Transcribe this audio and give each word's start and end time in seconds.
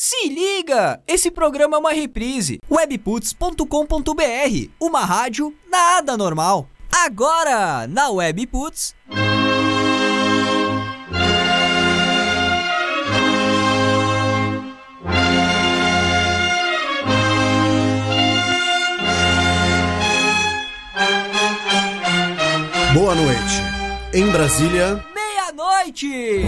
Se 0.00 0.28
liga! 0.28 1.02
Esse 1.08 1.28
programa 1.28 1.76
é 1.76 1.80
uma 1.80 1.92
reprise. 1.92 2.60
webputs.com.br, 2.70 4.70
uma 4.80 5.04
rádio 5.04 5.52
nada 5.68 6.16
normal. 6.16 6.68
Agora, 6.88 7.84
na 7.88 8.08
Webputs. 8.08 8.94
Boa 22.94 23.16
noite. 23.16 23.62
Em 24.14 24.30
Brasília, 24.30 25.04
Meia-noite! 25.12 26.44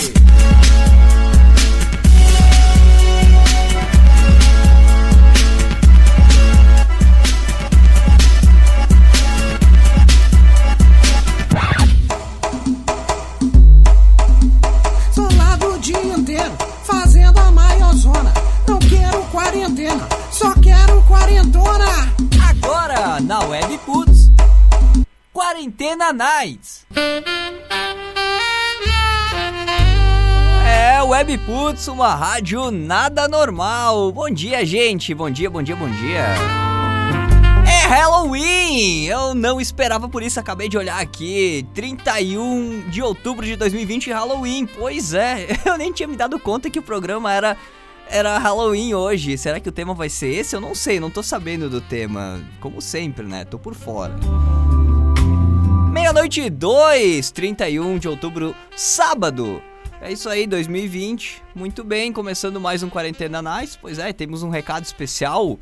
Só 20.41 20.55
quero 20.55 21.03
quarentona. 21.03 21.85
Agora, 22.49 23.21
na 23.21 23.41
Webputs. 23.41 24.31
Quarentena 25.35 26.15
Nights. 26.15 26.87
É, 30.67 31.03
Webputs, 31.03 31.89
uma 31.89 32.15
rádio 32.15 32.71
nada 32.71 33.29
normal. 33.29 34.11
Bom 34.13 34.31
dia, 34.31 34.65
gente. 34.65 35.13
Bom 35.13 35.29
dia, 35.29 35.51
bom 35.51 35.63
dia, 35.63 35.77
bom 35.77 35.91
dia. 35.91 36.25
É 37.69 37.87
Halloween! 37.87 39.05
Eu 39.05 39.35
não 39.35 39.61
esperava 39.61 40.09
por 40.09 40.23
isso, 40.23 40.41
acabei 40.41 40.71
de 40.71 40.79
olhar 40.79 41.03
aqui. 41.03 41.67
31 41.75 42.89
de 42.89 43.03
outubro 43.03 43.45
de 43.45 43.57
2020, 43.57 44.11
Halloween. 44.11 44.65
Pois 44.65 45.13
é, 45.13 45.49
eu 45.67 45.77
nem 45.77 45.93
tinha 45.93 46.09
me 46.09 46.17
dado 46.17 46.39
conta 46.39 46.71
que 46.71 46.79
o 46.79 46.83
programa 46.83 47.31
era 47.31 47.59
era 48.11 48.39
Halloween 48.39 48.93
hoje. 48.93 49.39
Será 49.39 49.61
que 49.61 49.69
o 49.69 49.73
tema 49.73 49.95
vai 49.95 50.09
ser 50.09 50.29
esse? 50.29 50.55
Eu 50.55 50.61
não 50.61 50.75
sei, 50.75 50.99
não 50.99 51.11
tô 51.11 51.23
sabendo 51.23 51.71
do 51.71 51.81
tema. 51.81 52.43
Como 52.61 52.83
sempre, 52.83 53.25
né? 53.25 53.45
Tô 53.45 53.59
por 53.59 53.75
fora. 53.75 54.15
Meia-noite 55.93 56.51
2, 56.51 57.31
31 57.31 57.99
de 57.99 58.09
outubro, 58.09 58.55
sábado. 58.77 59.63
É 60.01 60.11
isso 60.11 60.29
aí, 60.29 60.47
2020. 60.47 61.43
Muito 61.55 61.85
bem, 61.85 62.13
começando 62.13 62.61
mais 62.61 62.83
um 62.83 62.91
Quarentena 62.91 63.41
Nice. 63.41 63.79
Pois 63.81 63.99
é, 63.99 64.13
temos 64.13 64.43
um 64.43 64.51
recado 64.51 64.85
especial. 64.85 65.59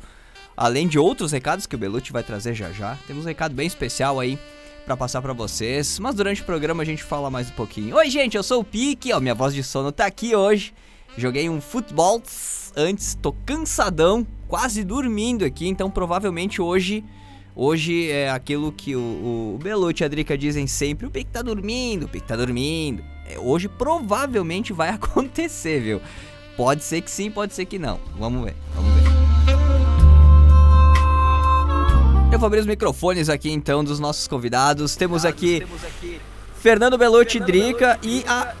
Além 0.57 0.87
de 0.87 0.97
outros 0.97 1.31
recados 1.31 1.65
que 1.65 1.75
o 1.75 1.79
Belucci 1.79 2.11
vai 2.11 2.23
trazer 2.23 2.53
já 2.53 2.71
já. 2.71 2.97
Temos 3.07 3.25
um 3.25 3.27
recado 3.27 3.53
bem 3.53 3.67
especial 3.67 4.19
aí 4.19 4.39
pra 4.85 4.97
passar 4.97 5.21
pra 5.21 5.33
vocês. 5.33 5.99
Mas 5.99 6.15
durante 6.15 6.41
o 6.41 6.45
programa 6.45 6.83
a 6.83 6.85
gente 6.85 7.03
fala 7.03 7.29
mais 7.29 7.49
um 7.49 7.53
pouquinho. 7.53 7.95
Oi, 7.95 8.09
gente, 8.09 8.35
eu 8.35 8.43
sou 8.43 8.61
o 8.61 8.63
Pique. 8.63 9.13
Ó, 9.13 9.19
minha 9.19 9.35
voz 9.35 9.53
de 9.53 9.63
sono 9.63 9.91
tá 9.91 10.05
aqui 10.05 10.35
hoje. 10.35 10.73
Joguei 11.19 11.49
um 11.49 11.59
futebol 11.59 12.23
antes, 12.77 13.13
tô 13.21 13.33
cansadão, 13.45 14.25
quase 14.47 14.85
dormindo 14.85 15.43
aqui. 15.43 15.67
Então 15.67 15.91
provavelmente 15.91 16.61
hoje 16.61 17.03
Hoje 17.55 18.09
é 18.09 18.29
aquilo 18.29 18.71
que 18.71 18.95
o, 18.95 19.55
o 19.55 19.59
Belucci 19.61 20.01
e 20.01 20.05
a 20.05 20.07
Drica 20.07 20.37
dizem 20.37 20.65
sempre: 20.65 21.05
o 21.05 21.11
Pique 21.11 21.29
tá 21.29 21.41
dormindo, 21.41 22.05
o 22.05 22.07
Pique 22.07 22.25
tá 22.25 22.37
dormindo. 22.37 23.03
É, 23.25 23.37
hoje 23.37 23.67
provavelmente 23.67 24.71
vai 24.71 24.87
acontecer, 24.95 25.81
viu? 25.81 26.01
Pode 26.55 26.85
ser 26.85 27.01
que 27.01 27.11
sim, 27.11 27.29
pode 27.29 27.53
ser 27.53 27.65
que 27.65 27.77
não. 27.77 27.99
Vamos 28.17 28.45
ver, 28.45 28.55
vamos 28.73 28.93
ver. 28.93 29.09
Eu 32.31 32.39
vou 32.39 32.47
abrir 32.47 32.59
os 32.59 32.65
microfones 32.65 33.27
aqui 33.27 33.51
então 33.51 33.83
dos 33.83 33.99
nossos 33.99 34.25
convidados. 34.25 34.95
Temos 34.95 35.25
aqui 35.25 35.67
Fernando 36.61 36.97
Belucci 36.97 37.39
e 37.39 37.41
Drica 37.41 37.99
e 38.01 38.23
a 38.25 38.55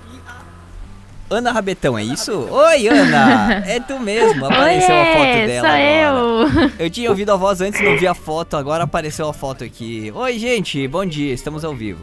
Ana 1.29 1.51
Rabetão, 1.51 1.97
é 1.97 2.03
isso? 2.03 2.31
Oi, 2.49 2.87
Ana! 2.87 3.63
É 3.65 3.79
tu 3.79 3.99
mesmo, 3.99 4.45
apareceu 4.47 4.95
a 4.95 5.05
foto 5.05 5.19
Oiê, 5.21 5.47
dela. 5.47 5.67
sou 5.67 5.77
agora. 5.77 6.71
eu. 6.79 6.85
Eu 6.85 6.89
tinha 6.89 7.09
ouvido 7.09 7.31
a 7.31 7.35
voz 7.35 7.61
antes, 7.61 7.79
não 7.81 7.97
vi 7.97 8.07
a 8.07 8.15
foto, 8.15 8.57
agora 8.57 8.83
apareceu 8.83 9.27
a 9.29 9.33
foto 9.33 9.63
aqui. 9.63 10.11
Oi, 10.15 10.39
gente, 10.39 10.87
bom 10.87 11.05
dia, 11.05 11.33
estamos 11.33 11.63
ao 11.63 11.75
vivo. 11.75 12.01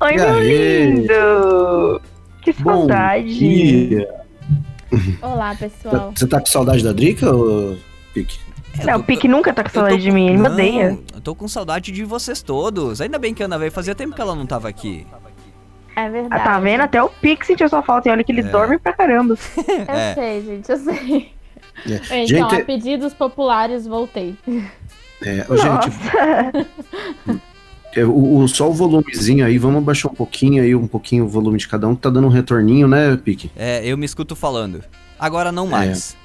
Oi, 0.00 0.12
meu 0.14 0.40
lindo. 0.40 2.02
Que 2.42 2.52
bom 2.54 2.78
saudade. 2.88 3.38
dia. 3.38 4.08
Olá, 5.22 5.54
pessoal. 5.54 6.12
Você 6.16 6.26
tá 6.26 6.40
com 6.40 6.46
saudade 6.46 6.82
da 6.82 6.92
Drica, 6.92 7.32
ô 7.32 7.76
Pique? 8.12 8.38
Não, 8.84 8.98
o 8.98 9.02
Pique 9.04 9.28
nunca 9.28 9.52
tá 9.52 9.62
com 9.62 9.70
saudade 9.70 10.02
de 10.02 10.10
mim, 10.10 10.28
ele 10.28 10.38
me 10.38 10.48
odeia. 10.48 10.98
Eu 11.14 11.20
tô 11.20 11.34
com 11.34 11.46
saudade 11.46 11.92
de 11.92 12.04
vocês 12.04 12.42
todos. 12.42 13.00
Ainda 13.00 13.18
bem 13.18 13.34
que 13.34 13.42
a 13.42 13.46
Ana 13.46 13.58
veio, 13.58 13.70
fazia 13.70 13.94
tempo 13.94 14.14
que 14.16 14.20
ela 14.20 14.34
não 14.34 14.46
tava 14.46 14.68
aqui. 14.68 15.06
É 15.96 16.04
Ah, 16.04 16.08
verdade. 16.08 16.44
tá 16.44 16.60
vendo? 16.60 16.80
Até 16.82 17.02
o 17.02 17.08
Pique 17.08 17.46
sentiu 17.46 17.68
sua 17.68 17.82
falta 17.82 18.08
e 18.08 18.12
olha 18.12 18.22
que 18.24 18.32
ele 18.32 18.40
É. 18.40 18.44
dorme 18.44 18.78
pra 18.78 18.92
caramba. 18.92 19.36
Eu 19.66 19.94
É. 19.94 20.14
sei, 20.14 20.42
gente, 20.42 20.70
eu 20.70 20.76
sei. 20.78 21.32
É. 21.86 21.94
Então, 21.94 22.26
Gente, 22.26 22.54
a 22.56 22.64
pedidos 22.64 23.14
populares, 23.14 23.86
voltei. 23.86 24.34
é, 25.24 25.46
ô, 25.48 25.56
gente, 25.56 25.90
é, 27.96 28.04
o, 28.04 28.38
o- 28.38 28.48
só 28.48 28.68
o 28.68 28.72
volumezinho 28.72 29.44
aí, 29.46 29.56
vamos 29.58 29.78
abaixar 29.78 30.10
um 30.12 30.14
pouquinho 30.14 30.62
aí, 30.62 30.74
um 30.74 30.86
pouquinho 30.86 31.24
o 31.24 31.28
volume 31.28 31.58
de 31.58 31.66
cada 31.68 31.88
um, 31.88 31.94
que 31.94 32.02
tá 32.02 32.10
dando 32.10 32.26
um 32.26 32.30
retorninho, 32.30 32.86
né, 32.86 33.16
Pique? 33.16 33.50
É, 33.56 33.84
eu 33.86 33.96
me 33.96 34.04
escuto 34.06 34.36
falando. 34.36 34.82
Agora 35.18 35.50
não 35.50 35.66
mais. 35.66 36.16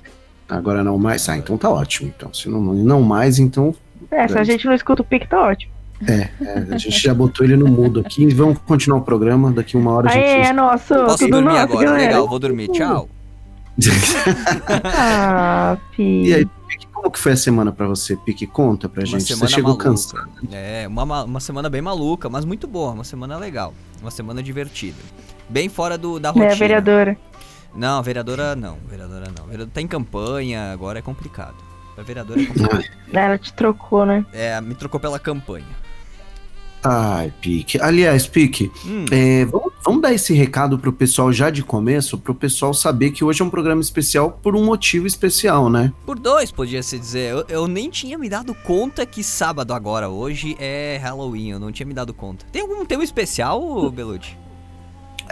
Agora 0.47 0.83
não 0.83 0.97
mais? 0.97 1.27
Ah, 1.27 1.37
então 1.37 1.57
tá 1.57 1.69
ótimo. 1.69 2.11
Então, 2.15 2.33
se 2.33 2.47
não, 2.49 2.59
não 2.61 3.01
mais, 3.01 3.39
então 3.39 3.73
É, 4.11 4.27
se 4.27 4.37
a 4.37 4.43
gente 4.43 4.65
não 4.65 4.73
escuta 4.73 5.01
o 5.01 5.05
Pique, 5.05 5.27
tá 5.27 5.41
ótimo. 5.41 5.73
É, 6.07 6.29
a 6.73 6.77
gente 6.77 6.99
já 6.99 7.13
botou 7.13 7.45
ele 7.45 7.55
no 7.55 7.67
mudo 7.67 7.99
aqui. 8.01 8.27
Vamos 8.33 8.57
continuar 8.59 8.99
o 8.99 9.01
programa, 9.01 9.51
daqui 9.51 9.77
uma 9.77 9.91
hora 9.91 10.09
a 10.09 10.13
Aê, 10.13 10.19
é 10.23 10.43
gente... 10.45 10.53
nosso, 10.55 10.93
Posso 10.93 11.17
tudo 11.19 11.31
dormir 11.31 11.47
nosso, 11.49 11.59
agora? 11.63 11.85
galera. 11.85 12.07
Legal, 12.07 12.27
vou 12.27 12.39
dormir. 12.39 12.67
Tchau. 12.69 13.09
Ah, 14.83 15.77
Pique. 15.91 16.29
E 16.29 16.33
aí, 16.33 16.45
Pique, 16.67 16.87
como 16.93 17.09
que 17.11 17.19
foi 17.19 17.33
a 17.33 17.37
semana 17.37 17.71
pra 17.71 17.87
você, 17.87 18.15
Pique? 18.15 18.47
Conta 18.47 18.87
pra 18.89 19.01
Uma 19.01 19.07
gente. 19.07 19.35
Você 19.35 19.47
chegou 19.47 19.71
maluca. 19.71 19.89
cansado. 19.89 20.29
É, 20.51 20.87
uma, 20.87 21.05
ma- 21.05 21.23
uma 21.23 21.39
semana 21.39 21.69
bem 21.69 21.81
maluca, 21.81 22.29
mas 22.29 22.45
muito 22.45 22.67
boa. 22.67 22.91
Uma 22.91 23.03
semana 23.03 23.37
legal. 23.37 23.73
Uma 24.01 24.11
semana 24.11 24.41
divertida. 24.41 24.97
Bem 25.49 25.69
fora 25.69 25.97
do, 25.97 26.19
da 26.19 26.29
rotina. 26.29 26.51
É, 26.51 26.55
vereadora. 26.55 27.17
Não, 27.75 28.01
vereadora 28.01 28.55
não. 28.55 28.77
Vereadora 28.87 29.25
não. 29.37 29.45
Vereadora 29.45 29.69
tá 29.73 29.81
em 29.81 29.87
campanha, 29.87 30.71
agora 30.71 30.99
é 30.99 31.01
complicado. 31.01 31.55
A 31.97 32.01
vereadora 32.01 32.41
é 32.41 32.45
complicado. 32.47 32.83
Ela 33.13 33.37
te 33.37 33.53
trocou, 33.53 34.05
né? 34.05 34.25
É, 34.33 34.59
me 34.61 34.75
trocou 34.75 34.99
pela 34.99 35.19
campanha. 35.19 35.65
Ai, 36.87 37.33
Pique. 37.41 37.81
Aliás, 37.81 38.27
Pique, 38.27 38.71
Hum, 38.85 39.05
É, 39.11 39.43
vamos, 39.45 39.73
vamos 39.83 40.01
dar 40.03 40.13
esse 40.13 40.35
recado 40.35 40.77
pro 40.77 40.93
pessoal 40.93 41.33
já 41.33 41.49
de 41.49 41.63
começo, 41.63 42.15
pro 42.15 42.35
pessoal 42.35 42.75
saber 42.75 43.09
que 43.09 43.23
hoje 43.23 43.41
é 43.41 43.45
um 43.45 43.49
programa 43.49 43.81
especial 43.81 44.39
por 44.43 44.55
um 44.55 44.63
motivo 44.63 45.07
especial, 45.07 45.67
né? 45.67 45.91
por 46.05 46.19
dois, 46.19 46.51
podia 46.51 46.83
se 46.83 46.99
dizer. 46.99 47.31
Eu, 47.31 47.45
eu 47.49 47.67
nem 47.67 47.89
tinha 47.89 48.19
me 48.19 48.29
dado 48.29 48.53
conta 48.53 49.03
que 49.03 49.23
sábado 49.23 49.73
agora, 49.73 50.09
hoje, 50.09 50.55
é 50.59 50.99
Halloween. 51.01 51.49
Eu 51.49 51.59
não 51.59 51.71
tinha 51.71 51.87
me 51.87 51.93
dado 51.93 52.13
conta. 52.13 52.45
Tem 52.51 52.61
algum 52.61 52.85
tema 52.85 53.03
especial, 53.03 53.89
Belucci? 53.89 54.37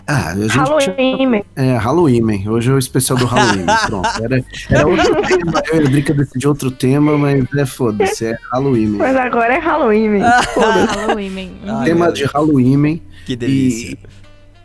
Ah, 0.08 0.30
a 0.32 0.36
gente 0.36 0.58
Halloween. 0.58 1.44
É, 1.56 1.78
Halloween, 1.78 2.22
man. 2.22 2.52
Hoje 2.52 2.72
é 2.72 2.74
o 2.74 2.78
especial 2.78 3.18
do 3.18 3.26
Halloween. 3.26 3.66
Pronto. 3.88 4.10
Era, 4.22 4.44
era 4.70 4.88
outro 4.88 5.22
tema. 5.28 5.64
Eu 5.72 5.82
e 5.82 5.86
a 5.86 5.90
Drica 5.90 6.14
decidiu 6.14 6.50
outro 6.50 6.72
tema, 6.72 7.18
mas 7.18 7.46
é 7.58 7.66
foda-se. 7.66 8.26
É 8.26 8.38
Halloween, 8.52 8.88
man. 8.88 8.98
Mas 8.98 9.16
agora 9.16 9.54
é 9.54 9.60
Halloween, 9.60 10.10
meu. 10.10 10.22
Halloween, 10.22 11.30
man. 11.30 11.50
Ai, 11.80 11.86
tema 11.86 12.12
de. 12.12 12.26
Halloween, 12.26 12.78
man. 12.78 13.00
Que 13.26 13.36
delícia. 13.36 13.98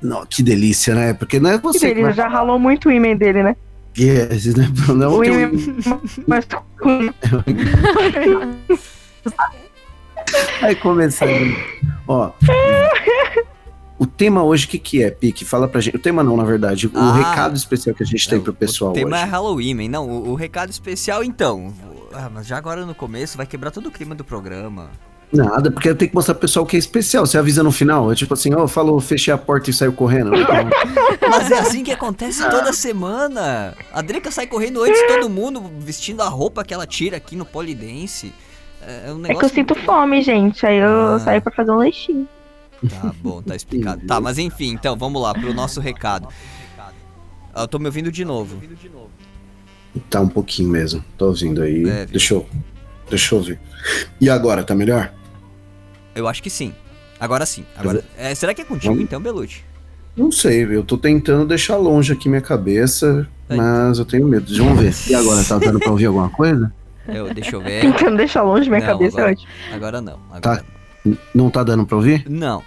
Não, 0.00 0.24
que 0.26 0.42
delícia, 0.42 0.94
né? 0.94 1.12
Porque 1.12 1.40
não 1.40 1.50
é 1.50 1.58
Que 1.58 1.64
você 1.64 1.88
ele 1.88 2.12
já 2.12 2.28
ralou 2.28 2.58
muito 2.58 2.88
o 2.88 2.92
ímã 2.92 3.16
dele, 3.16 3.42
né? 3.42 3.56
Yes, 3.98 4.54
né? 4.54 4.70
Não 4.88 5.02
é 5.02 5.08
O 5.08 5.24
ímã 5.24 5.50
mas 6.26 6.46
Vai 10.60 10.74
começar. 10.76 11.26
Ó. 12.06 12.30
O 13.98 14.06
tema 14.06 14.44
hoje, 14.44 14.66
o 14.66 14.68
que, 14.68 14.78
que 14.78 15.02
é, 15.02 15.10
Pique? 15.10 15.44
Fala 15.44 15.66
pra 15.66 15.80
gente. 15.80 15.96
O 15.96 15.98
tema 15.98 16.22
não, 16.22 16.36
na 16.36 16.44
verdade. 16.44 16.86
O 16.86 16.92
Ah. 16.94 17.12
recado 17.12 17.56
especial 17.56 17.94
que 17.96 18.02
a 18.02 18.06
gente 18.06 18.28
tem 18.28 18.38
Não, 18.38 18.44
pro 18.44 18.54
pessoal 18.54 18.92
O 18.92 18.94
tema 18.94 19.16
hoje. 19.16 19.24
é 19.24 19.26
Halloween, 19.26 19.74
man. 19.74 19.88
Não, 19.88 20.08
o, 20.08 20.30
o 20.30 20.34
recado 20.34 20.70
especial, 20.70 21.24
então. 21.24 21.72
Ah, 22.12 22.30
mas 22.32 22.46
já 22.46 22.56
agora 22.56 22.86
no 22.86 22.94
começo 22.94 23.36
vai 23.36 23.44
quebrar 23.46 23.70
todo 23.72 23.86
o 23.88 23.90
clima 23.90 24.14
do 24.14 24.24
programa. 24.24 24.90
Nada, 25.32 25.70
porque 25.70 25.88
eu 25.90 25.94
tenho 25.96 26.08
que 26.08 26.14
mostrar 26.14 26.34
pro 26.34 26.42
pessoal 26.42 26.64
que 26.64 26.74
é 26.76 26.78
especial. 26.78 27.26
Você 27.26 27.36
avisa 27.36 27.62
no 27.62 27.70
final. 27.72 28.10
É 28.10 28.14
tipo 28.14 28.32
assim, 28.32 28.54
ó, 28.54 28.66
falou, 28.66 28.98
fechei 29.00 29.34
a 29.34 29.36
porta 29.36 29.68
e 29.68 29.74
saiu 29.74 29.92
correndo. 29.92 30.30
Mas 31.28 31.50
é 31.50 31.58
assim 31.58 31.82
que 31.84 31.92
acontece 31.92 32.48
toda 32.48 32.72
semana. 32.72 33.74
A 33.92 34.00
Drica 34.00 34.30
sai 34.30 34.46
correndo 34.46 34.82
antes 34.82 34.98
de 34.98 35.06
todo 35.08 35.28
mundo, 35.28 35.62
vestindo 35.80 36.22
a 36.22 36.28
roupa 36.28 36.64
que 36.64 36.72
ela 36.72 36.86
tira 36.86 37.16
aqui 37.18 37.36
no 37.36 37.44
polidense. 37.44 38.32
É, 38.80 39.08
é 39.08 39.12
um 39.12 39.26
É 39.26 39.34
que 39.34 39.44
eu 39.44 39.48
sinto 39.50 39.74
fome, 39.74 40.22
gente. 40.22 40.64
Aí 40.64 40.78
eu 40.78 41.14
Ah. 41.16 41.18
saio 41.18 41.42
pra 41.42 41.52
fazer 41.52 41.72
um 41.72 41.76
lanchinho. 41.76 42.26
Tá 42.88 43.12
bom, 43.20 43.42
tá 43.42 43.56
explicado. 43.56 44.06
Tá, 44.06 44.20
mas 44.20 44.38
enfim, 44.38 44.72
então 44.72 44.96
vamos 44.96 45.20
lá 45.20 45.34
pro 45.34 45.52
nosso 45.52 45.80
recado. 45.80 46.28
Ah, 47.54 47.62
Eu 47.62 47.68
tô 47.68 47.78
me 47.78 47.86
ouvindo 47.86 48.12
de 48.12 48.24
novo. 48.24 48.60
Tá 50.08 50.20
um 50.20 50.28
pouquinho 50.28 50.68
mesmo. 50.68 51.04
Tô 51.16 51.26
ouvindo 51.28 51.62
aí. 51.62 51.82
Leve. 51.82 52.12
Deixa 52.12 52.34
eu. 52.34 52.46
Deixa 53.10 53.34
eu 53.34 53.42
ver. 53.42 53.58
E 54.20 54.28
agora, 54.30 54.62
tá 54.62 54.74
melhor? 54.74 55.12
Eu 56.14 56.28
acho 56.28 56.42
que 56.42 56.50
sim. 56.50 56.72
Agora 57.18 57.44
sim. 57.46 57.64
Agora, 57.76 58.04
é, 58.16 58.34
será 58.34 58.54
que 58.54 58.60
é 58.60 58.64
contigo 58.64 58.92
Vamos- 58.92 59.02
então, 59.04 59.20
Belucci? 59.20 59.64
Não 60.16 60.30
sei, 60.30 60.64
eu 60.64 60.82
tô 60.84 60.96
tentando 60.98 61.46
deixar 61.46 61.76
longe 61.76 62.12
aqui 62.12 62.28
minha 62.28 62.40
cabeça, 62.40 63.26
Aí. 63.48 63.56
mas 63.56 63.98
eu 63.98 64.04
tenho 64.04 64.26
medo. 64.26 64.52
Vamos 64.56 64.80
ver. 64.80 65.10
E 65.10 65.14
agora, 65.14 65.42
tá 65.44 65.58
dando 65.58 65.78
pra 65.80 65.90
ouvir 65.90 66.06
alguma 66.06 66.28
coisa? 66.28 66.72
Eu, 67.06 67.32
deixa 67.32 67.56
eu 67.56 67.60
ver. 67.60 67.80
Tentando 67.80 68.16
deixar 68.16 68.42
longe 68.42 68.68
minha 68.68 68.80
Não, 68.80 68.86
cabeça 68.86 69.16
agora- 69.16 69.30
é 69.30 69.32
ótimo. 69.34 69.48
Agora 69.72 70.00
não. 70.00 70.18
Agora 70.30 70.40
Tá. 70.40 70.54
N- 70.56 70.64
Não 71.34 71.50
tá 71.50 71.62
dando 71.62 71.86
pra 71.86 71.96
ouvir? 71.96 72.24
não. 72.28 72.62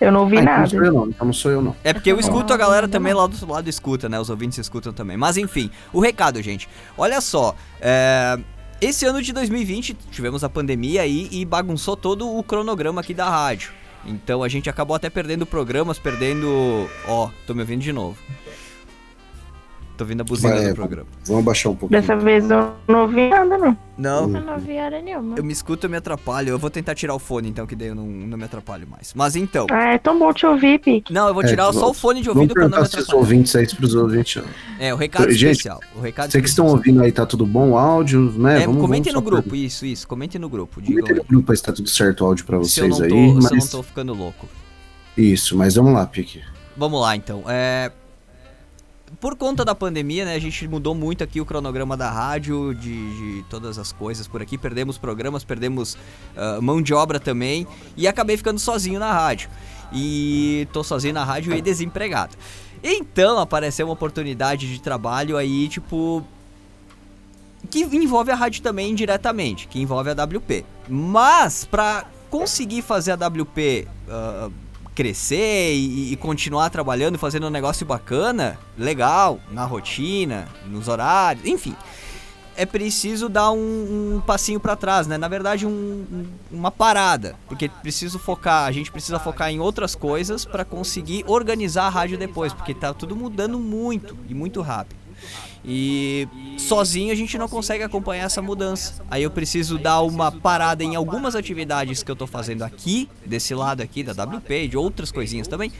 Eu 0.00 0.10
não 0.10 0.20
ouvi 0.20 0.38
Ah, 0.38 0.40
então 0.40 0.52
não 0.54 0.60
nada. 0.60 0.70
sou 0.70 0.82
eu 0.82 0.92
não, 0.94 1.08
então 1.08 1.26
não 1.26 1.32
sou 1.34 1.50
eu 1.50 1.60
não. 1.60 1.76
É 1.84 1.92
porque 1.92 2.10
eu 2.10 2.18
escuto 2.18 2.54
a 2.54 2.56
galera 2.56 2.86
não. 2.86 2.90
também 2.92 3.12
lá 3.12 3.26
do 3.26 3.32
outro 3.34 3.52
lado 3.52 3.68
escuta, 3.68 4.08
né? 4.08 4.18
Os 4.18 4.30
ouvintes 4.30 4.56
escutam 4.56 4.94
também. 4.94 5.14
Mas 5.14 5.36
enfim, 5.36 5.70
o 5.92 6.00
recado, 6.00 6.40
gente. 6.40 6.66
Olha 6.96 7.20
só, 7.20 7.54
é, 7.82 8.38
esse 8.80 9.04
ano 9.04 9.20
de 9.20 9.30
2020 9.34 9.92
tivemos 10.10 10.42
a 10.42 10.48
pandemia 10.48 11.02
aí 11.02 11.28
e 11.30 11.44
bagunçou 11.44 11.98
todo 11.98 12.34
o 12.34 12.42
cronograma 12.42 13.02
aqui 13.02 13.12
da 13.12 13.28
rádio. 13.28 13.72
Então 14.06 14.42
a 14.42 14.48
gente 14.48 14.70
acabou 14.70 14.96
até 14.96 15.10
perdendo 15.10 15.44
programas, 15.44 15.98
perdendo. 15.98 16.88
Ó, 17.06 17.28
tô 17.46 17.52
me 17.52 17.60
ouvindo 17.60 17.82
de 17.82 17.92
novo. 17.92 18.16
Tô 20.00 20.04
ouvindo 20.04 20.22
a 20.22 20.24
buzina 20.24 20.54
Vai, 20.54 20.68
do 20.68 20.74
programa. 20.74 21.06
Vamos 21.26 21.42
abaixar 21.42 21.70
um 21.72 21.76
pouquinho. 21.76 22.00
Dessa 22.00 22.16
vez 22.16 22.50
eu 22.50 22.72
não 22.88 23.02
ouvi 23.02 23.28
nada, 23.28 23.58
não. 23.58 23.76
Não, 23.98 24.22
Eu 24.34 24.40
não 24.40 24.58
vi 24.58 24.78
hora 24.78 25.02
nenhuma. 25.02 25.36
eu 25.36 25.44
me 25.44 25.52
escuto, 25.52 25.84
eu 25.84 25.90
me 25.90 25.98
atrapalho. 25.98 26.48
Eu 26.48 26.58
vou 26.58 26.70
tentar 26.70 26.94
tirar 26.94 27.14
o 27.14 27.18
fone 27.18 27.50
então, 27.50 27.66
que 27.66 27.76
daí 27.76 27.88
eu 27.88 27.94
não, 27.94 28.06
não 28.06 28.38
me 28.38 28.44
atrapalho 28.44 28.88
mais. 28.88 29.12
Mas 29.14 29.36
então. 29.36 29.66
Ah, 29.70 29.92
é 29.92 29.98
tão 29.98 30.18
bom 30.18 30.32
te 30.32 30.46
ouvir, 30.46 30.78
Pique. 30.80 31.12
Não, 31.12 31.28
eu 31.28 31.34
vou 31.34 31.42
É, 31.42 31.48
tirar 31.48 31.64
só 31.64 31.70
o 31.70 31.80
vamos- 31.82 32.00
fone 32.00 32.20
de 32.22 32.28
Vamos 32.28 32.38
ouvido 32.40 32.54
pra 32.54 32.62
não 32.66 32.78
me 32.78 32.84
atrapalhar. 32.86 33.14
ouvintes 33.18 33.54
aí 33.54 33.66
pros 33.76 33.94
ouvintes. 33.94 34.42
É, 34.78 34.94
o 34.94 34.96
recado 34.96 35.30
Gente, 35.32 35.50
especial. 35.50 35.80
O 35.94 36.00
recado 36.00 36.30
Vocês 36.30 36.42
que 36.44 36.48
estão 36.48 36.66
ouvindo 36.66 37.02
aí, 37.02 37.12
tá 37.12 37.26
tudo 37.26 37.44
bom? 37.44 37.72
O 37.72 37.76
áudio, 37.76 38.32
né? 38.38 38.62
É, 38.62 38.66
vamos, 38.66 38.80
comentem 38.80 39.12
vamos 39.12 39.30
no 39.30 39.30
grupo, 39.36 39.54
isso, 39.54 39.84
isso. 39.84 40.08
Comentem 40.08 40.40
no 40.40 40.48
grupo. 40.48 40.80
Comentem 40.80 41.16
no 41.16 41.24
grupo 41.24 41.52
aí 41.52 41.58
se 41.58 41.62
tá 41.62 41.70
tudo 41.74 41.90
certo 41.90 42.22
o 42.22 42.26
áudio 42.28 42.46
pra 42.46 42.56
se 42.64 42.80
eu 42.80 42.88
vocês 42.88 42.88
não 42.88 42.96
tô, 42.96 43.04
aí. 43.04 43.10
se 43.10 43.16
eu 43.16 43.34
não 43.34 43.50
Mas... 43.50 43.68
tô 43.68 43.82
ficando 43.82 44.14
louco. 44.14 44.48
Isso, 45.14 45.54
mas 45.58 45.74
vamos 45.74 45.92
lá, 45.92 46.06
Pique. 46.06 46.40
Vamos 46.74 46.98
lá, 47.02 47.14
então. 47.16 47.44
É... 47.46 47.92
Por 49.20 49.36
conta 49.36 49.66
da 49.66 49.74
pandemia, 49.74 50.24
né, 50.24 50.34
a 50.34 50.38
gente 50.38 50.66
mudou 50.66 50.94
muito 50.94 51.22
aqui 51.22 51.42
o 51.42 51.44
cronograma 51.44 51.94
da 51.94 52.10
rádio, 52.10 52.74
de, 52.74 53.16
de 53.40 53.44
todas 53.50 53.78
as 53.78 53.92
coisas 53.92 54.26
por 54.26 54.40
aqui. 54.40 54.56
Perdemos 54.56 54.96
programas, 54.96 55.44
perdemos 55.44 55.98
ah, 56.34 56.58
mão 56.62 56.80
de 56.80 56.94
obra 56.94 57.20
também. 57.20 57.66
E 57.98 58.08
acabei 58.08 58.38
ficando 58.38 58.58
sozinho 58.58 58.98
na 58.98 59.12
rádio. 59.12 59.50
E 59.92 60.66
tô 60.72 60.82
sozinho 60.82 61.12
na 61.12 61.22
rádio 61.22 61.54
e 61.54 61.60
desempregado. 61.60 62.34
Então 62.82 63.38
apareceu 63.38 63.86
uma 63.86 63.92
oportunidade 63.92 64.72
de 64.72 64.80
trabalho 64.80 65.36
aí, 65.36 65.68
tipo, 65.68 66.24
que 67.70 67.80
envolve 67.80 68.30
a 68.30 68.34
rádio 68.34 68.62
também 68.62 68.90
indiretamente, 68.90 69.68
que 69.68 69.78
envolve 69.78 70.08
a 70.08 70.12
WP. 70.14 70.64
Mas 70.88 71.66
para 71.66 72.06
conseguir 72.30 72.80
fazer 72.80 73.12
a 73.12 73.16
WP 73.16 73.86
ah, 74.08 74.48
crescer 75.04 75.72
e, 75.74 76.12
e 76.12 76.16
continuar 76.16 76.68
trabalhando, 76.68 77.16
fazendo 77.18 77.46
um 77.46 77.50
negócio 77.50 77.86
bacana, 77.86 78.58
legal, 78.76 79.40
na 79.50 79.64
rotina, 79.64 80.46
nos 80.66 80.88
horários, 80.88 81.46
enfim, 81.46 81.74
é 82.54 82.66
preciso 82.66 83.26
dar 83.30 83.50
um, 83.50 84.16
um 84.16 84.20
passinho 84.20 84.60
para 84.60 84.76
trás, 84.76 85.06
né? 85.06 85.16
Na 85.16 85.26
verdade, 85.26 85.64
um- 85.64 85.70
um- 85.70 86.26
uma 86.52 86.70
parada, 86.70 87.34
porque 87.48 87.66
preciso 87.80 88.18
focar, 88.18 88.66
a 88.66 88.72
gente 88.72 88.92
precisa 88.92 89.18
focar 89.18 89.48
em 89.50 89.58
outras 89.58 89.94
coisas 89.94 90.44
para 90.44 90.66
conseguir 90.66 91.24
organizar 91.26 91.84
a 91.86 91.88
rádio 91.88 92.18
depois, 92.18 92.52
porque 92.52 92.74
tá 92.74 92.92
tudo 92.92 93.16
mudando 93.16 93.58
muito 93.58 94.14
e 94.28 94.34
muito 94.34 94.60
rápido. 94.60 94.99
E 95.64 96.26
sozinho 96.56 97.12
a 97.12 97.14
gente 97.14 97.36
não 97.36 97.48
consegue 97.48 97.84
acompanhar 97.84 98.24
essa 98.24 98.40
mudança. 98.40 99.02
Aí 99.10 99.22
eu 99.22 99.30
preciso 99.30 99.78
dar 99.78 100.00
uma 100.02 100.32
parada 100.32 100.82
em 100.82 100.96
algumas 100.96 101.34
atividades 101.34 102.02
que 102.02 102.10
eu 102.10 102.16
tô 102.16 102.26
fazendo 102.26 102.62
aqui, 102.62 103.08
desse 103.24 103.54
lado 103.54 103.82
aqui 103.82 104.02
da 104.02 104.12
WP, 104.12 104.68
de 104.68 104.76
outras 104.76 105.12
coisinhas 105.12 105.46
também, 105.46 105.70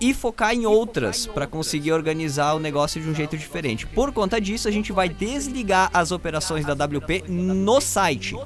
e 0.00 0.12
focar 0.12 0.54
em 0.54 0.66
outras 0.66 1.26
para 1.26 1.46
conseguir 1.46 1.92
organizar 1.92 2.54
o 2.54 2.58
negócio 2.58 3.00
de 3.00 3.08
um 3.08 3.14
jeito 3.14 3.36
diferente. 3.36 3.86
Por 3.86 4.12
conta 4.12 4.40
disso, 4.40 4.68
a 4.68 4.70
gente 4.70 4.92
vai 4.92 5.08
desligar 5.08 5.90
as 5.92 6.10
operações 6.10 6.66
da 6.66 6.72
WP 6.72 7.24
no 7.28 7.80
site. 7.80 8.36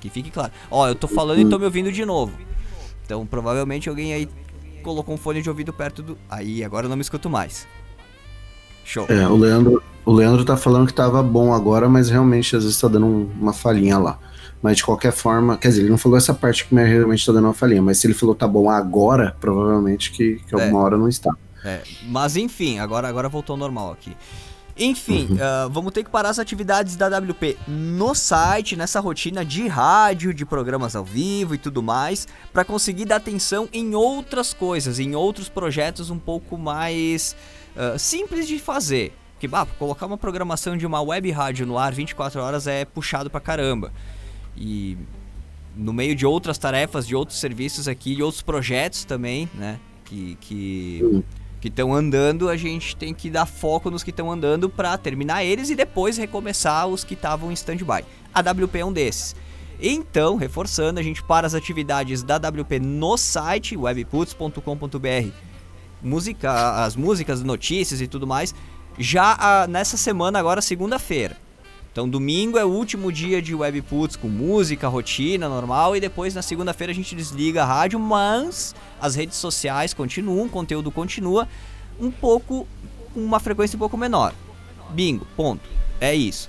Que 0.00 0.10
fique 0.10 0.30
claro. 0.30 0.52
Ó, 0.70 0.88
eu 0.88 0.94
tô 0.94 1.06
falando 1.06 1.40
e 1.40 1.48
tô 1.48 1.58
me 1.58 1.64
ouvindo 1.64 1.92
de 1.92 2.04
novo. 2.04 2.36
Então, 3.04 3.24
provavelmente 3.24 3.88
alguém 3.88 4.12
aí 4.12 4.28
colocou 4.82 5.14
um 5.14 5.18
fone 5.18 5.40
de 5.40 5.48
ouvido 5.48 5.72
perto 5.72 6.02
do. 6.02 6.18
Aí, 6.28 6.64
agora 6.64 6.86
eu 6.86 6.90
não 6.90 6.96
me 6.96 7.02
escuto 7.02 7.30
mais. 7.30 7.68
Show. 8.84 9.06
É, 9.08 9.26
o 9.28 9.36
Leandro, 9.36 9.82
o 10.04 10.12
Leandro 10.12 10.44
tá 10.44 10.56
falando 10.56 10.86
que 10.86 10.94
tava 10.94 11.22
bom 11.22 11.52
agora, 11.54 11.88
mas 11.88 12.10
realmente 12.10 12.56
às 12.56 12.64
vezes 12.64 12.80
tá 12.80 12.88
dando 12.88 13.06
um- 13.06 13.30
uma 13.40 13.52
falhinha 13.52 13.98
lá. 13.98 14.18
Mas 14.62 14.76
de 14.76 14.84
qualquer 14.84 15.12
forma, 15.12 15.56
quer 15.56 15.68
dizer, 15.68 15.80
ele 15.82 15.90
não 15.90 15.98
falou 15.98 16.16
essa 16.16 16.32
parte 16.32 16.64
que 16.66 16.74
realmente 16.74 17.26
tá 17.26 17.32
dando 17.32 17.44
uma 17.46 17.54
falhinha, 17.54 17.82
mas 17.82 17.98
se 17.98 18.06
ele 18.06 18.14
falou 18.14 18.34
tá 18.34 18.46
bom 18.46 18.70
agora, 18.70 19.36
provavelmente 19.40 20.12
que, 20.12 20.40
que 20.46 20.54
alguma 20.54 20.80
hora 20.80 20.96
não 20.96 21.08
está. 21.08 21.34
É, 21.64 21.80
mas 22.08 22.36
enfim, 22.36 22.78
agora, 22.78 23.08
agora 23.08 23.28
voltou 23.28 23.54
ao 23.54 23.58
normal 23.58 23.92
aqui. 23.92 24.16
Enfim, 24.76 25.28
ah, 25.40 25.68
vamos 25.70 25.92
ter 25.92 26.02
que 26.02 26.10
parar 26.10 26.30
as 26.30 26.38
atividades 26.38 26.96
da 26.96 27.08
WP 27.08 27.58
no 27.68 28.14
site, 28.14 28.76
nessa 28.76 29.00
rotina 29.00 29.44
de 29.44 29.68
rádio, 29.68 30.32
de 30.32 30.44
programas 30.46 30.96
ao 30.96 31.04
vivo 31.04 31.54
e 31.54 31.58
tudo 31.58 31.82
mais, 31.82 32.26
para 32.52 32.64
conseguir 32.64 33.04
dar 33.04 33.16
atenção 33.16 33.68
em 33.72 33.94
outras 33.94 34.54
coisas, 34.54 34.98
em 34.98 35.14
outros 35.14 35.48
projetos 35.48 36.10
um 36.10 36.18
pouco 36.18 36.56
mais 36.56 37.36
ah, 37.76 37.98
simples 37.98 38.46
de 38.46 38.58
fazer. 38.58 39.12
Porque, 39.32 39.48
bah, 39.48 39.66
colocar 39.78 40.06
uma 40.06 40.16
programação 40.16 40.76
de 40.76 40.86
uma 40.86 41.02
web 41.02 41.28
rádio 41.32 41.66
no 41.66 41.76
ar 41.76 41.92
24 41.92 42.40
horas 42.40 42.66
é 42.68 42.84
puxado 42.84 43.28
pra 43.28 43.40
caramba. 43.40 43.92
E 44.56 44.96
no 45.74 45.92
meio 45.92 46.14
de 46.14 46.24
outras 46.24 46.58
tarefas, 46.58 47.06
de 47.06 47.16
outros 47.16 47.40
serviços 47.40 47.88
aqui, 47.88 48.14
de 48.14 48.22
outros 48.22 48.42
projetos 48.42 49.04
também, 49.04 49.50
né? 49.54 49.80
Que 50.04 50.36
que 50.40 51.24
que 51.62 51.68
estão 51.68 51.94
andando, 51.94 52.48
a 52.48 52.56
gente 52.56 52.96
tem 52.96 53.14
que 53.14 53.30
dar 53.30 53.46
foco 53.46 53.88
nos 53.88 54.02
que 54.02 54.10
estão 54.10 54.32
andando 54.32 54.68
para 54.68 54.98
terminar 54.98 55.44
eles 55.44 55.70
e 55.70 55.76
depois 55.76 56.18
recomeçar 56.18 56.88
os 56.88 57.04
que 57.04 57.14
estavam 57.14 57.52
em 57.52 57.54
stand-by. 57.54 58.04
A 58.34 58.40
WP 58.40 58.80
é 58.80 58.84
um 58.84 58.92
desses. 58.92 59.36
Então, 59.80 60.34
reforçando, 60.34 60.98
a 60.98 61.02
gente 61.04 61.22
para 61.22 61.46
as 61.46 61.54
atividades 61.54 62.24
da 62.24 62.36
WP 62.36 62.80
no 62.80 63.16
site 63.16 63.76
webputs.com.br. 63.76 65.30
Música, 66.02 66.84
as 66.84 66.96
músicas, 66.96 67.44
notícias 67.44 68.00
e 68.00 68.08
tudo 68.08 68.26
mais, 68.26 68.52
já 68.98 69.36
ah, 69.38 69.66
nessa 69.68 69.96
semana 69.96 70.40
agora, 70.40 70.60
segunda-feira. 70.60 71.36
Então, 71.92 72.08
domingo 72.08 72.56
é 72.56 72.64
o 72.64 72.68
último 72.68 73.12
dia 73.12 73.42
de 73.42 73.54
Webputs 73.54 74.16
com 74.16 74.26
música, 74.26 74.88
rotina 74.88 75.46
normal. 75.46 75.94
E 75.94 76.00
depois, 76.00 76.34
na 76.34 76.40
segunda-feira, 76.40 76.90
a 76.90 76.94
gente 76.94 77.14
desliga 77.14 77.62
a 77.62 77.66
rádio. 77.66 78.00
Mas 78.00 78.74
as 78.98 79.14
redes 79.14 79.36
sociais 79.36 79.92
continuam, 79.92 80.46
o 80.46 80.48
conteúdo 80.48 80.90
continua. 80.90 81.46
Um 82.00 82.10
pouco, 82.10 82.66
uma 83.14 83.38
frequência 83.38 83.76
um 83.76 83.78
pouco 83.78 83.98
menor. 83.98 84.32
Bingo, 84.88 85.26
ponto. 85.36 85.68
É 86.00 86.14
isso. 86.14 86.48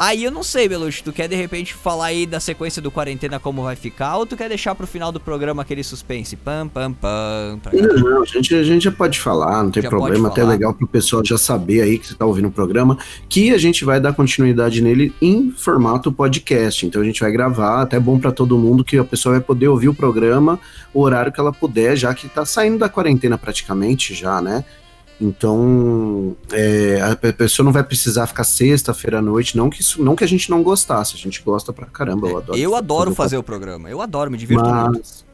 Aí 0.00 0.24
eu 0.24 0.30
não 0.30 0.42
sei, 0.42 0.66
Belucci, 0.66 1.04
tu 1.04 1.12
quer 1.12 1.28
de 1.28 1.36
repente 1.36 1.74
falar 1.74 2.06
aí 2.06 2.24
da 2.24 2.40
sequência 2.40 2.80
do 2.80 2.90
quarentena 2.90 3.38
como 3.38 3.62
vai 3.62 3.76
ficar? 3.76 4.16
Ou 4.16 4.24
tu 4.24 4.34
quer 4.34 4.48
deixar 4.48 4.74
pro 4.74 4.86
final 4.86 5.12
do 5.12 5.20
programa 5.20 5.60
aquele 5.60 5.84
suspense? 5.84 6.36
Pam, 6.36 6.68
pam, 6.68 6.90
pam. 6.94 7.60
Pra... 7.62 7.70
Não, 7.72 8.22
a 8.22 8.24
gente, 8.24 8.54
a 8.54 8.62
gente 8.62 8.84
já 8.84 8.92
pode 8.92 9.20
falar, 9.20 9.62
não 9.62 9.70
tem 9.70 9.82
Já 9.82 9.90
problema. 9.90 10.28
Até 10.28 10.40
é 10.40 10.44
legal 10.44 10.72
pro 10.72 10.86
pessoal 10.86 11.22
já 11.22 11.36
saber 11.36 11.82
aí 11.82 11.98
que 11.98 12.08
você 12.08 12.14
tá 12.14 12.24
ouvindo 12.24 12.48
o 12.48 12.50
programa, 12.50 12.96
que 13.28 13.52
a 13.52 13.58
gente 13.58 13.84
vai 13.84 14.00
dar 14.00 14.14
continuidade 14.14 14.80
nele 14.80 15.14
em 15.20 15.50
formato 15.50 16.10
podcast. 16.10 16.86
Então 16.86 17.02
a 17.02 17.04
gente 17.04 17.20
vai 17.20 17.30
gravar, 17.30 17.82
até 17.82 18.00
bom 18.00 18.18
pra 18.18 18.32
todo 18.32 18.56
mundo 18.56 18.82
que 18.82 18.96
a 18.96 19.04
pessoa 19.04 19.34
vai 19.34 19.44
poder 19.44 19.68
ouvir 19.68 19.90
o 19.90 19.94
programa 19.94 20.58
o 20.92 21.02
horário 21.02 21.30
que 21.30 21.38
ela 21.38 21.52
puder, 21.52 21.96
já 21.96 22.14
que 22.14 22.28
tá 22.28 22.44
saindo 22.44 22.78
da 22.78 22.88
quarentena 22.88 23.38
praticamente 23.38 24.14
já, 24.14 24.40
né? 24.40 24.64
Então, 25.20 26.34
é, 26.52 27.00
a 27.02 27.14
pe- 27.16 27.32
pessoa 27.32 27.64
não 27.64 27.72
vai 27.72 27.82
precisar 27.84 28.26
ficar 28.26 28.44
sexta-feira 28.44 29.18
à 29.18 29.22
noite, 29.22 29.56
não 29.56 29.68
que 29.68 29.80
isso, 29.82 30.02
não 30.02 30.16
que 30.16 30.24
a 30.24 30.26
gente 30.26 30.50
não 30.50 30.62
gostasse, 30.62 31.14
a 31.14 31.18
gente 31.18 31.42
gosta 31.42 31.72
pra 31.72 31.86
caramba, 31.86 32.28
eu 32.28 32.38
adoro. 32.38 32.58
Eu 32.58 32.74
adoro 32.74 33.14
fazer 33.14 33.36
o 33.36 33.42
programa. 33.42 33.90
Eu 33.90 34.00
adoro, 34.00 34.30
me 34.30 34.38
divirto 34.38 34.64
muito. 34.90 35.29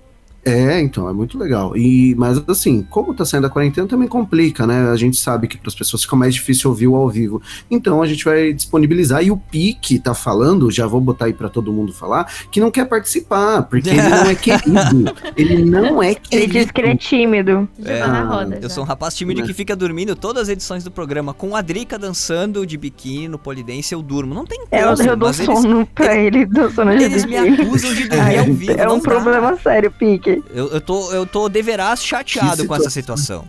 É, 0.47 0.81
então, 0.81 1.09
é 1.09 1.13
muito 1.13 1.37
legal. 1.37 1.77
E, 1.77 2.15
mas 2.17 2.41
assim, 2.49 2.83
como 2.89 3.13
tá 3.15 3.25
saindo 3.25 3.47
a 3.47 3.51
quarentena, 3.51 3.87
também 3.89 4.07
complica, 4.09 4.67
né? 4.67 4.89
A 4.91 4.97
gente 4.97 5.17
sabe 5.19 5.49
que 5.49 5.59
para 5.59 5.69
as 5.69 5.75
pessoas 5.75 6.05
fica 6.05 6.15
mais 6.17 6.35
difícil 6.35 6.71
ouvir 6.71 6.87
o 6.87 6.95
ao 6.95 7.09
vivo. 7.09 7.43
Então 7.71 8.01
a 8.01 8.07
gente 8.07 8.25
vai 8.25 8.53
disponibilizar. 8.53 9.23
E 9.25 9.31
o 9.31 9.37
Pique 9.37 9.99
tá 9.99 10.15
falando, 10.15 10.71
já 10.71 10.87
vou 10.87 11.01
botar 11.01 11.25
aí 11.27 11.33
para 11.33 11.49
todo 11.49 11.73
mundo 11.73 11.93
falar, 11.93 12.33
que 12.51 12.61
não 12.61 12.71
quer 12.71 12.85
participar, 12.87 13.63
porque 13.65 13.89
ele 13.91 14.03
não 14.09 14.27
é 14.31 14.35
querido. 14.37 15.15
ele 15.37 15.65
não 15.65 16.03
é 16.03 16.11
Ele 16.11 16.17
querido. 16.21 16.53
diz 16.53 16.71
que 16.71 16.81
ele 16.81 16.91
é 16.91 16.97
tímido. 16.97 17.69
É, 17.85 17.99
tá 17.99 18.07
na 18.09 18.25
roda. 18.25 18.57
Eu 18.57 18.63
já. 18.63 18.69
sou 18.69 18.85
um 18.85 18.87
rapaz 18.87 19.15
tímido 19.15 19.41
Né? 19.41 19.47
que 19.47 19.53
fica 19.53 19.75
dormindo 19.75 20.15
todas 20.15 20.45
as 20.45 20.49
edições 20.49 20.85
do 20.85 20.91
programa 20.91 21.35
com 21.35 21.57
a 21.57 21.61
Drica 21.61 21.99
dançando 21.99 22.65
de 22.67 22.77
biquíni 22.77 23.27
no 23.29 23.39
polidense, 23.39 23.93
eu 23.95 24.03
durmo. 24.03 24.35
Não 24.35 24.45
tem 24.45 24.61
É, 24.71 24.85
eu, 24.85 24.95
como, 24.97 25.03
eu 25.03 25.17
dou 25.17 25.29
mas 25.29 25.41
eles, 25.41 25.59
sono 25.61 25.87
pra 25.87 26.17
ele, 26.17 26.47
dou 26.47 26.71
sono 26.71 26.97
de 26.97 27.03
eles 27.05 27.25
me 27.25 27.37
acusam 27.37 27.93
de 27.95 28.09
dormir 28.09 28.21
Ai, 28.23 28.39
ao 28.39 28.45
vivo. 28.53 28.73
É 28.73 28.89
um 28.89 28.97
dá. 28.99 29.03
problema 29.03 29.57
sério, 29.59 29.91
Pique. 29.91 30.36
Eu, 30.51 30.69
eu 30.69 30.81
tô, 30.81 31.13
eu 31.13 31.27
tô 31.27 31.49
deverás 31.49 32.05
chateado 32.05 32.67
com 32.67 32.75
essa 32.75 32.91
situação. 32.91 33.45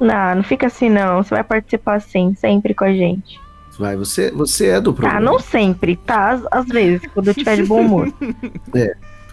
Não, 0.00 0.36
não 0.36 0.42
fica 0.42 0.66
assim 0.66 0.88
não. 0.90 1.22
Você 1.22 1.30
vai 1.30 1.44
participar 1.44 2.00
sim, 2.00 2.34
sempre 2.38 2.74
com 2.74 2.84
a 2.84 2.92
gente. 2.92 3.40
Vai, 3.78 3.96
você, 3.96 4.30
você 4.30 4.66
é 4.68 4.80
do 4.80 4.92
Tá, 4.92 4.96
programa. 5.00 5.20
não 5.20 5.38
sempre, 5.40 5.96
tá? 5.96 6.30
Às, 6.30 6.42
às 6.50 6.66
vezes, 6.66 7.02
quando 7.12 7.28
eu 7.28 7.34
tiver 7.34 7.56
de 7.56 7.64
bom 7.64 7.80
humor. 7.80 8.12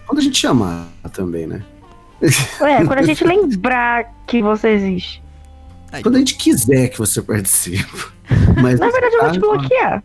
Quando 0.06 0.18
a 0.18 0.22
gente 0.22 0.36
chamar 0.38 0.88
também, 1.12 1.46
né? 1.46 1.62
É, 2.60 2.84
quando 2.84 2.98
a 2.98 3.02
gente 3.06 3.24
lembrar 3.24 4.12
que 4.26 4.42
você 4.42 4.68
existe. 4.70 5.22
Aí, 5.90 6.02
Quando 6.02 6.16
a 6.16 6.18
gente 6.18 6.34
quiser 6.36 6.88
que 6.88 6.98
você 6.98 7.22
participe. 7.22 7.86
Mas, 8.60 8.78
Na 8.80 8.90
verdade, 8.90 9.14
eu 9.14 9.22
vou 9.22 9.30
te 9.30 9.36
Ah, 9.36 9.40
bloquear. 9.40 10.04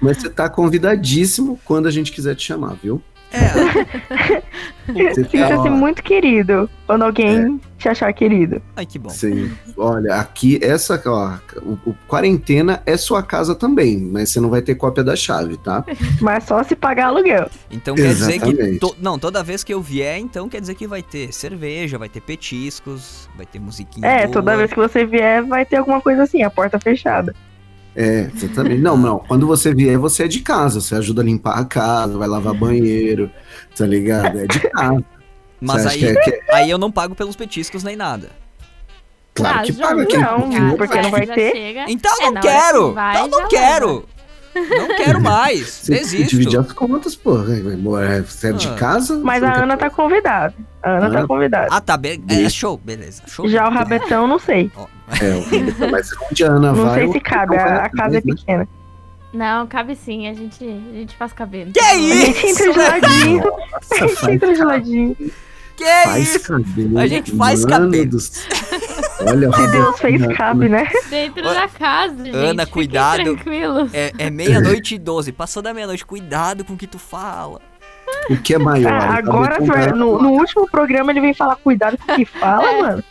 mas 0.00 0.18
você 0.18 0.28
tá 0.28 0.48
convidadíssimo 0.48 1.58
quando 1.64 1.86
a 1.86 1.90
gente 1.90 2.12
quiser 2.12 2.34
te 2.34 2.42
chamar, 2.44 2.74
viu? 2.82 3.00
É. 3.36 5.08
Tá, 5.08 5.14
Sinta-se 5.14 5.54
ó, 5.54 5.70
muito 5.70 6.02
querido 6.02 6.70
quando 6.86 7.02
alguém 7.02 7.60
te 7.76 7.88
achar 7.88 8.12
querido. 8.12 8.62
Ai, 8.76 8.86
que 8.86 8.98
bom. 8.98 9.10
Sim. 9.10 9.50
Olha, 9.76 10.14
aqui, 10.14 10.58
essa, 10.62 11.00
ó, 11.06 11.34
o, 11.60 11.90
o 11.90 11.94
quarentena 12.06 12.80
é 12.86 12.96
sua 12.96 13.22
casa 13.22 13.54
também, 13.54 13.98
mas 13.98 14.30
você 14.30 14.40
não 14.40 14.48
vai 14.48 14.62
ter 14.62 14.76
cópia 14.76 15.02
da 15.02 15.16
chave, 15.16 15.56
tá? 15.56 15.84
Mas 16.22 16.44
só 16.44 16.62
se 16.62 16.74
pagar 16.76 17.06
aluguel. 17.06 17.50
Então 17.70 17.94
quer 17.94 18.14
dizer 18.14 18.38
que. 18.40 18.48
Exatamente. 18.48 18.78
to- 18.78 18.96
Não, 19.00 19.18
toda 19.18 19.42
vez 19.42 19.62
que 19.64 19.74
eu 19.74 19.82
vier, 19.82 20.18
então 20.18 20.48
quer 20.48 20.60
dizer 20.60 20.74
que 20.76 20.86
vai 20.86 21.02
ter 21.02 21.32
cerveja, 21.32 21.98
vai 21.98 22.08
ter 22.08 22.20
petiscos, 22.20 23.28
vai 23.36 23.44
ter 23.44 23.58
musiquinha. 23.58 24.06
É, 24.06 24.20
boa. 24.22 24.32
toda 24.32 24.56
vez 24.56 24.70
que 24.72 24.78
você 24.78 25.04
vier, 25.04 25.42
vai 25.44 25.66
ter 25.66 25.76
alguma 25.76 26.00
coisa 26.00 26.22
assim, 26.22 26.42
a 26.42 26.50
porta 26.50 26.78
fechada. 26.78 27.34
É, 27.96 28.30
exatamente. 28.34 28.82
Não, 28.82 28.96
não. 28.96 29.18
Quando 29.20 29.46
você 29.46 29.74
vier, 29.74 29.96
você 29.98 30.24
é 30.24 30.28
de 30.28 30.40
casa. 30.40 30.80
Você 30.80 30.94
ajuda 30.94 31.22
a 31.22 31.24
limpar 31.24 31.58
a 31.58 31.64
casa, 31.64 32.18
vai 32.18 32.28
lavar 32.28 32.52
banheiro, 32.54 33.30
tá 33.74 33.86
ligado? 33.86 34.38
É 34.38 34.46
de 34.46 34.60
casa. 34.60 35.02
Mas 35.60 35.82
Você 35.82 35.88
aí, 35.88 36.04
acha 36.10 36.20
que 36.20 36.30
é- 36.30 36.32
que- 36.40 36.52
aí 36.52 36.70
eu 36.70 36.76
não 36.76 36.92
pago 36.92 37.14
pelos 37.14 37.34
petiscos 37.34 37.82
nem 37.82 37.96
nada. 37.96 38.30
Claro 39.34 39.58
Ah, 39.58 39.62
que 39.62 39.72
paga 39.72 39.94
não, 39.94 40.06
quem 40.06 40.60
Não, 40.60 40.76
porque 40.76 41.00
não 41.00 41.10
vai 41.10 41.26
ter. 41.26 41.52
chega. 41.52 41.84
Então 41.88 42.12
É, 42.22 42.30
não 42.30 42.40
quero! 42.40 42.88
que 42.88 42.94
vai, 42.94 43.16
então 43.16 43.28
não 43.40 43.48
quero! 43.48 44.04
Não 44.78 44.96
quero 44.96 45.20
mais! 45.20 45.82
Desisto! 45.86 46.30
dividir 46.30 46.58
as 46.60 46.72
contas, 46.72 47.14
pô. 47.14 47.36
É, 48.00 48.20
Você 48.22 48.48
é 48.48 48.52
de 48.52 48.68
Ah. 48.68 48.74
casa? 48.74 49.18
Mas 49.22 49.42
a 49.42 49.48
não 49.56 49.62
Ana 49.64 49.76
tá 49.76 49.90
convidada. 49.90 50.54
A 50.82 50.90
Ana 50.92 51.10
tá 51.10 51.18
Ana? 51.18 51.28
convidada. 51.28 51.68
Ah, 51.70 51.80
tá. 51.80 51.96
Be 51.96 52.20
é, 52.28 52.48
show, 52.48 52.76
beleza. 52.82 53.22
Show. 53.26 53.48
Já 53.48 53.68
o 53.68 53.72
Rabetão, 53.72 54.26
não 54.26 54.38
sei. 54.38 54.70
É, 55.20 55.86
mas 55.90 56.10
onde 56.30 56.44
a 56.44 56.48
Ana 56.48 56.72
Não 56.72 56.84
vai. 56.84 56.94
sei 56.94 57.06
o 57.06 57.12
se 57.12 57.20
cabe, 57.20 57.56
Rabetão 57.56 57.74
vai 57.76 57.78
a, 57.78 57.86
a 57.86 57.90
casa 57.90 58.18
é 58.18 58.20
né? 58.20 58.20
pequena. 58.34 58.68
Não, 59.32 59.66
cabe 59.66 59.94
sim, 59.96 60.28
a 60.28 60.32
gente, 60.34 60.64
a 60.64 60.94
gente 60.94 61.14
faz 61.16 61.32
caber. 61.32 61.68
Que 61.72 61.80
A 61.80 61.94
gente 61.94 62.46
isso? 62.46 62.62
entra 62.64 62.72
de 62.72 62.78
ladinho. 62.78 63.42
A 63.42 64.00
Nossa, 64.00 64.08
gente 64.08 64.30
entra 64.30 64.54
de 64.54 64.62
ladinho. 64.64 65.16
Que 65.76 65.84
faz 66.04 66.34
isso? 66.34 66.40
cabelo. 66.52 66.98
A 66.98 67.06
gente 67.06 67.36
faz 67.36 67.64
cabelo. 67.66 68.10
Olha, 69.20 69.50
Se 69.52 69.66
Deus 69.68 69.98
fez, 69.98 70.26
cabe, 70.36 70.68
né? 70.68 70.88
Dentro 71.08 71.42
da 71.42 71.68
casa, 71.68 72.24
gente. 72.24 72.36
Ana, 72.36 72.66
cuidado. 72.66 73.22
tranquilos. 73.22 73.92
É, 73.94 74.12
é 74.18 74.30
meia-noite 74.30 74.94
e 74.94 74.98
doze. 74.98 75.32
Passou 75.32 75.62
da 75.62 75.72
meia-noite. 75.72 76.04
Cuidado 76.04 76.64
com 76.64 76.74
o 76.74 76.76
que 76.76 76.86
tu 76.86 76.98
fala. 76.98 77.60
O 78.30 78.36
que 78.36 78.54
é 78.54 78.58
maior? 78.58 78.92
Ah, 78.92 79.08
o 79.14 79.18
agora, 79.18 79.60
vai- 79.60 79.90
no, 79.92 80.20
no 80.20 80.30
último 80.32 80.68
programa, 80.70 81.10
ele 81.12 81.20
vem 81.20 81.34
falar 81.34 81.56
cuidado 81.56 81.96
com 81.98 82.12
o 82.12 82.16
que 82.16 82.24
fala, 82.24 82.82
mano. 82.82 83.04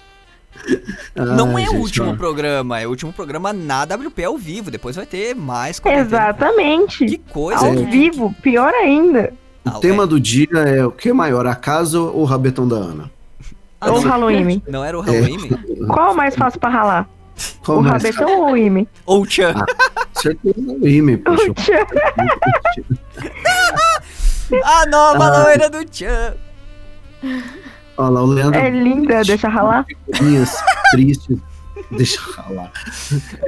não 1.16 1.58
Ai, 1.58 1.64
é 1.64 1.68
o 1.68 1.72
gente, 1.72 1.82
último 1.82 2.12
ó. 2.12 2.16
programa. 2.16 2.80
É 2.80 2.86
o 2.88 2.90
último 2.90 3.12
programa 3.12 3.52
na 3.52 3.84
WP 3.84 4.24
ao 4.24 4.38
vivo. 4.38 4.70
Depois 4.72 4.96
vai 4.96 5.06
ter 5.06 5.36
mais 5.36 5.80
quarentena. 5.80 6.08
Que 6.08 6.16
Exatamente. 6.16 7.18
coisa. 7.32 7.66
Ao 7.66 7.72
que- 7.76 7.86
vivo, 7.86 8.34
pior 8.42 8.74
ainda. 8.74 9.34
Ah, 9.66 9.78
O 9.78 9.80
tema 9.82 10.06
do 10.06 10.20
dia 10.20 10.48
é 10.54 10.86
o 10.86 10.92
que 10.92 11.10
é 11.10 11.14
maior, 11.14 11.48
a 11.48 11.56
casa 11.56 12.00
ou 12.00 12.22
o 12.22 12.24
rabetão 12.24 12.68
da 12.68 12.76
Ana? 12.76 13.12
Ah, 13.86 13.92
Ou 13.92 14.02
não, 14.02 14.10
Halloween. 14.10 14.62
não 14.68 14.84
era 14.84 14.98
o 14.98 15.02
Halloween? 15.02 15.50
Qual 15.88 16.12
é 16.12 16.16
mais 16.16 16.36
fácil 16.36 16.60
pra 16.60 16.70
ralar? 16.70 17.08
Qual 17.64 17.80
o 17.80 17.84
mais? 17.84 18.04
Rabetão 18.04 18.40
ou 18.42 18.52
o 18.52 18.58
Ime? 18.58 18.88
Ou 19.06 19.22
o 19.22 19.26
Chan? 19.30 19.54
Certeza 20.14 20.56
o 20.58 20.88
Ime, 20.88 21.18
poxa. 21.18 21.46
A 24.64 24.86
nova 24.88 25.26
Ah. 25.26 25.44
loira 25.44 25.70
do 25.70 25.84
Chan. 25.92 26.36
Olha 27.98 28.10
lá, 28.10 28.22
o 28.22 28.26
Leandro 28.28 28.60
É 28.60 28.70
linda, 28.70 29.22
deixa 29.24 29.48
ralar. 29.50 29.86
figurinhas 29.86 30.56
tristes. 30.92 31.38
Deixa 31.96 32.18
eu 32.20 32.34
falar. 32.34 32.72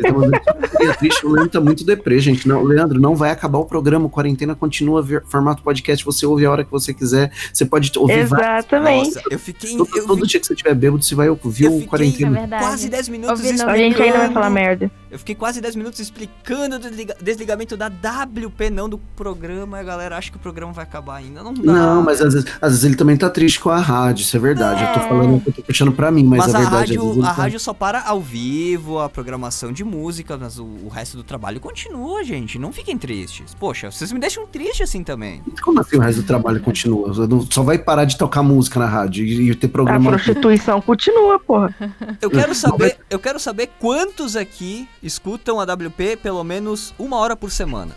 Figurinha 0.01 0.93
triste, 0.99 1.25
o 1.25 1.29
Leandro 1.31 1.49
tá 1.51 1.61
muito 1.61 1.83
deprê, 1.85 2.19
gente. 2.19 2.47
Não, 2.47 2.63
Leandro, 2.63 2.99
não 2.99 3.15
vai 3.15 3.31
acabar 3.31 3.57
o 3.57 3.65
programa. 3.65 4.05
O 4.05 4.09
Quarentena 4.09 4.55
continua 4.55 5.01
ver- 5.01 5.23
formato 5.25 5.63
podcast. 5.63 6.03
Você 6.05 6.25
ouve 6.25 6.45
a 6.45 6.51
hora 6.51 6.63
que 6.63 6.71
você 6.71 6.93
quiser. 6.93 7.31
Você 7.51 7.65
pode 7.65 7.91
ouvir 7.97 8.19
Exatamente. 8.19 9.15
Nossa, 9.15 9.21
eu 9.29 9.39
fiquei. 9.39 9.75
Todo, 9.77 9.89
Eu 9.97 10.05
todo 10.07 10.21
vi 10.21 10.27
dia 10.27 10.39
que 10.39 10.45
você 10.47 10.53
estiver 10.53 10.75
bêbado, 10.75 11.03
você 11.03 11.15
vai 11.15 11.29
ouvir 11.29 11.65
Eu 11.65 11.71
o 11.71 11.73
fiquei- 11.79 11.85
É 11.85 11.89
Quarentena. 11.89 12.31
verdade. 12.39 12.63
quase 12.63 12.89
10 12.89 13.09
minutos 13.09 13.39
Ouvindo-. 13.39 13.63
A 13.69 13.77
gente 13.77 14.01
ainda 14.01 14.17
vai 14.19 14.31
falar 14.31 14.49
merda. 14.49 14.91
Eu 15.09 15.17
fiquei 15.19 15.35
quase 15.35 15.61
10 15.61 15.75
minutos 15.75 15.99
explicando 15.99 16.75
o 16.75 16.79
desliga- 16.79 17.15
desligamento 17.21 17.77
da 17.77 17.87
WP, 17.87 18.69
não 18.69 18.89
do 18.89 18.97
programa. 19.15 19.79
A 19.79 19.83
galera 19.83 20.17
acha 20.17 20.29
que 20.31 20.37
o 20.37 20.39
programa 20.39 20.73
vai 20.73 20.83
acabar 20.83 21.15
ainda. 21.15 21.41
Não 21.43 21.53
dá. 21.53 21.71
Não, 21.71 22.01
mas 22.03 22.21
às 22.21 22.33
vezes, 22.33 22.49
às 22.61 22.69
vezes 22.71 22.83
ele 22.85 22.95
também 22.95 23.15
tá 23.17 23.29
triste 23.29 23.59
com 23.59 23.69
a 23.69 23.79
rádio, 23.79 24.23
isso 24.23 24.35
é 24.35 24.39
verdade. 24.39 24.83
Eu 24.83 24.93
tô 24.93 24.99
É. 24.99 25.07
falando 25.09 25.41
que 25.41 25.49
eu 25.49 25.53
tô 25.53 25.61
puxando 25.63 25.91
pra 25.91 26.11
mim, 26.11 26.23
mas, 26.25 26.39
Mas 26.39 26.55
a 26.55 26.57
a, 26.57 26.61
verdade 26.61 26.95
rádio, 26.97 27.21
a 27.23 27.25
tá- 27.25 27.31
rádio 27.31 27.59
só 27.59 27.73
para 27.73 28.01
ao 28.01 28.19
vivo, 28.21 28.99
a 28.99 29.09
programação 29.09 29.71
de 29.71 29.83
música, 29.83 30.37
mas 30.37 30.59
o, 30.59 30.65
o 30.65 30.89
resto 30.89 31.15
do 31.17 31.23
trabalho 31.23 31.59
continua, 31.59 32.23
gente. 32.23 32.59
Não 32.59 32.71
fiquem 32.73 32.97
tristes. 32.97 33.53
Poxa, 33.53 33.89
vocês 33.91 34.11
me 34.11 34.19
deixam 34.19 34.45
triste 34.47 34.83
assim 34.83 35.03
também. 35.03 35.41
Como 35.63 35.79
assim 35.79 35.95
o 35.97 35.99
resto 35.99 36.21
do 36.21 36.27
trabalho 36.27 36.59
continua? 36.61 37.11
Só 37.49 37.63
vai 37.63 37.77
parar 37.77 38.05
de 38.05 38.17
tocar 38.17 38.43
música 38.43 38.79
na 38.79 38.85
rádio 38.87 39.25
e, 39.25 39.49
e 39.51 39.55
ter 39.55 39.67
A 39.67 39.69
programa. 39.69 40.09
prostituição 40.11 40.81
continua, 40.81 41.39
porra. 41.39 41.73
Eu 42.21 42.29
quero 42.29 42.53
saber, 42.55 42.97
eu 43.09 43.19
quero 43.19 43.39
saber 43.39 43.69
quantos 43.79 44.35
aqui 44.35 44.87
escutam 45.01 45.59
a 45.59 45.63
WP 45.63 46.17
pelo 46.21 46.43
menos 46.43 46.93
uma 46.97 47.17
hora 47.17 47.35
por 47.35 47.51
semana. 47.51 47.95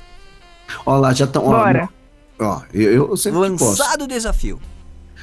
Ó 0.86 0.96
lá, 0.96 1.12
já 1.12 1.24
estão. 1.24 1.44
Ó, 1.46 1.50
Bora. 1.50 1.88
ó, 2.38 2.60
eu, 2.72 3.08
eu 3.10 3.16
sempre. 3.16 3.38
Lançado 3.40 4.04
o 4.04 4.06
desafio. 4.06 4.60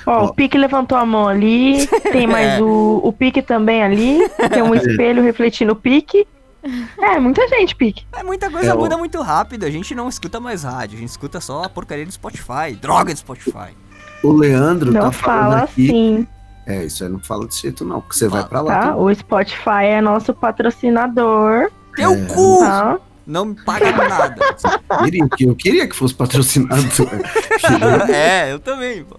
Ó, 0.05 0.23
Ó. 0.23 0.25
o 0.25 0.33
Pique 0.33 0.57
levantou 0.57 0.97
a 0.97 1.05
mão 1.05 1.27
ali. 1.27 1.87
Tem 2.11 2.27
mais 2.27 2.59
É. 2.59 2.61
o, 2.61 3.01
o 3.03 3.11
Pique 3.13 3.41
também 3.41 3.81
ali. 3.83 4.19
Tem 4.51 4.61
um 4.61 4.73
espelho 4.75 5.21
refletindo 5.23 5.73
o 5.73 5.75
Pique. 5.75 6.27
É, 6.99 7.17
muita 7.19 7.47
gente, 7.47 7.75
Pique. 7.75 8.05
É 8.13 8.23
muita 8.23 8.49
coisa 8.49 8.71
É, 8.71 8.73
muda 8.73 8.97
muito 8.97 9.21
rápido. 9.21 9.65
A 9.65 9.69
gente 9.71 9.95
não 9.95 10.09
escuta 10.09 10.39
mais 10.39 10.63
rádio, 10.63 10.97
a 10.97 10.99
gente 10.99 11.09
escuta 11.09 11.39
só 11.39 11.63
a 11.63 11.69
porcaria 11.69 12.05
do 12.05 12.11
Spotify, 12.11 12.75
droga 12.79 13.13
do 13.13 13.17
Spotify. 13.17 13.69
O 14.23 14.31
Leandro 14.33 14.91
Não 14.91 15.01
tá 15.01 15.11
falando 15.11 15.41
fala 15.51 15.57
aqui. 15.63 15.89
assim, 15.89 16.27
É, 16.67 16.83
isso 16.83 17.03
aí 17.03 17.09
não 17.09 17.19
fala 17.19 17.47
desse 17.47 17.61
jeito, 17.61 17.85
não, 17.85 18.01
porque 18.01 18.17
você 18.17 18.27
vai 18.27 18.43
pra 18.45 18.59
lá. 18.61 18.79
tá? 18.79 18.95
O 18.97 19.13
Spotify 19.15 19.85
é 19.85 20.01
nosso 20.01 20.33
patrocinador, 20.33 21.71
Teu 21.95 22.11
É. 22.13 22.25
cu! 22.25 22.59
tá? 22.59 22.99
Não 23.25 23.45
me 23.45 23.55
paga 23.65 23.91
nada. 23.91 24.35
Eu 24.89 24.97
queria, 25.03 25.27
que- 25.29 25.43
eu 25.45 25.55
queria 25.55 25.87
que 25.87 25.95
fosse 25.95 26.13
patrocinado. 26.13 26.81
é, 28.09 28.53
eu 28.53 28.59
também. 28.59 29.03
pô. 29.03 29.17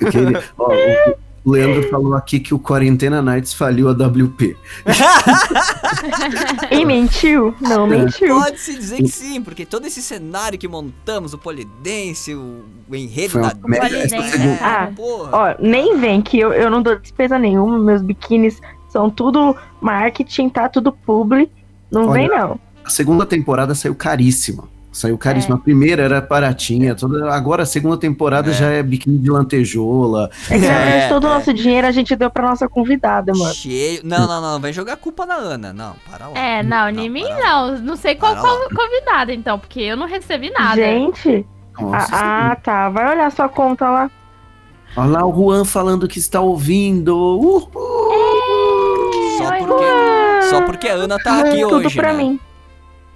Eu 0.00 0.10
queria- 0.12 0.44
ó, 0.58 0.68
o 0.72 1.16
Leandro 1.50 1.88
falou 1.88 2.14
aqui 2.14 2.40
que 2.40 2.54
o 2.54 2.58
Quarentena 2.58 3.22
Nights 3.22 3.52
faliu 3.52 3.88
a 3.88 3.92
WP. 3.92 4.56
E 6.70 6.84
mentiu? 6.84 7.54
Não 7.60 7.86
mentiu. 7.86 8.40
Pode-se 8.40 8.74
dizer 8.74 8.98
que 8.98 9.08
sim, 9.08 9.42
porque 9.42 9.64
todo 9.64 9.86
esse 9.86 10.02
cenário 10.02 10.58
que 10.58 10.68
montamos, 10.68 11.32
o 11.32 11.38
polidense, 11.38 12.34
o, 12.34 12.62
enredo 12.92 13.32
Foi 13.32 13.42
da. 13.42 13.54
Polidense, 13.54 14.38
né? 14.38 14.58
Ah, 14.60 14.90
porra. 14.94 15.30
Ó, 15.32 15.54
nem 15.58 15.98
vem 15.98 16.20
que 16.20 16.38
eu, 16.38 16.52
eu 16.52 16.70
não 16.70 16.82
dou 16.82 16.98
despesa 16.98 17.38
nenhuma, 17.38 17.78
meus 17.78 18.02
biquínis 18.02 18.60
são 18.88 19.10
tudo 19.10 19.56
marketing, 19.80 20.48
tá? 20.48 20.68
Tudo 20.68 20.92
publi. 20.92 21.50
Não 21.90 22.08
Olha, 22.08 22.12
vem, 22.12 22.28
não. 22.28 22.60
A 22.84 22.90
segunda 22.90 23.26
temporada 23.26 23.74
saiu 23.74 23.94
caríssima. 23.94 24.68
Saiu 24.90 25.18
caríssima. 25.18 25.56
A 25.56 25.58
primeira 25.58 26.02
era 26.02 26.20
baratinha. 26.20 26.94
Toda... 26.94 27.32
Agora 27.32 27.62
a 27.62 27.66
segunda 27.66 27.96
temporada 27.96 28.50
É. 28.50 28.54
já 28.54 28.66
é 28.70 28.82
biquíni 28.82 29.18
de 29.18 29.30
lantejoula. 29.30 30.30
É 30.50 30.56
É, 30.56 31.08
todo 31.08 31.24
o 31.24 31.26
é. 31.26 31.30
nosso 31.30 31.52
dinheiro 31.52 31.86
a 31.86 31.92
gente 31.92 32.16
deu 32.16 32.30
pra 32.30 32.48
nossa 32.48 32.68
convidada, 32.68 33.32
mano. 33.34 33.52
Cheio. 33.54 34.00
Não, 34.02 34.26
não, 34.26 34.40
não, 34.40 34.60
vai 34.60 34.72
jogar 34.72 34.96
culpa 34.96 35.26
na 35.26 35.34
Ana. 35.34 35.72
Não, 35.72 35.94
para 36.10 36.28
lá. 36.28 36.38
É, 36.38 36.62
não, 36.62 36.88
em 36.88 37.08
mim 37.08 37.24
lá. 37.24 37.38
não. 37.38 37.78
Não 37.78 37.96
sei 37.96 38.14
qual 38.14 38.34
convidada, 38.74 39.32
então, 39.32 39.58
porque 39.58 39.80
eu 39.80 39.96
não 39.96 40.06
recebi 40.06 40.50
nada. 40.50 40.76
Gente, 40.76 41.46
Nossa, 41.78 42.14
ah, 42.16 42.52
ah, 42.52 42.56
tá. 42.56 42.88
Vai 42.88 43.10
olhar 43.14 43.30
sua 43.30 43.48
conta 43.48 43.88
lá. 43.88 44.10
Olha 44.96 45.10
lá 45.10 45.26
o 45.26 45.32
Juan 45.32 45.64
falando 45.64 46.08
que 46.08 46.18
está 46.18 46.40
ouvindo. 46.40 47.14
Uhul. 47.14 47.68
Só 49.38 49.56
porque, 49.58 49.84
só 50.50 50.62
porque 50.62 50.88
a 50.88 50.94
Ana 50.94 51.18
tá 51.22 51.40
aqui 51.40 51.60
Tudo 51.60 51.86
hoje. 51.86 51.94
pra 51.96 52.12
né? 52.12 52.18
mim. 52.18 52.40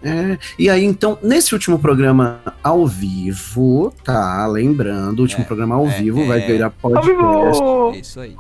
É, 0.03 0.39
e 0.59 0.69
aí, 0.69 0.85
então, 0.85 1.17
nesse 1.23 1.55
último 1.55 1.79
programa 1.79 2.41
ao 2.63 2.87
vivo, 2.87 3.93
tá? 4.05 4.47
Lembrando, 4.47 5.21
o 5.21 5.23
último 5.23 5.43
É, 5.43 5.47
programa 5.47 5.75
ao 5.77 5.87
é, 5.87 5.91
vivo 5.91 6.21
é. 6.23 6.27
vai 6.27 6.41
virar 6.41 6.67
Ao 6.67 6.73
podcast. 6.73 7.11
vivo! 7.11 7.93
É 7.95 7.99
isso 7.99 8.21
aí. 8.21 8.37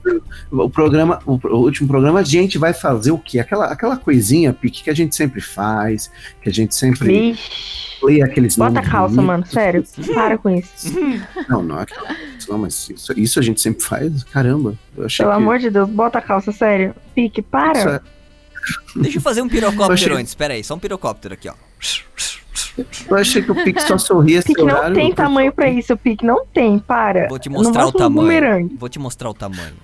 O 0.50 0.68
programa, 0.68 1.20
o, 1.24 1.38
o 1.46 1.56
último 1.58 1.88
programa, 1.88 2.20
a 2.20 2.24
gente 2.24 2.58
vai 2.58 2.72
fazer 2.72 3.10
o 3.12 3.18
quê? 3.18 3.38
Aquela, 3.38 3.66
aquela 3.66 3.96
coisinha, 3.96 4.52
Pique, 4.52 4.82
que 4.84 4.90
a 4.90 4.94
gente 4.94 5.14
sempre 5.14 5.40
faz, 5.40 6.10
que 6.42 6.48
a 6.48 6.52
gente 6.52 6.74
sempre 6.74 7.36
lê 8.02 8.22
aqueles 8.22 8.56
Bota 8.56 8.80
a 8.80 8.82
calça, 8.82 9.14
bonitos. 9.14 9.24
mano. 9.26 9.46
Sério. 9.46 9.84
Para 10.12 10.36
com 10.38 10.50
isso. 10.50 10.92
Não, 11.48 11.62
não, 11.62 11.78
aquela- 11.78 12.08
Não, 12.48 12.58
mas 12.58 12.90
isso, 12.90 13.12
isso 13.18 13.38
a 13.38 13.42
gente 13.42 13.60
sempre 13.60 13.82
faz? 13.84 14.24
Caramba. 14.24 14.74
Eu 14.96 15.06
achei 15.06 15.24
Pelo 15.24 15.36
que... 15.36 15.42
amor 15.42 15.58
de 15.58 15.70
Deus, 15.70 15.88
bota 15.88 16.18
a 16.18 16.22
calça, 16.22 16.50
sério. 16.52 16.94
Pique, 17.14 17.40
Isso 17.40 17.48
para. 17.50 17.78
é- 17.96 18.21
Deixa 18.96 19.18
eu 19.18 19.22
fazer 19.22 19.42
um 19.42 19.48
pirocóptero 19.48 19.92
achei- 19.92 20.12
antes. 20.12 20.34
Pera 20.34 20.54
aí, 20.54 20.62
só 20.64 20.74
um 20.74 20.78
pirocóptero 20.78 21.34
aqui, 21.34 21.48
ó. 21.48 21.54
Eu 23.08 23.16
achei 23.16 23.42
que 23.42 23.50
o 23.52 23.54
Pique 23.54 23.82
só 23.82 23.98
sorria 23.98 24.38
esse 24.38 24.48
Pique 24.48 24.62
não 24.62 24.74
horário. 24.74 24.94
tem 24.94 25.12
tamanho 25.12 25.52
pra 25.52 25.68
isso, 25.68 25.94
Pique. 25.96 26.24
Não 26.24 26.46
tem, 26.46 26.78
para. 26.78 27.28
Vou 27.28 27.38
te 27.38 27.48
mostrar 27.50 27.84
o 27.86 27.88
um 27.88 27.92
tamanho. 27.92 28.22
bumerangue. 28.28 28.76
Vou 28.78 28.88
te 28.88 28.98
mostrar 28.98 29.28
o 29.28 29.34
tamanho. 29.34 29.74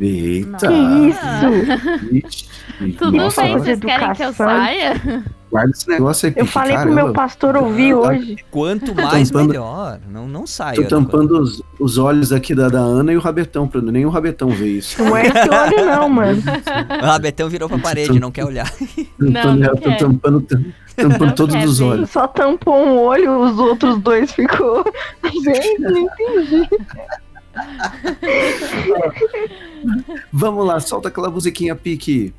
Eita. 0.00 0.68
Que 0.68 0.74
isso? 1.08 2.26
Ixi. 2.26 2.48
Tudo 2.96 3.16
Nossa, 3.16 3.42
bem, 3.42 3.52
vocês 3.58 3.80
querem 3.80 4.12
que 4.12 4.22
eu 4.22 4.32
saia? 4.32 5.24
Guarda 5.50 5.70
esse 5.70 5.88
negócio 5.88 6.26
aí, 6.28 6.32
Eu 6.36 6.44
Pique, 6.44 6.52
falei 6.52 6.68
pro 6.76 6.78
caramba. 6.84 7.02
meu 7.04 7.12
pastor 7.12 7.56
ouvir 7.56 7.94
hoje. 7.94 8.36
Quanto 8.50 8.94
mais, 8.94 9.30
tampando- 9.30 9.48
melhor. 9.48 9.98
Não, 10.08 10.28
não 10.28 10.46
sai. 10.46 10.76
Tô 10.76 10.84
tampando 10.84 11.40
os, 11.40 11.62
os 11.80 11.96
olhos 11.98 12.32
aqui 12.32 12.54
da, 12.54 12.68
da 12.68 12.78
Ana 12.78 13.12
e 13.12 13.16
o 13.16 13.20
Rabetão, 13.20 13.66
pra 13.66 13.80
nem 13.80 14.04
o 14.06 14.10
Rabetão 14.10 14.50
ver 14.50 14.68
isso. 14.68 15.02
Não 15.02 15.16
é 15.16 15.26
esse 15.26 15.38
olho, 15.48 15.86
não, 15.86 16.08
mano. 16.08 16.42
Ah, 17.02 17.18
Betão 17.18 17.48
virou 17.48 17.68
pra 17.68 17.78
parede, 17.78 18.20
não 18.20 18.30
quer 18.30 18.44
olhar. 18.44 18.70
Não, 19.18 19.32
Tampando, 19.32 19.58
não 19.60 19.66
eu 19.68 19.76
tô 19.76 19.96
tampando, 19.96 20.46
tampando 20.94 21.26
Não 21.26 21.34
todos 21.34 21.64
os 21.64 21.76
sim. 21.78 21.84
olhos. 21.90 22.10
Só 22.10 22.28
tampou 22.28 22.76
um 22.86 22.98
olho, 22.98 23.40
os 23.40 23.58
outros 23.58 23.98
dois 24.00 24.30
ficou. 24.30 24.84
Gente, 25.44 25.80
não 25.80 25.98
entendi. 25.98 26.68
Vamos 30.32 30.66
lá, 30.66 30.80
solta 30.80 31.08
aquela 31.08 31.30
musiquinha, 31.30 31.74
Pique. 31.74 32.34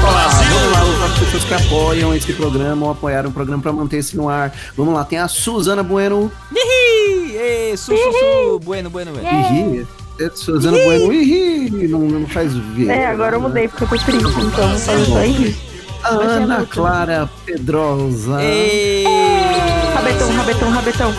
Vamos 0.00 0.72
lá, 0.72 1.06
as 1.06 1.18
pessoas 1.18 1.44
que 1.44 1.54
apoiam 1.54 2.14
esse 2.14 2.32
programa 2.32 2.86
ou 2.86 2.92
apoiaram 2.92 3.30
o 3.30 3.32
programa 3.32 3.62
pra 3.62 3.72
manter 3.72 3.98
esse 3.98 4.16
no 4.16 4.28
ar. 4.28 4.52
Vamos 4.76 4.94
lá, 4.94 5.04
tem 5.04 5.18
a 5.18 5.28
Suzana 5.28 5.82
Bueno. 5.82 6.30
Ih, 6.54 7.36
ê, 7.36 7.76
su, 7.76 7.96
su, 7.96 8.12
su. 8.12 8.60
Bueno, 8.64 8.90
bueno, 8.90 9.12
bueno. 9.12 9.28
Ihi. 9.28 9.86
É 10.18 10.30
Suzana 10.30 10.78
Bueno. 10.78 11.12
Ihi. 11.12 11.88
Não, 11.88 12.00
não 12.00 12.26
faz 12.26 12.54
ver. 12.54 12.88
É, 12.88 13.06
agora 13.06 13.36
eu 13.36 13.40
mudei 13.40 13.68
porque 13.68 13.84
eu 13.84 13.88
tô 13.88 13.96
triste, 13.96 14.40
então 14.40 14.78
fazer 14.78 15.06
só. 15.06 15.20
Ana 16.02 16.66
Clara 16.66 17.28
Pedrosa. 17.44 18.42
Ê. 18.42 19.04
Rabetão, 20.10 20.32
rabetão, 20.32 20.70
rabetão. 20.70 21.14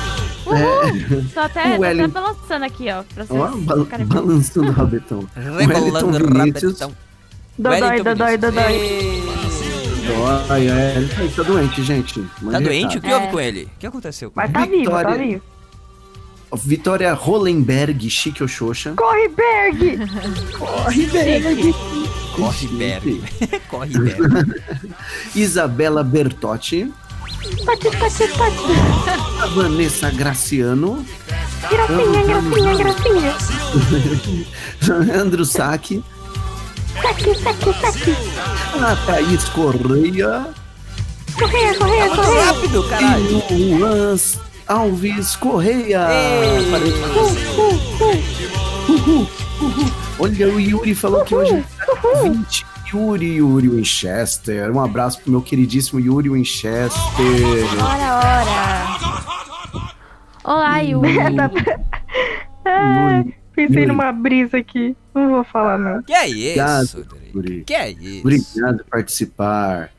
Tô 1.34 1.40
até, 1.40 1.76
O 1.76 1.78
tô 1.78 1.84
até 1.86 2.08
balançando 2.08 2.66
aqui, 2.66 2.90
ó. 2.92 3.04
Pra 3.14 3.24
vocês 3.24 3.40
Ó, 3.40 3.48
bal- 3.58 3.86
ficarem 3.86 4.06
balançando 4.06 4.68
o 4.68 4.72
rabetão. 4.74 5.28
Rebolando 5.36 6.08
Wellington 6.08 6.12
Vinícius. 6.12 6.80
rabetão. 6.80 6.96
Dodói, 7.58 7.82
Wellington 7.82 8.04
dodói, 8.04 8.38
Vinícius. 8.38 8.56
dodói. 8.56 9.24
Ai, 10.50 10.68
é, 10.70 10.96
ele 10.98 11.30
tá 11.34 11.44
doente, 11.44 11.84
gente. 11.84 12.20
Tá 12.22 12.28
Mande 12.42 12.64
doente? 12.66 12.98
O 12.98 13.02
que 13.02 13.14
houve 13.14 13.26
É. 13.28 13.32
com 13.32 13.40
ele? 13.40 13.64
O 13.64 13.80
que 13.80 13.88
aconteceu? 13.88 14.30
com 14.32 14.40
Mas 14.42 14.50
ele? 14.50 14.54
tá 14.60 14.66
vivo, 14.66 14.92
tá 14.92 14.98
Vitória. 14.98 15.26
vivo. 15.28 15.42
Vitória 16.54 17.14
Hollenberg, 17.14 18.10
Chique 18.10 18.44
Oxoxa. 18.44 18.94
Corre, 18.98 19.30
Berg! 19.30 20.00
Corre, 20.60 21.06
Berg. 21.06 21.76
Corre, 22.36 22.68
Berg. 22.68 23.22
Corre, 23.70 23.98
Berg. 23.98 24.62
Isabela 25.34 26.04
Bertotti. 26.04 26.92
Tati, 27.42 27.90
tati. 27.90 28.24
A 29.42 29.48
Vanessa 29.48 30.10
Graciano. 30.12 31.04
Gracinha, 31.70 32.24
gracinha, 32.24 32.76
gracinha. 32.76 33.36
Andrew 35.22 35.46
Sack. 35.46 36.04
Saque, 37.02 37.34
saque, 37.36 37.74
saque. 37.82 38.16
A 38.80 38.96
Thaís 39.08 39.44
Correia. 39.50 40.46
Correia, 41.38 41.74
correia, 41.76 42.06
Muito 42.06 42.22
correia. 42.22 42.44
rápido, 42.46 42.84
caralho. 42.84 43.44
E 43.50 43.54
o 43.74 43.78
Luan 43.78 44.16
Alves 44.68 45.36
Correia. 45.38 46.08
Ei. 46.12 46.66
De 46.80 46.92
falar. 46.92 47.22
Uhul, 48.88 49.28
uhul. 49.62 49.92
Olha, 50.20 50.48
o 50.48 50.60
Yuri 50.60 50.94
falou 50.94 51.24
que 51.24 51.34
hoje 51.34 51.54
é 51.56 52.22
20. 52.22 52.66
Yuri, 52.94 53.36
Yuri 53.38 53.70
Winchester. 53.70 54.72
Um 54.72 54.80
abraço 54.82 55.22
pro 55.22 55.32
meu 55.32 55.42
queridíssimo 55.42 56.00
Yuri 56.00 56.30
Winchester. 56.30 57.00
Ora, 57.80 58.18
ora. 58.18 59.92
Olá, 60.44 60.80
Yuri. 60.80 61.18
Ai, 62.66 63.24
pensei 63.56 63.84
Yuri. 63.84 63.86
numa 63.88 64.12
brisa 64.12 64.58
aqui. 64.58 64.96
Não 65.16 65.30
vou 65.30 65.44
falar, 65.44 65.78
não. 65.78 66.02
Que 66.04 66.14
é 66.14 66.28
isso? 66.28 67.06
Yuri. 67.34 67.64
Que 67.66 67.74
é 67.74 67.92
isso? 67.92 68.20
Obrigado 68.22 68.78
por 68.80 68.86
participar. 68.92 69.90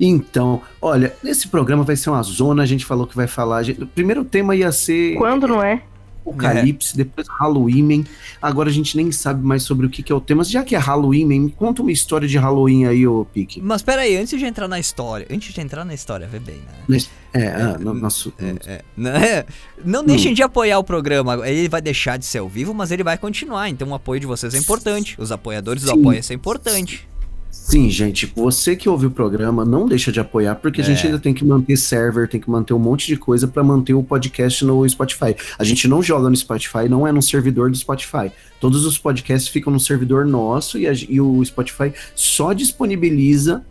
Então, 0.00 0.60
olha, 0.80 1.14
nesse 1.22 1.46
programa 1.48 1.84
vai 1.84 1.94
ser 1.94 2.10
uma 2.10 2.22
zona, 2.22 2.62
a 2.64 2.66
gente 2.66 2.84
falou 2.84 3.06
que 3.06 3.14
vai 3.16 3.26
falar. 3.28 3.62
gente- 3.62 3.82
o 3.82 3.86
primeiro 3.86 4.24
tema 4.24 4.54
ia 4.56 4.72
ser 4.72 5.14
Quando 5.16 5.46
não 5.46 5.62
é? 5.62 5.80
Apocalipse, 6.22 6.96
depois 6.96 7.26
Halloween. 7.28 8.04
Agora 8.40 8.70
a 8.70 8.72
gente 8.72 8.96
nem 8.96 9.10
sabe 9.10 9.44
mais 9.44 9.62
sobre 9.62 9.86
o 9.86 9.90
que, 9.90 10.02
que 10.02 10.12
é 10.12 10.14
o 10.14 10.20
tema. 10.20 10.44
Já 10.44 10.64
que 10.64 10.74
é 10.74 10.78
Halloween, 10.78 11.24
me 11.24 11.50
conta 11.50 11.82
uma 11.82 11.92
história 11.92 12.26
de 12.26 12.38
Halloween 12.38 12.86
aí, 12.86 13.06
ô 13.06 13.24
Pique. 13.24 13.60
Mas 13.60 13.82
pera 13.82 14.02
aí, 14.02 14.16
antes 14.16 14.38
de 14.38 14.44
entrar 14.44 14.68
na 14.68 14.78
história, 14.78 15.26
antes 15.30 15.52
de 15.52 15.60
entrar 15.60 15.84
na 15.84 15.94
história, 15.94 16.26
vê 16.26 16.38
bem, 16.38 16.60
né? 16.88 16.98
É, 17.34 17.46
ah, 17.48 17.78
no, 17.78 17.94
nosso. 17.94 18.32
É, 18.38 18.84
né? 18.96 19.44
Não 19.84 20.04
deixem 20.04 20.34
de 20.34 20.42
apoiar 20.42 20.78
o 20.78 20.84
programa. 20.84 21.48
Ele 21.48 21.68
vai 21.68 21.80
deixar 21.80 22.18
de 22.18 22.26
ser 22.26 22.38
ao 22.38 22.48
vivo, 22.48 22.74
mas 22.74 22.90
ele 22.90 23.02
vai 23.02 23.16
continuar. 23.16 23.68
Então 23.68 23.88
o 23.88 23.94
apoio 23.94 24.20
de 24.20 24.26
vocês 24.26 24.54
é 24.54 24.58
importante. 24.58 25.16
Os 25.18 25.32
apoiadores 25.32 25.82
do 25.82 25.90
Sim. 25.90 26.00
Apoia-se 26.00 26.32
é 26.32 26.36
importante. 26.36 27.08
Sim, 27.54 27.90
gente, 27.90 28.32
você 28.34 28.74
que 28.74 28.88
ouve 28.88 29.04
o 29.06 29.10
programa, 29.10 29.62
não 29.62 29.86
deixa 29.86 30.10
de 30.10 30.18
apoiar, 30.18 30.54
porque 30.56 30.80
a 30.80 30.84
gente 30.84 31.02
É. 31.02 31.06
ainda 31.06 31.18
tem 31.18 31.34
que 31.34 31.44
manter 31.44 31.76
server, 31.76 32.26
tem 32.26 32.40
que 32.40 32.48
manter 32.50 32.72
um 32.72 32.78
monte 32.78 33.06
de 33.06 33.14
coisa 33.16 33.46
pra 33.46 33.62
manter 33.62 33.92
o 33.92 34.02
podcast 34.02 34.64
no 34.64 34.88
Spotify. 34.88 35.36
A 35.58 35.62
gente 35.64 35.86
não 35.86 36.02
joga 36.02 36.30
no 36.30 36.36
Spotify, 36.36 36.88
não 36.88 37.06
é 37.06 37.12
no 37.12 37.20
servidor 37.20 37.70
do 37.70 37.76
Spotify. 37.76 38.32
Todos 38.58 38.86
os 38.86 38.96
podcasts 38.96 39.48
ficam 39.52 39.70
no 39.70 39.78
servidor 39.78 40.24
nosso 40.24 40.78
e, 40.78 40.86
a- 40.88 40.92
e 40.94 41.20
o 41.20 41.44
Spotify 41.44 41.92
só 42.14 42.54
disponibiliza 42.54 43.62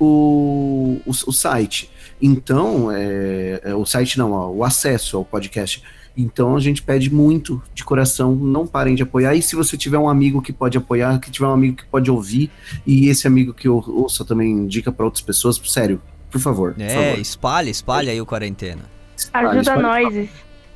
o, 0.00 0.98
o, 1.06 1.10
o 1.10 1.32
site. 1.32 1.88
Então, 2.20 2.90
é, 2.90 3.60
é, 3.64 3.74
o 3.74 3.86
site 3.86 4.18
não, 4.18 4.32
ó, 4.32 4.50
o 4.50 4.64
acesso 4.64 5.16
ao 5.16 5.24
podcast. 5.24 5.80
Então 6.20 6.56
a 6.56 6.60
gente 6.60 6.82
pede 6.82 7.14
muito 7.14 7.62
de 7.72 7.84
coração, 7.84 8.34
não 8.34 8.66
parem 8.66 8.96
de 8.96 9.04
apoiar. 9.04 9.36
E 9.36 9.40
se 9.42 9.54
você 9.54 9.76
tiver 9.76 9.98
um 9.98 10.08
amigo 10.08 10.42
que 10.42 10.52
pode 10.52 10.76
apoiar, 10.76 11.20
que 11.20 11.30
tiver 11.30 11.46
um 11.46 11.52
amigo 11.52 11.76
que 11.76 11.86
pode 11.86 12.10
ouvir, 12.10 12.50
e 12.84 13.08
esse 13.08 13.26
amigo 13.28 13.54
que 13.54 13.68
ou- 13.68 13.84
ouça 13.88 14.24
também 14.24 14.50
indica 14.50 14.90
pra 14.90 15.04
outras 15.04 15.22
pessoas, 15.22 15.60
sério, 15.64 16.02
por 16.28 16.40
favor. 16.40 16.74
por 16.74 16.82
É, 16.82 16.88
favor. 16.88 17.18
espalha, 17.20 17.70
espalha 17.70 18.10
aí 18.12 18.20
o 18.20 18.26
quarentena. 18.26 18.82
Espalhe, 19.16 19.46
Ajuda 19.46 19.60
espalhe- 19.60 19.82
nós. 19.82 20.28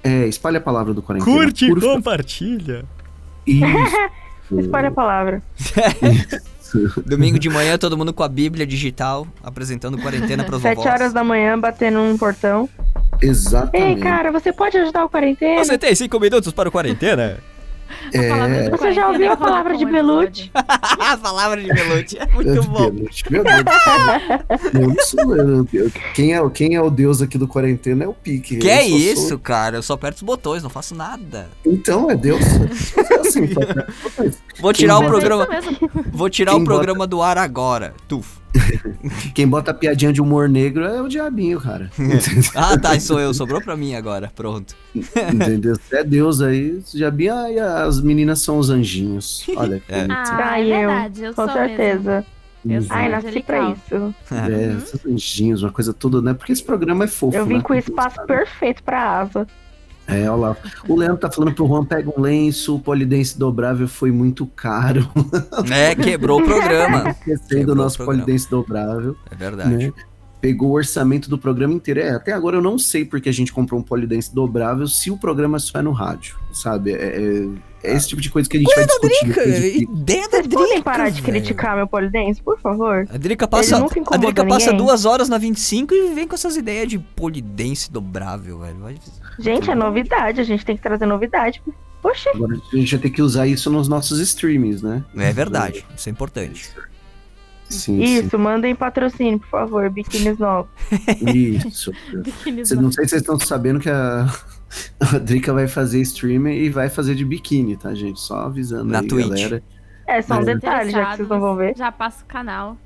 É, 0.05 0.27
espalhe 0.29 0.57
a 0.59 0.61
palavra 0.61 0.95
do 0.95 1.03
quarentena. 1.03 1.37
por 1.37 1.81
favor. 1.81 1.81
compartilha. 1.97 2.85
Isso. 3.47 4.61
Espalha 4.61 4.89
a 4.89 4.93
palavra. 4.93 5.43
Domingo 7.05 7.39
de 7.39 7.51
manhã, 7.51 7.77
todo 7.77 7.99
mundo 7.99 8.13
com 8.15 8.23
a 8.23 8.29
Bíblia 8.29 8.67
digital, 8.67 9.27
apresentando 9.43 9.99
quarentena 9.99 10.43
pros 10.45 10.63
Sete 10.63 10.77
vovós. 10.77 10.93
horas 10.95 11.13
da 11.13 11.23
manhã, 11.23 11.59
batendo 11.59 11.99
num 11.99 12.17
portão. 12.17 12.69
Exatamente. 13.23 13.77
Ei, 13.85 13.97
cara, 13.97 14.31
você 14.33 14.53
pode 14.53 14.77
ajudar 14.79 15.05
o 15.05 15.09
quarentena? 15.09 15.65
Você 15.65 15.79
tem 15.79 15.95
cinco 15.95 16.19
minutos 16.21 16.53
para 16.53 16.69
o 16.69 16.73
quarentena? 16.73 17.39
É, 18.13 18.71
Você 18.71 18.93
já 18.93 19.09
ouviu 19.09 19.31
a 19.31 19.37
palavra 19.37 19.77
de 19.77 19.85
o 19.85 19.89
Belucci? 19.89 20.51
a 20.55 21.17
palavra 21.19 21.61
de 21.63 21.69
Belucci 21.73 22.19
é 22.19 22.27
muito 22.27 22.63
bom. 22.65 22.91
Meu 23.31 23.45
Deus 23.45 23.63
do 23.65 23.71
céu. 23.71 24.81
Eu 24.81 24.89
não 24.89 24.97
sou- 25.05 25.37
eu- 25.37 25.69
eu- 25.75 25.91
quem, 26.15 26.35
é, 26.35 26.51
quem 26.51 26.75
é 26.75 26.81
o 26.81 26.89
deus 26.91 27.21
aqui 27.21 27.37
do 27.37 27.47
quarentena 27.47 28.05
é 28.05 28.09
o 28.09 28.15
Pique. 28.15 28.57
Que 28.57 28.69
é 28.69 28.83
só 28.83 28.89
sou- 28.89 28.99
isso, 28.99 29.39
cara? 29.39 29.77
Eu 29.77 29.83
só 29.83 29.93
aperto 29.93 30.17
os 30.17 30.23
botões, 30.23 30.63
não 30.63 30.71
faço 30.71 30.95
nada. 30.95 31.49
Então, 31.67 32.11
é 32.11 32.17
Deus. 32.17 32.41
É 33.13 33.15
assim. 33.21 33.49
Vou 34.59 34.73
tirar 34.73 34.97
o 34.97 35.01
Quem 35.01 35.07
é 35.07 35.11
programa, 35.11 35.49
isso 35.59 35.71
mesmo. 35.73 35.91
vou 36.13 36.31
tirar 36.31 36.53
Quem 36.53 36.63
o 36.63 36.65
programa 36.65 37.07
do 37.07 37.21
ar 37.23 37.37
agora. 37.39 37.93
Tuf. 38.09 38.42
Quem 39.35 39.49
bota 39.49 39.73
piadinha 39.75 40.13
de 40.13 40.21
humor 40.21 40.49
negro 40.49 40.85
é 40.85 41.01
o 41.01 41.09
diabinho, 41.09 41.61
cara. 41.61 41.91
Ah, 42.55 42.79
tá, 42.79 42.99
sou 43.01 43.19
eu, 43.19 43.33
sobrou 43.33 43.61
pra 43.61 43.77
mim 43.77 43.95
agora. 43.95 44.31
Pronto. 44.35 44.75
Entendeu? 44.95 45.75
Você 45.77 45.97
é 45.97 46.05
Deus 46.05 46.41
aí, 46.41 46.83
diabinho, 46.93 47.35
e 47.49 47.59
as 47.59 48.01
meninas 48.01 48.41
são 48.41 48.59
os 48.59 48.71
anjinhos. 48.71 49.45
Olha 49.57 49.83
É. 49.89 50.07
Ah, 50.11 50.61
é 50.61 50.63
eu, 50.63 50.89
verdade, 50.89 51.23
eu 51.25 51.35
Com 51.35 51.45
sou 51.45 51.53
certeza. 51.53 52.25
mesmo. 52.65 52.93
Eu 52.93 52.97
Ai, 52.97 53.09
nasci 53.09 53.43
pra 53.43 53.71
isso. 53.71 54.15
É, 54.31 54.77
esses 54.77 55.07
anjinhos, 55.07 55.63
uma 55.63 55.73
coisa 55.73 55.93
toda, 55.93 56.21
né? 56.23 56.33
Porque 56.35 56.53
esse 56.53 56.63
programa 56.63 57.05
é 57.05 57.09
fofo, 57.09 57.37
Eu 57.37 57.45
vim 57.47 57.57
né? 57.57 57.63
com 57.63 57.73
o 57.73 57.77
espaço 57.77 58.25
perfeito 58.27 58.83
pra 58.83 59.21
asa. 59.21 59.47
É, 60.15 60.31
olha 60.31 60.41
lá. 60.41 60.57
O 60.89 60.97
Leandro 60.97 61.19
tá 61.19 61.31
falando 61.31 61.55
pro 61.55 61.67
Juan, 61.67 61.85
pega 61.85 62.11
um 62.17 62.21
lenço, 62.21 62.77
o 62.77 62.81
polidense 62.81 63.39
dobrável 63.39 63.89
foi 63.89 64.11
muito 64.11 64.47
caro. 64.47 65.09
É, 65.71 65.95
quebrou 65.95 66.41
o 66.41 66.45
programa. 66.45 67.11
Esquecendo 67.23 67.49
Quebrou 67.49 67.75
o 67.75 67.79
nosso 67.79 68.05
polidense 68.05 68.49
dobrável. 68.51 69.17
É 69.31 69.35
verdade. 69.35 69.77
Né? 69.77 69.93
Pegou 70.43 70.71
o 70.71 70.73
orçamento 70.73 71.31
do 71.31 71.39
programa 71.39 71.73
inteiro. 71.73 72.01
É, 72.01 72.11
até 72.11 72.33
agora 72.33 72.57
eu 72.57 72.63
não 72.63 72.77
sei 72.79 73.05
porque 73.05 73.29
a 73.29 73.33
gente 73.33 73.53
comprou 73.53 73.81
um 73.81 73.83
polidense 73.83 74.35
dobrável 74.35 74.87
se 74.89 75.11
o 75.11 75.17
programa 75.17 75.59
só 75.61 75.79
é 75.79 75.83
no 75.83 75.93
rádio, 75.93 76.37
sabe? 76.53 76.93
É, 76.93 76.97
é- 76.97 77.73
é 77.85 77.97
esse 77.97 78.09
tipo 78.09 78.21
de 78.21 78.29
coisa 78.31 78.49
que 78.49 78.57
a 78.57 78.61
gente 78.61 78.75
vai 78.75 78.85
discutir 78.87 79.25
Drica, 79.25 79.41
depois 79.45 79.63
de- 79.73 79.83
ideia 79.85 80.23
da 80.23 80.29
Vocês 80.39 80.47
podem 80.49 80.69
Drica, 80.69 80.83
parar 80.83 81.09
de 81.11 81.21
velho. 81.23 81.33
criticar 81.33 81.77
meu 81.77 81.87
polidense, 81.87 82.43
por 82.43 82.59
favor? 82.61 83.07
A 83.09 83.17
Drica 83.17 83.47
passa, 83.49 83.77
a 83.77 84.17
Drica 84.19 84.45
passa 84.45 84.67
ninguém. 84.73 84.85
duas 84.87 85.05
horas 85.05 85.29
na 85.29 85.39
25 85.39 85.95
e 85.95 86.13
vem 86.15 86.27
com 86.29 86.35
essas 86.35 86.57
ideias 86.57 86.89
de 86.89 86.99
polidense 86.99 87.91
dobrável, 87.91 88.59
velho. 88.61 88.79
Vai- 88.81 88.97
Gente, 89.39 89.71
é 89.71 89.75
novidade, 89.75 90.41
a 90.41 90.45
gente 90.45 90.65
tem 90.65 90.77
que 90.77 90.83
trazer 90.83 91.07
novidade. 91.07 91.63
Poxa, 92.03 92.31
Agora 92.35 92.57
a 92.73 92.77
gente 92.77 92.91
vai 92.97 93.01
ter 93.03 93.11
que 93.11 93.23
usar 93.23 93.47
isso 93.47 93.71
nos 93.71 93.87
nossos 93.89 94.19
streamings, 94.19 94.83
né? 94.83 95.05
É 95.17 95.33
verdade, 95.33 95.85
isso 95.97 96.09
é 96.09 96.13
importante. 96.13 96.69
Sim, 97.73 98.01
isso, 98.03 98.39
mandem 98.39 98.75
patrocínio, 98.75 99.39
por 99.39 99.49
favor, 99.49 99.89
biquínis 99.91 100.39
novos. 100.39 100.71
sim. 101.19 101.61
Isso. 101.67 101.93
Biquíni 102.23 102.65
Cê- 102.67 102.75
não 102.77 102.91
sei 102.93 103.05
se 103.05 103.11
vocês 103.11 103.23
estão 103.23 103.39
sabendo 103.39 103.81
que 103.81 103.91
a, 103.91 104.27
a 105.01 105.19
Drica 105.19 105.53
vai 105.53 105.67
fazer 105.69 106.01
streaming 106.03 106.55
e 106.57 106.69
vai 106.71 106.89
fazer 106.89 107.15
de 107.15 107.25
biquíni, 107.25 107.77
tá, 107.77 107.95
gente? 107.95 108.21
Só 108.21 108.41
avisando 108.47 108.85
Na 108.93 109.01
aí, 109.01 109.07
Twitch. 109.09 109.29
galera. 109.29 109.63
É, 110.07 110.21
só 110.21 110.39
um 110.39 110.45
detalhe, 110.45 110.91
já 110.91 111.11
que 111.13 111.17
vocês 111.19 111.29
não 111.29 111.41
vão 111.41 111.57
ver. 111.57 111.77
Já 111.77 111.91
passa 111.93 112.23
o 112.25 112.27
canal. 112.27 112.77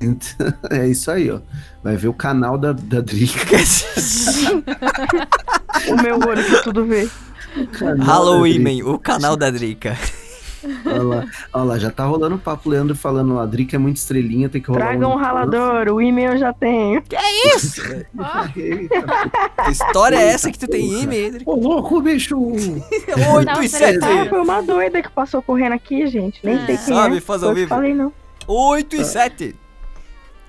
Então, 0.00 0.52
é 0.70 0.86
isso 0.86 1.10
aí, 1.10 1.30
ó. 1.30 1.40
Vai 1.82 1.96
ver 1.96 2.08
o 2.08 2.12
canal 2.14 2.58
da, 2.58 2.72
da 2.72 3.00
Drica. 3.00 3.56
O 5.88 6.02
meu 6.02 6.16
olho 6.16 6.44
que 6.44 6.62
tudo 6.62 6.84
vê. 6.84 7.08
Halloween, 8.04 8.82
o 8.82 8.98
canal 8.98 9.36
da 9.36 9.50
Drica. 9.50 9.96
Olha 10.84 11.02
lá, 11.02 11.24
olha 11.52 11.64
lá, 11.64 11.78
já 11.78 11.90
tá 11.90 12.04
rolando 12.04 12.38
papo, 12.38 12.68
Leandro 12.68 12.94
falando 12.94 13.34
lá, 13.34 13.46
Drica 13.46 13.76
é 13.76 13.78
muito 13.78 13.96
estrelinha, 13.96 14.48
tem 14.48 14.60
que 14.60 14.68
rolar 14.68 14.86
Traga 14.86 15.08
um 15.08 15.16
ralador, 15.16 15.88
o 15.88 16.00
e-mail 16.00 16.32
eu 16.32 16.38
já 16.38 16.52
tenho. 16.52 17.02
Isso! 17.54 17.82
Eita, 18.56 19.04
Que 19.64 19.70
história 19.70 20.16
é 20.16 20.28
essa 20.28 20.50
que 20.50 20.58
tu 20.58 20.66
tem 20.68 21.02
e-mail? 21.02 21.40
Ô, 21.46 21.54
louco, 21.54 22.00
bicho! 22.00 22.36
8 22.38 22.56
Não, 23.16 23.40
e 23.42 23.44
peraí, 23.44 23.68
7. 23.68 23.98
peraí. 24.00 24.18
Ah, 24.18 24.26
foi 24.28 24.40
uma 24.40 24.62
doida 24.62 25.02
que 25.02 25.10
passou 25.10 25.40
correndo 25.42 25.72
aqui, 25.74 26.06
gente. 26.06 26.40
Nem 26.44 26.56
sei 26.58 26.76
quem 26.76 26.76
Sabe, 26.78 27.16
é. 27.18 27.20
faz 27.20 27.42
ao 27.42 27.54
vivo. 27.54 27.68
falei 27.68 27.94
não. 27.94 28.12
8 28.46 28.96
e 28.96 29.04
7. 29.04 29.56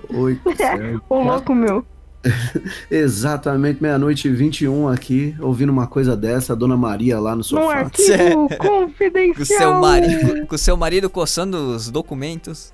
Oito, 0.10 0.56
certo. 0.56 1.02
Ô, 1.10 1.22
louco 1.22 1.54
meu. 1.56 1.86
Exatamente 2.90 3.82
meia-noite 3.82 4.28
e 4.28 4.32
21 4.32 4.88
aqui, 4.88 5.36
ouvindo 5.40 5.72
uma 5.72 5.88
coisa 5.88 6.16
dessa, 6.16 6.54
a 6.54 6.56
dona 6.56 6.76
Maria 6.76 7.20
lá 7.20 7.36
no 7.36 7.44
sofá. 7.44 7.80
arquivo 7.80 8.50
Com 8.58 8.58
confidencial. 8.58 9.46
seu 9.60 9.74
marido, 9.76 10.48
com 10.48 10.58
seu 10.58 10.78
marido 10.78 11.10
coçando 11.10 11.76
os 11.76 11.90
documentos. 11.90 12.74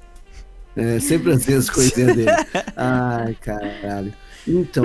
É, 0.75 0.99
sempre 0.99 1.31
assim 1.33 1.53
as 1.53 1.69
coisinhas 1.69 2.15
dele. 2.15 2.31
Ai, 2.75 3.35
caralho. 3.39 4.13
Então, 4.47 4.83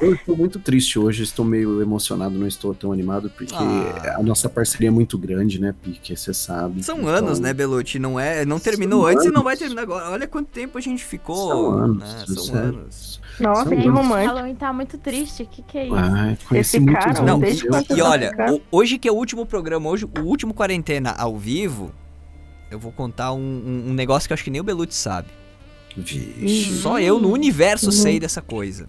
eu 0.00 0.16
tô 0.24 0.34
muito 0.34 0.58
triste 0.58 0.98
hoje, 0.98 1.22
estou 1.22 1.44
meio 1.44 1.82
emocionado, 1.82 2.38
não 2.38 2.46
estou 2.46 2.74
tão 2.74 2.90
animado, 2.92 3.30
porque 3.36 3.54
Ah. 3.54 4.16
a 4.18 4.22
nossa 4.22 4.48
parceria 4.48 4.88
é 4.88 4.90
muito 4.90 5.18
grande, 5.18 5.60
né, 5.60 5.74
Pique? 5.82 6.16
Você 6.16 6.32
sabe. 6.32 6.82
São 6.82 6.98
Então, 7.00 7.08
anos, 7.08 7.38
né, 7.38 7.52
Belucci? 7.52 7.98
Não 7.98 8.18
é, 8.18 8.46
não 8.46 8.58
terminou 8.58 9.02
São 9.02 9.08
antes 9.10 9.24
e 9.24 9.28
não 9.28 9.34
anos. 9.36 9.44
vai 9.44 9.56
terminar 9.58 9.82
agora. 9.82 10.10
Olha 10.10 10.26
quanto 10.26 10.48
tempo 10.48 10.78
a 10.78 10.80
gente 10.80 11.04
ficou. 11.04 11.48
São 11.48 11.70
anos, 11.72 11.98
né? 11.98 12.24
São 12.26 12.56
é- 12.56 12.60
anos. 12.62 13.20
Nossa, 13.38 13.68
que 13.68 13.74
anos. 13.74 13.86
romântico. 13.94 14.34
Halloween 14.34 14.54
tá 14.54 14.72
muito 14.72 14.98
triste. 14.98 15.42
O 15.42 15.46
que, 15.46 15.62
que 15.62 15.78
é 15.78 15.84
isso? 15.86 15.94
Ai, 15.94 16.38
conheci 16.48 16.76
Esse 16.76 16.80
muitos 16.80 17.04
cara, 17.04 17.22
Não, 17.22 17.34
anos, 17.34 17.40
desde 17.40 17.66
eu- 17.66 17.70
quando 17.70 17.84
E 17.90 17.96
Tá 17.96 18.08
olha, 18.10 18.32
o- 18.52 18.60
hoje 18.78 18.98
que 18.98 19.06
é 19.06 19.12
o 19.12 19.14
último 19.14 19.46
programa, 19.46 19.88
hoje, 19.90 20.06
o 20.06 20.20
último 20.22 20.52
quarentena 20.54 21.10
ao 21.16 21.36
vivo, 21.36 21.92
eu 22.70 22.78
vou 22.78 22.90
contar 22.90 23.32
um, 23.32 23.38
um- 23.38 23.90
um 23.90 23.94
negócio 23.94 24.26
que 24.28 24.32
eu 24.32 24.34
acho 24.34 24.42
que 24.42 24.50
nem 24.50 24.60
o 24.60 24.64
Belucci 24.64 24.96
sabe. 24.96 25.28
Vixe, 26.02 26.74
Só 26.80 26.98
eu 27.00 27.18
no 27.18 27.30
universo 27.32 27.86
Uhum. 27.86 27.92
sei 27.92 28.20
dessa 28.20 28.40
coisa. 28.42 28.88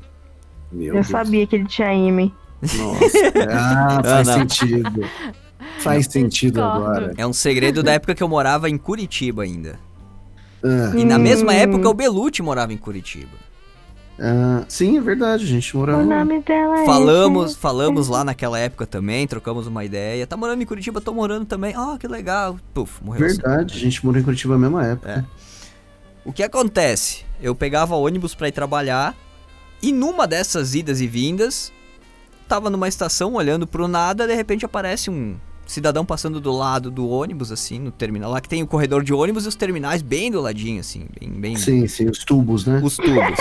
meu 0.71 0.87
Eu 0.87 0.93
Deus. 0.95 1.07
sabia 1.07 1.45
que 1.47 1.55
ele 1.55 1.65
tinha 1.65 1.93
IME. 1.93 2.33
Nossa. 2.61 2.99
Ah, 3.51 4.01
faz 4.03 4.27
não. 4.27 4.33
sentido. 4.39 5.05
Faz 5.79 6.05
sentido 6.07 6.53
Discordo. 6.61 6.85
agora. 6.85 7.13
É 7.17 7.25
um 7.25 7.33
segredo 7.33 7.81
da 7.81 7.93
época 7.93 8.13
que 8.13 8.21
eu 8.23 8.27
morava 8.27 8.69
em 8.69 8.77
Curitiba 8.77 9.43
ainda. 9.43 9.79
Ah, 10.63 10.91
E 10.95 11.05
na 11.05 11.15
Hum. 11.15 11.19
mesma 11.19 11.53
época 11.53 11.89
o 11.89 11.93
Belucci 11.93 12.41
morava 12.41 12.73
em 12.73 12.77
Curitiba. 12.77 13.31
ah, 14.19 14.63
sim, 14.67 14.97
é 14.97 15.01
verdade, 15.01 15.45
a 15.45 15.47
gente 15.47 15.75
morava 15.75 16.01
O 16.03 16.05
nome 16.05 16.41
dela 16.41 16.81
é. 16.81 16.85
Falamos, 16.85 17.55
falamos 17.55 18.09
lá 18.09 18.23
naquela 18.25 18.59
época 18.59 18.85
também, 18.85 19.25
trocamos 19.25 19.65
uma 19.67 19.85
ideia. 19.85 20.27
Tá 20.27 20.35
morando 20.35 20.61
em 20.61 20.65
Curitiba, 20.65 20.99
tô 20.99 21.13
morando 21.13 21.45
também. 21.45 21.73
Ah, 21.77 21.95
que 21.97 22.07
legal. 22.07 22.57
Puf, 22.73 23.01
morreu. 23.03 23.25
assim. 23.25 23.37
Verdade, 23.37 23.73
a 23.73 23.79
gente 23.79 24.05
morou 24.05 24.19
em 24.19 24.23
Curitiba 24.23 24.55
na 24.55 24.59
mesma 24.59 24.85
época. 24.85 25.25
O 26.25 26.33
que 26.33 26.43
acontece? 26.43 27.25
Eu 27.41 27.55
pegava 27.55 27.95
ônibus 27.95 28.35
pra 28.35 28.47
ir 28.47 28.51
trabalhar 28.51 29.15
e 29.81 29.91
numa 29.91 30.27
dessas 30.27 30.75
idas 30.75 30.99
e 30.99 31.07
vindas, 31.07 31.71
tava 32.47 32.69
numa 32.69 32.87
estação 32.87 33.33
olhando 33.33 33.65
pro 33.65 33.87
nada, 33.87 34.27
de 34.27 34.35
repente 34.35 34.65
aparece 34.65 35.09
um 35.09 35.37
cidadão 35.65 36.03
passando 36.03 36.41
do 36.41 36.51
lado 36.51 36.89
do 36.89 37.07
ônibus, 37.07 37.51
assim, 37.51 37.79
no 37.79 37.91
terminal. 37.91 38.31
Lá 38.31 38.41
que 38.41 38.49
tem 38.49 38.61
o 38.63 38.67
corredor 38.67 39.03
de 39.03 39.13
ônibus 39.13 39.45
e 39.45 39.47
os 39.47 39.55
terminais 39.55 40.01
bem 40.01 40.31
do 40.31 40.41
ladinho, 40.41 40.79
assim, 40.79 41.05
bem, 41.19 41.29
bem 41.29 41.55
Sim, 41.55 41.87
sim, 41.87 42.09
os 42.09 42.25
tubos, 42.25 42.65
né? 42.65 42.81
os 42.83 42.97
tubos. 42.97 43.39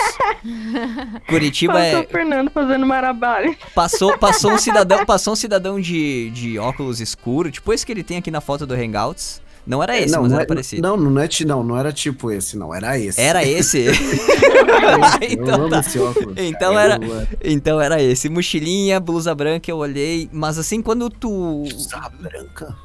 Curitiba 1.27 1.73
Passou 1.73 1.99
é. 1.99 2.01
o 2.01 2.07
Fernando 2.07 2.51
fazendo 2.51 2.85
marabalho. 2.85 3.57
Passou, 3.73 4.17
passou 4.17 4.51
um 4.53 4.57
cidadão, 4.57 5.05
passou 5.05 5.33
um 5.33 5.35
cidadão 5.35 5.79
de, 5.81 6.29
de 6.29 6.59
óculos 6.59 7.01
escuro, 7.01 7.51
tipo 7.51 7.73
esse 7.73 7.85
que 7.85 7.91
ele 7.91 8.03
tem 8.03 8.17
aqui 8.17 8.31
na 8.31 8.41
foto 8.41 8.65
do 8.65 8.73
Hangouts. 8.73 9.41
Não 9.69 9.83
era 9.83 9.99
esse, 9.99 10.11
não, 10.11 10.23
mas 10.23 10.31
não 10.31 10.37
era 10.37 10.43
é- 10.45 10.47
parecido. 10.47 10.81
Não, 10.81 10.97
não 10.97 11.21
é, 11.21 11.27
ti- 11.27 11.45
não, 11.45 11.63
não 11.63 11.77
era 11.77 11.93
tipo 11.93 12.31
esse, 12.31 12.57
não, 12.57 12.73
era 12.73 12.97
esse. 12.97 13.21
Era 13.21 13.45
esse? 13.45 13.85
então 15.29 15.69
tá. 15.69 15.79
esse 15.79 15.99
óculos. 15.99 16.33
Então 16.37 16.73
cara, 16.73 16.95
era- 16.95 17.05
eu- 17.05 17.27
Então 17.43 17.79
era 17.79 18.01
esse. 18.01 18.29
Mochilinha, 18.29 18.99
blusa 18.99 19.35
branca, 19.35 19.69
eu 19.69 19.77
olhei. 19.77 20.27
Mas 20.33 20.57
assim, 20.57 20.81
quando 20.81 21.07
tu. 21.07 21.65
Blusa 21.69 22.11
branca. 22.19 22.75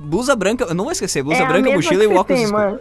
Blusa 0.00 0.34
branca, 0.34 0.64
eu 0.64 0.74
não 0.74 0.84
vou 0.84 0.92
esquecer, 0.92 1.22
blusa 1.22 1.38
é 1.38 1.44
a 1.44 1.46
branca, 1.48 1.70
mochila 1.70 2.02
e 2.02 2.06
óculos 2.08 2.26
tem, 2.42 2.50
mano. 2.50 2.80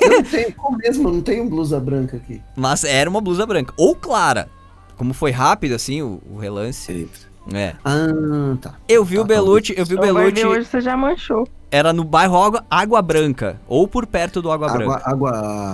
Eu 0.00 0.10
não 0.10 0.22
tenho, 0.22 0.52
como 0.54 0.78
mesmo, 0.78 1.08
eu 1.08 1.12
não 1.14 1.20
tenho 1.22 1.48
blusa 1.48 1.80
branca 1.80 2.16
aqui. 2.16 2.40
Mas 2.54 2.84
era 2.84 3.10
uma 3.10 3.20
blusa 3.20 3.44
branca. 3.46 3.74
Ou 3.76 3.96
clara. 3.96 4.48
Como 4.96 5.12
foi 5.12 5.32
rápido, 5.32 5.74
assim, 5.74 6.02
o, 6.02 6.20
o 6.30 6.38
relance. 6.38 6.90
Eita. 6.92 7.26
É. 7.52 7.74
Ah, 7.84 8.56
tá. 8.60 8.74
Eu 8.88 9.04
vi 9.04 9.16
Tá, 9.16 9.22
o 9.22 9.24
Belucci, 9.24 9.74
eu 9.76 9.84
vi 9.84 9.94
o 9.94 10.00
Belucci, 10.00 10.44
hoje 10.44 10.66
você 10.66 10.80
já 10.80 10.96
manchou. 10.96 11.48
Era 11.76 11.92
no 11.92 12.02
bairro 12.04 12.36
Água, 12.42 12.64
Água 12.70 13.02
Branca. 13.02 13.60
Ou 13.68 13.86
por 13.86 14.06
perto 14.06 14.40
do 14.42 14.50
Água 14.50 14.66
Água, 14.68 14.78
Branca. 14.78 15.02
água, 15.04 15.30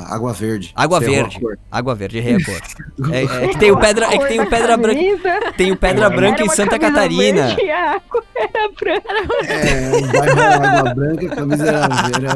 água 0.09 0.33
verde. 0.33 0.73
Água 0.75 0.99
verde. 1.01 1.39
Água 1.71 1.95
verde, 1.95 2.19
errei 2.19 2.35
a 2.37 2.45
cor. 2.45 2.61
É, 3.13 3.23
é 3.45 3.49
que 3.49 3.59
tem 3.59 3.71
o 3.71 3.77
pedra, 3.79 4.07
é 4.07 4.19
que 4.19 4.27
tem 4.29 4.41
o 4.41 4.49
pedra 4.51 4.77
branca, 4.77 5.53
tem 5.57 5.73
o 5.73 5.77
pedra 5.77 6.11
branca 6.11 6.43
era 6.43 6.47
em 6.47 6.49
Santa 6.51 6.79
Catarina. 6.79 7.47
verde 7.49 7.63
e 7.63 7.71
a 7.71 7.93
água 7.97 8.23
era 8.37 8.69
branca. 8.81 9.13
É, 9.49 9.97
o 9.97 10.01
bairro 10.13 10.41
era 10.41 10.79
água 10.79 10.95
branca, 10.95 11.27
a 11.27 11.37
camisa 11.37 11.67
era 11.67 11.89
verde. 11.89 12.27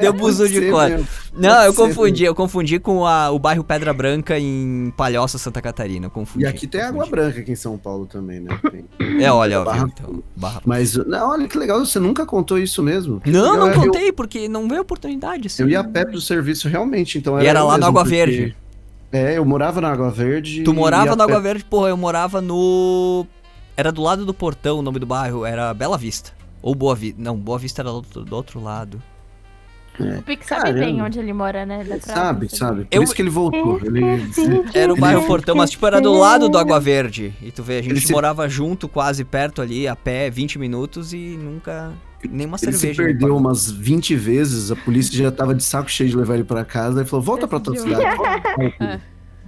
Deu 0.00 0.12
buzu 0.12 0.48
de 0.48 0.70
cor. 0.70 0.88
mesmo. 0.88 1.06
Não, 1.32 1.62
eu 1.62 1.72
confundi, 1.74 2.24
eu 2.24 2.34
confundi 2.34 2.78
com 2.80 3.06
a- 3.06 3.30
o 3.30 3.38
bairro 3.38 3.62
Pedra 3.62 3.92
Branca 3.94 4.36
em 4.38 4.92
Palhoça, 4.96 5.38
Santa 5.38 5.62
Catarina. 5.62 6.10
Confundi. 6.10 6.44
E 6.44 6.48
aqui 6.48 6.66
tem 6.66 6.80
água 6.82 7.06
branca 7.06 7.38
aqui 7.40 7.52
em 7.52 7.56
São 7.56 7.78
Paulo 7.78 8.04
também, 8.06 8.40
né? 8.40 8.58
Tem. 8.70 8.84
É, 9.24 9.30
olha, 9.30 9.60
ó, 9.60 9.64
Barra- 9.64 9.78
viu, 9.78 9.86
então, 9.88 10.22
barra- 10.36 10.60
Mas, 10.64 10.94
não, 11.06 11.30
olha 11.30 11.46
que 11.46 11.56
legal, 11.56 11.78
você 11.84 11.99
nunca 12.00 12.24
contou 12.26 12.58
isso 12.58 12.82
mesmo. 12.82 13.20
Não, 13.26 13.52
legal, 13.52 13.56
não 13.56 13.68
eu- 13.72 13.80
contei, 13.80 14.12
porque 14.12 14.48
não 14.48 14.68
veio 14.68 14.80
oportunidade. 14.82 15.46
Assim. 15.46 15.62
Eu 15.62 15.68
ia 15.68 15.80
a 15.80 15.84
pé 15.84 16.04
pro 16.04 16.20
serviço 16.20 16.68
realmente, 16.68 17.18
então 17.18 17.40
E 17.40 17.46
era 17.46 17.60
eu 17.60 17.66
lá 17.66 17.72
no 17.74 17.78
mesmo, 17.78 17.88
Água 17.90 18.02
porque- 18.02 18.16
Verde. 18.16 18.56
É, 19.12 19.38
eu 19.38 19.44
morava 19.44 19.80
na 19.80 19.90
Água 19.90 20.10
Verde. 20.10 20.62
Tu 20.62 20.72
morava 20.72 21.06
ia 21.10 21.16
no 21.16 21.22
a 21.22 21.26
pé- 21.26 21.32
Água 21.32 21.42
Verde, 21.42 21.64
porra, 21.64 21.88
eu 21.88 21.96
morava 21.96 22.40
no. 22.40 23.26
Era 23.76 23.90
do 23.90 24.02
lado 24.02 24.24
do 24.24 24.32
portão 24.34 24.78
o 24.78 24.82
nome 24.82 24.98
do 24.98 25.06
bairro, 25.06 25.44
era 25.44 25.72
Bela 25.74 25.98
Vista. 25.98 26.32
Ou 26.62 26.74
Boa 26.74 26.94
Vista. 26.94 27.20
Não, 27.20 27.36
Boa 27.36 27.58
Vista 27.58 27.82
era 27.82 27.90
do 27.90 28.36
outro 28.36 28.62
lado. 28.62 29.02
O 30.18 30.22
Pique 30.22 30.46
sabe 30.46 30.62
Caramba. 30.62 30.80
bem 30.80 31.02
onde 31.02 31.18
ele 31.18 31.32
mora, 31.32 31.64
né? 31.66 31.84
Pra 31.84 32.00
Sabe, 32.00 32.40
perceber. 32.40 32.58
sabe. 32.58 32.84
Por 32.84 32.96
Eu- 32.96 33.02
isso 33.02 33.14
que 33.14 33.22
ele 33.22 33.30
voltou. 33.30 33.80
Ele... 33.84 34.00
Era 34.74 34.92
o 34.92 34.94
Ele- 34.94 35.00
bairro 35.00 35.26
Portão, 35.26 35.54
mas 35.54 35.70
tipo, 35.70 35.86
era 35.86 36.00
do 36.00 36.12
lado 36.12 36.48
do 36.48 36.58
Água 36.58 36.78
Verde. 36.80 37.34
E 37.42 37.50
tu 37.50 37.62
vê, 37.62 37.74
a 37.74 37.78
Ele 37.78 37.94
gente 37.94 38.06
se- 38.06 38.12
morava 38.12 38.48
junto, 38.48 38.88
quase 38.88 39.24
perto 39.24 39.60
ali, 39.62 39.86
a 39.88 39.94
pé, 39.96 40.30
20 40.30 40.58
minutos 40.58 41.12
e 41.12 41.38
nunca. 41.40 41.92
Nenhuma 42.28 42.58
Ele 42.62 42.72
se 42.72 42.78
cerveja. 42.78 43.02
me 43.02 43.08
perdeu 43.08 43.28
pagou. 43.28 43.40
umas 43.40 43.70
20 43.70 44.14
vezes, 44.14 44.70
a 44.70 44.76
polícia 44.76 45.16
já 45.16 45.30
tava 45.30 45.54
de 45.54 45.62
saco 45.64 45.90
cheio 45.90 46.10
de 46.10 46.16
levar 46.16 46.34
ele 46.34 46.44
pra 46.44 46.64
casa 46.64 47.02
e 47.02 47.04
falou: 47.06 47.24
volta 47.24 47.48
pra 47.48 47.58
tua 47.58 47.74
cidade. 47.76 48.16
volta 48.16 48.40
pra 48.40 48.52
tua 48.54 48.70
cidade." 48.72 49.02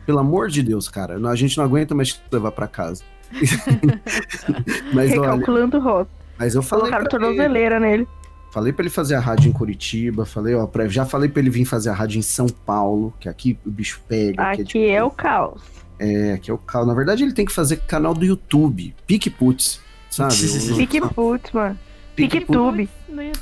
Pelo 0.06 0.18
amor 0.18 0.48
de 0.48 0.62
Deus, 0.62 0.88
cara. 0.88 1.16
A 1.28 1.34
gente 1.36 1.56
não 1.58 1.64
aguenta 1.64 1.94
mais 1.94 2.08
te 2.14 2.20
levar 2.32 2.50
pra 2.50 2.66
casa. 2.66 3.02
mas, 4.92 5.10
olha, 5.12 5.20
Recalculando 5.20 5.78
rota. 5.78 6.10
mas 6.38 6.54
eu 6.54 6.62
falei 6.62 6.82
Colocaram 6.90 7.02
ele, 7.04 7.10
tornozeleira 7.10 7.80
nele. 7.80 8.08
Falei 8.52 8.72
pra 8.72 8.82
ele 8.84 8.90
fazer 8.90 9.16
a 9.16 9.20
rádio 9.20 9.48
em 9.48 9.52
Curitiba, 9.52 10.24
falei, 10.24 10.54
ó, 10.54 10.66
pra- 10.66 10.86
já 10.86 11.04
falei 11.04 11.28
pra 11.28 11.40
ele 11.40 11.50
vir 11.50 11.64
fazer 11.64 11.88
a 11.90 11.94
rádio 11.94 12.18
em 12.18 12.22
São 12.22 12.46
Paulo, 12.46 13.12
que 13.18 13.28
aqui 13.28 13.58
o 13.66 13.70
bicho 13.70 14.00
pega. 14.06 14.42
Aqui 14.50 14.64
tipo- 14.64 14.84
é 14.84 15.02
o 15.02 15.10
caos. 15.10 15.60
É, 15.98 16.34
aqui 16.34 16.50
é 16.50 16.54
o 16.54 16.58
canal. 16.58 16.86
Na 16.86 16.94
verdade, 16.94 17.22
ele 17.24 17.32
tem 17.32 17.44
que 17.44 17.52
fazer 17.52 17.78
canal 17.78 18.12
do 18.14 18.24
YouTube, 18.24 18.94
Pique 19.06 19.30
Putz, 19.30 19.80
sabe? 20.10 20.34
Pique 20.76 21.00
putz, 21.00 21.50
mano. 21.52 21.78
Pique 22.14 22.40
PicTube. 22.40 22.88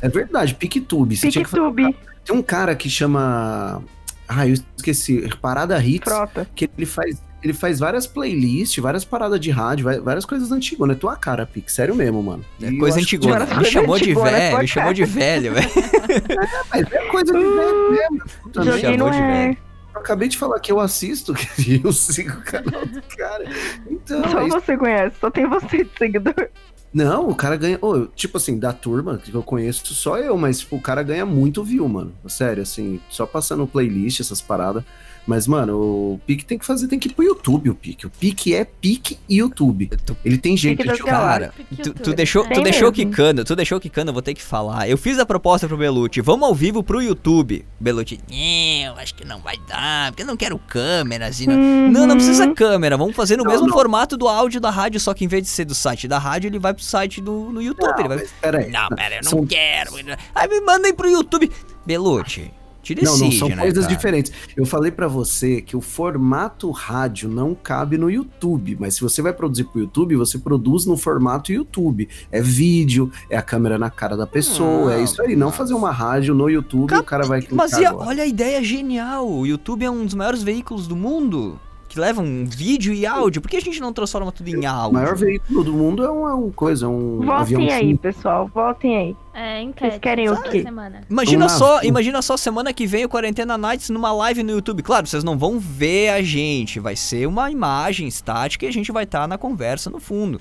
É 0.01 0.09
verdade, 0.09 0.55
PicTube. 0.55 1.16
PicTube. 1.16 1.96
Tem 2.25 2.37
um 2.37 2.42
cara 2.42 2.75
que 2.77 2.88
chama. 2.88 3.83
Ah, 4.29 4.46
eu 4.46 4.55
esqueci. 4.77 5.29
Parada 5.40 5.83
Hits. 5.85 6.05
Frota. 6.05 6.46
Que 6.55 6.70
ele 6.77 6.87
faz. 6.87 7.20
Ele 7.42 7.53
faz 7.53 7.79
várias 7.79 8.07
playlists, 8.07 8.83
várias 8.83 9.05
paradas 9.05 9.40
de 9.40 9.50
rádio, 9.50 10.03
várias 10.03 10.24
coisas 10.24 10.53
antigas, 10.53 10.87
né? 10.87 10.94
Tua 10.94 11.16
cara, 11.16 11.46
Pix. 11.46 11.72
Sério 11.72 11.94
mesmo, 11.94 12.22
mano. 12.22 12.44
É 12.61 12.70
E 12.70 12.74
eu 12.74 12.79
coisa 12.79 12.98
antigona. 12.98 13.37
Agora 13.37 13.48
Me 13.48 13.55
coisa 13.57 13.70
chamou 13.70 13.98
de 13.98 14.14
velho, 14.14 14.59
me 14.59 14.68
chamou 14.68 14.92
de 14.92 15.05
velho, 15.05 15.55
velho. 15.55 15.70
Mas 16.70 16.92
é 16.92 17.07
coisa 17.07 17.33
de 17.33 17.38
velho 17.38 17.90
mesmo. 17.90 18.24
Também. 18.53 18.72
Joguei 18.72 18.96
no 18.96 19.07
chamou 19.07 19.11
de 19.12 19.18
velho. 19.18 19.57
Eu 19.94 20.00
acabei 20.00 20.29
de 20.29 20.38
falar 20.38 20.61
que 20.61 20.70
eu 20.70 20.79
assisto, 20.79 21.35
que 21.57 21.81
eu 21.83 21.92
sigo 21.92 22.38
o 22.38 22.42
canal 22.42 22.87
do 22.87 23.03
cara. 23.16 23.44
Então, 23.90 24.22
Só 24.31 24.40
é 24.40 24.48
você 24.48 24.76
conhece, 24.76 25.16
só 25.20 25.31
tem 25.31 25.46
você 25.48 25.85
de 25.85 25.90
seguidor. 25.98 26.48
Não, 26.92 27.29
o 27.29 27.35
cara 27.35 27.57
ganha. 27.57 27.79
ô, 27.81 28.07
tipo 28.07 28.37
assim, 28.37 28.59
da 28.59 28.72
turma 28.72 29.18
que 29.18 29.33
eu 29.33 29.42
conheço, 29.42 29.94
só 29.94 30.18
eu, 30.18 30.37
mas 30.37 30.61
tipo, 30.61 30.76
o 30.76 30.81
cara 30.81 31.03
ganha 31.03 31.24
muito 31.24 31.62
view, 31.62 31.88
mano. 31.88 32.12
Sério, 32.29 32.62
assim, 32.62 33.00
só 33.09 33.26
passando 33.26 33.66
playlist, 33.66 34.20
essas 34.20 34.40
paradas. 34.40 34.83
Mas, 35.27 35.47
mano, 35.47 35.77
o 35.79 36.21
Pique 36.27 36.45
tem 36.45 36.59
que 36.59 36.67
fazer, 36.67 36.89
tem 36.89 36.99
que 36.99 37.09
ir 37.09 37.13
pro 37.13 37.25
YouTube, 37.25 37.71
o 37.71 37.75
Pique. 37.75 38.07
O 38.07 38.11
Pique 38.11 38.55
é 38.55 38.65
Pique 38.65 39.19
YouTube. 39.29 39.89
Tu- 40.05 40.17
Ele 40.25 40.39
tem 40.39 40.57
jeito 40.57 40.85
das 40.85 40.97
de 40.97 41.05
Cara, 41.05 41.53
tu, 41.83 41.93
tu 41.95 42.13
deixou, 42.15 42.45
tu 42.49 42.61
deixou 42.63 42.91
quicando, 42.91 43.45
tu 43.45 43.55
deixou 43.55 43.79
quicando, 43.79 44.09
eu 44.11 44.13
vou 44.13 44.23
ter 44.23 44.35
que 44.35 44.43
falar. 44.43 44.89
Eu 44.89 44.97
fiz 44.99 45.19
a 45.19 45.27
proposta 45.27 45.69
pro 45.69 45.77
Belucci, 45.77 46.21
vamos 46.21 46.49
ao 46.49 46.55
vivo 46.55 46.83
pro 46.83 47.01
YouTube. 47.01 47.65
Belucci, 47.79 48.19
não, 48.29 48.97
acho 48.99 49.15
que 49.15 49.25
não 49.25 49.39
vai 49.41 49.57
dar, 49.69 50.11
porque 50.11 50.23
eu 50.23 50.27
não 50.27 50.37
quero 50.37 50.59
câmeras 50.59 51.41
e 51.41 51.47
não... 51.47 51.57
Não, 51.91 52.07
não 52.07 52.17
precisa 52.17 52.47
Uhum. 52.47 52.55
câmera, 52.55 52.97
vamos 52.97 53.15
fazer 53.15 53.37
no 53.37 53.45
Não, 53.45 53.51
mesmo 53.53 53.67
não. 53.67 53.75
formato 53.75 54.17
do 54.17 54.27
áudio 54.27 54.61
da 54.61 54.71
rádio, 54.71 54.99
só 54.99 55.13
que 55.15 55.25
em 55.25 55.29
vez 55.29 55.43
de 55.45 55.49
ser 55.49 55.65
do 55.65 55.75
site 55.75 56.09
da 56.09 56.19
rádio, 56.19 56.49
ele 56.49 56.59
vai 56.59 56.73
pro 56.75 56.83
site 56.83 57.21
do 57.21 57.51
no 57.51 57.61
YouTube. 57.63 57.99
ele 58.01 58.09
vai... 58.09 58.17
Mas, 58.19 58.31
peraí. 58.41 58.71
Não, 58.71 58.89
pera, 58.89 59.17
eu 59.17 59.21
não 59.23 59.31
São- 59.31 59.47
quero. 59.47 59.91
Aí 60.35 60.49
me 60.49 60.61
mandem 60.63 60.93
pro 60.95 61.09
YouTube. 61.09 61.51
Belucci, 61.87 62.51
te 62.83 62.95
Não, 62.95 63.03
decide, 63.12 63.25
não, 63.25 63.33
são 63.33 63.49
né, 63.49 63.57
coisas 63.57 63.85
cara? 63.85 63.95
diferentes. 63.97 64.33
Eu 64.57 64.64
falei 64.66 64.90
pra 64.90 65.07
você 65.09 65.61
que 65.61 65.77
o 65.77 65.81
formato 65.81 66.71
rádio 66.71 67.29
não 67.29 67.55
cabe 67.55 67.97
no 67.99 68.11
YouTube, 68.11 68.77
mas 68.81 68.95
se 68.95 69.01
você 69.01 69.21
vai 69.23 69.33
produzir 69.33 69.64
pro 69.64 69.81
YouTube, 69.81 70.16
você 70.16 70.38
produz 70.38 70.87
no 70.87 70.97
formato 70.97 71.53
YouTube. 71.53 72.09
É 72.33 72.40
vídeo, 72.40 73.11
é 73.29 73.37
a 73.37 73.43
câmera 73.43 73.79
na 73.79 73.90
cara 73.90 74.16
da 74.16 74.27
pessoa, 74.27 74.87
Não, 74.87 74.90
é 74.90 75.03
isso 75.03 75.21
aí. 75.23 75.37
Não 75.37 75.51
fazer 75.53 75.75
uma 75.75 75.90
rádio 75.90 76.35
no 76.35 76.49
YouTube, 76.49 76.88
Cap- 76.88 77.03
o 77.03 77.05
cara 77.05 77.27
vai 77.27 77.40
clicar 77.40 77.57
Mas 77.57 77.73
a- 77.75 77.95
olha 77.95 78.23
a 78.23 78.27
ideia 78.27 78.62
genial. 78.62 79.29
O 79.31 79.47
YouTube 79.47 79.85
é 79.85 79.90
um 79.90 80.05
dos 80.05 80.14
maiores 80.14 80.43
veículos 80.43 80.87
do 80.87 80.97
mundo 80.97 81.59
que 81.90 81.98
levam 81.98 82.44
vídeo 82.46 82.94
e 82.94 83.05
áudio. 83.05 83.42
Por 83.42 83.50
que 83.50 83.57
a 83.57 83.61
gente 83.61 83.81
não 83.81 83.92
transforma 83.92 84.31
tudo 84.31 84.48
em 84.48 84.64
O 84.64 84.68
áudio? 84.68 84.92
maior 84.92 85.16
veículo 85.16 85.64
do 85.64 85.72
mundo 85.72 86.05
é 86.05 86.11
um, 86.11 86.29
é 86.29 86.35
um 86.35 86.48
coisa, 86.53 86.87
é 86.87 86.88
um 86.88 87.31
avião 87.33 87.61
Votem 87.61 87.74
aí, 87.74 87.88
sim. 87.88 87.96
pessoal, 87.96 88.48
votem 88.55 88.96
aí. 88.96 89.16
É, 89.35 89.61
enquete. 89.61 89.98
querem 89.98 90.31
o 90.31 90.40
quê? 90.40 90.62
Semana. 90.62 91.00
Imagina 91.11 91.48
só, 91.48 91.83
imagina 91.83 92.22
só 92.22 92.37
semana 92.37 92.72
que 92.72 92.87
vem 92.87 93.05
o 93.05 93.09
Quarentena 93.09 93.59
Nights 93.59 93.90
numa 93.90 94.12
live 94.12 94.44
no 94.44 94.53
YouTube. 94.53 94.85
Claro, 94.85 95.09
vocês 95.09 95.24
não 95.24 95.37
vão 95.37 95.59
ver 95.59 96.11
a 96.11 96.22
gente, 96.22 96.79
vai 96.79 96.94
ser 96.94 97.26
uma 97.26 97.50
imagem 97.50 98.07
estática 98.07 98.64
e 98.64 98.68
a 98.68 98.72
gente 98.72 98.92
vai 98.92 99.03
estar 99.03 99.26
na 99.26 99.37
conversa 99.37 99.90
no 99.90 99.98
fundo. 99.98 100.40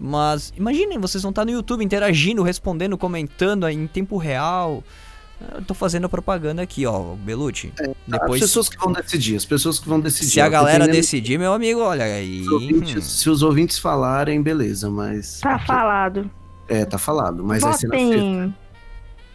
Mas 0.00 0.50
imaginem, 0.56 0.98
vocês 0.98 1.22
vão 1.22 1.30
estar 1.30 1.44
no 1.44 1.50
YouTube 1.50 1.84
interagindo, 1.84 2.42
respondendo, 2.42 2.96
comentando 2.96 3.68
em 3.68 3.86
tempo 3.86 4.16
real. 4.16 4.82
Eu 5.54 5.62
tô 5.64 5.74
fazendo 5.74 6.06
a 6.06 6.08
propaganda 6.08 6.62
aqui, 6.62 6.86
ó, 6.86 7.14
Belucci. 7.14 7.72
As 7.78 7.88
Depois, 8.06 8.40
pessoas 8.40 8.68
que 8.70 8.78
vão 8.78 8.90
decidir, 8.92 9.36
as 9.36 9.44
pessoas 9.44 9.78
que 9.78 9.86
vão 9.88 10.00
decidir. 10.00 10.30
se 10.30 10.40
a 10.40 10.48
galera 10.48 10.78
dependendo 10.80 10.96
decidir, 11.02 11.38
meu 11.38 11.52
amigo, 11.52 11.80
olha 11.80 12.04
aí. 12.04 12.38
dos 12.40 12.48
ouvintes- 12.52 12.96
hum. 12.96 13.00
se 13.02 13.28
os 13.30 13.42
ouvintes 13.42 13.78
falarem, 13.78 14.42
beleza, 14.42 14.88
mas. 14.90 15.40
Tá 15.40 15.58
falado. 15.58 16.30
É, 16.68 16.84
tá 16.84 16.96
falado, 16.98 17.44
mas 17.44 17.62
vai 17.62 17.74
ser 17.74 17.86
na 17.88 17.94
sexta. 17.96 18.14
Votem. 18.16 18.54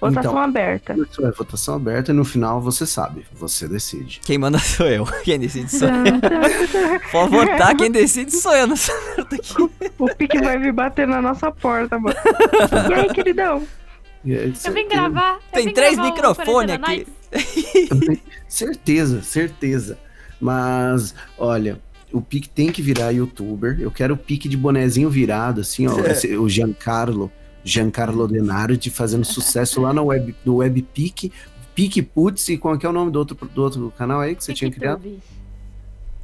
Votação 0.02 0.32
Então. 0.32 0.44
aberta. 0.44 0.96
Isso 0.98 1.24
é 1.28 1.32
votação 1.32 1.76
aberta 1.76 2.12
e 2.12 2.16
no 2.16 2.26
final 2.26 2.60
você 2.60 2.88
sabe, 2.88 3.24
você 3.32 3.68
decide. 3.68 4.20
Quem 4.26 4.40
manda 4.40 4.58
sou 4.60 4.88
eu. 4.88 5.06
Quem 5.24 5.38
decide 5.40 5.70
sou 5.72 5.88
eu. 5.88 6.20
Pode 7.12 7.30
votar, 7.30 7.76
quem 7.78 7.92
decide 7.92 8.32
sou 8.32 8.56
eu 8.56 8.66
nessa 8.66 8.92
merda 9.16 9.36
aqui. 9.36 9.70
O 10.00 10.16
Pique 10.16 10.40
vai 10.42 10.58
vir 10.58 10.74
bater 10.74 11.08
na 11.08 11.22
nossa 11.22 11.52
porta, 11.52 12.00
mano. 12.00 12.16
E 12.90 12.94
aí, 12.96 13.10
queridão? 13.14 13.62
Eu 14.24 14.74
vim 14.74 14.88
gravar. 14.88 15.36
eu 15.36 15.42
Tem 15.54 15.66
vim 15.68 15.74
três 15.74 15.98
microfones 15.98 16.76
aqui. 16.76 17.08
Certeza, 18.48 19.22
certeza. 19.22 19.98
Mas, 20.40 21.14
olha, 21.38 21.82
o 22.12 22.22
Pique 22.22 22.50
tem 22.50 22.72
que 22.72 22.82
virar 22.82 23.12
youtuber. 23.12 23.78
Eu 23.80 23.92
quero 23.92 24.14
o 24.16 24.18
Pique 24.18 24.50
de 24.50 24.58
bonezinho 24.58 25.10
virado, 25.10 25.62
assim, 25.62 25.88
ó. 25.88 26.00
É. 26.00 26.12
esse- 26.12 26.36
o 26.36 26.50
Giancarlo, 26.50 27.32
Giancarlo 27.64 28.28
Denardi 28.28 28.90
fazendo 28.90 29.24
sucesso 29.26 29.82
lá 29.82 29.94
no 29.94 30.06
Web, 30.06 30.36
no 30.46 30.58
Web 30.58 30.82
Pique. 30.94 31.32
Pique 31.74 32.02
Putz, 32.02 32.50
e 32.50 32.58
qual 32.58 32.78
que 32.78 32.86
é 32.86 32.90
o 32.90 32.94
nome 32.94 33.12
do 33.12 33.20
outro, 33.20 33.38
do 33.54 33.62
outro 33.64 33.94
canal 33.98 34.20
aí 34.20 34.36
que 34.36 34.44
você 34.44 34.54
tinha 34.54 34.70
criado? 34.70 35.00
PicTube. 35.02 35.22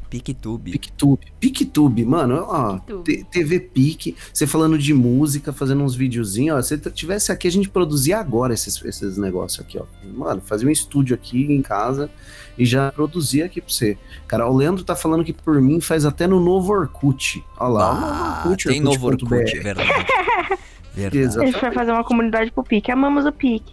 PicTube. 0.10 0.72
PicTube. 0.72 1.20
PicTube, 1.40 2.06
mano, 2.06 2.46
ó. 2.48 2.74
PicTube. 2.80 3.24
TV 3.32 3.60
Pique, 3.60 4.16
você 4.34 4.48
falando 4.48 4.78
de 4.78 4.94
música, 4.94 5.52
fazendo 5.54 5.84
uns 5.84 5.96
videozinhos, 5.96 6.58
ó. 6.58 6.62
Se 6.62 6.78
tivesse 6.92 7.32
aqui, 7.32 7.48
a 7.48 7.52
gente 7.52 7.70
produzia 7.70 8.18
agora 8.20 8.54
esses, 8.54 8.84
esses 8.86 9.18
negócios 9.18 9.60
aqui, 9.60 9.78
ó. 9.78 9.84
Mano, 10.16 10.42
fazia 10.46 10.68
um 10.68 10.72
estúdio 10.72 11.14
aqui 11.16 11.44
em 11.52 11.62
casa 11.62 12.10
e 12.58 12.66
já 12.66 12.92
produzia 12.92 13.46
aqui 13.46 13.62
pra 13.62 13.72
você. 13.72 13.98
Cara, 14.28 14.50
o 14.50 14.56
Leandro 14.56 14.84
tá 14.84 14.96
falando 14.96 15.24
que 15.24 15.34
por 15.34 15.62
mim 15.62 15.80
faz 15.82 16.06
até 16.06 16.26
no 16.28 16.40
novo 16.40 16.74
Orkut. 16.74 17.44
Ó 17.60 17.68
lá, 17.68 17.92
o 17.92 17.94
novo 17.96 18.06
Ah, 18.14 18.42
Orkut, 18.46 18.68
tem 18.68 18.82
novo 18.82 19.08
Orkut, 19.08 19.34
é 19.58 19.60
verdade. 19.62 19.90
Verdade. 20.98 21.40
A 21.40 21.46
gente 21.46 21.62
vai 21.62 21.72
fazer 21.72 21.92
uma 21.92 22.04
comunidade 22.04 22.50
pro 22.50 22.64
Pique. 22.64 22.92
Amamos 22.92 23.24
o 23.24 23.32
Pique. 23.32 23.72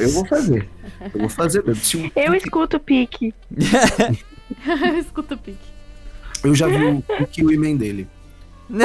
Eu 0.00 0.10
vou 0.10 0.26
fazer. 0.26 0.68
Eu 1.14 1.20
vou 1.20 1.28
fazer. 1.28 1.60
Eu 1.60 1.74
Pique- 1.76 2.36
escuto 2.38 2.76
o 2.76 2.80
Pique. 2.80 3.32
Eu 4.86 4.98
escuto 4.98 5.34
o 5.34 5.38
pique. 5.38 5.58
eu 6.44 6.54
já 6.54 6.66
vi 6.68 6.84
o 6.84 7.02
Pique 7.02 7.40
e 7.40 7.44
o 7.44 7.52
e-mail 7.52 7.76
dele. 7.78 8.06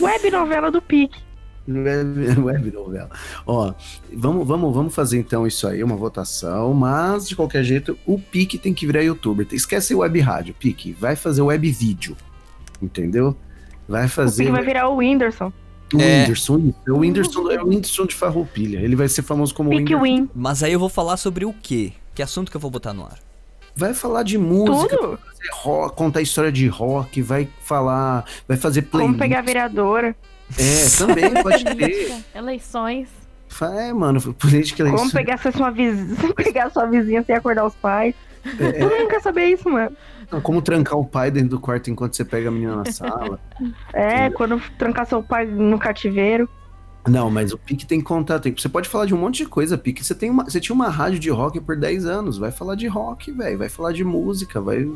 Web 0.00 0.30
novela 0.30 0.70
do 0.70 0.80
Pique. 0.82 1.18
Web, 1.68 2.40
web 2.40 2.70
novela. 2.72 3.10
Ó, 3.46 3.72
vamos, 4.12 4.46
vamos, 4.46 4.74
vamos 4.74 4.94
fazer 4.94 5.18
então 5.18 5.46
isso 5.46 5.66
aí, 5.68 5.82
uma 5.84 5.94
votação, 5.96 6.74
mas 6.74 7.28
de 7.28 7.36
qualquer 7.36 7.62
jeito, 7.62 7.96
o 8.04 8.18
Pique 8.18 8.58
tem 8.58 8.74
que 8.74 8.86
virar 8.86 9.02
youtuber. 9.02 9.46
Esquece 9.52 9.94
web 9.94 10.18
rádio, 10.20 10.54
Pique, 10.58 10.92
vai 10.92 11.14
fazer 11.14 11.42
web 11.42 11.70
vídeo. 11.70 12.16
Entendeu? 12.80 13.36
Vai 13.88 14.06
O 14.06 14.08
fazer 14.08 14.42
Pique 14.44 14.52
vai 14.56 14.64
virar 14.64 14.88
o 14.88 14.96
Whindersson. 14.96 15.52
o 15.94 16.00
É. 16.00 16.22
Whindersson. 16.22 16.74
É 16.86 16.90
o 16.90 16.98
Whindersson, 16.98 17.50
é 17.52 17.62
o 17.62 17.66
Whindersson 17.68 18.06
de 18.06 18.14
Farroupilha. 18.14 18.78
Ele 18.80 18.96
vai 18.96 19.08
ser 19.08 19.22
famoso 19.22 19.54
como 19.54 19.70
Pique 19.70 19.94
Whindersson. 19.94 20.02
Win. 20.24 20.30
Mas 20.34 20.62
aí 20.64 20.72
eu 20.72 20.80
vou 20.80 20.88
falar 20.88 21.16
sobre 21.16 21.44
o 21.44 21.52
quê? 21.52 21.92
Que 22.14 22.22
assunto 22.22 22.50
que 22.50 22.56
eu 22.56 22.60
vou 22.60 22.70
botar 22.70 22.92
no 22.92 23.04
ar? 23.04 23.18
Vai 23.74 23.94
fazer 23.94 24.24
de 24.24 24.38
música, 24.38 24.96
Tudo. 24.98 25.18
rock, 25.54 25.96
contar 25.96 26.20
história 26.20 26.52
de 26.52 26.68
rock, 26.68 27.22
vai 27.22 27.48
falar, 27.62 28.24
vai 28.46 28.56
fazer 28.56 28.82
Como 28.82 28.90
playlist. 28.90 29.18
pegar 29.18 29.38
a 29.38 29.42
vereadora. 29.42 30.14
É, 30.58 30.98
também 30.98 31.32
pode 31.42 31.64
ter. 31.64 32.22
Eleições. 32.34 33.08
É, 33.78 33.92
mano, 33.92 34.20
política 34.34 34.82
é 34.82 34.90
Como 34.90 35.04
isso. 35.04 35.12
pegar 35.14 35.38
sua 35.38 35.70
vizinha, 35.70 36.32
pegar 36.36 36.70
sua 36.70 36.84
vizinha 36.86 37.22
sem 37.22 37.34
acordar 37.34 37.64
os 37.64 37.74
pais. 37.74 38.14
É, 38.58 38.72
Todo 38.72 38.90
mundo 38.98 39.08
quer 39.08 39.20
saber 39.22 39.46
isso, 39.46 39.68
mano. 39.70 39.96
Como 40.42 40.60
trancar 40.62 40.98
o 40.98 41.04
pai 41.04 41.30
dentro 41.30 41.50
do 41.50 41.60
quarto 41.60 41.90
enquanto 41.90 42.16
você 42.16 42.24
pega 42.24 42.48
a 42.48 42.52
menina 42.52 42.76
na 42.76 42.84
sala. 42.90 43.38
É, 43.92 44.30
quando 44.30 44.60
trancar 44.78 45.06
seu 45.06 45.22
pai 45.22 45.46
no 45.46 45.78
cativeiro. 45.78 46.48
Não, 47.08 47.28
mas 47.30 47.52
o 47.52 47.58
Pique 47.58 47.84
tem. 47.84 48.02
Tem, 48.40 48.54
você 48.54 48.68
pode 48.68 48.88
falar 48.88 49.06
de 49.06 49.14
um 49.14 49.18
monte 49.18 49.38
de 49.38 49.46
coisa, 49.46 49.76
Pique. 49.76 50.04
Você, 50.04 50.14
tem 50.14 50.30
uma, 50.30 50.44
você 50.44 50.60
tinha 50.60 50.74
uma 50.74 50.88
rádio 50.88 51.18
de 51.18 51.30
rock 51.30 51.60
por 51.60 51.76
10 51.76 52.06
anos. 52.06 52.38
Vai 52.38 52.52
falar 52.52 52.76
de 52.76 52.86
rock, 52.86 53.32
velho. 53.32 53.58
Vai 53.58 53.68
falar 53.68 53.92
de 53.92 54.04
música. 54.04 54.60
Vai, 54.60 54.88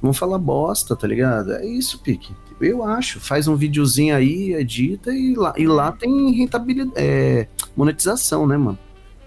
vamos 0.00 0.16
falar 0.16 0.38
bosta, 0.38 0.94
tá 0.94 1.06
ligado? 1.06 1.52
É 1.52 1.66
isso, 1.66 1.98
Pique. 2.00 2.32
Eu 2.60 2.84
acho. 2.84 3.18
Faz 3.18 3.48
um 3.48 3.56
videozinho 3.56 4.14
aí, 4.14 4.54
edita 4.54 5.12
e 5.12 5.34
lá, 5.34 5.52
e 5.56 5.66
lá 5.66 5.90
tem 5.90 6.32
rentabilidade. 6.32 6.92
É, 6.96 7.48
monetização, 7.76 8.46
né, 8.46 8.56
mano? 8.56 8.78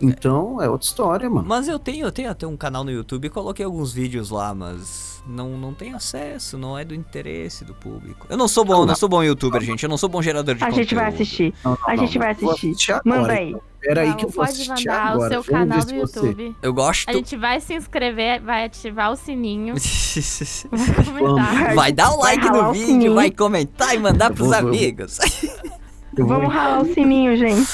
Então 0.01 0.61
é 0.61 0.69
outra 0.69 0.87
história, 0.87 1.29
mano. 1.29 1.47
Mas 1.47 1.67
eu 1.67 1.77
tenho, 1.77 2.07
eu 2.07 2.11
tenho 2.11 2.29
até 2.29 2.47
um 2.47 2.57
canal 2.57 2.83
no 2.83 2.91
YouTube, 2.91 3.29
coloquei 3.29 3.63
alguns 3.63 3.93
vídeos 3.93 4.31
lá, 4.31 4.53
mas 4.55 5.10
não, 5.27 5.57
não 5.57 5.73
tem 5.73 5.93
acesso, 5.93 6.57
não 6.57 6.77
é 6.77 6.83
do 6.83 6.93
interesse 6.95 7.63
do 7.63 7.73
público. 7.73 8.25
Eu 8.29 8.37
não 8.37 8.47
sou 8.47 8.65
bom, 8.65 8.79
Não, 8.79 8.85
não 8.87 8.95
sou 8.95 9.07
bom 9.09 9.23
youtuber, 9.23 9.61
gente. 9.61 9.83
Eu 9.83 9.89
não 9.89 9.97
sou 9.97 10.09
bom 10.09 10.21
gerador 10.21 10.55
de 10.55 10.63
A 10.63 10.69
gente 10.69 10.93
vai 10.95 11.05
conteúdo. 11.05 11.21
assistir. 11.21 11.53
Não, 11.63 11.71
não, 11.71 11.77
A 11.87 11.95
não, 11.95 12.05
gente 12.05 12.17
vai 12.19 12.31
assistir. 12.31 12.91
agora, 12.91 13.01
Manda 13.21 13.33
aí. 13.33 13.49
então. 13.49 13.61
Pera 13.81 14.01
aí 14.01 14.13
que 14.15 14.25
eu 14.25 14.29
vou 14.29 14.45
pode 14.45 14.51
assistir 14.61 14.87
mandar 14.87 15.07
agora. 15.07 15.25
o 15.25 15.29
seu 15.29 15.41
Vamos 15.43 15.69
canal 15.69 15.79
do 15.79 15.89
se 15.89 15.99
você- 15.99 16.19
YouTube. 16.19 16.55
Eu 16.61 16.73
gosto. 16.73 17.09
A 17.09 17.13
gente 17.13 17.35
vai 17.35 17.59
se 17.59 17.73
inscrever, 17.73 18.39
vai 18.41 18.65
ativar 18.65 19.11
o 19.11 19.15
sininho, 19.15 19.73
vai 20.71 21.75
vai 21.75 21.91
dar 21.91 22.11
o 22.11 22.17
Vai 22.21 22.35
like 22.37 22.49
no 22.49 22.71
vídeo, 22.73 22.85
sininho. 22.87 23.13
vai 23.15 23.31
comentar 23.31 23.95
e 23.95 23.97
mandar 23.97 24.31
Eu 24.31 24.35
pros 24.35 24.47
vou- 24.49 24.57
amigos. 24.57 25.17
Eu 26.17 26.27
vou, 26.27 26.35
Vamos 26.39 26.53
ralar 26.53 26.81
o 26.81 26.93
sininho, 26.93 27.37
gente. 27.37 27.71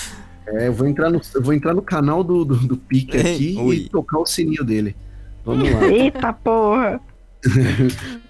é, 0.47 0.67
eu 0.67 0.73
vou 0.73 0.88
entrar 0.88 1.10
no, 1.10 1.19
eu 1.33 1.41
vou 1.41 1.55
entrar 1.55 1.73
no 1.73 1.81
canal 1.81 2.23
do, 2.23 2.45
do, 2.45 2.55
do 2.55 2.77
Pique 2.77 3.17
aqui 3.17 3.57
Ui. 3.60 3.75
e 3.77 3.89
tocar 3.89 4.19
o 4.19 4.27
sininho 4.27 4.63
dele. 4.63 4.95
Vamos 5.43 5.67
lá. 5.71 5.88
Eita 5.88 6.31
porra. 6.31 7.01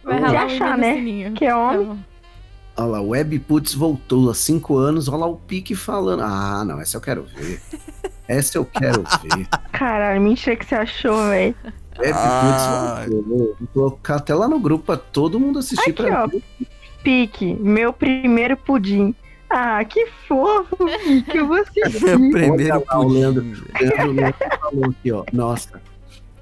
Vai 0.03 0.19
ralar 0.19 0.45
achar, 0.45 0.77
né? 0.77 0.95
sininho. 0.95 1.34
Que 1.34 1.45
é 1.45 1.56
homem. 1.56 1.88
Tá. 1.88 2.84
Olha 2.84 2.86
lá, 2.91 3.01
o 3.01 3.08
Web 3.10 3.39
Putz 3.39 3.73
voltou 3.73 4.30
há 4.30 4.36
cinco 4.36 4.77
anos. 4.77 5.08
Olha 5.08 5.17
lá 5.17 5.27
o 5.27 5.36
Pique 5.36 5.75
falando. 5.75 6.21
Ah, 6.23 6.63
não, 6.65 6.80
essa 6.80 6.97
eu 6.97 7.01
quero 7.01 7.23
ver. 7.36 7.60
Essa 8.27 8.58
eu 8.60 8.65
quero 8.65 9.03
ver. 9.23 9.47
Caralho, 9.71 10.21
mentira 10.21 10.56
que 10.56 10.65
você 10.65 10.75
achou, 10.75 11.27
velho. 11.30 11.56
É, 11.99 12.12
Ah. 12.13 13.06
eu 13.10 13.23
vou 13.23 13.58
colocar 13.73 14.17
até 14.17 14.36
lá 14.36 14.47
no 14.47 14.60
grupo 14.60 14.86
pra 14.86 14.97
todo 14.97 15.39
mundo 15.39 15.58
assistir 15.60 15.89
Aqui, 15.89 16.03
pra 16.03 16.25
ó. 16.25 16.27
ver. 16.27 16.43
Pique, 17.03 17.56
meu 17.56 17.91
primeiro 17.91 18.56
pudim. 18.56 19.15
Ah, 19.49 19.84
que 19.86 20.06
fofo, 20.27 20.75
Pique, 21.03 21.38
eu 21.38 21.47
vou 21.47 21.58
assistir. 21.58 21.99
Primeiro 22.32 22.82
pudim. 22.82 23.13
Leandro, 23.13 23.43
Leandro 24.13 24.36
falou 24.62 24.86
aqui, 24.91 25.12
ó. 25.12 25.23
Nossa. 25.34 25.82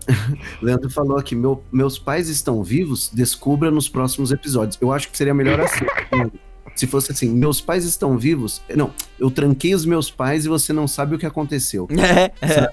Leandro 0.61 0.89
falou 0.89 1.17
aqui: 1.17 1.35
meu, 1.35 1.63
meus 1.71 1.97
pais 1.97 2.29
estão 2.29 2.63
vivos, 2.63 3.09
descubra 3.13 3.69
nos 3.71 3.89
próximos 3.89 4.31
episódios. 4.31 4.77
Eu 4.81 4.91
acho 4.91 5.09
que 5.09 5.17
seria 5.17 5.33
melhor 5.33 5.59
assim. 5.59 5.85
Leandro. 6.11 6.39
Se 6.75 6.85
fosse 6.87 7.11
assim, 7.11 7.29
meus 7.29 7.61
pais 7.61 7.85
estão 7.85 8.17
vivos. 8.17 8.61
Não, 8.75 8.91
eu 9.17 9.31
tranquei 9.31 9.73
os 9.73 9.85
meus 9.85 10.11
pais 10.11 10.45
e 10.45 10.49
você 10.49 10.73
não 10.73 10.87
sabe 10.87 11.15
o 11.15 11.19
que 11.19 11.25
aconteceu. 11.25 11.87
É, 11.97 12.31
é. 12.45 12.69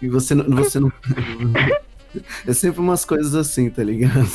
E 0.00 0.08
você 0.08 0.34
não. 0.34 0.44
Você 0.56 0.78
não... 0.80 0.92
é 2.46 2.52
sempre 2.52 2.80
umas 2.80 3.04
coisas 3.04 3.34
assim, 3.34 3.68
tá 3.70 3.82
ligado? 3.82 4.28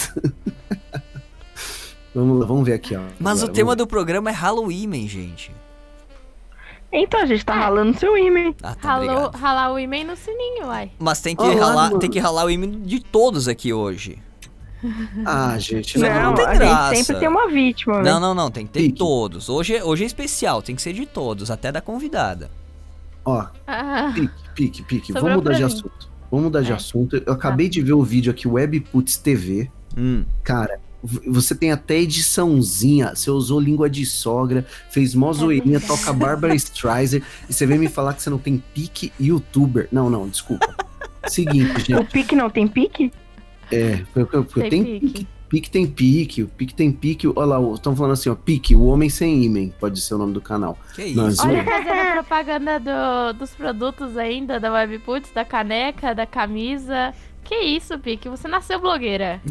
vamos 2.14 2.40
lá, 2.40 2.46
vamos 2.46 2.66
ver 2.66 2.74
aqui, 2.74 2.96
ó. 2.96 3.02
Mas 3.20 3.40
Agora, 3.40 3.52
o 3.52 3.54
tema 3.56 3.70
vamos- 3.72 3.78
do 3.78 3.88
programa 3.88 4.30
é 4.30 4.34
Halloween, 4.34 5.08
gente. 5.08 5.52
Então, 6.92 7.22
a 7.22 7.26
gente 7.26 7.44
tá 7.46 7.54
ralando 7.54 7.98
seu 8.00 8.18
e-mail. 8.18 8.56
Ah, 8.64 8.74
tá, 8.76 8.90
Ralou, 8.90 9.10
obrigado. 9.10 9.36
ralar 9.36 9.74
o 9.74 9.80
e-mail 9.80 10.08
no 10.08 10.16
sininho, 10.16 10.68
uai. 10.68 10.92
Mas 10.98 11.20
tem 11.22 11.36
que, 11.36 11.44
Olá, 11.44 11.54
ralar, 11.56 11.88
mano. 11.90 12.00
tem 12.00 12.10
que 12.10 12.20
ralar 12.20 12.46
o 12.46 12.50
e-mail 12.50 12.72
de 12.80 13.00
todos 13.02 13.48
aqui 13.48 13.74
hoje. 13.74 14.18
Ah, 15.26 15.58
gente, 15.58 15.98
Não, 15.98 16.08
não, 16.08 16.24
não 16.24 16.34
tem 16.36 16.46
a 16.46 16.54
graça. 16.54 16.96
gente 16.96 17.06
sempre 17.06 17.20
tem 17.22 17.28
uma 17.30 17.48
vítima, 17.50 17.96
Não, 17.98 18.04
velho. 18.04 18.20
não, 18.20 18.34
não, 18.36 18.52
tem 18.52 18.66
que 18.68 18.74
ter 18.74 18.80
Pique. 18.82 18.98
todos. 19.00 19.50
Hoje, 19.50 19.76
é- 19.76 19.84
hoje 19.84 20.04
é 20.04 20.08
especial, 20.08 20.62
tem 20.62 20.76
que 20.76 20.82
ser 20.84 20.94
de 20.94 21.06
todos, 21.06 21.50
até 21.50 21.72
da 21.72 21.82
convidada. 21.82 22.52
Ó, 23.26 23.44
Ah, 23.68 24.12
pique, 24.14 24.32
pique, 24.54 24.84
pique. 24.84 25.08
Sobrou 25.08 25.24
Vamos 25.24 25.38
mudar 25.38 25.50
pra 25.50 25.58
de 25.58 25.66
mim. 25.66 25.72
assunto. 25.74 26.10
Vamos 26.32 26.46
mudar 26.46 26.62
de 26.62 26.72
É. 26.72 26.76
assunto. 26.76 27.24
Eu 27.26 27.34
acabei 27.34 27.68
de 27.68 27.82
ver 27.82 27.94
o 27.94 28.04
vídeo 28.04 28.32
aqui, 28.32 28.48
Webputs 28.48 29.18
TV. 29.18 29.70
Hum. 29.98 30.24
Cara, 30.44 30.80
você 31.26 31.56
tem 31.56 31.72
até 31.72 32.00
ediçãozinha. 32.00 33.16
Você 33.16 33.30
usou 33.32 33.60
língua 33.60 33.90
de 33.90 34.06
sogra, 34.06 34.66
fez 34.90 35.14
mó 35.16 35.32
zoeirinha, 35.34 35.80
toca 35.80 36.12
Barbara 36.14 36.54
Streisand. 36.56 37.22
E 37.50 37.54
você 37.54 37.66
vem 37.66 37.80
me 37.80 37.88
falar 37.88 38.14
que 38.14 38.22
você 38.22 38.30
não 38.30 38.38
tem 38.38 38.62
pique 38.74 39.12
youtuber. 39.20 39.88
Não, 39.92 40.10
não, 40.10 40.28
desculpa. 40.28 40.68
Seguinte, 41.28 41.72
O 41.76 41.80
gente. 41.98 42.12
pique 42.12 42.36
não 42.36 42.50
tem 42.50 42.68
pique? 42.68 43.12
É, 43.72 44.02
eu, 44.16 44.30
eu, 44.32 44.40
eu 44.40 44.44
Tem 44.46 44.70
tenho 44.70 44.86
pique. 44.86 45.08
pique. 45.08 45.28
Pique 45.50 45.72
tem 45.72 45.88
pique, 45.88 46.44
o 46.44 46.48
pique 46.50 46.74
tem 46.76 46.92
pique. 46.92 47.26
Olha 47.26 47.58
lá, 47.58 47.74
estão 47.74 47.96
falando 47.96 48.12
assim, 48.12 48.28
ó, 48.30 48.36
pique, 48.36 48.76
o 48.76 48.84
homem 48.84 49.10
sem 49.10 49.46
ímen, 49.46 49.74
pode 49.80 50.02
ser 50.02 50.16
o 50.16 50.18
nome 50.18 50.34
do 50.34 50.42
canal. 50.42 50.78
Que 50.94 51.04
isso? 51.06 51.42
olha, 51.48 51.64
fazendo 51.64 52.12
propaganda 52.16 52.80
do- 52.82 53.40
dos 53.40 53.52
produtos 53.52 54.18
ainda, 54.18 54.60
da 54.60 54.70
Webputs, 54.74 55.32
da 55.34 55.46
caneca, 55.46 56.14
da 56.14 56.26
camisa. 56.26 57.14
Que 57.48 57.56
isso, 57.56 57.98
Pique? 57.98 58.28
Você 58.28 58.48
nasceu 58.48 58.80
blogueira. 58.80 59.42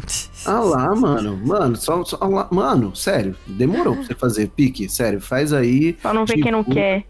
Ah 0.45 0.59
lá, 0.59 0.95
mano, 0.95 1.35
mano, 1.35 1.75
só, 1.75 2.03
só 2.05 2.17
ah 2.21 2.27
lá, 2.27 2.47
mano, 2.51 2.95
sério, 2.95 3.35
demorou 3.47 3.95
pra 3.95 4.03
você 4.05 4.13
fazer 4.13 4.49
pique, 4.49 4.87
sério, 4.87 5.19
faz 5.19 5.51
aí, 5.51 5.97
Só 6.01 6.13
não 6.13 6.23
ver 6.25 6.35
quem 6.37 6.51
não 6.51 6.63
Tipo, 6.63 6.75
quer. 6.75 7.05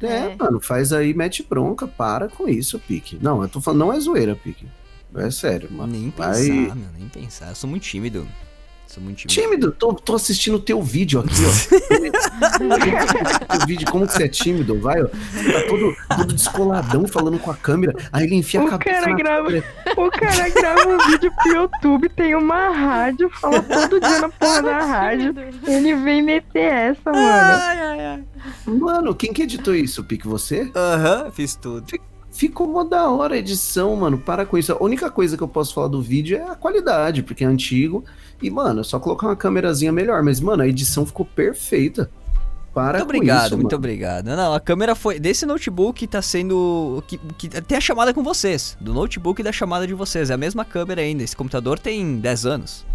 é, 0.00 0.06
É. 0.06 0.36
mano, 0.38 0.60
faz 0.60 0.92
aí, 0.92 1.12
mete 1.12 1.42
bronca, 1.42 1.88
para 1.88 2.28
com 2.28 2.48
isso, 2.48 2.78
pique. 2.78 3.18
Não, 3.20 3.42
eu 3.42 3.48
tô 3.48 3.60
falando, 3.60 3.80
não 3.80 3.92
é 3.92 3.98
zoeira, 3.98 4.36
pique, 4.36 4.64
é 5.16 5.28
sério, 5.30 5.68
mano. 5.72 5.92
Nem 5.92 6.10
Vai. 6.16 6.34
pensar, 6.34 6.76
meu, 6.76 6.88
nem 6.96 7.08
pensar. 7.08 7.48
Eu 7.48 7.54
sou 7.56 7.68
muito 7.68 7.82
tímido. 7.82 8.26
Sou 8.98 9.04
muito 9.04 9.26
tímido. 9.28 9.40
Tímido, 9.48 9.72
tô, 9.72 9.94
tô 9.94 10.14
assistindo 10.16 10.56
o 10.56 10.58
teu 10.58 10.82
vídeo 10.82 11.20
aqui, 11.20 11.34
ó. 11.46 11.48
o 13.62 13.66
vídeo, 13.66 13.88
como 13.90 14.06
que 14.06 14.12
você 14.12 14.24
é 14.24 14.28
tímido, 14.28 14.78
vai, 14.80 15.00
ó. 15.00 15.06
Tá 15.06 15.62
todo, 15.68 15.94
todo 16.16 16.34
descoladão 16.34 17.06
falando 17.06 17.38
com 17.38 17.50
a 17.50 17.54
câmera, 17.54 17.94
aí 18.12 18.24
ele 18.24 18.34
enfia 18.34 18.60
a 18.60 18.64
O 18.64 18.68
cabeça 18.68 19.00
cara 19.02 19.14
grava- 19.16 19.44
câmera. 19.46 19.64
O 19.96 20.10
cara 20.10 20.48
grava 20.50 20.88
um 20.88 20.98
vídeo 21.10 21.32
pro 21.42 21.52
YouTube, 21.52 22.08
tem 22.08 22.34
uma 22.34 22.70
rádio, 22.70 23.30
fala 23.40 23.62
todo 23.62 24.00
dia 24.00 24.20
na 24.20 24.28
porra 24.28 24.62
da 24.62 24.78
rádio. 24.84 25.34
Ele 25.66 25.94
vem 25.94 26.20
meter 26.22 26.72
essa, 26.72 27.10
mano. 27.12 27.18
Ai, 27.18 27.78
ai, 27.80 28.00
ai. 28.06 28.24
Mano, 28.66 29.14
quem 29.14 29.32
que 29.32 29.42
editou 29.42 29.74
isso, 29.74 30.02
pique, 30.04 30.26
você? 30.26 30.70
Aham, 30.74 31.30
fiz 31.30 31.54
tudo. 31.54 31.86
Ficou 32.38 32.68
mó 32.68 32.84
da 32.84 33.10
hora 33.10 33.34
a 33.34 33.38
edição, 33.38 33.96
mano. 33.96 34.16
Para 34.16 34.46
com 34.46 34.56
isso. 34.56 34.72
A 34.72 34.80
única 34.80 35.10
coisa 35.10 35.36
que 35.36 35.42
eu 35.42 35.48
posso 35.48 35.74
falar 35.74 35.88
do 35.88 36.00
vídeo 36.00 36.38
é 36.38 36.48
a 36.48 36.54
qualidade, 36.54 37.20
porque 37.20 37.42
é 37.42 37.46
antigo. 37.48 38.04
E, 38.40 38.48
mano, 38.48 38.82
é 38.82 38.84
só 38.84 39.00
colocar 39.00 39.26
uma 39.26 39.34
câmerazinha 39.34 39.90
melhor. 39.90 40.22
Mas, 40.22 40.38
mano, 40.38 40.62
a 40.62 40.68
edição 40.68 41.04
ficou 41.04 41.26
perfeita. 41.26 42.08
Para 42.72 42.98
Muito 42.98 43.10
com 43.10 43.16
obrigado, 43.16 43.46
isso, 43.46 43.58
muito 43.58 43.74
obrigado. 43.74 44.26
Não, 44.26 44.54
a 44.54 44.60
câmera 44.60 44.94
foi. 44.94 45.18
Desse 45.18 45.44
notebook 45.44 46.06
tá 46.06 46.22
sendo. 46.22 47.02
Que, 47.08 47.18
que, 47.36 47.48
tem 47.48 47.76
a 47.76 47.80
chamada 47.80 48.14
com 48.14 48.22
vocês. 48.22 48.78
Do 48.80 48.94
notebook 48.94 49.40
e 49.40 49.42
da 49.42 49.50
chamada 49.50 49.84
de 49.84 49.94
vocês. 49.94 50.30
É 50.30 50.34
a 50.34 50.36
mesma 50.36 50.64
câmera 50.64 51.00
ainda. 51.00 51.24
Esse 51.24 51.34
computador 51.34 51.76
tem 51.76 52.18
10 52.20 52.46
anos. 52.46 52.86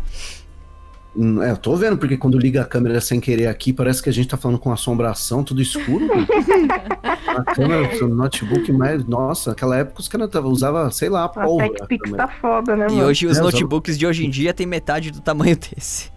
É, 1.43 1.51
eu 1.51 1.57
tô 1.57 1.75
vendo, 1.75 1.97
porque 1.97 2.17
quando 2.17 2.39
liga 2.39 2.61
a 2.61 2.65
câmera 2.65 2.99
sem 2.99 3.19
querer 3.19 3.45
aqui, 3.47 3.71
parece 3.71 4.01
que 4.01 4.09
a 4.09 4.13
gente 4.13 4.27
tá 4.27 4.35
falando 4.37 4.57
com 4.57 4.71
assombração, 4.71 5.43
tudo 5.43 5.61
escuro. 5.61 6.07
mano. 6.07 6.25
a 7.27 7.43
câmera, 7.43 8.03
o 8.05 8.07
notebook 8.07 8.71
mais. 8.71 9.05
Nossa, 9.05 9.51
naquela 9.51 9.77
época 9.77 10.01
os 10.01 10.07
caras 10.07 10.29
usavam, 10.45 10.89
sei 10.91 11.09
lá, 11.09 11.25
A 11.25 11.29
pólvora. 11.29 11.69
TechPix 11.69 12.03
câmera. 12.09 12.27
tá 12.27 12.33
foda, 12.41 12.75
né, 12.75 12.87
E 12.89 12.93
mano? 12.93 13.05
hoje 13.07 13.27
os 13.27 13.37
É, 13.37 13.39
eu 13.39 13.43
notebooks 13.43 13.97
de 13.97 14.07
hoje 14.07 14.25
em 14.25 14.29
dia 14.29 14.53
tem 14.53 14.65
metade 14.65 15.11
do 15.11 15.21
tamanho 15.21 15.55
desse. 15.55 16.11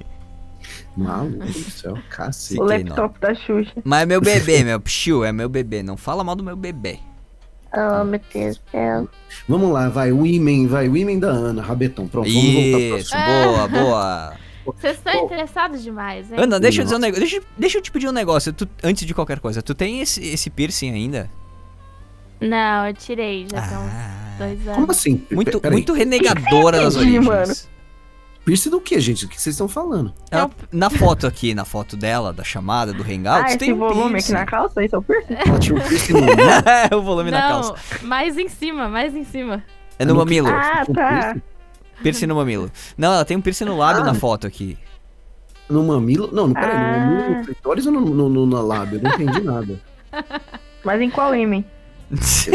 Maluco 0.97 1.45
do 1.45 1.53
céu, 1.71 1.99
cacete. 2.09 2.59
O 2.61 2.65
laptop 2.65 3.21
da 3.21 3.35
Xuxa. 3.35 3.73
Mas 3.85 4.03
é 4.03 4.07
meu 4.07 4.21
bebê, 4.21 4.65
meu 4.65 4.81
psiu, 4.81 5.25
é 5.25 5.31
meu 5.33 5.49
bebê. 5.49 5.83
Não 5.83 5.97
fala 5.97 6.25
mal 6.25 6.35
do 6.35 6.43
meu 6.43 6.57
bebê. 6.57 6.99
Oh, 7.75 8.03
meu 8.05 8.19
Deus 8.33 8.57
do 8.57 8.71
céu. 8.71 9.07
Vamos 9.47 9.71
lá, 9.71 9.91
vai, 9.91 10.11
o 10.11 10.25
imen, 10.25 10.67
vai, 10.67 10.89
o 10.89 10.97
imen 10.97 11.19
da 11.19 11.29
Ana, 11.29 11.61
Rabetão. 11.61 12.09
Pronto, 12.09 12.27
vamos 12.33 12.43
voltar 12.55 12.79
pro 12.89 12.97
Isso, 12.99 13.15
assunto. 13.15 13.27
boa, 13.27 13.69
boa. 13.69 14.33
Vocês 14.67 14.97
estão 14.97 15.25
interessados 15.25 15.83
demais, 15.83 16.31
hein? 16.31 16.39
Ana, 16.41 16.59
deixa 16.61 16.81
eu 16.81 16.85
dizer 16.85 16.97
um 16.97 16.99
negócio. 17.01 17.21
Deixa, 17.23 17.43
deixa 17.57 17.79
eu 17.79 17.83
te 17.83 17.91
pedir 17.91 18.09
um 18.09 18.13
negócio. 18.13 18.53
Tu- 18.53 18.69
antes 18.83 19.07
de 19.07 19.15
qualquer 19.15 19.39
coisa, 19.41 19.63
tu 19.63 19.75
tem 19.75 20.01
esse, 20.01 20.23
esse 20.25 20.51
piercing 20.51 20.93
ainda? 20.93 21.31
Não, 22.41 22.87
eu 22.87 22.95
tirei, 22.95 23.47
já 23.51 23.59
uns 23.61 23.73
Ah, 23.73 24.35
dois 24.39 24.59
Como 24.63 24.77
anos. 24.77 24.91
assim? 24.91 25.27
muito, 25.31 25.59
Peraí, 25.61 25.73
muito 25.73 25.93
renegadora 25.93 26.81
das 26.83 26.95
origens. 26.97 27.25
mano. 27.25 27.55
Piercing 28.45 28.71
do 28.71 28.81
que, 28.81 29.01
gente? 29.01 29.25
O 29.25 29.29
que 29.29 29.41
vocês 29.41 29.55
estão 29.55 29.67
falando? 29.67 30.13
Ela- 30.31 30.51
na 30.71 30.89
foto 30.89 31.27
aqui, 31.27 31.53
na 31.55 31.65
foto 31.65 31.97
dela, 31.97 32.33
da 32.33 32.45
chamada, 32.45 32.93
do 32.93 33.03
Hangout, 33.03 33.45
Ah, 33.45 33.49
esse 33.49 33.59
tem 33.59 33.73
um 33.73 33.79
volume 33.79 34.11
piercing. 34.13 34.35
aqui 34.35 34.41
na 34.41 34.47
calça, 34.47 34.85
isso 34.85 34.95
é 34.95 34.99
o 34.99 35.03
piercing? 35.03 35.35
Ela 35.35 35.59
tinha 35.59 35.75
um 35.77 35.81
piercing 35.81 36.13
no 36.13 36.19
é 36.93 36.95
o 36.95 37.03
volume 37.03 37.31
na 37.33 37.41
calça. 37.41 37.75
Não, 38.03 38.09
mais 38.09 38.37
em 38.39 38.49
cima, 38.49 38.89
mais 38.89 39.15
em 39.17 39.25
cima. 39.25 39.65
É 39.99 40.05
no 40.05 40.13
no 40.13 40.21
mamilo. 40.21 40.47
Ah, 40.49 40.85
tá. 40.95 41.37
Piercing 42.03 42.27
no 42.27 42.35
mamilo. 42.37 42.71
Não, 42.97 43.13
ela 43.13 43.25
tem 43.25 43.37
um 43.37 43.41
piercing 43.41 43.65
no 43.65 43.77
lábio 43.77 44.03
Ah. 44.03 44.07
na 44.07 44.15
foto 44.15 44.47
aqui. 44.47 44.77
No 45.69 45.83
mamilo? 45.85 46.29
Não, 46.33 46.47
não, 46.47 46.55
peraí, 46.55 46.71
Ah. 46.77 47.07
no 47.07 47.15
mamilo, 47.17 47.37
no 47.39 47.45
clitóris 47.45 47.87
ou 47.87 47.93
no, 47.93 48.01
no, 48.01 48.29
no, 48.29 48.47
no 48.47 48.63
lábio? 48.67 48.99
Eu 48.99 49.03
não 49.03 49.11
entendi 49.13 49.41
nada. 49.43 49.81
Mas 50.85 51.01
em 51.01 51.11
qual 51.11 51.35
imen? 51.35 51.65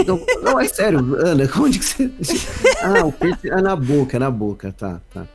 Não, 0.08 0.25
não, 0.41 0.60
é 0.60 0.65
sério, 0.67 0.99
Ana, 1.19 1.43
onde 1.60 1.77
que 1.80 1.86
você. 1.86 2.10
Ah, 2.82 3.06
o 3.06 3.12
piercing 3.12 3.49
é 3.49 3.62
na 3.62 3.75
boca, 3.75 4.15
é 4.15 4.19
na 4.19 4.32
boca, 4.32 4.71
tá, 4.71 5.01
tá. 5.13 5.25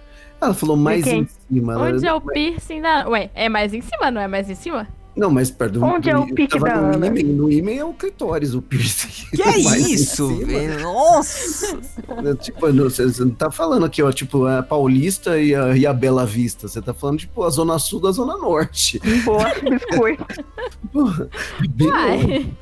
Ela 0.40 0.54
falou 0.54 0.76
mais 0.76 1.06
em 1.06 1.28
cima. 1.50 1.72
ela- 1.74 1.82
Onde 1.88 2.06
é 2.06 2.12
o 2.14 2.20
piercing 2.20 2.80
da. 2.80 3.06
Ué, 3.08 3.30
é 3.34 3.48
mais 3.48 3.74
em 3.74 3.80
cima, 3.82 4.10
não 4.10 4.20
é 4.20 4.26
mais 4.28 4.48
em 4.48 4.54
cima? 4.54 4.86
Não, 5.16 5.30
mas 5.30 5.50
perto 5.50 5.82
Onde 5.82 6.10
é 6.10 6.16
o 6.16 6.26
pique 6.26 6.58
da 6.60 6.76
no 6.76 6.94
Ana? 6.94 7.06
ímen, 7.06 7.24
no 7.24 7.50
ímen 7.50 7.78
é 7.78 7.84
o 7.84 7.94
clitóris, 7.94 8.54
o 8.54 8.60
piercing. 8.60 9.34
Que 9.34 9.42
é 9.48 9.58
isso? 9.58 10.28
Nossa! 10.82 11.78
Tipo, 12.40 12.72
não, 12.72 12.84
você 12.84 13.04
você 13.04 13.24
não 13.24 13.30
tá 13.30 13.50
falando 13.50 13.86
aqui, 13.86 14.02
ó, 14.02 14.12
tipo, 14.12 14.44
a 14.46 14.62
Paulista 14.62 15.38
e 15.38 15.54
a, 15.54 15.76
e 15.76 15.86
a 15.86 15.92
Bela 15.92 16.26
Vista. 16.26 16.68
Você 16.68 16.82
tá 16.82 16.92
falando, 16.92 17.20
tipo, 17.20 17.42
a 17.42 17.50
Zona 17.50 17.78
Sul 17.78 18.00
da 18.00 18.12
Zona 18.12 18.36
Norte. 18.36 19.00
Boa, 19.24 19.44
biscoito. 19.68 20.26
Porra, 20.92 21.28
bem. 21.70 21.88
Uai. 21.88 22.52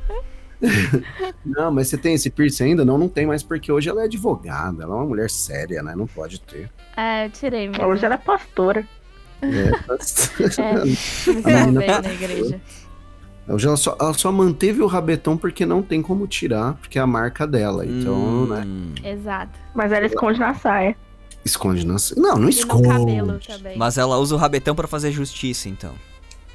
Não, 1.44 1.70
mas 1.72 1.88
você 1.88 1.98
tem 1.98 2.14
esse 2.14 2.30
piercing 2.30 2.64
ainda? 2.64 2.84
Não, 2.84 2.96
não 2.96 3.08
tem 3.08 3.26
mais, 3.26 3.42
porque 3.42 3.70
hoje 3.70 3.88
ela 3.88 4.02
é 4.02 4.04
advogada, 4.04 4.84
ela 4.84 4.94
é 4.94 4.96
uma 4.96 5.06
mulher 5.06 5.28
séria, 5.30 5.82
né? 5.82 5.94
Não 5.94 6.06
pode 6.06 6.40
ter. 6.40 6.70
É, 6.96 7.26
eu 7.26 7.30
tirei 7.30 7.68
mesmo. 7.68 7.84
Hoje 7.84 8.04
ela 8.04 8.14
é 8.14 8.18
pastora. 8.18 8.86
É, 9.44 9.70
É, 10.62 10.94
salvei 10.94 11.86
tá- 11.86 12.02
na 12.02 12.12
igreja. 12.12 12.60
Hoje 13.46 13.66
ela 13.66 13.76
só, 13.76 13.96
ela 14.00 14.14
só 14.14 14.32
manteve 14.32 14.80
o 14.80 14.86
rabetão 14.86 15.36
porque 15.36 15.66
não 15.66 15.82
tem 15.82 16.00
como 16.00 16.26
tirar, 16.26 16.74
porque 16.74 16.98
é 16.98 17.02
a 17.02 17.06
marca 17.06 17.46
dela. 17.46 17.84
Então, 17.84 18.46
né? 18.46 18.64
Hum. 18.66 18.94
Exato. 19.04 19.52
Mas 19.74 19.92
ela 19.92 20.06
esconde 20.06 20.38
na 20.40 20.54
saia. 20.54 20.96
Esconde 21.44 21.86
na. 21.86 21.96
Não, 22.16 22.36
não 22.38 22.46
E 22.48 22.50
esconde. 22.50 22.88
no 22.88 22.94
cabelo 23.00 23.38
também. 23.46 23.76
Mas 23.76 23.98
ela 23.98 24.16
usa 24.16 24.34
o 24.34 24.38
rabetão 24.38 24.74
pra 24.74 24.88
fazer 24.88 25.12
justiça, 25.12 25.68
então. 25.68 25.92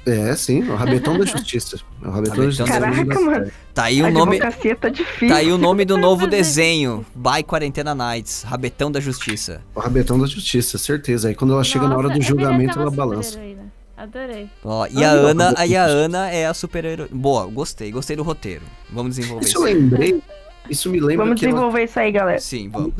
É, 0.06 0.34
sim, 0.34 0.62
o 0.62 0.74
rabetão 0.74 1.18
da 1.18 1.24
justiça. 1.26 1.76
É 2.02 2.08
o 2.08 2.10
rabetão, 2.10 2.36
da 2.36 2.42
Rabetão 2.42 2.44
justiça. 2.50 2.80
da 2.80 2.80
Caraca, 2.90 3.20
mano. 3.20 3.52
Tá 3.74 3.84
aí 3.84 4.02
o 4.02 4.10
nome. 4.10 4.38
tá 4.38 4.48
difícil. 4.88 5.28
Tá 5.28 5.36
aí 5.36 5.52
o 5.52 5.58
nome 5.58 5.84
do 5.84 5.96
novo 5.98 6.26
desenho. 6.26 7.04
By 7.14 7.42
Quarentena 7.44 7.94
Nights. 7.94 8.42
Rabetão 8.42 8.90
da 8.90 8.98
Justiça. 8.98 9.60
O 9.74 9.80
rabetão 9.80 10.18
da 10.18 10.26
justiça, 10.26 10.78
certeza. 10.78 11.28
Aí 11.28 11.34
quando 11.34 11.52
ela 11.52 11.62
chega 11.62 11.86
na 11.86 11.94
hora 11.96 12.08
Nossa, 12.08 12.18
do 12.18 12.24
eu 12.24 12.28
julgamento, 12.28 12.78
ela 12.80 12.90
balança. 12.90 13.32
super-heroína. 13.32 13.72
Adorei. 13.96 14.48
Ó, 14.64 14.86
e 14.86 15.04
Ah, 15.04 15.10
a 15.10 15.12
Ana, 15.12 15.54
aí 15.58 15.76
a 15.76 15.84
Ana 15.84 16.30
é 16.30 16.46
a 16.46 16.54
super-herói. 16.54 17.08
Boa, 17.12 17.44
gostei, 17.46 17.90
gostei 17.92 18.16
do 18.16 18.22
roteiro. 18.22 18.62
Vamos 18.90 19.16
desenvolver 19.16 19.44
Isso 19.44 19.58
isso. 19.58 19.68
eu 19.68 19.74
lembrei. 19.74 20.22
Isso 20.70 20.88
me 20.88 21.00
lembra 21.00 21.24
Vamos 21.26 21.38
que 21.38 21.44
ela, 21.46 21.54
desenvolver 21.54 21.84
isso 21.84 21.98
aí, 22.00 22.10
galera. 22.12 22.38
Sim, 22.38 22.70
vamos. 22.70 22.94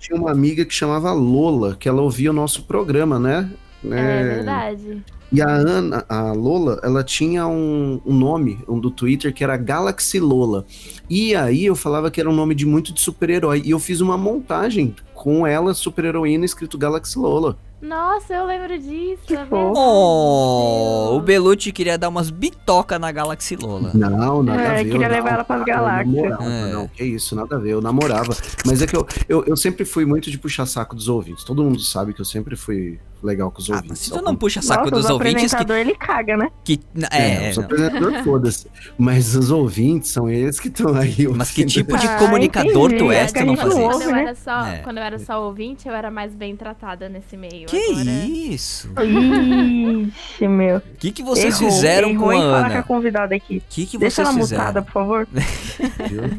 tinha 0.00 0.18
uma 0.18 0.30
amiga 0.30 0.64
que 0.64 0.72
chamava 0.72 1.12
Lola, 1.12 1.76
que 1.78 1.86
ela 1.88 2.00
ouvia 2.00 2.30
o 2.30 2.32
nosso 2.32 2.62
programa, 2.62 3.18
né? 3.18 3.50
É 3.84 4.24
verdade. 4.24 5.02
E 5.32 5.42
a 5.42 5.48
Ana, 5.48 6.04
a 6.08 6.30
Lola, 6.32 6.80
ela 6.84 7.02
tinha 7.02 7.46
um, 7.48 8.00
um 8.06 8.14
nome, 8.14 8.60
um 8.68 8.78
do 8.78 8.90
Twitter, 8.92 9.34
que 9.34 9.42
era 9.42 9.56
Galaxy 9.56 10.20
Lola. 10.20 10.64
E 11.10 11.34
aí 11.34 11.64
eu 11.66 11.74
falava 11.74 12.10
que 12.10 12.20
era 12.20 12.30
um 12.30 12.34
nome 12.34 12.54
de 12.54 12.64
muito 12.64 12.92
de 12.92 13.00
super-herói. 13.00 13.60
E 13.64 13.70
eu 13.72 13.78
fiz 13.80 14.00
uma 14.00 14.16
montagem 14.16 14.94
com 15.14 15.44
ela, 15.46 15.74
super-heroína, 15.74 16.44
escrito 16.44 16.78
Galaxy 16.78 17.18
Lola. 17.18 17.58
Nossa, 17.82 18.32
eu 18.34 18.46
lembro 18.46 18.78
disso. 18.78 19.22
Que 19.26 19.34
é. 19.34 19.46
Oh, 19.50 21.16
o. 21.16 21.20
Belucci 21.20 21.72
queria 21.72 21.98
dar 21.98 22.08
umas 22.08 22.30
bitoca 22.30 22.98
na 22.98 23.12
Galaxy 23.12 23.54
Lola. 23.56 23.90
Não, 23.94 24.42
nada 24.42 24.62
É, 24.62 24.66
a 24.66 24.74
ver. 24.82 24.90
queria 24.90 25.08
levar 25.08 25.22
não- 25.30 25.34
ela 25.34 25.44
pras 25.44 25.60
eu 25.60 25.66
galáxias. 25.66 26.14
namorava, 26.14 26.44
É. 26.44 26.72
Não, 26.72 26.88
que 26.88 27.04
isso, 27.04 27.36
nada 27.36 27.56
a 27.56 27.58
ver, 27.58 27.70
eu 27.72 27.82
namorava. 27.82 28.34
Mas 28.64 28.80
é 28.80 28.86
que 28.86 28.96
eu, 28.96 29.06
eu, 29.28 29.44
eu 29.44 29.56
sempre 29.56 29.84
fui 29.84 30.06
muito 30.06 30.30
de 30.30 30.38
puxar 30.38 30.64
saco 30.66 30.94
dos 30.94 31.08
ouvintes. 31.08 31.44
Todo 31.44 31.62
mundo 31.62 31.80
sabe 31.80 32.14
que 32.14 32.20
eu 32.20 32.24
sempre 32.24 32.56
fui 32.56 32.98
legal 33.26 33.50
com 33.50 33.60
os 33.60 33.68
Ah, 33.70 33.74
ouvintes. 33.74 33.90
mas 33.90 33.98
se 33.98 34.10
tu 34.10 34.22
não 34.22 34.34
puxa 34.36 34.62
saco 34.62 34.84
Nossa, 34.84 34.90
dos 34.96 35.04
os 35.06 35.10
ouvintes 35.10 35.34
que. 35.52 35.56
apresentador, 35.56 35.76
ele 35.76 35.94
caga, 35.94 36.36
né? 36.36 36.48
que 36.64 36.80
É, 37.10 37.48
é, 37.50 37.54
não. 37.54 37.64
apresentador, 37.64 38.24
foda-se. 38.24 38.66
Mas 38.96 39.34
os 39.34 39.50
ouvintes 39.50 40.10
são 40.10 40.28
eles 40.30 40.58
que 40.60 40.68
estão 40.68 40.94
aí. 40.94 41.26
mas 41.28 41.50
que 41.50 41.64
tipo 41.66 41.96
de 41.98 42.06
Ah, 42.06 42.16
comunicador 42.18 42.86
entendi. 42.90 42.96
tu 43.04 43.12
É 43.12 43.16
és, 43.20 43.32
que 43.32 43.40
tu 43.40 43.46
não 43.46 43.56
fazia 43.56 43.80
isso? 43.80 43.90
Quando 43.90 44.02
eu, 44.02 44.12
né? 44.12 44.22
era 44.22 44.34
só, 44.34 44.66
É. 44.66 44.78
quando 44.78 44.98
eu 44.98 45.02
era 45.02 45.18
só 45.18 45.44
ouvinte, 45.44 45.88
eu 45.88 45.94
era 45.94 46.10
mais 46.10 46.34
bem 46.34 46.56
tratada 46.56 47.08
nesse 47.08 47.36
meio. 47.36 47.66
Que 47.66 47.76
Agora... 47.92 48.10
isso? 48.26 48.88
Ixi, 48.96 50.48
meu. 50.48 50.78
O 50.78 50.82
que, 50.98 51.10
que 51.10 51.22
vocês 51.22 51.60
Errou, 51.60 51.70
fizeram 51.72 52.10
errou 52.10 52.24
com 52.24 52.30
a 52.30 52.34
falar 52.34 52.50
com 52.50 52.56
a 52.56 52.66
Ana? 52.74 52.82
convidada 52.82 53.34
aqui. 53.34 53.58
O 53.58 53.62
que, 53.68 53.86
que 53.86 53.98
Deixa 53.98 54.24
vocês 54.24 54.28
ela 54.28 54.38
fizeram? 54.38 54.62
mutada, 54.62 54.82
por 54.82 54.92
favor. 54.92 55.28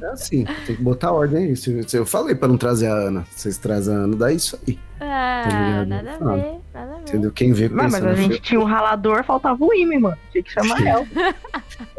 É 0.01 0.05
assim, 0.11 0.45
tem 0.65 0.75
que 0.75 0.81
botar 0.81 1.11
ordem 1.11 1.45
aí. 1.45 1.53
Eu 1.93 2.05
falei 2.05 2.35
pra 2.35 2.47
não 2.47 2.57
trazer 2.57 2.87
a 2.87 2.93
Ana, 2.93 3.25
vocês 3.35 3.57
trazem 3.57 3.93
a 3.95 3.97
Ana, 3.99 4.15
dá 4.15 4.31
isso 4.31 4.57
aí. 4.67 4.77
Ah, 4.99 5.43
ligado? 5.83 5.87
nada 5.87 6.11
a 6.11 6.17
ver, 6.35 6.59
nada 6.73 6.91
a 6.93 6.95
ver. 6.97 7.01
Entendeu? 7.01 7.31
Quem 7.31 7.53
vê 7.53 7.69
Não, 7.69 7.75
mas 7.83 7.95
a 7.95 8.13
gente 8.13 8.19
filme. 8.19 8.39
tinha 8.39 8.59
um 8.59 8.63
ralador, 8.63 9.23
faltava 9.23 9.63
o 9.63 9.73
Ime, 9.73 9.99
mano. 9.99 10.17
Tinha 10.31 10.43
que 10.43 10.51
chamar 10.51 10.85
ela. 10.85 11.05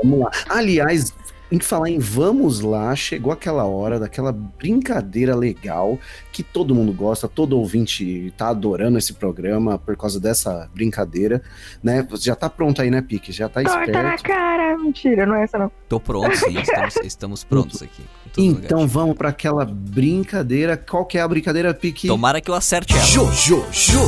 Vamos 0.03 0.20
lá. 0.20 0.30
Aliás, 0.49 1.14
em 1.51 1.59
falar 1.59 1.88
em 1.90 1.99
vamos 1.99 2.61
lá, 2.61 2.94
chegou 2.94 3.32
aquela 3.32 3.64
hora 3.64 3.99
daquela 3.99 4.32
brincadeira 4.32 5.34
legal 5.34 5.99
que 6.32 6.42
todo 6.42 6.74
mundo 6.74 6.92
gosta, 6.92 7.26
todo 7.26 7.59
ouvinte 7.59 8.32
tá 8.36 8.49
adorando 8.49 8.99
esse 8.99 9.14
programa 9.14 9.78
por 9.78 9.96
causa 9.96 10.20
dessa 10.20 10.68
brincadeira, 10.74 11.42
né? 11.82 12.07
Você 12.11 12.26
já 12.26 12.36
tá 12.36 12.49
pronto 12.51 12.80
aí, 12.82 12.90
né, 12.90 13.01
Pique? 13.03 13.32
Já 13.32 13.49
tá 13.49 13.62
Torta 13.62 13.90
na 13.90 14.14
esperto. 14.14 14.24
cara. 14.24 14.78
Mentira, 14.78 15.26
não 15.26 15.34
é 15.34 15.42
essa 15.42 15.59
não. 15.59 15.70
Tô 15.88 15.99
pronto, 15.99 16.36
sim. 16.36 16.59
Estamos, 16.61 16.96
estamos 16.96 17.44
prontos 17.44 17.82
aqui. 17.82 18.03
Então 18.36 18.86
vamos 18.86 19.16
pra 19.16 19.30
aquela 19.30 19.64
brincadeira. 19.64 20.76
Qual 20.76 21.05
que 21.05 21.18
é 21.18 21.20
a 21.20 21.28
brincadeira, 21.28 21.74
Pique? 21.74 22.07
Tomara 22.07 22.40
que 22.40 22.51
eu 22.51 22.55
acerte 22.55 22.94
ela. 22.94 23.05
Jojo 23.05 23.64
Jo 23.72 24.01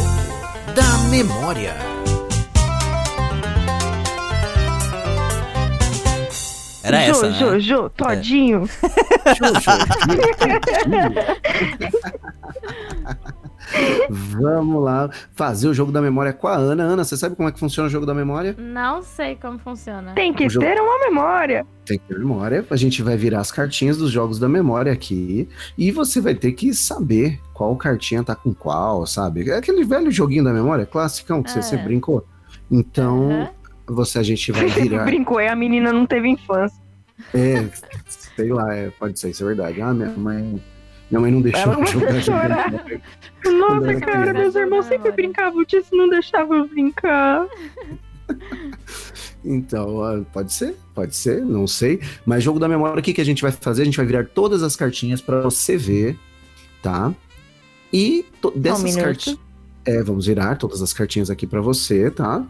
da 0.75 0.99
memória. 1.11 1.75
Era 6.83 7.01
Jô, 7.05 7.11
essa, 7.13 7.29
né? 7.31 7.39
Jô, 7.39 7.59
Jô, 7.61 7.91
todinho. 7.91 8.65
Vamos 14.19 14.83
lá 14.83 15.09
fazer 15.35 15.69
o 15.69 15.75
jogo 15.75 15.93
da 15.93 16.01
memória 16.03 16.33
com 16.33 16.49
a 16.49 16.55
Ana. 16.57 16.83
Ana, 16.83 17.05
você 17.05 17.17
sabe 17.17 17.37
como 17.37 17.49
é 17.49 17.53
que 17.53 17.59
funciona 17.61 17.87
o 17.87 17.91
jogo 17.91 18.05
da 18.07 18.15
memória? 18.15 18.57
Não 18.59 19.03
sei 19.03 19.37
como 19.37 19.59
funciona. 19.59 20.13
Tem 20.15 20.33
que 20.33 20.49
jogo- 20.49 20.67
ter 20.67 20.81
uma 20.81 20.99
memória. 20.99 21.65
Tem 21.85 21.99
que 21.99 22.05
ter 22.09 22.19
memória. 22.19 22.65
A 22.71 22.77
gente 22.77 23.03
vai 23.03 23.17
virar 23.17 23.41
as 23.41 23.53
cartinhas 23.53 23.97
dos 23.97 24.11
jogos 24.11 24.39
da 24.39 24.49
memória 24.49 24.93
aqui. 24.93 25.49
E 25.79 25.93
você 25.93 26.21
vai 26.21 26.35
ter 26.35 26.53
que 26.53 26.75
saber 26.75 27.39
qual 27.55 27.77
cartinha 27.77 28.25
tá 28.25 28.35
com 28.35 28.53
qual, 28.53 29.07
sabe? 29.07 29.49
É 29.51 29.57
aquele 29.57 29.85
velho 29.85 30.11
joguinho 30.11 30.43
da 30.45 30.53
memória, 30.53 30.85
classicão, 30.87 31.43
que 31.43 31.51
você 31.51 31.61
É. 31.61 31.63
sempre 31.63 31.85
brincou. 31.87 32.27
Então. 32.71 33.49
Você 33.95 34.19
a 34.19 34.23
gente 34.23 34.53
vai 34.53 34.67
virar. 34.69 35.05
Brincou, 35.05 35.41
e 35.41 35.49
a 35.49 35.57
menina 35.57 35.93
não 35.93 36.07
teve 36.07 36.29
infância. 36.29 36.81
é, 37.35 37.69
sei 38.37 38.53
lá, 38.53 38.75
é, 38.75 38.91
pode 38.91 39.19
ser, 39.19 39.31
isso 39.31 39.43
é 39.43 39.47
verdade. 39.47 39.81
Ah, 39.81 39.93
minha 39.93 40.11
mãe. 40.11 40.63
Minha 41.11 41.21
mãe 41.21 41.31
não 41.33 41.43
deixou 41.43 41.73
Ela 41.73 41.87
jogar 41.87 42.23
chorar. 42.23 42.71
Nossa, 43.45 43.95
cara, 44.01 44.01
criança. 44.01 44.33
meus 44.33 44.55
irmãos 44.55 44.87
sempre 44.87 45.11
brincavam 45.11 45.65
disso, 45.65 45.89
não 45.93 46.09
deixavam 46.09 46.59
eu 46.59 46.69
brincar. 46.69 47.47
Então, 49.45 50.25
pode 50.33 50.53
ser, 50.53 50.77
pode 50.95 51.17
ser, 51.17 51.45
não 51.45 51.67
sei. 51.67 52.01
Mas 52.27 52.45
jogo 52.45 52.59
da 52.59 52.69
memória, 52.69 53.01
o 53.01 53.03
que, 53.03 53.13
que 53.15 53.21
a 53.21 53.25
gente 53.25 53.43
vai 53.43 53.51
fazer? 53.51 53.83
A 53.83 53.85
gente 53.85 53.97
vai 53.97 54.07
virar 54.07 54.27
todas 54.27 54.63
as 54.63 54.77
cartinhas 54.77 55.21
pra 55.21 55.41
você 55.41 55.77
ver, 55.77 56.19
tá? 56.83 57.13
E 57.93 58.25
dessas 58.55 58.85
minuto. 58.85 59.03
cartinhas. 59.03 59.39
É, 59.85 60.03
vamos 60.03 60.27
virar 60.27 60.57
todas 60.57 60.83
as 60.83 60.93
cartinhas 60.93 61.31
aqui 61.31 61.47
pra 61.47 61.61
você, 61.61 62.11
tá? 62.11 62.45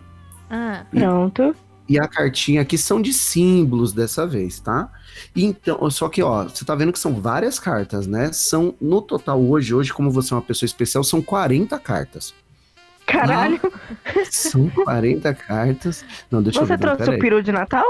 Ah, 0.51 0.85
Pronto. 0.91 1.55
E 1.89 1.99
a 1.99 2.07
cartinha 2.07 2.61
aqui 2.61 2.79
são 2.79 3.03
de 3.03 3.13
símbolos 3.13 3.93
dessa 3.93 4.25
vez, 4.25 4.61
tá? 4.61 4.89
Então, 5.35 5.91
só 5.91 6.09
que, 6.09 6.23
ó, 6.23 6.45
você 6.45 6.65
tá 6.65 6.75
vendo 6.77 6.93
que 6.93 6.99
são 7.01 7.21
várias 7.21 7.59
cartas, 7.59 8.07
né? 8.07 8.33
São, 8.33 8.75
no 8.81 9.03
total, 9.03 9.41
hoje, 9.43 9.75
hoje, 9.75 9.93
como 9.93 10.09
você 10.09 10.33
é 10.33 10.37
uma 10.37 10.43
pessoa 10.43 10.67
especial, 10.67 11.03
são 11.03 11.21
40 11.21 11.77
cartas. 11.81 12.33
Caralho, 13.07 13.61
São 14.31 14.71
40 14.71 15.35
cartas. 15.35 16.05
Não, 16.31 16.41
deixa 16.41 16.61
eu 16.61 16.67
você 16.67 16.77
ver. 16.77 16.87
não, 16.87 16.97
trouxe 16.97 17.17
o 17.17 17.19
peru 17.19 17.43
de 17.43 17.51
Natal? 17.51 17.85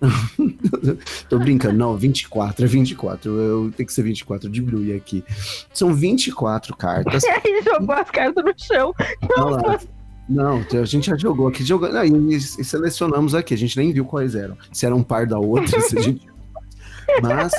Tô 1.28 1.38
brincando, 1.38 1.78
não, 1.78 1.96
24, 1.96 2.64
é 2.64 2.68
24. 2.68 3.30
Eu 3.30 3.72
tenho 3.74 3.86
que 3.86 3.92
ser 3.94 4.02
24 4.02 4.50
de 4.50 4.60
Brui 4.60 4.94
aqui. 4.94 5.24
São 5.72 5.94
24 5.94 6.76
cartas. 6.76 7.24
E 7.26 7.30
aí 7.30 7.62
jogou 7.64 7.94
as 7.94 8.10
cartas 8.10 8.44
no 8.44 8.52
chão. 8.58 8.92
Olha 9.38 9.56
lá. 9.56 9.80
Não, 10.28 10.60
a 10.80 10.84
gente 10.84 11.06
já 11.06 11.16
jogou 11.16 11.46
aqui, 11.48 11.62
jogou, 11.64 11.92
não, 11.92 12.04
e, 12.04 12.34
e 12.36 12.40
selecionamos 12.40 13.34
aqui, 13.34 13.54
a 13.54 13.58
gente 13.58 13.76
nem 13.76 13.92
viu 13.92 14.04
quais 14.04 14.34
eram. 14.34 14.56
Se 14.72 14.84
era 14.84 14.94
um 14.94 15.02
par 15.02 15.26
da 15.26 15.38
outra, 15.38 15.80
se 15.80 15.98
a 15.98 16.02
gente. 16.02 16.26
Mas 17.22 17.52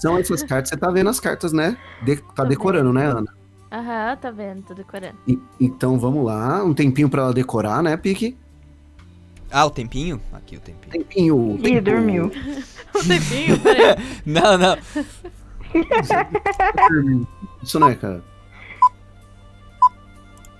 são 0.00 0.18
essas 0.18 0.42
cartas, 0.42 0.68
você 0.68 0.76
tá 0.76 0.90
vendo 0.90 1.08
as 1.08 1.18
cartas, 1.18 1.52
né? 1.52 1.76
De- 2.02 2.16
tá 2.16 2.42
Tô 2.42 2.44
decorando, 2.44 2.92
né, 2.92 3.06
Ana? 3.06 3.24
aham, 3.72 4.16
tá 4.16 4.30
vendo, 4.30 4.62
tô 4.62 4.74
decorando. 4.74 5.14
E- 5.26 5.38
então 5.58 5.98
vamos 5.98 6.24
lá, 6.24 6.62
um 6.62 6.74
tempinho 6.74 7.08
pra 7.08 7.22
ela 7.22 7.32
decorar, 7.32 7.82
né, 7.82 7.96
Pique? 7.96 8.36
Ah, 9.50 9.64
o 9.64 9.70
tempinho? 9.70 10.20
Aqui 10.32 10.56
o 10.56 10.60
tempinho. 10.60 10.92
Tempinho. 10.92 11.56
Ih, 11.58 11.62
tempo. 11.62 11.80
dormiu. 11.82 12.30
Um 12.94 13.06
tempinho, 13.06 13.58
peraí. 13.60 13.96
Não, 14.26 14.58
não. 14.58 14.76
Isso 17.62 17.78
não 17.78 17.88
é, 17.88 17.94
cara. 17.94 18.20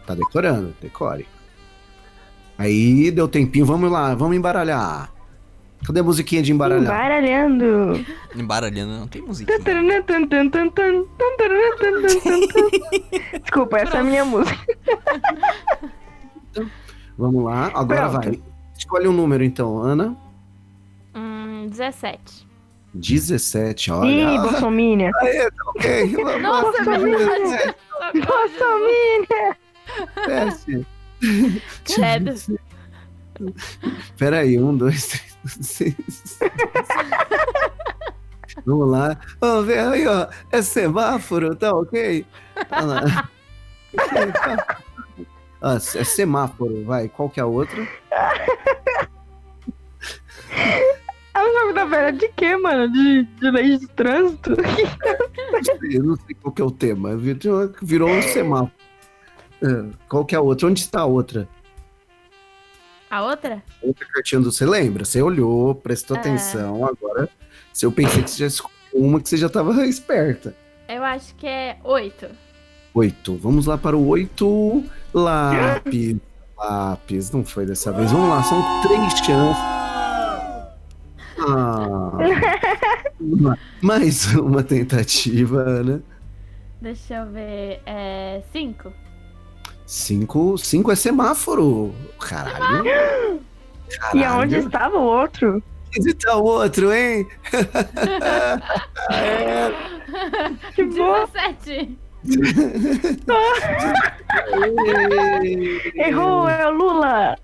Tá 0.06 0.14
decorando, 0.14 0.72
decore. 0.80 1.26
Aí 2.60 3.10
deu 3.10 3.26
tempinho, 3.26 3.64
vamos 3.64 3.90
lá, 3.90 4.14
vamos 4.14 4.36
embaralhar. 4.36 5.10
Cadê 5.86 6.00
a 6.00 6.02
musiquinha 6.02 6.42
de 6.42 6.52
embaralhar? 6.52 6.82
Embaralhando. 6.84 8.04
Embaralhando 8.36 8.92
não 8.98 9.08
tem 9.08 9.22
musiquinha. 9.22 9.58
Desculpa, 13.42 13.78
essa 13.78 13.96
é 13.96 14.00
a 14.00 14.04
minha 14.04 14.26
música. 14.26 14.58
Vamos 17.16 17.44
lá, 17.44 17.70
agora 17.74 18.10
Pronto. 18.10 18.24
vai. 18.26 18.42
Escolhe 18.76 19.08
um 19.08 19.12
número 19.14 19.42
então, 19.42 19.78
Ana. 19.78 20.14
Hum, 21.14 21.66
17. 21.70 22.46
17, 22.92 23.88
Ih, 23.88 23.92
olha. 23.94 24.40
Bolsomínia. 24.42 25.10
Aê, 25.22 25.50
tá 25.50 25.64
ok. 25.66 26.16
Nossa, 26.42 26.78
é 26.90 26.98
verdade. 26.98 27.74
Bolsomínia. 28.12 29.56
desce. 32.24 32.58
Credo. 33.34 33.54
Pera 34.16 34.40
aí, 34.40 34.58
um, 34.58 34.76
dois, 34.76 35.06
três, 35.06 35.36
seis. 35.60 36.38
Vamos 38.66 38.90
lá. 38.90 39.18
Vamos 39.40 39.66
ver 39.66 39.78
aí, 39.78 40.06
ó. 40.06 40.28
É 40.50 40.62
semáforo, 40.62 41.54
tá 41.54 41.72
ok? 41.72 42.26
Olha 42.70 42.84
lá. 42.86 43.30
Ah, 45.62 45.74
é 45.74 46.04
semáforo, 46.04 46.84
vai. 46.86 47.06
Qual 47.06 47.28
que 47.28 47.38
é 47.38 47.42
a 47.42 47.46
outra? 47.46 47.86
É 51.34 51.38
um 51.38 51.52
jogo 51.60 51.74
da 51.74 51.84
velha 51.84 52.12
de 52.12 52.28
quê, 52.28 52.56
mano? 52.56 52.90
De, 52.90 53.24
de 53.24 53.50
lei 53.50 53.76
de 53.76 53.86
trânsito? 53.88 54.56
Eu 55.82 56.02
não 56.02 56.16
sei 56.16 56.34
qual 56.40 56.54
que 56.54 56.62
é 56.62 56.64
o 56.64 56.70
tema. 56.70 57.14
Virou 57.14 58.08
um 58.08 58.22
semáforo. 58.22 58.72
É, 59.62 59.84
Qual 60.08 60.24
que 60.24 60.34
é 60.34 60.38
a 60.38 60.40
outra? 60.40 60.66
Onde 60.68 60.80
está 60.80 61.00
a 61.00 61.04
outra? 61.06 61.48
A 63.10 63.22
outra? 63.22 63.62
Outra 63.82 64.06
cartinha 64.12 64.40
do. 64.40 64.52
Você 64.52 64.64
lembra? 64.64 65.04
Você 65.04 65.20
olhou, 65.20 65.74
prestou 65.74 66.16
É. 66.16 66.20
atenção. 66.20 66.84
Agora, 66.86 67.28
se 67.72 67.84
eu 67.84 67.90
pensei 67.92 68.22
que 68.22 68.30
você 68.30 68.38
já 68.38 68.46
escolheu 68.46 68.74
uma 68.94 69.20
que 69.20 69.28
você 69.28 69.36
já 69.36 69.46
estava 69.48 69.72
esperta. 69.86 70.54
Eu 70.88 71.02
acho 71.04 71.34
que 71.36 71.46
é 71.46 71.76
8. 71.84 72.26
Oito. 72.94 73.36
Vamos 73.36 73.66
lá 73.66 73.76
para 73.78 73.96
o 73.96 74.06
oito. 74.08 74.84
Lápis. 75.14 76.16
Lápis. 76.56 77.30
Não 77.30 77.44
foi 77.44 77.64
dessa 77.66 77.92
vez. 77.92 78.10
Vamos 78.12 78.28
lá, 78.28 78.42
são 78.42 78.60
três 78.82 79.12
chances. 79.18 79.62
Ah, 81.38 82.12
Mais 83.82 84.34
uma 84.34 84.62
tentativa, 84.62 85.60
Ana. 85.62 86.02
Deixa 86.80 87.14
eu 87.14 87.26
ver. 87.30 87.80
É. 87.86 88.42
Cinco. 88.52 88.92
Cinco, 89.90 90.56
cinco 90.56 90.92
é 90.92 90.94
semáforo. 90.94 91.92
Caralho. 92.20 92.84
E 94.14 94.22
aonde 94.22 94.54
Caralho. 94.54 94.66
estava 94.68 94.96
o 94.96 95.02
outro? 95.02 95.60
Onde 95.98 96.14
tá 96.14 96.36
o 96.36 96.44
outro, 96.44 96.92
hein? 96.92 97.26
Que 100.76 100.84
boa. 100.84 101.28
17. 101.34 101.98
Errou, 105.96 106.48
é 106.48 106.68
o 106.68 106.70
Lula. 106.70 107.36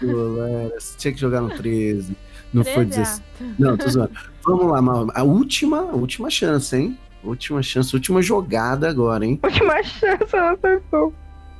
Você 0.00 0.96
tinha 0.96 1.12
que 1.12 1.20
jogar 1.20 1.42
no 1.42 1.50
13. 1.50 2.16
Não 2.54 2.64
foi 2.64 2.86
13, 2.86 3.20
16. 3.20 3.22
Não, 3.58 3.76
tô 3.76 3.90
zoando. 3.90 4.12
Vamos 4.42 4.70
lá, 4.70 4.80
Mal. 4.80 5.06
A 5.14 5.22
última, 5.22 5.80
a 5.80 5.96
última 5.96 6.30
chance, 6.30 6.74
hein? 6.74 6.98
Última 7.22 7.62
chance, 7.62 7.94
última 7.94 8.22
jogada 8.22 8.88
agora, 8.88 9.26
hein? 9.26 9.38
Última 9.42 9.82
chance, 9.82 10.34
ela 10.34 10.52
acertou. 10.52 11.12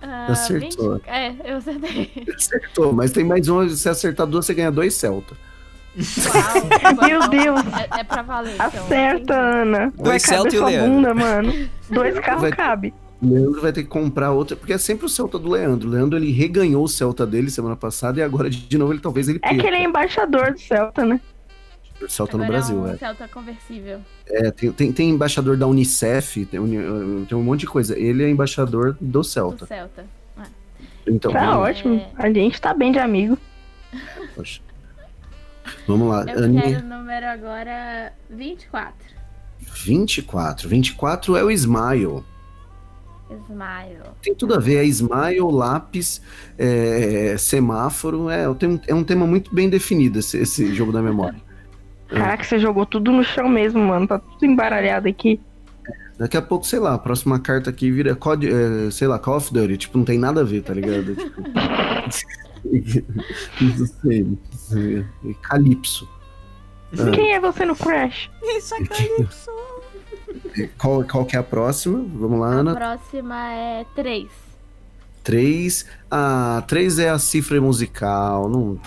Ah, 0.03 0.27
Acertou. 0.31 0.95
20 0.95 1.03
É, 1.09 1.35
eu 1.45 1.57
acertei. 1.59 2.11
Acertou, 2.35 2.93
mas 2.93 3.11
tem 3.13 3.25
mais 3.25 3.49
uma. 3.49 3.69
Se 3.69 3.89
acertar 3.89 4.27
duas, 4.27 4.47
você 4.47 4.55
ganha 4.55 4.71
dois 4.71 4.95
Celta. 4.95 5.35
Uau, 5.97 7.09
Meu 7.09 7.29
Deus. 7.29 7.61
É, 7.91 8.01
é 8.01 8.05
pra 8.05 8.23
valer. 8.23 8.55
então. 8.55 8.67
Acerta, 8.67 9.35
Ana. 9.35 9.79
Vai 9.97 10.05
Dois 10.05 10.23
Celta 10.23 10.45
caber 10.51 10.55
e 10.55 10.59
o 10.63 10.67
Leandro. 10.67 10.91
bunda, 10.95 11.15
mano. 11.15 11.69
Dois 11.91 12.19
carros 12.21 12.43
Vai- 12.43 12.53
cabe. 12.53 12.95
O 13.21 13.35
Leandro 13.35 13.61
vai 13.61 13.71
ter 13.73 13.83
que 13.83 13.89
comprar 13.91 14.31
outra, 14.33 14.57
porque 14.57 14.73
é 14.73 14.79
sempre 14.79 15.05
o 15.05 15.09
Celta 15.09 15.39
do 15.39 15.51
Leandro. 15.51 15.87
O 15.89 15.91
Leandro 15.93 16.17
ele 16.19 16.31
reganhou 16.33 16.83
o 16.85 16.89
Celta 16.89 17.27
dele 17.27 17.51
semana 17.51 17.77
passada 17.77 18.19
e 18.19 18.23
agora 18.23 18.49
de 18.49 18.79
novo 18.79 18.95
ele 18.95 19.01
talvez 19.01 19.29
ele 19.29 19.39
É 19.43 19.49
perca. 19.49 19.61
que 19.63 19.67
ele 19.69 19.77
é 19.77 19.83
embaixador 19.85 20.53
do 20.53 20.59
Celta, 20.61 21.05
né? 21.05 21.21
O 22.01 22.09
Celta 22.09 22.39
no 22.39 22.45
Agora 22.45 22.59
Brasil, 22.59 22.79
é 22.79 22.91
um 22.91 22.95
é. 22.95 22.97
Celta 22.97 23.29
conversível. 23.29 24.01
É, 24.33 24.51
tem, 24.51 24.71
tem, 24.73 24.93
tem 24.93 25.11
embaixador 25.11 25.57
da 25.57 25.67
Unicef, 25.67 26.45
tem, 26.47 26.61
tem 27.29 27.39
um 27.39 27.43
monte 27.43 27.61
de 27.61 27.67
coisa. 27.67 27.99
Ele 27.99 28.23
é 28.25 28.31
embaixador 28.31 28.97
do 29.01 29.07
Do 29.21 29.25
Celta. 29.25 29.67
Celta. 29.67 30.05
Então, 31.07 31.33
Tá 31.33 31.41
vamos, 31.41 31.69
ótimo. 31.69 32.07
A 32.17 32.31
gente 32.31 32.61
tá 32.61 32.73
bem 32.75 32.93
de 32.93 32.99
amigo. 32.99 33.37
poxa. 34.37 34.61
Vamos 35.87 36.09
lá, 36.09 36.25
Eu 36.25 36.45
Ani. 36.45 36.61
quero 36.61 36.85
o 36.85 36.89
número 36.89 37.27
agora 37.27 38.13
24. 38.29 38.93
24. 39.85 40.69
24 40.69 41.37
é 41.37 41.45
o 41.45 41.51
Smile. 41.51 42.23
Smile. 43.49 44.03
Tem 44.23 44.35
tudo 44.35 44.55
a 44.55 44.59
ver, 44.59 44.77
é 44.79 44.85
Smile, 44.85 45.41
lápis, 45.41 46.21
é, 46.59 47.37
semáforo. 47.39 48.29
É, 48.29 48.49
um- 48.49 48.81
é 48.87 48.95
um 48.95 49.05
tema 49.05 49.27
muito 49.27 49.55
bem 49.55 49.69
definido 49.71 50.19
esse, 50.19 50.39
esse 50.39 50.75
jogo 50.75 50.93
da 50.93 51.01
memória. 51.03 51.41
Caraca, 52.11 52.45
você 52.45 52.59
jogou 52.59 52.85
tudo 52.87 53.13
no 53.13 53.23
chão 53.25 53.49
mesmo, 53.49 53.81
mano. 53.81 54.07
Tá 54.07 54.19
tudo 54.19 54.45
embaralhado 54.47 55.09
aqui. 55.09 55.41
Daqui 56.19 56.37
a 56.37 56.43
pouco, 56.43 56.67
sei 56.67 56.79
lá, 56.79 56.95
a 56.95 56.99
próxima 56.99 57.39
carta 57.41 57.71
aqui 57.71 57.91
vira, 57.91 58.15
COD, 58.15 58.49
é, 58.49 58.91
sei 58.91 59.09
lá, 59.09 59.19
Call 59.19 59.37
of 59.37 59.53
Duty. 59.53 59.77
Tipo, 59.79 59.97
não 59.99 60.05
tem 60.05 60.19
nada 60.19 60.43
a 60.43 60.45
ver, 60.45 60.63
tá 60.63 60.75
ligado? 60.75 61.15
Tipo, 61.17 61.41
não 63.63 63.87
sei, 63.87 64.23
não 64.25 64.39
sei. 64.53 65.07
Calypso. 65.43 66.09
Ah. 66.99 67.11
Quem 67.13 67.33
é 67.33 67.41
você 67.41 67.65
no 67.65 67.75
Crash? 67.75 68.31
Isso 68.43 68.75
é 68.75 68.85
Calypso. 68.85 69.51
Qual, 70.77 71.03
qual 71.05 71.25
que 71.25 71.37
é 71.37 71.39
a 71.39 71.43
próxima? 71.43 72.05
Vamos 72.15 72.39
lá, 72.41 72.49
A 72.49 72.51
Ana. 72.51 72.75
próxima 72.75 73.53
é 73.53 73.87
3. 73.95 74.29
3. 75.23 75.87
Ah, 76.11 76.63
3 76.67 76.99
é 76.99 77.11
a 77.11 77.19
cifra 77.19 77.61
musical. 77.61 78.49
Não... 78.49 78.79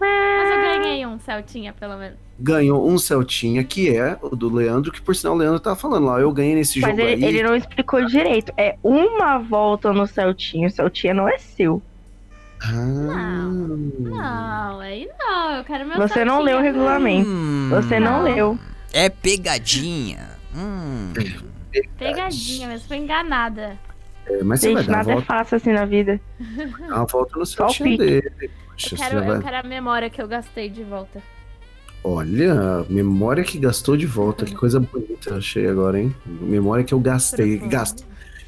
Mas 0.00 0.50
eu 0.50 0.58
ganhei 0.80 1.06
um 1.06 1.18
Celtinha, 1.18 1.72
pelo 1.72 1.96
menos. 1.96 2.16
Ganhou 2.40 2.88
um 2.88 2.96
Celtinha, 2.98 3.64
que 3.64 3.94
é 3.96 4.16
o 4.22 4.36
do 4.36 4.48
Leandro, 4.52 4.92
que 4.92 5.00
por 5.00 5.14
sinal 5.16 5.34
o 5.34 5.36
Leandro 5.38 5.58
tava 5.60 5.76
falando 5.76 6.06
lá. 6.06 6.20
Eu 6.20 6.30
ganhei 6.32 6.54
nesse 6.54 6.80
Mas 6.80 6.90
jogo 6.90 7.02
ele, 7.02 7.24
aí. 7.24 7.34
ele 7.34 7.42
não 7.42 7.54
explicou 7.56 8.04
direito. 8.06 8.52
É 8.56 8.76
uma 8.82 9.38
volta 9.38 9.92
no 9.92 10.06
Celtinha. 10.06 10.68
O 10.68 10.70
Celtinha 10.70 11.12
não 11.14 11.28
é 11.28 11.36
seu. 11.38 11.82
Ah, 12.60 13.48
Não, 13.48 14.80
aí 14.80 15.08
não. 15.18 15.56
Eu 15.56 15.64
quero 15.64 15.86
meu 15.86 15.96
Você 15.96 16.24
não 16.24 16.40
leu 16.42 16.58
o 16.58 16.60
regulamento. 16.62 17.28
Hum, 17.28 17.68
Você 17.70 18.00
não 18.00 18.18
Não. 18.18 18.22
leu. 18.24 18.58
É 18.92 19.08
pegadinha. 19.08 20.30
Hum. 20.56 21.12
Pegadinha, 21.98 22.68
mas 22.68 22.84
foi 22.86 22.96
enganada. 22.96 23.78
é, 24.26 24.42
mas 24.42 24.60
você 24.60 24.72
vai 24.72 24.82
Gente, 24.82 24.90
nada 24.90 25.10
é 25.10 25.14
volta, 25.14 25.26
fácil 25.26 25.56
assim 25.56 25.72
na 25.72 25.84
vida. 25.84 26.20
dar 26.88 26.96
uma 26.96 27.04
volta 27.06 27.38
no 27.38 27.46
Celtinha 27.46 27.96
dele. 27.98 28.50
Poxa, 28.80 28.94
Eu 28.94 28.98
quero, 28.98 29.24
eu 29.32 29.42
quero 29.42 29.56
a 29.56 29.62
memória 29.62 30.08
que 30.10 30.20
eu 30.22 30.28
gastei 30.28 30.68
de 30.68 30.84
volta. 30.84 31.20
Olha, 32.04 32.84
memória 32.88 33.42
que 33.42 33.58
gastou 33.58 33.96
de 33.96 34.06
volta. 34.06 34.44
Que 34.44 34.54
coisa 34.54 34.78
bonita, 34.78 35.34
achei 35.36 35.66
agora, 35.66 36.00
hein? 36.00 36.14
Memória 36.24 36.84
que 36.84 36.94
eu 36.94 37.00
gastei. 37.00 37.58
Gasto. 37.58 38.04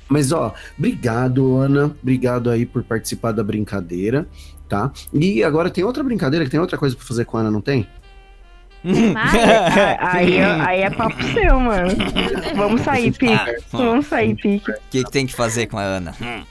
Mas, 0.09 0.33
ó, 0.33 0.55
obrigado, 0.78 1.57
Ana. 1.57 1.95
Obrigado 2.03 2.49
aí 2.51 2.64
por 2.64 2.83
participar 2.83 3.33
da 3.33 3.43
brincadeira, 3.43 4.26
tá? 4.68 4.91
E 5.12 5.43
agora 5.43 5.68
tem 5.70 5.83
outra 5.85 6.03
brincadeira, 6.03 6.45
que 6.45 6.51
tem 6.51 6.61
outra 6.61 6.78
coisa 6.78 6.97
pra 6.97 7.05
fazer 7.05 7.24
com 7.24 7.37
a 7.37 7.41
Ana, 7.41 7.51
não 7.51 7.61
tem? 7.61 7.87
Mas, 8.83 9.35
Ah, 9.35 9.99
Aí, 10.16 10.37
é- 10.39 10.45
aí 10.45 10.81
é 10.83 10.91
papo 10.91 11.22
seu, 11.22 11.61
mano. 11.61 11.91
Vamos 12.57 12.81
sair, 12.83 13.12
Pique. 13.12 13.33
Ah, 13.33 13.55
Vamos 13.72 14.07
sair, 14.07 14.35
Pique. 14.37 14.70
O 14.70 14.74
que, 14.91 15.05
que 15.05 15.11
tem 15.11 15.26
que 15.26 15.35
fazer 15.35 15.66
com 15.66 15.76
a 15.78 15.83
Ana? 15.83 16.14
Hum. 16.20 16.43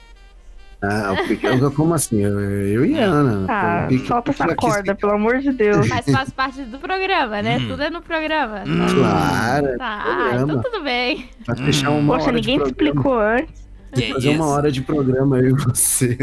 Ah, 0.82 1.14
eu- 1.60 1.70
como 1.72 1.92
assim? 1.92 2.22
Eu, 2.24 2.40
eu 2.40 2.84
e 2.86 2.98
a 2.98 3.04
Ana. 3.04 3.46
Ah, 3.48 3.82
O 3.84 3.88
Pique- 3.88 4.06
solta 4.06 4.32
Pique 4.32 4.42
essa 4.44 4.54
corda, 4.56 4.94
pelo 4.94 5.12
amor 5.12 5.38
de 5.38 5.52
Deus. 5.52 5.86
mas 5.88 6.06
faz 6.06 6.30
parte 6.30 6.62
do 6.62 6.78
programa, 6.78 7.42
né? 7.42 7.58
Hum. 7.58 7.68
Tudo 7.68 7.82
é 7.82 7.90
no 7.90 8.00
programa. 8.00 8.62
Claro, 8.64 9.76
Tá, 9.78 10.00
programa. 10.02 10.30
ah, 10.32 10.42
então 10.42 10.62
tudo 10.62 10.82
bem. 10.82 11.28
Vai 11.46 11.56
fechar 11.56 11.90
uma 11.90 12.14
Poxa, 12.14 12.28
hora 12.28 12.36
ninguém 12.36 12.58
de 12.58 12.64
te 12.64 12.72
programa. 12.74 13.00
explicou 13.00 13.20
antes. 13.20 13.70
Que 13.92 14.12
Fazer 14.14 14.28
uma 14.28 14.36
isso? 14.36 14.44
hora 14.54 14.70
de 14.72 14.80
programa, 14.82 15.38
eu 15.40 15.48
e 15.48 15.52
você. 15.64 16.16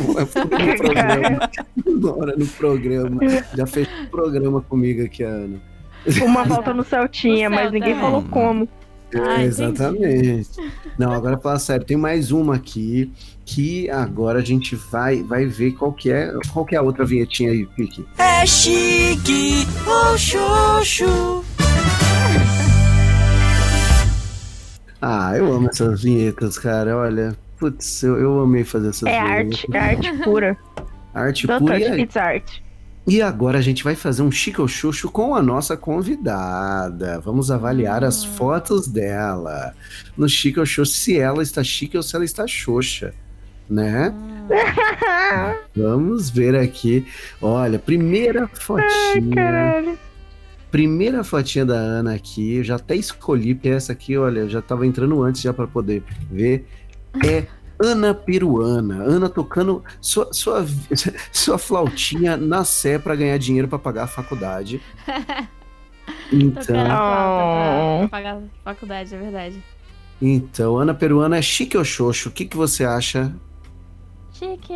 Uma 0.00 0.18
hora 0.18 0.66
no 0.66 0.76
programa. 0.76 1.50
Uma 1.86 2.16
hora 2.18 2.34
no 2.36 2.46
programa. 2.46 3.20
Já 3.56 3.66
fechou 3.66 4.02
o 4.04 4.06
programa 4.08 4.60
comigo 4.62 5.04
aqui, 5.04 5.22
Ana. 5.22 5.58
Uma 6.22 6.44
volta 6.44 6.74
no 6.74 6.82
Celtinha, 6.84 7.48
No 7.48 7.54
mas 7.56 7.70
ninguém 7.72 7.92
é. 7.92 8.00
falou 8.00 8.22
como. 8.24 8.68
Ah, 9.14 9.18
É, 9.18 9.46
entendi. 9.46 9.46
exatamente. 9.46 10.48
Não, 10.98 11.12
agora 11.12 11.38
fala 11.38 11.58
sério, 11.58 11.86
tem 11.86 11.96
mais 11.96 12.30
uma 12.30 12.56
aqui 12.56 13.10
que 13.46 13.88
agora 13.90 14.40
a 14.40 14.44
gente 14.44 14.76
vai, 14.76 15.22
vai 15.22 15.46
ver 15.46 15.72
qual 15.72 15.92
que 15.92 16.10
é, 16.10 16.30
qual 16.52 16.64
que 16.66 16.74
é 16.74 16.78
a 16.78 16.82
outra 16.82 17.04
vinhetinha 17.06 17.50
aí, 17.50 17.64
Pique. 17.66 18.04
É 18.18 18.44
chique, 18.46 19.66
o 19.86 20.18
Xuxu. 20.18 21.44
Ah, 25.00 25.32
eu 25.36 25.52
amo 25.52 25.68
essas 25.68 26.02
vinhetas, 26.02 26.58
cara. 26.58 26.96
Olha, 26.96 27.36
putz, 27.58 28.02
eu, 28.02 28.18
eu 28.18 28.40
amei 28.40 28.64
fazer 28.64 28.88
essas 28.88 29.04
É 29.08 29.22
vinhetas. 29.22 29.60
arte, 29.60 29.66
é 29.72 29.78
arte 29.78 30.12
pura. 30.24 30.56
Arte 31.14 31.46
Don't 31.46 31.64
pura. 31.64 31.78
E, 31.78 32.06
touch, 32.06 32.18
aí? 32.18 32.42
E 33.08 33.22
agora 33.22 33.58
a 33.58 33.62
gente 33.62 33.82
vai 33.82 33.94
fazer 33.94 34.22
um 34.22 34.30
Chico 34.30 34.68
Xuxo 34.68 35.10
com 35.10 35.34
a 35.34 35.42
nossa 35.42 35.76
convidada. 35.76 37.18
Vamos 37.20 37.50
avaliar 37.50 38.04
as 38.04 38.22
Hum. 38.24 38.28
fotos 38.34 38.86
dela 38.86 39.74
no 40.16 40.28
Chico 40.28 40.64
Xuxo, 40.66 40.92
se 40.94 41.18
ela 41.18 41.42
está 41.42 41.64
chique 41.64 41.96
ou 41.96 42.02
se 42.02 42.14
ela 42.14 42.24
está 42.24 42.46
xoxa, 42.46 43.14
né? 43.68 44.14
Vamos 45.74 46.30
ver 46.30 46.54
aqui. 46.56 47.06
Olha, 47.40 47.78
primeira 47.78 48.46
fotinha. 48.48 49.34
Caralho. 49.34 49.98
Primeira 50.70 51.24
fotinha 51.24 51.64
da 51.64 51.74
Ana 51.76 52.14
aqui, 52.14 52.56
eu 52.56 52.64
já 52.64 52.76
até 52.76 52.94
escolhi, 52.94 53.54
porque 53.54 53.70
essa 53.70 53.92
aqui, 53.92 54.18
olha, 54.18 54.40
eu 54.40 54.48
já 54.50 54.60
tava 54.60 54.86
entrando 54.86 55.22
antes 55.22 55.40
já 55.40 55.52
para 55.52 55.66
poder 55.66 56.02
ver. 56.30 56.66
É 57.24 57.46
Ana 57.80 58.12
Peruana. 58.14 59.02
Ana 59.04 59.28
tocando 59.28 59.82
sua, 60.00 60.32
sua, 60.32 60.66
sua 61.32 61.58
flautinha 61.58 62.36
na 62.36 62.64
Sé 62.64 62.98
para 62.98 63.14
ganhar 63.14 63.38
dinheiro 63.38 63.68
para 63.68 63.78
pagar 63.78 64.04
a 64.04 64.08
faculdade. 64.08 64.80
Então, 66.32 66.74
Oh. 66.74 67.98
pra 68.00 68.08
pagar 68.10 68.36
a 68.36 68.40
faculdade, 68.64 69.14
é 69.14 69.18
verdade. 69.18 69.62
então, 70.22 70.78
Ana 70.78 70.94
Peruana 70.94 71.36
é 71.36 71.42
chique 71.42 71.76
ou 71.76 71.84
xoxo? 71.84 72.30
O 72.30 72.32
que, 72.32 72.46
que 72.46 72.56
você 72.56 72.82
acha? 72.84 73.30
Chique. 74.38 74.74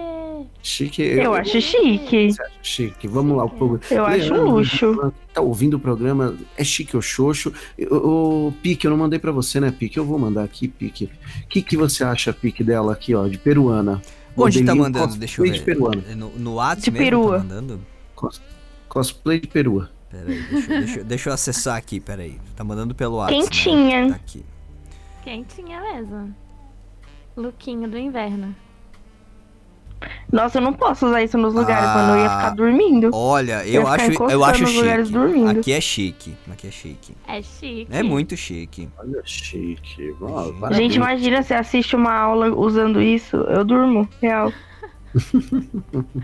Chique. 0.63 1.03
Eu 1.03 1.35
acho 1.35 1.61
chique. 1.61 2.33
Você 2.33 2.43
acha 2.43 2.53
chique. 2.63 3.07
Vamos 3.07 3.37
lá, 3.37 3.45
o 3.45 3.51
povo. 3.51 3.81
Eu 3.91 4.05
acho 4.05 4.33
Leandro, 4.33 4.51
luxo. 4.51 5.13
Tá 5.33 5.41
ouvindo 5.41 5.75
o 5.75 5.81
programa? 5.81 6.37
É 6.57 6.65
chique 6.65 6.97
ou 6.97 7.03
xoxo? 7.03 7.53
O, 7.91 8.53
Pique, 8.63 8.87
eu 8.87 8.91
não 8.91 8.99
mandei 8.99 9.19
pra 9.19 9.31
você, 9.31 9.61
né, 9.61 9.71
Pique? 9.71 9.99
Eu 9.99 10.05
vou 10.05 10.19
mandar 10.19 10.43
aqui, 10.43 10.67
Pique. 10.69 11.11
O 11.45 11.49
que, 11.49 11.63
que 11.63 11.77
você 11.77 12.03
acha, 12.03 12.33
Pique, 12.33 12.65
dela 12.65 12.93
aqui, 12.93 13.15
ó, 13.15 13.29
de 13.29 13.39
peruana? 13.39 14.03
Onde 14.37 14.65
tá 14.65 14.75
mandando? 14.75 15.15
Deixa 15.17 15.41
eu 15.43 15.47
cosplay 15.47 15.51
ver. 15.53 15.59
de 15.59 15.65
peruana. 15.65 16.03
É 16.11 16.15
No, 16.15 16.31
no 16.31 16.55
WhatsApp 16.55 16.83
De 16.83 16.91
mesmo 16.91 17.05
perua. 17.05 17.39
tá 17.39 17.45
mandando? 17.45 17.81
Cos- 18.15 18.43
cosplay 18.89 19.41
de 19.41 19.47
perua. 19.47 19.91
Peraí, 20.11 20.43
deixa, 20.51 20.73
eu- 20.73 20.79
deixa, 20.81 20.99
eu- 21.01 21.05
deixa 21.05 21.29
eu 21.31 21.35
acessar 21.35 21.77
aqui, 21.77 22.01
peraí. 22.01 22.39
Tá 22.57 22.65
mandando 22.65 22.95
pelo 22.95 23.17
WhatsApp. 23.17 23.39
né? 23.43 23.45
Quentinha. 23.49 24.09
Tá 24.11 24.17
aqui. 24.17 24.45
Quentinha 25.23 25.81
mesmo. 25.81 26.35
Luquinho 27.37 27.89
do 27.89 27.97
inverno. 27.97 28.55
Nossa, 30.31 30.59
eu 30.59 30.63
não 30.63 30.73
posso 30.73 31.07
usar 31.07 31.23
isso 31.23 31.37
nos 31.39 31.55
lugares, 31.55 31.85
Ah. 31.89 31.95
mano. 31.95 32.13
Eu 32.15 32.23
ia 32.25 32.31
ficar 32.31 32.51
dormindo. 32.51 33.11
Olha, 33.13 33.67
eu 33.67 33.87
acho, 33.87 34.13
eu 34.31 34.45
acho 34.45 34.65
lugares 34.65 35.09
chique. 35.09 35.19
dormindo. 35.19 35.51
Aqui 35.51 35.73
é 35.73 35.81
chique. 35.81 36.35
Aqui 36.51 36.67
é 36.67 36.71
chique. 36.71 37.17
É 37.29 37.43
chique. 37.43 37.87
É 37.91 38.03
muito 38.03 38.37
chique. 38.37 38.89
Olha, 38.99 39.21
chique. 39.25 40.15
Gente, 40.73 40.97
imagina 40.97 41.43
você 41.43 41.55
assiste 41.55 41.95
uma 41.97 42.13
aula 42.13 42.49
usando 42.55 43.01
isso. 43.01 43.37
Eu 43.37 43.65
durmo, 43.65 44.09
real. 44.21 44.53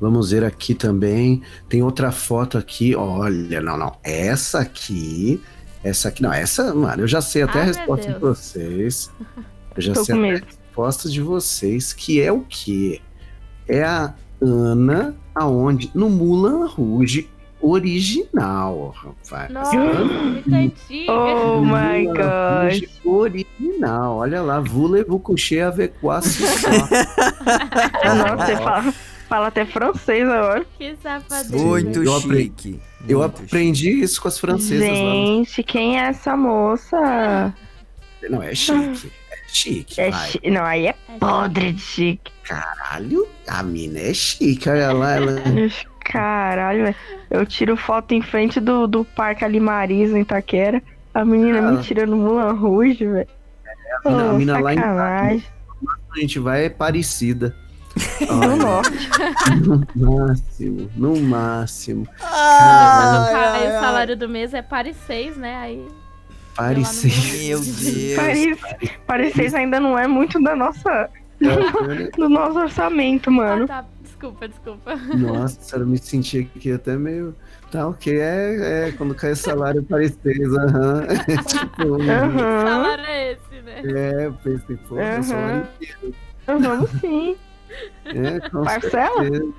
Vamos 0.00 0.30
ver 0.30 0.44
aqui 0.44 0.74
também. 0.74 1.42
Tem 1.68 1.82
outra 1.82 2.12
foto 2.12 2.58
aqui. 2.58 2.94
Olha, 2.94 3.60
não, 3.60 3.78
não. 3.78 3.96
Essa 4.04 4.60
aqui. 4.60 5.40
Essa 5.82 6.08
aqui, 6.08 6.22
não. 6.22 6.32
Essa, 6.32 6.74
mano, 6.74 7.02
eu 7.02 7.08
já 7.08 7.20
sei 7.20 7.42
até 7.42 7.58
a 7.58 7.62
Ai, 7.62 7.66
meu 7.66 7.74
resposta 7.76 8.12
de 8.12 8.18
vocês. 8.18 9.10
Eu 9.76 9.82
já 9.82 9.92
Tô 9.94 10.04
sei 10.04 10.14
resposta 10.74 11.08
de 11.08 11.20
vocês, 11.20 11.92
que 11.92 12.20
é 12.20 12.32
o 12.32 12.40
quê? 12.40 13.00
É 13.68 13.84
a 13.84 14.12
Ana, 14.42 15.14
aonde? 15.32 15.88
No 15.94 16.10
Mulan 16.10 16.66
Rouge 16.66 17.30
original, 17.60 18.92
rapaz. 18.96 19.50
Nossa, 19.52 19.76
muito 19.76 20.52
antiga. 20.52 21.12
Oh 21.12 21.60
my. 21.60 22.06
Rouge 22.08 22.88
original. 23.04 24.16
Olha 24.16 24.42
lá, 24.42 24.58
voulez-vous 24.58 25.20
coucher 25.20 25.60
avec 25.60 25.94
quoi 26.00 26.20
ce 26.20 26.44
soir? 26.44 26.88
Nossa, 28.04 28.46
você 28.46 28.56
fala, 28.56 28.94
fala 29.28 29.46
até 29.46 29.64
francês 29.64 30.28
agora. 30.28 30.66
Que 30.76 30.96
safadeza. 30.96 31.56
Muito 31.56 32.02
eu 32.02 32.20
chique. 32.20 32.80
Eu 33.08 33.20
muito 33.20 33.42
aprendi 33.44 33.90
isso 33.90 34.20
com 34.20 34.26
as 34.26 34.40
francesas 34.40 34.88
lá. 34.88 34.96
Gente, 34.96 35.62
quem 35.62 36.00
é 36.00 36.08
essa 36.08 36.36
moça? 36.36 37.54
Não, 38.28 38.42
é 38.42 38.54
chique. 38.56 39.12
É 39.54 39.56
chique, 39.56 40.00
É 40.00 40.10
chi... 40.12 40.40
Não, 40.50 40.64
aí 40.64 40.86
é 40.88 40.94
É 41.08 41.18
podre 41.18 41.72
de 41.72 41.80
chique. 41.80 42.32
Caralho, 42.42 43.26
a 43.46 43.62
mina 43.62 44.00
é 44.00 44.12
chique. 44.12 44.68
Olha 44.68 44.92
lá, 44.92 45.12
ela... 45.16 45.32
Caralho, 46.04 46.82
velho. 46.84 46.96
Eu 47.30 47.46
tiro 47.46 47.76
foto 47.76 48.12
em 48.12 48.20
frente 48.20 48.60
do, 48.60 48.86
do 48.86 49.04
Parque 49.04 49.44
Alimariza, 49.44 50.18
em 50.18 50.22
Itaquera. 50.22 50.82
A 51.14 51.24
menina 51.24 51.60
Ah. 51.60 51.72
me 51.72 51.82
tirando 51.82 52.14
Mulan 52.16 52.52
Rouge, 52.52 53.06
velho. 53.06 53.28
a 54.04 54.08
mina- 54.10 54.22
a 54.24 54.32
Ô, 54.34 54.38
mina 54.38 54.58
lá 54.60 55.32
em. 55.32 55.42
A 56.14 56.20
gente 56.20 56.38
vai 56.38 56.64
é 56.66 56.68
parecida. 56.68 57.54
No 58.26 58.56
norte. 58.56 59.08
no 59.94 60.26
máximo, 60.26 60.90
no 60.96 61.20
máximo. 61.20 62.06
Quando 62.18 62.28
Ai, 62.32 63.32
cai 63.32 63.44
ai, 63.44 63.66
o 63.68 63.74
ai. 63.76 63.80
salário 63.80 64.16
do 64.16 64.28
mês 64.28 64.52
é 64.52 64.62
Paris 64.62 64.96
6, 65.06 65.36
né? 65.36 65.56
Aí. 65.56 65.86
Parecida. 66.56 67.38
Meu 67.38 67.60
Deus. 67.60 68.16
Paris, 68.16 68.58
Paris 69.06 69.54
ainda 69.54 69.80
não 69.80 69.98
é 69.98 70.06
muito 70.06 70.42
da 70.42 70.54
nossa, 70.54 71.10
Olha, 71.82 72.10
do 72.16 72.28
nosso 72.28 72.58
orçamento, 72.58 73.30
mano. 73.30 73.64
Ah, 73.64 73.82
tá. 73.82 73.84
Desculpa, 74.02 74.48
desculpa. 74.48 74.96
Nossa, 75.16 75.76
eu 75.76 75.86
me 75.86 75.98
senti 75.98 76.50
aqui 76.56 76.72
até 76.72 76.96
meio. 76.96 77.34
Tá, 77.70 77.88
ok. 77.88 78.16
É, 78.18 78.88
é 78.88 78.92
quando 78.92 79.14
cai 79.14 79.32
o 79.32 79.36
salário 79.36 79.82
parecida. 79.82 80.62
Aham. 80.62 81.06
tipo, 81.46 81.98
salário 82.62 83.04
é 83.04 83.32
esse, 83.32 83.62
né? 83.62 83.82
É, 83.84 84.26
eu 84.26 84.32
pensei, 84.34 84.76
pô, 84.88 84.98
é 84.98 85.22
só 85.22 85.34
Aham. 85.34 85.68
um 86.48 86.58
vamos 86.60 86.90
sim. 87.00 87.36
É, 88.06 88.48
com 88.48 88.62
Parcela? 88.64 89.22
certeza. 89.22 89.52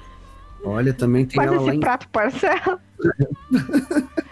Olha, 0.63 0.93
também 0.93 1.25
tem 1.27 1.37
Mas 1.37 1.47
ela 1.47 1.57
lá 1.57 1.67
esse 1.67 1.77
em 1.77 1.79
prato 1.79 2.07
parcela. 2.09 2.79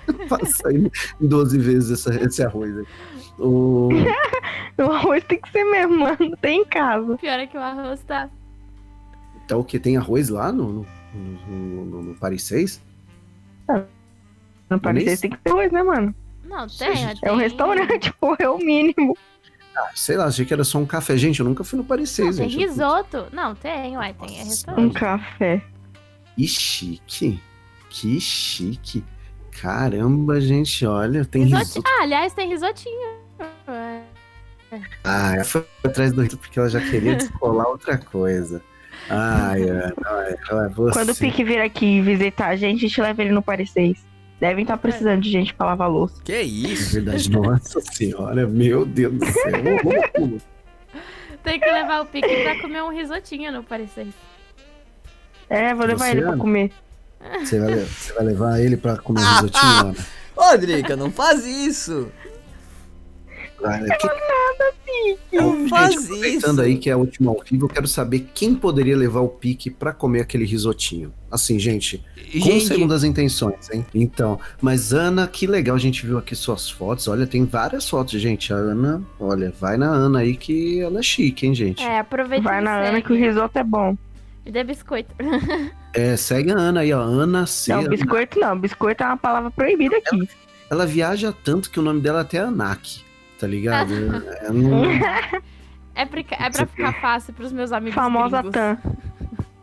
Passa 0.30 0.70
aí 0.70 0.89
12 1.20 1.58
vezes 1.58 1.91
essa- 1.91 2.16
esse 2.24 2.43
arroz 2.43 2.78
aí. 2.78 2.86
O... 3.39 3.89
O 4.76 4.82
arroz 4.91 5.24
tem 5.26 5.39
que 5.39 5.51
ser 5.51 5.64
mesmo, 5.66 5.99
mano. 5.99 6.36
Tem 6.41 6.62
em 6.62 6.66
casa. 6.66 7.16
Pior 7.18 7.39
é 7.39 7.45
que 7.45 7.56
o 7.56 7.60
arroz 7.62 8.01
tá. 8.08 8.28
Tá 9.47 9.56
o 9.56 9.64
que? 9.64 9.78
Tem 9.80 9.97
arroz 9.97 10.30
lá 10.30 10.51
no, 10.51 10.74
no, 10.74 10.86
no, 11.47 11.86
no, 11.86 12.01
no 12.01 12.16
Paris 12.16 12.43
6? 12.45 12.82
No 14.70 14.80
Paris 14.80 15.06
nem 15.06 15.18
tem 15.18 15.30
que 15.30 15.38
ter 15.38 15.51
arroz, 15.51 15.72
né, 15.72 15.84
mano? 15.84 16.16
Não, 16.43 16.66
tem. 16.68 16.88
É 17.22 17.32
um 17.32 17.38
tem- 17.38 17.39
restaurante, 17.39 18.12
pô, 18.20 18.36
é 18.39 18.49
o 18.49 18.58
mínimo. 18.58 19.16
Ah, 19.76 19.89
sei 19.95 20.18
lá, 20.18 20.26
achei 20.26 20.43
que 20.45 20.54
era 20.54 20.64
só 20.64 20.80
um 20.80 20.86
café. 20.88 21.16
Gente, 21.18 21.39
eu 21.39 21.45
nunca 21.45 21.64
fui 21.64 21.78
no 21.78 21.86
Paris 21.86 22.10
Não, 22.18 22.26
6, 22.26 22.38
tem 22.38 22.49
gente. 22.49 22.66
risoto. 22.68 23.28
Não, 23.32 23.54
tem, 23.56 23.95
uai, 23.97 24.14
tem. 24.14 24.39
É 24.39 24.43
Nossa, 24.43 24.72
Um 24.72 24.88
restaurante. 24.88 24.93
café. 24.93 25.62
Que 26.36 26.47
chique. 26.47 27.39
Que 27.89 28.20
chique. 28.20 29.04
Caramba, 29.62 30.41
gente, 30.41 30.86
olha, 30.86 31.24
tem 31.26 31.43
Risoto- 31.43 31.64
risoto. 31.64 31.89
Ah, 31.99 32.04
aliás, 32.04 32.34
tem 32.34 32.49
risotinho. 32.49 33.10
É. 33.68 34.01
Ah, 35.04 35.36
ela 35.36 35.43
foi 35.43 35.66
atrás 35.84 36.12
do 36.12 36.22
risoto 36.22 36.38
porque 36.39 36.60
ela 36.60 36.70
já 36.70 36.82
queria 36.82 37.16
descolar 37.16 37.68
outra 37.68 37.97
coisa. 37.97 38.62
Ai, 39.10 39.62
Ana, 39.64 39.93
olha, 40.51 40.70
você. 40.70 40.93
Quando 40.93 41.10
o 41.12 41.16
Pique 41.16 41.43
vir 41.43 41.62
aqui 41.62 42.01
visitar 42.01 42.47
a 42.47 42.56
gente, 42.56 42.86
a 42.86 42.88
gente 42.88 43.01
leva 43.01 43.22
ele 43.22 43.32
no 43.32 43.41
Paris 43.41 43.70
6. 43.72 44.04
Devem 44.39 44.64
estar 44.64 44.78
precisando 44.78 45.22
de 45.22 45.30
gente 45.32 45.54
pra 45.54 45.68
lavar 45.68 45.89
louça. 45.89 46.22
Que 46.24 46.34
É 46.34 46.41
isso? 46.41 46.95
verdade, 46.95 47.30
nossa 47.32 47.80
senhora, 47.82 48.47
meu 48.47 48.86
Deus 48.86 49.14
do 49.14 49.26
céu. 49.26 50.41
Tem 51.43 51.60
que 51.60 51.66
levar 51.72 52.01
o 52.01 52.06
pique 52.06 52.43
pra 52.43 52.60
comer 52.62 52.82
um 52.84 52.89
risotinho 52.89 53.51
no 53.51 53.64
parecer. 53.64 54.08
É, 55.49 55.74
vou 55.74 55.86
levar 55.86 56.06
Você, 56.06 56.12
ele 56.12 56.22
pra 56.24 56.38
comer. 56.38 56.72
Você 57.43 57.59
vai, 57.59 57.76
você 57.76 58.13
vai 58.13 58.26
levar 58.26 58.59
ele 58.59 58.78
pra 58.78 58.97
comer 58.97 59.21
Ah, 59.21 59.36
risotinho, 59.36 59.63
ah. 59.63 59.80
Ana? 59.82 59.95
Ô, 60.36 60.57
Drica, 60.57 60.95
não 60.95 61.11
faz 61.11 61.45
isso. 61.45 62.07
Olha, 63.61 63.97
que- 63.97 64.07
Não 65.38 65.57
Gente, 65.59 65.69
faz 65.69 65.95
aproveitando 66.03 66.51
isso. 66.53 66.61
aí 66.61 66.78
que 66.78 66.89
é 66.89 66.93
a 66.93 66.97
última 66.97 67.32
ao 67.32 67.41
vivo, 67.49 67.65
eu 67.65 67.69
quero 67.69 67.88
saber 67.88 68.28
quem 68.34 68.53
poderia 68.53 68.95
levar 68.95 69.21
o 69.21 69.28
pique 69.30 69.69
pra 69.71 69.91
comer 69.93 70.21
aquele 70.21 70.45
risotinho. 70.45 71.13
Assim, 71.32 71.57
gente, 71.57 72.03
com 72.34 72.39
Gente, 72.39 72.67
segundas 72.67 73.03
intenções, 73.03 73.69
hein? 73.71 73.86
Então, 73.93 74.39
mas 74.61 74.93
Ana, 74.93 75.28
que 75.28 75.47
legal, 75.47 75.76
a 75.76 75.80
gente 75.80 76.05
viu 76.05 76.17
aqui 76.17 76.36
suas 76.36 76.69
fotos. 76.69 77.07
Olha, 77.07 77.26
tem 77.26 77.45
várias 77.45 77.89
fotos, 77.89 78.19
gente. 78.21 78.53
A 78.53 78.55
Ana, 78.57 79.01
olha, 79.19 79.51
vai 79.59 79.78
na 79.78 79.88
Ana 79.88 80.19
aí 80.19 80.36
que 80.36 80.80
ela 80.82 80.99
é 80.99 81.03
chique, 81.03 81.47
hein, 81.47 81.55
gente? 81.55 81.82
É, 81.84 81.99
aproveita 81.99 82.43
Vai 82.43 82.61
na 82.61 82.80
Ana 82.80 83.01
que 83.01 83.11
o 83.11 83.15
risoto 83.15 83.57
é 83.57 83.63
bom. 83.63 83.97
Dê 84.46 84.64
biscoito. 84.64 85.14
É, 85.96 86.18
segue 86.18 86.52
a 86.52 86.56
Ana 86.56 86.80
aí, 86.80 86.91
ó. 86.91 87.02
Ana 87.04 87.46
C. 87.46 87.72
Não, 87.72 87.84
biscoito 87.88 88.39
não. 88.39 88.58
Biscoito 88.60 89.04
é 89.04 89.06
uma 89.06 89.16
palavra 89.16 89.52
proibida 89.52 89.96
aqui. 89.96 90.28
Ela 90.68 90.88
viaja 90.88 91.32
tanto 91.44 91.70
que 91.70 91.80
o 91.80 91.84
nome 91.84 92.02
dela 92.02 92.22
até 92.22 92.38
é 92.38 92.41
Anak, 92.41 93.04
tá 93.39 93.46
ligado? 93.46 93.94
É, 94.41 94.52
um- 94.52 94.84
É 95.94 96.04
pra, 96.08 96.20
é 96.22 96.50
pra 96.50 96.66
ficar 96.66 97.00
fácil 97.00 97.32
pros 97.36 97.52
meus 97.52 97.72
amigos 97.72 97.94
Famosa 97.94 98.41
gringos. 98.41 98.54
TAM. 98.54 98.78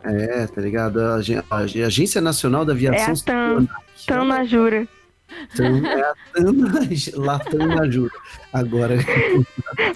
é, 0.05 0.47
tá 0.47 0.61
ligado? 0.61 1.01
A, 1.01 1.15
Agência 1.57 2.21
Nacional 2.21 2.63
da 2.63 2.71
É 2.71 2.75
Aviação 2.77 3.13
a 3.13 3.25
TAM. 3.25 3.67
TAM 4.07 4.23
na 4.23 4.45
jura. 4.45 4.87
Então, 5.53 5.85
é 5.85 6.01
a 6.01 6.13
Tana, 6.33 6.87
Latam 7.15 7.67
na 7.67 7.89
Jura. 7.89 8.11
Agora, 8.53 8.95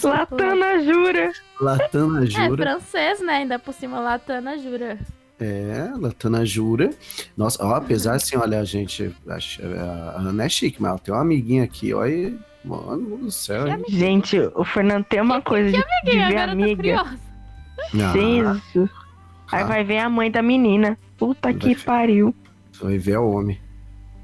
Latam 0.04 0.56
na 0.56 0.80
jura. 0.80 1.32
Latam 1.60 2.08
na 2.10 2.24
É 2.24 2.26
Jura. 2.26 2.64
francês, 2.64 3.22
né? 3.22 3.34
Ainda 3.34 3.60
por 3.60 3.74
cima, 3.74 4.00
Latana 4.00 4.58
jura. 4.58 4.98
É, 5.40 5.90
Latam 5.98 6.32
na 6.32 6.46
Jura. 6.46 6.90
Nossa, 7.38 7.66
ó, 7.66 7.76
apesar 7.76 8.16
assim, 8.16 8.38
olha, 8.38 8.64
gente, 8.66 9.14
acho- 9.28 9.62
a 9.64 10.20
Ana 10.22 10.46
é 10.46 10.50
chique, 10.50 10.82
mas 10.82 11.00
tem 11.02 11.14
uma 11.14 11.22
amiguinha 11.22 11.64
aqui, 11.64 11.94
olha. 11.94 12.34
Mano 12.64 13.18
do 13.18 13.32
céu. 13.32 13.64
Gente, 13.88 14.40
o 14.56 14.64
Fernando 14.66 15.04
tem 15.06 15.22
uma 15.22 15.40
coisa 15.40 15.70
de, 15.72 15.78
de 15.78 15.84
Quem 16.12 16.18
ver 16.18 16.24
agora 16.24 16.42
eu 16.42 16.46
tô 16.48 16.52
amiga. 16.64 16.76
curiosa. 16.78 17.20
Ah, 17.94 18.12
Jesus. 18.74 18.90
Aí 19.52 19.62
ah, 19.62 19.66
vai 19.68 19.84
ver 19.84 20.00
a 20.00 20.10
mãe 20.10 20.32
da 20.32 20.42
menina. 20.42 20.98
Puta 21.16 21.52
Vai 21.52 21.54
que 21.54 21.76
ver. 21.76 21.84
pariu. 21.84 22.36
vai 22.82 22.98
ver 22.98 23.20
o 23.20 23.30
homem. 23.30 23.60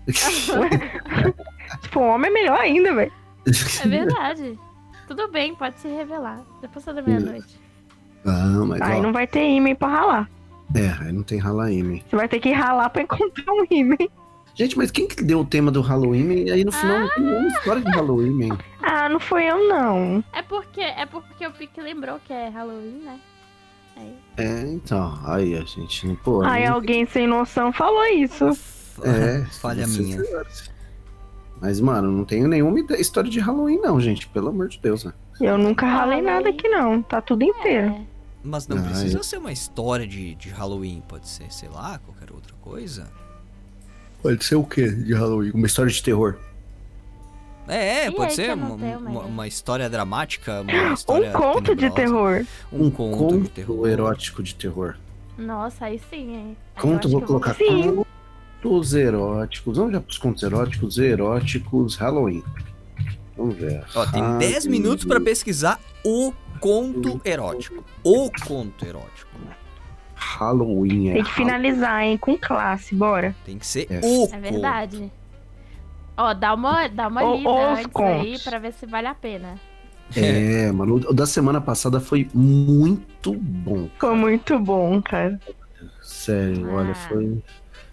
Tipo, 1.82 2.00
o 2.00 2.08
homem 2.08 2.30
é 2.30 2.34
melhor 2.34 2.60
ainda, 2.60 2.94
velho. 2.94 3.12
É 3.84 3.88
verdade. 3.88 4.60
Tudo 5.08 5.28
bem, 5.30 5.56
pode 5.56 5.80
se 5.80 5.88
revelar. 5.88 6.42
Depois 6.62 6.86
da 6.86 7.02
meia-noite. 7.02 7.60
Ah, 8.26 8.64
mas 8.68 8.82
Aí 8.82 9.00
ó, 9.00 9.02
não 9.02 9.12
vai 9.14 9.26
ter 9.28 9.44
ímã 9.44 9.74
pra 9.76 9.88
ralar. 9.88 10.30
é, 10.76 10.88
aí 11.04 11.12
não 11.12 11.24
tem 11.24 11.40
Halloween. 11.40 12.04
Você 12.08 12.16
vai 12.16 12.28
ter 12.28 12.40
que 12.40 12.52
ralar 12.52 12.90
pra 12.90 13.02
encontrar 13.02 13.52
um 13.52 13.66
ímã. 13.70 13.96
Gente, 14.54 14.78
mas 14.78 14.92
quem 14.92 15.08
que 15.08 15.24
deu 15.24 15.40
o 15.40 15.46
tema 15.46 15.72
do 15.72 15.82
Halloween? 15.82 16.46
E 16.46 16.52
aí 16.52 16.64
no 16.66 16.72
final 16.72 17.00
não 17.00 17.10
tem 17.10 17.24
nenhuma 17.24 17.48
história 17.48 17.82
de 17.82 17.90
Halloween, 17.92 18.44
hein? 18.44 18.58
Ah, 18.84 19.08
não 19.10 19.20
foi 19.20 19.46
eu, 19.46 19.68
não. 19.68 20.24
É 20.34 20.42
porque, 20.42 20.82
é 20.82 21.06
porque 21.06 21.48
o 21.48 21.52
Pique 21.52 21.80
lembrou 21.82 22.20
que 22.26 22.34
é 22.34 22.50
Halloween, 22.50 23.02
né? 23.06 23.20
Aí. 23.98 24.16
É, 24.38 24.62
então, 24.68 25.18
aí 25.26 25.56
a 25.56 25.62
gente 25.62 26.06
não 26.08 26.16
pô. 26.16 26.42
Aí 26.44 26.68
não- 26.68 26.76
alguém 26.76 27.06
sem 27.06 27.26
noção 27.28 27.72
falou 27.72 28.06
isso. 28.08 28.50
É, 29.04 29.46
Falha 29.46 29.88
minha. 29.88 30.22
Mas, 31.60 31.80
mano, 31.80 32.12
não 32.12 32.26
tenho 32.26 32.48
nenhuma 32.48 32.80
história 32.98 33.30
de 33.30 33.40
Halloween, 33.40 33.80
não, 33.80 34.00
gente. 34.02 34.28
Pelo 34.28 34.50
amor 34.50 34.68
de 34.68 34.80
Deus, 34.80 35.04
né? 35.04 35.14
Eu 35.40 35.58
nunca 35.58 35.86
ralei 35.86 36.22
Halloween. 36.22 36.24
nada 36.24 36.50
aqui, 36.50 36.68
não. 36.68 37.02
Tá 37.04 37.22
tudo 37.22 37.44
inteiro. 37.44 37.88
É. 37.88 38.02
Mas 38.44 38.68
não 38.68 38.78
Ah, 38.78 38.82
precisa 38.82 39.20
é. 39.20 39.24
ser 39.24 39.38
uma 39.38 39.52
história 39.52 40.08
de, 40.08 40.34
de 40.36 40.50
Halloween, 40.50 41.04
pode 41.08 41.28
ser, 41.30 41.52
sei 41.54 41.70
lá, 41.70 42.00
qualquer 42.00 42.34
outra 42.34 42.54
coisa. 42.62 43.08
Pode 44.24 44.44
ser 44.44 44.56
o 44.56 44.64
quê 44.64 44.90
de 44.90 45.14
Halloween? 45.14 45.52
Uma 45.54 45.68
história 45.68 45.92
de 45.92 46.02
terror. 46.02 46.38
É, 47.68 48.08
E 48.08 48.12
pode 48.12 48.34
ser 48.34 48.54
uma, 48.54 48.76
tenho 48.78 49.00
uma 49.00 49.22
uma, 49.22 49.48
história 49.48 49.88
dramática, 49.90 50.62
uma 50.62 50.94
história 50.94 51.30
Um 51.30 51.34
conto 51.34 51.76
de 51.76 51.90
terror. 51.92 52.46
Um 52.74 52.90
conto 52.90 53.42
de 53.42 53.50
terror. 53.50 53.88
erótico 53.88 54.42
de 54.42 54.56
terror. 54.56 54.96
Nossa, 55.38 55.86
aí 55.86 56.02
sim, 56.10 56.36
hein? 56.36 56.58
Conto, 56.80 57.08
eu 57.08 57.12
vou 57.12 57.20
acho 57.20 57.28
que 57.28 57.34
eu 57.34 57.40
colocar 57.40 57.54
Sim. 57.56 58.04
Contos 58.62 58.94
eróticos. 58.94 59.78
Vamos 59.78 59.94
já 59.94 60.02
pros 60.02 60.18
contos 60.18 60.44
eróticos, 60.44 60.98
eróticos, 60.98 61.96
Halloween. 61.96 62.44
Vamos 63.38 63.56
ver. 63.56 63.84
Ó, 63.96 64.06
tem 64.06 64.38
10 64.38 64.66
minutos 64.68 65.06
pra 65.06 65.20
pesquisar 65.20 65.80
o 66.06 66.34
conto 66.60 67.20
erótico. 67.26 67.84
O 68.04 68.30
conto 68.46 68.86
erótico. 68.86 69.32
Halloween 70.16 71.10
é. 71.10 71.14
Tem 71.14 71.24
que 71.24 71.34
finalizar, 71.34 72.04
hein? 72.04 72.18
Com 72.18 72.38
classe, 72.38 72.94
bora. 72.94 73.36
Tem 73.46 73.58
que 73.58 73.66
ser 73.66 73.88
É. 73.90 74.00
o 74.04 74.30
É 74.32 74.40
verdade. 74.40 75.12
Ó, 76.16 76.34
dá 76.34 76.54
uma, 76.54 76.88
dá 76.88 77.08
uma 77.08 77.24
Ou- 77.24 77.38
lida 77.38 77.50
os 77.50 77.80
antes 77.80 77.96
aí 77.96 78.40
pra 78.44 78.60
ver 78.60 78.74
se 78.74 78.86
vale 78.86 79.08
a 79.08 79.16
pena. 79.16 79.56
É, 80.16 80.72
mano. 80.72 80.96
O 80.96 81.14
da 81.14 81.26
semana 81.26 81.60
passada 81.62 82.00
foi 82.00 82.30
muito 82.34 83.34
bom. 83.34 83.88
Ficou 83.94 84.16
muito 84.16 84.60
bom, 84.60 85.02
cara. 85.02 85.40
Sério, 86.02 86.70
Ah. 86.70 86.74
olha, 86.76 86.94
foi. 86.96 87.42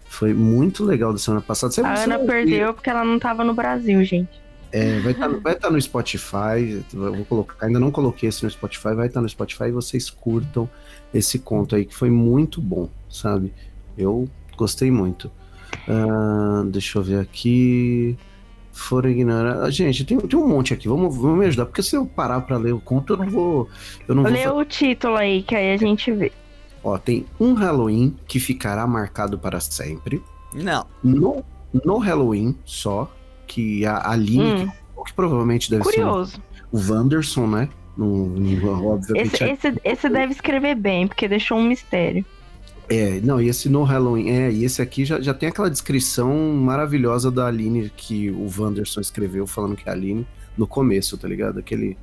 Foi 0.09 0.33
muito 0.33 0.83
legal 0.83 1.13
da 1.13 1.19
semana 1.19 1.41
passada. 1.41 1.71
Você, 1.71 1.81
A 1.81 1.95
você 1.95 2.03
Ana 2.03 2.19
perdeu 2.19 2.73
porque 2.73 2.89
ela 2.89 3.05
não 3.05 3.19
tava 3.19 3.43
no 3.43 3.53
Brasil, 3.53 4.03
gente. 4.03 4.41
É, 4.71 4.99
vai 4.99 5.11
estar 5.13 5.27
vai 5.27 5.55
tá 5.55 5.69
no 5.69 5.79
Spotify. 5.79 6.83
Vou 6.91 7.25
colocar, 7.25 7.65
ainda 7.65 7.79
não 7.79 7.91
coloquei 7.91 8.27
esse 8.27 8.43
no 8.43 8.49
Spotify, 8.49 8.95
vai 8.95 9.07
estar 9.07 9.21
no 9.21 9.29
Spotify 9.29 9.65
e 9.65 9.71
vocês 9.71 10.09
curtam 10.09 10.67
esse 11.13 11.37
conto 11.39 11.75
aí, 11.75 11.85
que 11.85 11.95
foi 11.95 12.09
muito 12.09 12.59
bom, 12.59 12.89
sabe? 13.09 13.53
Eu 13.95 14.27
gostei 14.57 14.89
muito. 14.89 15.31
Ah, 15.87 16.63
deixa 16.65 16.97
eu 16.97 17.03
ver 17.03 17.19
aqui. 17.19 18.17
Foram 18.71 19.09
ignorar. 19.09 19.61
Ah, 19.61 19.69
Gente, 19.69 20.03
tem, 20.05 20.17
tem 20.17 20.39
um 20.39 20.47
monte 20.47 20.73
aqui. 20.73 20.87
Vamos, 20.87 21.15
vamos 21.15 21.37
me 21.37 21.45
ajudar. 21.45 21.67
Porque 21.67 21.83
se 21.83 21.95
eu 21.95 22.05
parar 22.05 22.41
pra 22.41 22.57
ler 22.57 22.73
o 22.73 22.79
conto, 22.79 23.13
eu 23.13 23.17
não 23.17 23.29
vou. 23.29 23.69
Eu 24.07 24.15
não 24.15 24.23
vou 24.23 24.31
Lê 24.31 24.47
o 24.47 24.65
título 24.65 25.17
aí, 25.17 25.43
que 25.43 25.55
aí 25.55 25.71
a 25.71 25.77
gente 25.77 26.11
vê. 26.11 26.31
Ó, 26.83 26.97
tem 26.97 27.25
um 27.39 27.53
Halloween 27.53 28.15
que 28.27 28.39
ficará 28.39 28.85
marcado 28.87 29.37
para 29.37 29.59
sempre. 29.59 30.21
Não. 30.53 30.85
No, 31.03 31.43
no 31.85 31.97
Halloween 31.97 32.55
só, 32.65 33.11
que 33.45 33.85
a 33.85 34.11
Aline, 34.11 34.63
Hum, 34.63 34.67
que, 34.97 35.03
que 35.05 35.13
provavelmente 35.13 35.69
deve 35.69 35.83
curioso. 35.83 36.31
ser 36.33 36.41
o 36.71 36.77
Wanderson, 36.93 37.47
né? 37.47 37.69
No, 37.97 38.27
no- 38.27 38.87
obviamente. 38.87 39.43
Esse, 39.43 39.67
esse, 39.67 39.81
esse 39.83 40.09
deve 40.09 40.31
escrever 40.33 40.75
bem, 40.75 41.07
porque 41.07 41.27
deixou 41.27 41.57
um 41.57 41.63
mistério. 41.67 42.23
É, 42.87 43.19
não, 43.21 43.39
e 43.39 43.47
esse 43.49 43.69
no 43.69 43.83
Halloween, 43.83 44.29
é, 44.29 44.51
e 44.51 44.63
esse 44.63 44.81
aqui 44.81 45.05
já, 45.05 45.21
já 45.21 45.33
tem 45.33 45.49
aquela 45.49 45.69
descrição 45.69 46.33
maravilhosa 46.55 47.29
da 47.29 47.45
Aline 47.45 47.91
que 47.95 48.31
o 48.31 48.47
Wanderson 48.57 48.99
escreveu 49.01 49.45
falando 49.45 49.75
que 49.75 49.87
é 49.87 49.91
a 49.91 49.95
Aline 49.95 50.25
no 50.57 50.65
começo, 50.65 51.17
tá 51.17 51.27
ligado? 51.27 51.59
Aquele. 51.59 51.97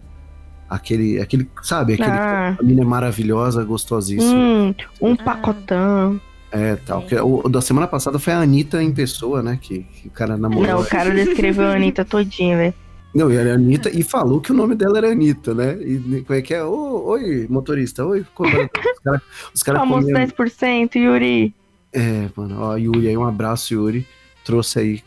Aquele. 0.69 1.21
aquele 1.21 1.49
sabe? 1.63 1.95
Aquele. 1.95 2.09
Ah, 2.11 2.57
mina 2.63 2.83
é 2.83 2.85
maravilhosa, 2.85 3.63
gostosíssima. 3.65 4.33
hum, 4.35 4.75
um 5.01 5.13
Ah. 5.13 5.25
pacotão. 5.25 6.21
É, 6.51 6.77
tal. 6.77 7.03
Que, 7.03 7.17
o, 7.17 7.43
o 7.45 7.49
da 7.49 7.61
semana 7.61 7.87
passada 7.87 8.19
foi 8.19 8.33
a 8.33 8.39
Anitta 8.41 8.83
em 8.83 8.93
pessoa, 8.93 9.43
né? 9.43 9.59
Que, 9.61 9.81
que 9.83 10.09
o 10.09 10.11
cara 10.11 10.37
namorou. 10.37 10.67
Não, 10.67 10.81
o 10.81 10.87
cara 10.87 11.11
descreveu 11.11 11.67
a 11.67 11.75
Anitta 11.75 12.05
todinha, 12.07 12.57
velho. 12.57 12.75
Não, 13.15 13.31
e 13.33 13.37
era 13.37 13.53
a 13.53 13.55
Anitta 13.55 13.91
e 13.91 14.03
falou 14.03 14.41
que 14.41 14.53
o 14.53 14.55
nome 14.55 14.75
dela 14.75 14.99
era 14.99 15.11
Anitta, 15.11 15.55
né? 15.55 15.77
E 15.81 16.23
como 16.27 16.39
é 16.39 16.43
que 16.43 16.53
é? 16.55 16.63
Ô, 16.65 17.05
oi, 17.09 17.47
motorista, 17.49 18.05
oi, 18.05 18.25
cobrador. 18.35 18.69
Os 18.75 19.01
caras 19.03 19.23
os 19.55 19.63
cara 19.63 19.79
Famoso 19.81 20.07
comiam- 20.07 20.27
10%, 20.27 20.97
Yuri. 20.97 21.55
É, 21.93 22.29
mano, 22.37 22.57
ó, 22.61 22.77
Yuri 22.77 23.09
aí, 23.09 23.17
um 23.17 23.25
abraço, 23.27 23.73
Yuri. 23.75 24.07
Trouxe 24.45 24.79
aí. 24.79 25.03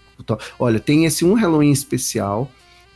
Olha, 0.59 0.79
tem 0.79 1.05
esse 1.05 1.23
um 1.23 1.33
Halloween 1.35 1.71
especial, 1.71 2.51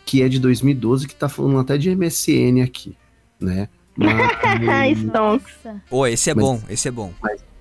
que 0.06 0.22
é 0.22 0.30
de 0.30 0.40
2012, 0.40 1.08
que 1.08 1.16
tá 1.16 1.28
falando 1.30 1.60
até 1.60 1.78
de 1.78 1.94
MSN 1.96 2.62
aqui, 2.64 2.96
né? 3.40 3.68
Mas, 3.96 4.98
Stonks. 5.04 5.54
Nossa. 5.64 5.82
Ô, 5.90 6.06
esse 6.08 6.30
é 6.30 6.34
Mas- 6.34 6.44
bom, 6.46 6.62
esse 6.70 6.88
é 6.88 6.92
bom. 6.92 7.14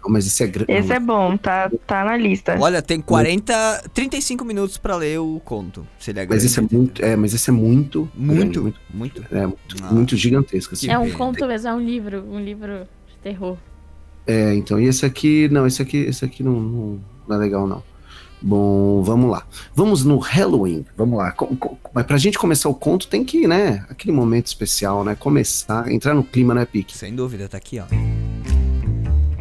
mas 0.09 0.26
esse 0.26 0.43
é 0.43 0.47
grande. 0.47 0.72
Esse 0.72 0.93
é 0.93 0.99
bom, 0.99 1.36
tá, 1.36 1.70
tá 1.86 2.05
na 2.05 2.16
lista. 2.16 2.57
Olha, 2.59 2.80
tem 2.82 3.01
40, 3.01 3.84
35 3.95 4.45
minutos 4.45 4.76
pra 4.78 4.97
ler 4.97 5.20
o 5.20 5.40
conto. 5.45 5.86
Se 5.99 6.11
ele 6.11 6.20
é 6.20 6.26
grande. 6.26 6.43
Mas 6.43 6.51
esse 6.51 6.59
é 6.59 6.62
muito. 6.76 7.05
É, 7.05 7.16
mas 7.16 7.34
esse 7.34 7.51
é 7.51 7.53
muito. 7.53 8.09
Muito, 8.14 8.34
grande, 8.36 8.59
muito, 8.61 8.80
muito. 9.22 9.24
é, 9.34 9.47
muito, 9.47 9.76
Ah. 9.82 9.93
muito 9.93 10.16
gigantesco. 10.16 10.74
Assim. 10.74 10.88
É 10.90 10.99
um 10.99 11.11
conto 11.11 11.47
mesmo, 11.47 11.68
é 11.68 11.74
um 11.74 11.80
livro, 11.80 12.24
um 12.28 12.40
livro 12.40 12.86
de 13.09 13.16
terror. 13.22 13.57
É, 14.26 14.55
então, 14.55 14.80
e 14.80 14.86
esse 14.86 15.05
aqui, 15.05 15.49
não, 15.51 15.66
esse 15.66 15.82
aqui, 15.82 15.99
esse 15.99 16.24
aqui 16.24 16.43
não, 16.43 16.59
não, 16.61 17.01
não 17.28 17.36
é 17.36 17.38
legal, 17.38 17.66
não. 17.66 17.82
Bom, 18.43 19.03
vamos 19.03 19.30
lá. 19.30 19.45
Vamos 19.74 20.05
no 20.05 20.18
Halloween. 20.18 20.84
Vamos 20.97 21.18
lá. 21.18 21.30
Co- 21.32 21.47
co- 21.57 21.78
Mas 21.95 22.07
pra 22.07 22.16
gente 22.18 22.38
começar 22.38 22.68
o 22.68 22.74
conto, 22.74 23.07
tem 23.07 23.24
que, 23.24 23.47
né? 23.47 23.84
Aquele 23.88 24.12
momento 24.12 24.47
especial, 24.47 25.05
né? 25.05 25.14
Começar, 25.14 25.90
entrar 25.90 26.14
no 26.14 26.24
clima, 26.24 26.55
né, 26.55 26.64
Pique? 26.64 26.97
Sem 26.97 27.14
dúvida, 27.14 27.49
tá 27.49 27.57
aqui, 27.57 27.78
ó. 27.78 27.84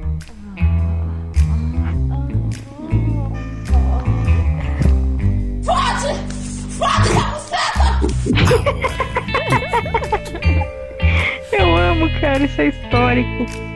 Eu 11.52 11.76
amo, 11.76 12.10
cara, 12.20 12.44
isso 12.44 12.60
é 12.62 12.68
histórico. 12.70 13.71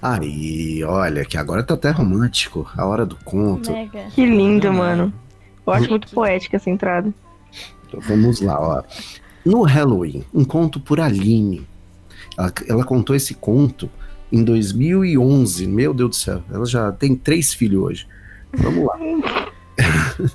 Aí, 0.00 0.82
olha, 0.84 1.24
que 1.24 1.36
agora 1.36 1.62
tá 1.62 1.74
até 1.74 1.90
romântico. 1.90 2.70
A 2.76 2.86
hora 2.86 3.04
do 3.04 3.16
conto. 3.16 3.72
Mega. 3.72 4.04
Que 4.14 4.24
lindo, 4.24 4.72
mano. 4.72 5.12
Eu 5.66 5.72
acho 5.72 5.90
muito 5.90 6.08
poética 6.10 6.56
essa 6.56 6.70
entrada. 6.70 7.12
Então, 7.86 8.00
vamos 8.00 8.40
lá, 8.40 8.58
ó. 8.60 8.82
No 9.44 9.62
Halloween, 9.62 10.24
um 10.32 10.44
conto 10.44 10.78
por 10.80 11.00
Aline. 11.00 11.66
Ela, 12.36 12.52
ela 12.68 12.84
contou 12.84 13.16
esse 13.16 13.34
conto 13.34 13.90
em 14.30 14.44
2011. 14.44 15.66
Meu 15.66 15.92
Deus 15.92 16.10
do 16.10 16.16
céu. 16.16 16.42
Ela 16.50 16.66
já 16.66 16.92
tem 16.92 17.14
três 17.16 17.52
filhos 17.52 17.82
hoje. 17.82 18.08
Vamos 18.56 18.84
lá. 18.86 18.98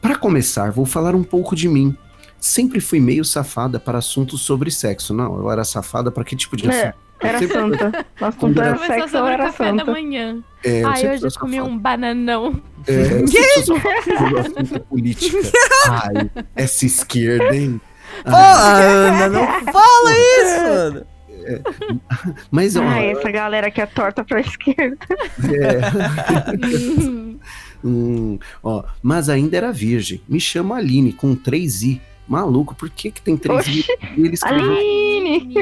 Para 0.00 0.16
começar, 0.16 0.70
vou 0.70 0.86
falar 0.86 1.14
um 1.14 1.24
pouco 1.24 1.54
de 1.56 1.68
mim. 1.68 1.96
Sempre 2.40 2.80
fui 2.80 3.00
meio 3.00 3.24
safada 3.24 3.80
para 3.80 3.98
assuntos 3.98 4.42
sobre 4.42 4.70
sexo. 4.70 5.12
Não, 5.12 5.36
eu 5.38 5.50
era 5.50 5.64
safada 5.64 6.10
para 6.10 6.22
que 6.22 6.36
tipo 6.36 6.56
de 6.56 6.68
É, 6.68 6.70
assunto? 6.70 7.07
Era 7.20 7.38
Sempre- 7.38 7.54
santa. 7.56 8.06
Nossa, 8.20 8.38
Quando 8.38 8.62
era- 8.62 8.78
sexo, 8.78 9.16
o 9.22 9.26
era 9.26 9.44
café 9.46 9.64
da 9.72 9.78
santa. 9.78 9.90
manhã. 9.92 10.38
É, 10.64 10.82
eu 10.82 10.88
Ai, 10.88 11.08
hoje 11.14 11.24
eu 11.26 11.30
comi 11.40 11.60
um 11.60 11.76
bananão. 11.78 12.62
É, 12.86 13.22
eu 14.74 14.80
política. 14.88 15.36
Ai, 15.90 16.30
essa 16.54 16.86
esquerda, 16.86 17.54
hein? 17.56 17.80
Pô, 18.24 18.30
Ana, 18.34 19.28
não 19.28 19.46
fala 19.72 20.12
isso, 20.12 20.60
Ana. 20.66 21.06
Mas, 22.50 22.76
ó, 22.76 22.82
Ai, 22.82 23.12
essa 23.12 23.30
galera 23.30 23.70
que 23.70 23.80
é 23.80 23.86
torta 23.86 24.22
pra 24.24 24.40
esquerda. 24.40 24.98
é, 25.44 25.80
Hum, 27.84 28.38
ó, 28.62 28.82
mas 29.02 29.28
ainda 29.28 29.56
era 29.56 29.72
virgem. 29.72 30.20
Me 30.28 30.40
chamo 30.40 30.74
Aline, 30.74 31.12
com 31.12 31.34
três 31.34 31.82
i. 31.82 32.00
Maluco, 32.28 32.74
por 32.74 32.90
que 32.90 33.10
que 33.10 33.22
tem 33.22 33.36
três 33.36 33.66
i? 33.66 33.80
Oxi, 33.80 33.92
E 34.18 34.32
Aline! 34.44 35.54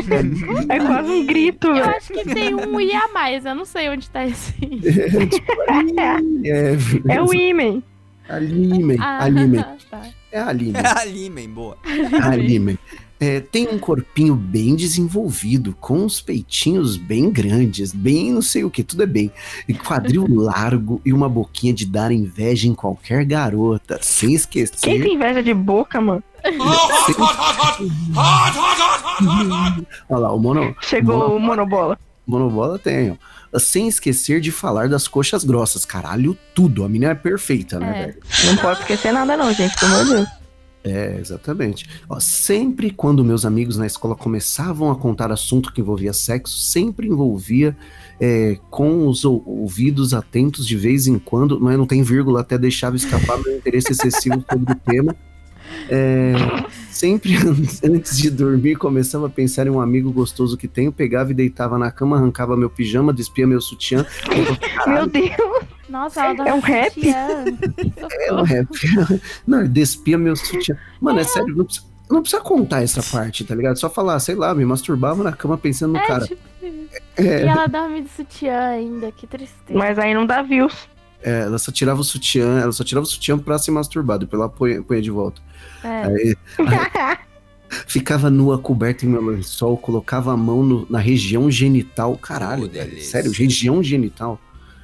É 0.68 0.78
quase 0.80 1.10
um 1.10 1.24
grito, 1.26 1.68
Eu 1.68 1.84
acho 1.84 2.12
que 2.12 2.24
tem 2.24 2.54
um 2.54 2.80
I 2.80 2.92
a 2.92 3.08
mais, 3.12 3.44
eu 3.46 3.54
não 3.54 3.64
sei 3.64 3.88
onde 3.88 4.10
tá 4.10 4.26
esse. 4.26 4.52
É, 6.44 7.14
É 7.14 7.22
o 7.22 7.32
Imen. 7.32 7.82
Aline, 8.28 8.96
Ah, 9.00 9.24
Aline. 9.24 9.64
tá. 9.88 10.02
É 10.32 10.40
a 10.40 10.48
Aline. 10.48 10.76
É 10.76 11.00
ali, 11.00 11.30
man, 11.30 11.48
boa. 11.48 11.78
Aline. 12.22 12.76
É, 13.18 13.40
tem 13.40 13.66
um 13.68 13.78
corpinho 13.78 14.34
bem 14.34 14.76
desenvolvido, 14.76 15.74
com 15.80 16.00
uns 16.00 16.20
peitinhos 16.20 16.98
bem 16.98 17.30
grandes, 17.30 17.92
bem 17.92 18.30
não 18.30 18.42
sei 18.42 18.62
o 18.62 18.70
que, 18.70 18.82
tudo 18.84 19.02
é 19.04 19.06
bem. 19.06 19.32
E 19.66 19.72
quadril 19.72 20.26
largo 20.28 21.00
e 21.04 21.12
uma 21.14 21.28
boquinha 21.28 21.72
de 21.72 21.86
dar 21.86 22.12
inveja 22.12 22.68
em 22.68 22.74
qualquer 22.74 23.24
garota, 23.24 23.98
sem 24.02 24.34
esquecer. 24.34 24.76
Quem 24.82 25.00
tem 25.00 25.14
inveja 25.14 25.42
de 25.42 25.54
boca, 25.54 25.98
mano? 26.00 26.22
Olha 30.08 30.20
lá, 30.20 30.32
o 30.32 30.38
mono, 30.38 30.74
Chegou 30.82 31.36
o 31.36 31.40
monobola. 31.40 31.98
monobola 32.26 32.78
tem, 32.78 33.10
ó. 33.12 33.58
Sem 33.58 33.88
esquecer 33.88 34.40
de 34.40 34.52
falar 34.52 34.88
das 34.88 35.08
coxas 35.08 35.42
grossas. 35.42 35.84
Caralho, 35.86 36.36
tudo. 36.54 36.84
A 36.84 36.88
menina 36.88 37.12
é 37.12 37.14
perfeita, 37.14 37.78
né, 37.80 37.88
É. 37.88 38.06
velho? 38.06 38.18
Não 38.44 38.56
pode 38.58 38.80
esquecer 38.80 39.12
nada, 39.12 39.36
não, 39.36 39.52
gente, 39.54 39.74
pelo 39.80 39.94
amor 39.94 40.04
de 40.04 40.14
Deus. 40.14 40.28
É, 40.88 41.18
exatamente. 41.18 41.84
Ó, 42.08 42.20
sempre 42.20 42.92
quando 42.92 43.24
meus 43.24 43.44
amigos 43.44 43.76
na 43.76 43.86
escola 43.86 44.14
começavam 44.14 44.88
a 44.88 44.94
contar 44.94 45.32
assunto 45.32 45.72
que 45.72 45.80
envolvia 45.80 46.12
sexo, 46.12 46.56
sempre 46.60 47.08
envolvia 47.08 47.76
é, 48.20 48.56
com 48.70 49.08
os 49.08 49.24
ou- 49.24 49.42
ouvidos 49.44 50.14
atentos 50.14 50.64
de 50.64 50.76
vez 50.76 51.08
em 51.08 51.18
quando, 51.18 51.58
não, 51.58 51.70
é, 51.70 51.76
não 51.76 51.86
tem 51.86 52.04
vírgula, 52.04 52.40
até 52.40 52.56
deixava 52.56 52.94
escapar 52.94 53.36
meu 53.42 53.56
interesse 53.56 53.90
excessivo 53.90 54.44
sobre 54.48 54.72
o 54.72 54.76
tema. 54.76 55.16
É, 55.90 56.34
sempre 56.88 57.34
antes 57.84 58.16
de 58.16 58.30
dormir, 58.30 58.76
começava 58.76 59.26
a 59.26 59.30
pensar 59.30 59.66
em 59.66 59.70
um 59.70 59.80
amigo 59.80 60.12
gostoso 60.12 60.56
que 60.56 60.68
tenho, 60.68 60.92
pegava 60.92 61.32
e 61.32 61.34
deitava 61.34 61.76
na 61.76 61.90
cama, 61.90 62.16
arrancava 62.16 62.56
meu 62.56 62.70
pijama, 62.70 63.12
despia 63.12 63.44
meu 63.44 63.60
sutiã. 63.60 64.06
Meu 64.86 65.06
Deus, 65.08 65.34
Nossa, 65.88 66.20
ela 66.24 66.34
dá 66.34 66.48
É 66.48 66.54
um 66.54 66.60
rap? 66.60 67.00
É 67.08 68.32
um 68.32 68.42
rap. 68.42 68.68
Não, 69.46 69.60
ele 69.60 69.68
despia 69.68 70.18
meu 70.18 70.34
sutiã. 70.36 70.76
Mano, 71.00 71.20
é 71.20 71.24
sério, 71.24 71.54
não 71.56 71.64
precisa- 71.64 71.86
Não 72.10 72.20
precisa 72.22 72.40
contar 72.42 72.82
essa 72.82 73.02
parte, 73.02 73.42
tá 73.44 73.54
ligado? 73.54 73.78
Só 73.78 73.90
falar, 73.90 74.18
sei 74.20 74.34
lá, 74.36 74.54
me 74.54 74.64
masturbava 74.64 75.24
na 75.24 75.32
cama 75.32 75.58
pensando 75.58 75.92
no 75.94 75.98
É, 75.98 76.06
cara. 76.06 76.24
tipo, 76.26 76.40
e 76.62 76.88
É, 77.16 77.42
ela 77.42 77.66
dorme 77.66 78.02
de 78.02 78.08
sutiã 78.10 78.56
ainda, 78.68 79.10
que 79.10 79.26
tristeza. 79.26 79.76
Mas 79.76 79.98
aí 79.98 80.14
não 80.14 80.24
dá 80.24 80.40
views. 80.42 80.88
é, 81.22 81.40
ela 81.40 81.58
só 81.58 81.72
tirava 81.72 82.00
o 82.00 82.04
sutiã, 82.04 82.60
ela 82.60 82.70
só 82.70 82.84
tirava 82.84 83.04
o 83.04 83.08
sutiã 83.08 83.36
pra 83.36 83.58
se 83.58 83.70
masturbar, 83.72 84.18
depois 84.18 84.40
ela 84.40 84.48
põe, 84.48 84.80
põe 84.82 85.00
de 85.00 85.10
volta. 85.10 85.40
É. 85.82 86.02
Aí, 86.04 86.36
ficava 87.88 88.30
nua, 88.30 88.58
coberta 88.58 89.04
em 89.04 89.08
meu 89.08 89.20
lençol, 89.24 89.76
colocava 89.76 90.32
a 90.32 90.36
mão 90.36 90.62
no- 90.62 90.86
na 90.88 90.98
região 91.00 91.50
genital. 91.50 92.16
Caralho, 92.16 92.70
Oh, 92.72 93.00
sério, 93.02 93.32
região 93.32 93.82
genital. 93.82 94.40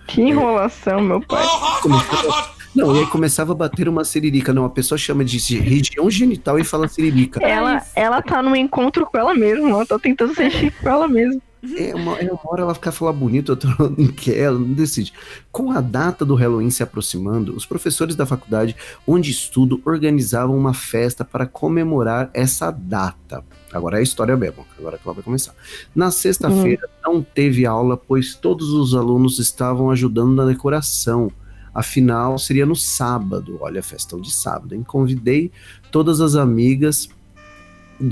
Que 0.06 0.20
enrolação, 0.22 1.00
meu 1.00 1.20
pai. 1.20 1.44
Começava- 1.82 2.50
Não, 2.74 2.94
e 2.96 3.00
aí 3.00 3.06
começava 3.06 3.52
a 3.52 3.54
bater 3.54 3.88
uma 3.88 4.04
siririca. 4.04 4.52
Não, 4.52 4.64
a 4.64 4.70
pessoa 4.70 4.96
chama 4.96 5.24
de 5.24 5.38
região 5.58 6.10
genital 6.10 6.58
e 6.58 6.64
fala 6.64 6.88
siririca. 6.88 7.40
Ela, 7.42 7.76
isso. 7.76 7.90
ela 7.94 8.22
tá 8.22 8.42
num 8.42 8.56
encontro 8.56 9.04
com 9.06 9.18
ela 9.18 9.34
mesma, 9.34 9.68
ela 9.68 9.86
tá 9.86 9.98
tentando 9.98 10.34
ser 10.34 10.50
chique 10.50 10.76
com 10.82 10.88
ela 10.88 11.06
mesma. 11.06 11.40
É 11.78 11.94
uma, 11.94 12.18
é 12.18 12.28
uma 12.28 12.40
hora 12.44 12.62
ela 12.62 12.74
fica 12.74 12.90
falar 12.90 13.12
bonito, 13.12 13.50
outra 13.50 13.70
não 13.78 14.08
quer, 14.08 14.38
ela 14.38 14.58
não 14.58 14.72
decide. 14.72 15.12
Com 15.52 15.70
a 15.70 15.80
data 15.80 16.24
do 16.24 16.34
Halloween 16.34 16.70
se 16.70 16.82
aproximando, 16.82 17.54
os 17.54 17.64
professores 17.64 18.16
da 18.16 18.26
faculdade 18.26 18.74
onde 19.06 19.30
estudo 19.30 19.80
organizavam 19.84 20.56
uma 20.56 20.74
festa 20.74 21.24
para 21.24 21.46
comemorar 21.46 22.30
essa 22.34 22.72
data. 22.72 23.44
Agora 23.72 23.96
é 23.96 24.00
a 24.00 24.02
história 24.02 24.36
mesmo, 24.36 24.66
agora 24.76 24.98
que 24.98 25.06
ela 25.06 25.14
vai 25.14 25.22
começar. 25.22 25.54
Na 25.94 26.10
sexta-feira 26.10 26.88
não 27.04 27.22
teve 27.22 27.64
aula, 27.64 27.96
pois 27.96 28.34
todos 28.34 28.70
os 28.70 28.92
alunos 28.92 29.38
estavam 29.38 29.88
ajudando 29.92 30.34
na 30.34 30.44
decoração. 30.44 31.30
Afinal, 31.72 32.38
seria 32.38 32.66
no 32.66 32.76
sábado. 32.76 33.56
Olha, 33.60 33.82
festão 33.82 34.20
de 34.20 34.32
sábado, 34.32 34.74
hein? 34.74 34.82
Convidei 34.82 35.50
todas 35.92 36.20
as 36.20 36.34
amigas 36.34 37.08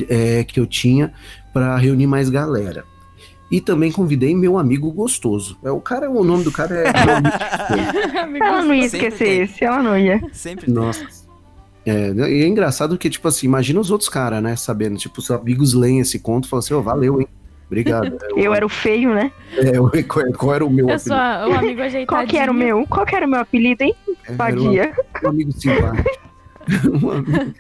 é, 0.09 0.45
que 0.45 0.61
eu 0.61 0.67
tinha 0.67 1.13
para 1.53 1.77
reunir 1.77 2.07
mais 2.07 2.31
galera. 2.31 2.85
E 3.51 3.61
também 3.61 3.91
convidei 3.91 4.35
meu 4.35 4.57
amigo 4.59 4.91
gostoso. 4.93 5.59
É, 5.65 5.71
o 5.71 5.81
cara, 5.81 6.09
o 6.09 6.23
nome 6.23 6.45
do 6.45 6.53
cara 6.53 6.75
é. 6.75 6.93
meu 7.05 7.17
amigo 7.17 7.37
gostoso. 8.39 8.45
Ela 8.45 8.63
não 8.63 8.75
ia 8.75 8.87
esquecer 8.87 9.43
esse, 9.43 9.65
ela 9.65 9.83
não 9.83 9.99
ia. 9.99 10.21
Sempre. 10.33 10.71
Nossa. 10.71 11.05
É, 11.85 12.11
e 12.13 12.43
é 12.45 12.47
engraçado 12.47 12.97
que, 12.99 13.09
tipo 13.11 13.27
assim, 13.27 13.47
imagina 13.47 13.81
os 13.81 13.91
outros 13.91 14.09
caras, 14.09 14.43
né, 14.43 14.55
sabendo. 14.55 14.97
Tipo, 14.99 15.19
os 15.19 15.31
amigos 15.31 15.75
leem 15.75 15.99
esse 16.01 16.19
conto 16.19 16.45
e 16.47 16.49
falam 16.49 16.61
assim, 16.61 16.75
ô, 16.75 16.83
valeu, 16.83 17.21
hein? 17.21 17.27
Obrigado. 17.67 18.19
Eu 18.37 18.53
era 18.55 18.65
o 18.67 18.69
feio, 18.69 19.15
né? 19.15 19.33
É, 19.57 19.77
eu- 19.77 19.91
qual, 20.09 20.27
qual 20.33 20.55
era 20.55 20.65
o 20.67 20.71
meu 20.71 20.89
Eu 20.89 20.99
sou 20.99 21.15
a- 21.17 21.47
o 21.49 21.53
amigo 21.55 21.81
ajeitadinho. 21.81 22.07
Qual 22.07 22.27
que 22.27 22.37
era 22.37 22.51
o 22.51 22.55
meu? 22.55 22.87
Qual 22.87 23.07
que 23.07 23.15
era 23.15 23.27
o 23.27 23.31
meu 23.31 23.41
apelido, 23.41 23.83
hein? 23.85 23.95
É, 24.27 24.33
um- 24.33 25.27
um 25.27 25.29
amigo 25.29 25.53
simpático. 25.53 26.20
Amigo- 27.13 27.55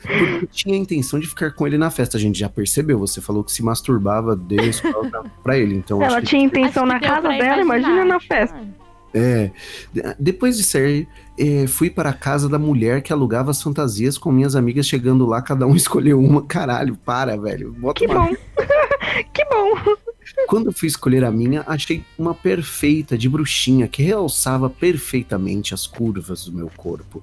porque 0.00 0.44
eu 0.44 0.46
tinha 0.48 0.74
a 0.74 0.78
intenção 0.78 1.18
de 1.18 1.26
ficar 1.26 1.52
com 1.52 1.66
ele 1.66 1.78
na 1.78 1.90
festa, 1.90 2.16
a 2.16 2.20
gente 2.20 2.38
já 2.38 2.48
percebeu. 2.48 2.98
Você 2.98 3.20
falou 3.20 3.44
que 3.44 3.52
se 3.52 3.62
masturbava 3.62 4.34
desde 4.36 4.66
a 4.66 4.70
escola 4.70 5.08
pra, 5.10 5.22
pra 5.42 5.58
ele. 5.58 5.74
Então 5.76 6.02
Ela 6.02 6.20
que- 6.20 6.26
tinha 6.28 6.42
intenção 6.44 6.86
na 6.86 6.98
que 6.98 7.06
casa 7.06 7.28
dela, 7.28 7.62
imagina 7.62 8.04
na 8.04 8.20
festa. 8.20 8.60
É. 9.12 9.50
De- 9.92 10.02
Depois 10.18 10.56
de 10.56 10.64
sair, 10.64 11.06
eh, 11.38 11.66
fui 11.68 11.88
para 11.88 12.10
a 12.10 12.14
casa 12.14 12.48
da 12.48 12.58
mulher 12.58 13.00
que 13.02 13.12
alugava 13.12 13.50
as 13.50 13.62
fantasias 13.62 14.18
com 14.18 14.32
minhas 14.32 14.56
amigas 14.56 14.86
chegando 14.86 15.24
lá, 15.26 15.40
cada 15.40 15.66
um 15.66 15.74
escolheu 15.76 16.18
uma. 16.20 16.42
Caralho, 16.42 16.96
para, 16.96 17.36
velho. 17.36 17.72
Bota 17.72 18.00
Que 18.00 18.06
uma- 18.06 18.26
bom. 18.28 18.34
que 19.32 19.44
bom. 19.44 19.94
Quando 20.48 20.72
fui 20.72 20.88
escolher 20.88 21.22
a 21.22 21.30
minha, 21.30 21.62
achei 21.66 22.02
uma 22.18 22.34
perfeita 22.34 23.16
de 23.16 23.28
bruxinha 23.28 23.86
que 23.86 24.02
realçava 24.02 24.68
perfeitamente 24.70 25.74
as 25.74 25.86
curvas 25.86 26.46
do 26.46 26.52
meu 26.56 26.70
corpo. 26.76 27.22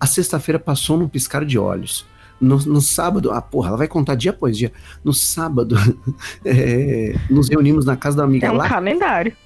A 0.00 0.06
sexta-feira 0.06 0.58
passou 0.58 0.96
num 0.96 1.08
piscar 1.08 1.44
de 1.44 1.58
olhos. 1.58 2.06
No, 2.40 2.56
no 2.56 2.80
sábado, 2.80 3.30
ah, 3.32 3.42
porra, 3.42 3.68
ela 3.68 3.76
vai 3.76 3.86
contar 3.86 4.14
dia 4.14 4.30
após 4.30 4.56
dia. 4.56 4.72
No 5.04 5.12
sábado, 5.12 5.76
eh, 6.44 7.14
nos 7.28 7.50
reunimos 7.50 7.84
na 7.84 7.96
casa 7.96 8.16
da 8.16 8.24
amiga 8.24 8.46
É 8.46 8.50
um 8.50 8.54
lá 8.56 8.66
calendário. 8.68 9.36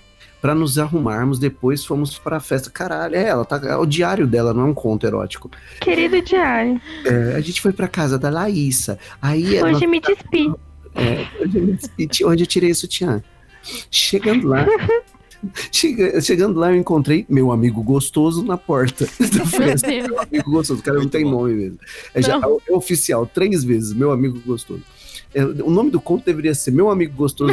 Pra 0.40 0.54
nos 0.54 0.78
arrumarmos. 0.78 1.38
Depois 1.40 1.84
fomos 1.84 2.18
pra 2.18 2.38
festa. 2.38 2.70
Caralho, 2.70 3.16
é, 3.16 3.24
ela 3.24 3.44
tá. 3.44 3.56
É 3.64 3.76
o 3.76 3.86
diário 3.86 4.26
dela, 4.26 4.54
não 4.54 4.62
é 4.62 4.64
um 4.66 4.74
conto 4.74 5.06
erótico. 5.06 5.50
Querido 5.80 6.20
diário, 6.22 6.80
É, 7.04 7.34
a 7.34 7.40
gente 7.40 7.60
foi 7.60 7.72
pra 7.72 7.88
casa 7.88 8.16
da 8.18 8.30
Laísa. 8.30 8.98
Aí 9.20 9.60
hoje 9.60 9.86
me 9.86 10.00
despi. 10.00 10.52
é, 10.94 11.26
hoje 11.42 11.60
me 11.60 11.72
despedi, 11.72 12.24
onde 12.24 12.44
eu 12.44 12.46
tirei 12.46 12.70
o 12.70 12.74
sutiã. 12.76 13.22
Chegando 13.90 14.46
lá. 14.48 14.66
chega- 15.72 16.20
chegando 16.20 16.58
lá, 16.58 16.70
eu 16.72 16.76
encontrei 16.76 17.24
meu 17.28 17.50
amigo 17.52 17.82
gostoso 17.82 18.44
na 18.44 18.56
porta 18.56 19.04
da 19.20 19.44
festa. 19.46 19.88
Meu 19.88 20.20
amigo 20.20 20.50
gostoso, 20.50 20.80
o 20.80 20.82
cara 20.82 20.98
não 20.98 21.08
tem 21.08 21.24
bom. 21.24 21.30
nome 21.42 21.54
mesmo. 21.54 21.78
É, 22.14 22.22
já, 22.22 22.38
é 22.68 22.72
oficial, 22.72 23.26
três 23.26 23.62
vezes, 23.64 23.92
meu 23.92 24.10
amigo 24.12 24.40
gostoso. 24.46 24.82
É, 25.34 25.44
o 25.44 25.70
nome 25.70 25.90
do 25.90 26.00
conto 26.00 26.24
deveria 26.24 26.54
ser 26.54 26.70
Meu 26.70 26.88
Amigo 26.90 27.16
Gostoso. 27.16 27.52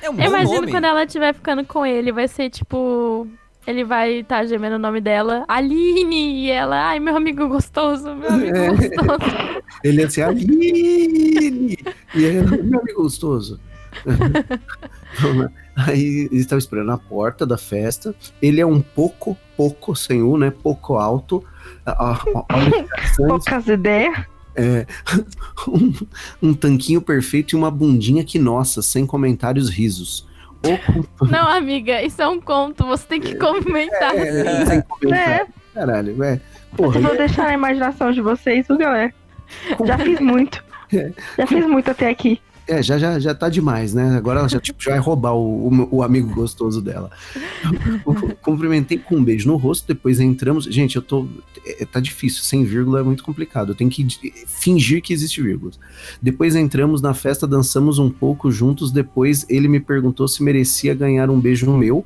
É 0.00 0.08
um 0.08 0.14
Eu 0.20 0.28
imagino 0.28 0.60
nome. 0.60 0.70
quando 0.70 0.84
ela 0.84 1.02
estiver 1.04 1.34
ficando 1.34 1.64
com 1.64 1.84
ele, 1.84 2.12
vai 2.12 2.28
ser 2.28 2.48
tipo. 2.50 3.26
Ele 3.66 3.82
vai 3.82 4.20
estar 4.20 4.40
tá 4.40 4.46
gemendo 4.46 4.76
o 4.76 4.78
nome 4.78 5.00
dela, 5.00 5.44
Aline, 5.48 6.44
e 6.44 6.50
ela, 6.50 6.90
ai, 6.90 7.00
meu 7.00 7.16
amigo 7.16 7.48
gostoso, 7.48 8.14
meu 8.14 8.28
amigo 8.30 8.56
É. 8.56 8.68
gostoso. 8.68 9.62
Ele 9.82 10.02
ia 10.02 10.10
ser 10.10 10.22
Aline! 10.22 11.78
E 12.14 12.24
aí, 12.26 12.42
meu 12.62 12.78
amigo 12.80 13.02
gostoso. 13.02 13.58
Aí 15.76 16.28
ele 16.30 16.40
estava 16.40 16.58
esperando 16.58 16.86
na 16.86 16.98
porta 16.98 17.44
da 17.44 17.58
festa. 17.58 18.14
Ele 18.40 18.60
é 18.60 18.66
um 18.66 18.80
pouco, 18.80 19.36
pouco 19.56 19.94
sem 19.94 20.22
U, 20.22 20.36
né? 20.36 20.50
Pouco 20.50 20.96
alto. 20.96 21.44
Olha 21.86 22.70
que. 22.70 23.16
Poucas 23.26 23.66
ideias. 23.66 24.14
É, 24.56 24.86
um, 25.66 25.92
um 26.40 26.54
tanquinho 26.54 27.02
perfeito 27.02 27.54
e 27.54 27.56
uma 27.56 27.70
bundinha 27.70 28.24
que, 28.24 28.38
nossa, 28.38 28.82
sem 28.82 29.04
comentários 29.04 29.68
risos. 29.68 30.28
Ou 30.62 31.28
Não, 31.28 31.48
amiga, 31.48 32.02
isso 32.02 32.22
é 32.22 32.28
um 32.28 32.40
conto, 32.40 32.86
você 32.86 33.04
tem 33.06 33.20
que 33.20 33.34
comentar. 33.34 34.14
é, 34.16 34.64
sem 34.64 34.82
comentários. 34.82 35.48
Caralho, 35.74 36.22
é. 36.22 36.40
Porra, 36.76 37.00
Vou 37.00 37.16
deixar 37.16 37.44
na 37.44 37.54
imaginação 37.54 38.12
de 38.12 38.20
vocês, 38.20 38.66
viu, 38.66 38.78
galera? 38.78 39.12
Já 39.84 39.98
fiz 39.98 40.20
muito. 40.20 40.64
É. 40.92 41.12
Já 41.36 41.46
fiz 41.46 41.66
muito 41.66 41.90
até 41.90 42.08
aqui. 42.08 42.40
É, 42.66 42.82
já, 42.82 42.98
já, 42.98 43.18
já 43.18 43.34
tá 43.34 43.48
demais, 43.50 43.92
né? 43.92 44.16
Agora 44.16 44.40
ela 44.40 44.48
já, 44.48 44.58
tipo, 44.58 44.82
já 44.82 44.92
vai 44.92 45.00
roubar 45.00 45.34
o, 45.34 45.68
o, 45.68 45.96
o 45.96 46.02
amigo 46.02 46.32
gostoso 46.34 46.80
dela. 46.80 47.10
Cumprimentei 48.40 48.98
com 48.98 49.16
um 49.16 49.24
beijo 49.24 49.46
no 49.48 49.56
rosto, 49.56 49.86
depois 49.86 50.18
entramos. 50.18 50.64
Gente, 50.64 50.96
eu 50.96 51.02
tô. 51.02 51.26
é, 51.66 51.84
tá 51.84 52.00
difícil, 52.00 52.42
sem 52.42 52.64
vírgula 52.64 53.00
é 53.00 53.02
muito 53.02 53.22
complicado. 53.22 53.72
Eu 53.72 53.74
tenho 53.74 53.90
que 53.90 54.06
fingir 54.46 55.02
que 55.02 55.12
existe 55.12 55.42
vírgula. 55.42 55.72
Depois 56.22 56.56
entramos 56.56 57.02
na 57.02 57.12
festa, 57.12 57.46
dançamos 57.46 57.98
um 57.98 58.08
pouco 58.10 58.50
juntos. 58.50 58.90
Depois 58.90 59.44
ele 59.48 59.68
me 59.68 59.80
perguntou 59.80 60.26
se 60.26 60.42
merecia 60.42 60.94
ganhar 60.94 61.28
um 61.30 61.38
beijo 61.38 61.66
no 61.66 61.76
meu. 61.76 62.04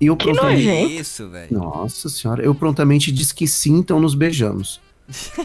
E 0.00 0.06
eu 0.06 0.16
Que 0.16 0.26
prontamente. 0.26 0.64
nojento. 0.66 0.92
Isso, 0.92 1.28
velho. 1.28 1.48
Nossa 1.58 2.08
senhora, 2.08 2.42
eu 2.42 2.54
prontamente 2.54 3.10
disse 3.10 3.34
que 3.34 3.48
sim, 3.48 3.78
então 3.78 3.98
nos 3.98 4.14
beijamos. 4.14 4.80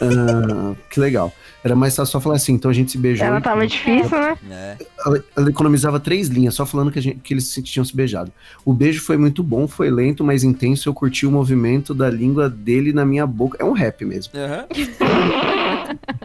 Ah, 0.01 0.75
que 0.89 0.99
legal. 0.99 1.31
Era 1.63 1.75
mais 1.75 1.95
fácil 1.95 2.11
só 2.11 2.19
falar 2.19 2.35
assim, 2.35 2.53
então 2.53 2.69
a 2.69 2.73
gente 2.73 2.91
se 2.91 2.97
beijou. 2.97 3.25
Ela 3.25 3.39
e- 3.39 3.41
tava 3.41 3.65
difícil, 3.65 4.09
né? 4.19 4.37
É. 4.51 4.77
ela, 5.05 5.23
ela 5.37 5.49
economizava 5.49 5.99
três 5.99 6.27
linhas, 6.27 6.53
só 6.55 6.65
falando 6.65 6.91
que, 6.91 6.99
a 6.99 7.01
gente- 7.01 7.19
que 7.19 7.33
eles 7.33 7.45
se 7.47 7.61
tinham 7.63 7.85
se 7.85 7.95
beijado. 7.95 8.31
O 8.65 8.73
beijo 8.73 9.01
foi 9.01 9.15
muito 9.17 9.41
bom, 9.41 9.67
foi 9.67 9.89
lento, 9.89 10.23
mas 10.23 10.43
intenso. 10.43 10.89
Eu 10.89 10.93
curti 10.93 11.25
o 11.25 11.31
movimento 11.31 11.93
da 11.93 12.09
língua 12.09 12.49
dele 12.49 12.91
na 12.91 13.05
minha 13.05 13.25
boca. 13.25 13.57
É 13.61 13.63
um 13.65 13.71
rap 13.71 14.03
mesmo. 14.03 14.33
Aham. 14.35 14.65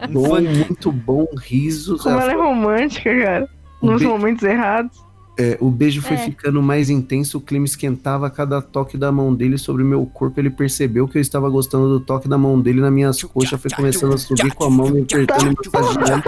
Um 0.09 0.13
Bom, 0.13 0.41
muito 0.41 0.91
bom, 0.91 1.27
risos. 1.41 2.01
Como 2.01 2.15
Ela 2.15 2.23
ela 2.23 2.33
é 2.33 2.35
romântica, 2.35 3.17
cara. 3.21 3.49
Nos 3.81 4.01
be- 4.01 4.07
momentos 4.07 4.43
errados. 4.43 4.97
É, 5.41 5.57
o 5.61 5.71
beijo 5.71 6.01
foi 6.01 6.17
É. 6.17 6.19
ficando 6.25 6.61
mais 6.61 6.89
intenso, 6.89 7.37
o 7.37 7.41
clima 7.41 7.65
esquentava 7.65 8.27
a 8.27 8.29
cada 8.29 8.61
toque 8.61 8.97
da 8.97 9.09
mão 9.09 9.33
dele 9.33 9.57
sobre 9.57 9.81
o 9.83 9.85
meu 9.85 10.05
corpo. 10.05 10.37
Ele 10.37 10.49
percebeu 10.49 11.07
que 11.07 11.17
eu 11.17 11.21
estava 11.21 11.49
gostando 11.49 11.87
do 11.87 12.01
toque 12.01 12.27
da 12.27 12.37
mão 12.37 12.59
dele 12.59 12.81
nas 12.81 12.91
minhas 12.91 13.23
coxas, 13.23 13.61
foi 13.61 13.71
começando 13.71 14.15
a 14.15 14.17
subir 14.17 14.53
com 14.53 14.65
a 14.65 14.69
mão, 14.69 14.89
me 14.89 15.01
apertando 15.03 15.55
e 15.63 15.69
massageando. 15.71 16.23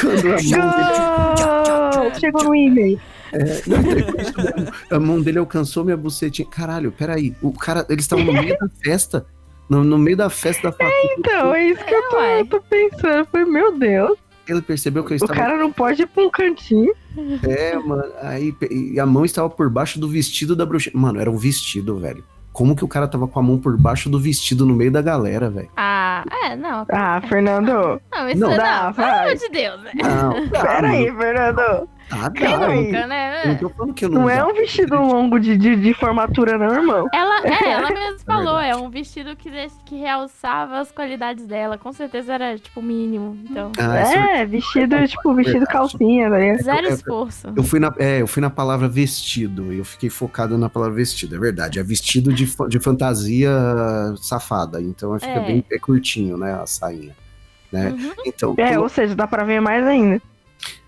Quando 0.00 0.28
a 0.28 0.58
mão 0.58 2.02
dele! 2.04 2.20
Chegou 2.20 2.44
no 2.44 2.54
e-mail. 2.54 3.00
Não, 3.66 3.82
depois 3.82 4.32
a 4.90 5.00
mão 5.00 5.20
dele 5.20 5.38
alcançou 5.38 5.84
minha 5.84 5.96
bucetinha. 5.96 6.48
Caralho, 6.48 6.92
peraí. 6.92 7.34
O 7.42 7.52
cara, 7.52 7.84
eles 7.88 8.04
estavam 8.04 8.24
no 8.24 8.32
meio 8.32 8.56
da 8.58 8.68
festa. 8.82 9.26
No, 9.68 9.84
no 9.84 9.98
meio 9.98 10.16
da 10.16 10.30
festa 10.30 10.70
da 10.70 10.72
faculdade. 10.72 11.14
Então, 11.18 11.52
é 11.54 11.66
isso 11.68 11.84
que 11.84 11.94
eu 11.94 12.08
tô, 12.08 12.16
eu 12.20 12.46
tô 12.46 12.60
pensando. 12.62 13.26
Foi, 13.30 13.44
meu 13.44 13.76
Deus. 13.76 14.16
Ele 14.48 14.62
percebeu 14.62 15.04
que 15.04 15.10
eu 15.12 15.14
O 15.14 15.16
estava. 15.16 15.34
cara 15.34 15.56
não 15.58 15.70
pode 15.70 16.02
ir 16.02 16.06
pra 16.06 16.22
um 16.24 16.30
cantinho. 16.30 16.92
É, 17.46 17.76
mano. 17.76 18.04
Aí 18.22 18.54
e 18.70 18.98
a 18.98 19.04
mão 19.06 19.24
estava 19.24 19.50
por 19.50 19.68
baixo 19.68 20.00
do 20.00 20.08
vestido 20.08 20.56
da 20.56 20.64
bruxa. 20.64 20.90
Mano, 20.94 21.20
era 21.20 21.30
um 21.30 21.36
vestido, 21.36 21.98
velho. 21.98 22.24
Como 22.52 22.74
que 22.74 22.84
o 22.84 22.88
cara 22.88 23.06
tava 23.06 23.28
com 23.28 23.38
a 23.38 23.42
mão 23.42 23.58
por 23.58 23.76
baixo 23.76 24.08
do 24.08 24.18
vestido 24.18 24.66
no 24.66 24.74
meio 24.74 24.90
da 24.90 25.00
galera, 25.02 25.48
velho? 25.50 25.68
Ah, 25.76 26.24
é, 26.44 26.56
não. 26.56 26.84
Ah, 26.90 27.20
Fernando. 27.28 28.00
Não, 28.12 28.28
isso 28.28 28.40
Não 28.40 28.50
não, 28.50 28.56
dá, 28.56 28.92
pelo 28.96 29.06
amor 29.08 29.34
de 29.36 29.48
Deus, 29.48 29.82
né? 29.82 29.92
Não, 29.94 30.48
Pera 30.50 30.88
aí. 30.90 31.12
Fernando. 31.14 31.88
Tá, 32.08 32.30
Quem 32.30 32.48
dá. 32.58 32.68
nunca, 32.68 33.00
não 33.02 33.08
né? 33.08 33.54
tô 33.60 33.68
falando 33.68 33.92
que 33.94 34.04
eu 34.04 34.08
não 34.08 34.22
Não 34.22 34.30
é 34.30 34.42
um 34.44 34.54
vestido 34.54 34.94
longo 35.00 35.38
de, 35.38 35.56
de, 35.58 35.76
de 35.76 35.92
formatura, 35.94 36.56
não, 36.56 36.74
irmão. 36.74 37.06
Ela 37.12 37.40
é, 37.46 37.70
ela 37.72 37.88
mesma 37.90 38.18
falou, 38.24 38.56
verdade. 38.56 38.70
é 38.70 38.76
um 38.76 38.88
vestido 38.88 39.36
que, 39.36 39.50
des- 39.50 39.78
que 39.84 39.96
realçava 39.96 40.78
as 40.80 40.90
qualidades 40.90 41.46
dela. 41.46 41.76
Com 41.76 41.92
certeza 41.92 42.32
era, 42.34 42.58
tipo, 42.58 42.80
o 42.80 42.82
mínimo. 42.82 43.36
Então, 43.50 43.72
Ah, 43.78 44.02
isso 44.02 44.12
É, 44.16 44.46
vestido, 44.46 45.06
tipo, 45.06 45.34
vestido 45.34 45.66
calcinha, 45.66 46.30
tá 46.30 46.38
ligado? 46.38 46.62
zero 46.62 46.86
é- 46.86 46.90
esforço. 46.90 47.52
Eu 47.54 47.62
fui, 47.62 47.78
na, 47.78 47.92
é, 47.98 48.22
eu 48.22 48.26
fui 48.26 48.40
na 48.40 48.50
palavra 48.50 48.88
vestido, 48.88 49.72
e 49.72 49.78
eu 49.78 49.84
fiquei 49.84 50.08
focado 50.08 50.56
na 50.56 50.68
palavra 50.70 50.94
vestido, 50.94 51.36
é 51.36 51.38
verdade. 51.38 51.78
É 51.78 51.82
vestido 51.82 52.32
de, 52.32 52.48
de 52.68 52.80
fantasia 52.80 53.50
safada, 54.16 54.80
então 54.80 55.12
fica 55.18 55.32
É. 55.32 55.40
bem 55.46 55.64
é 55.70 55.78
curtinho, 55.78 56.36
né, 56.38 56.54
a 56.54 56.66
sainha. 56.66 57.14
Né? 57.70 57.90
Uhum. 57.90 58.12
Então, 58.24 58.54
É, 58.56 58.78
ou 58.78 58.88
seja, 58.88 59.14
dá 59.14 59.26
pra 59.26 59.44
ver 59.44 59.60
mais 59.60 59.86
ainda. 59.86 60.22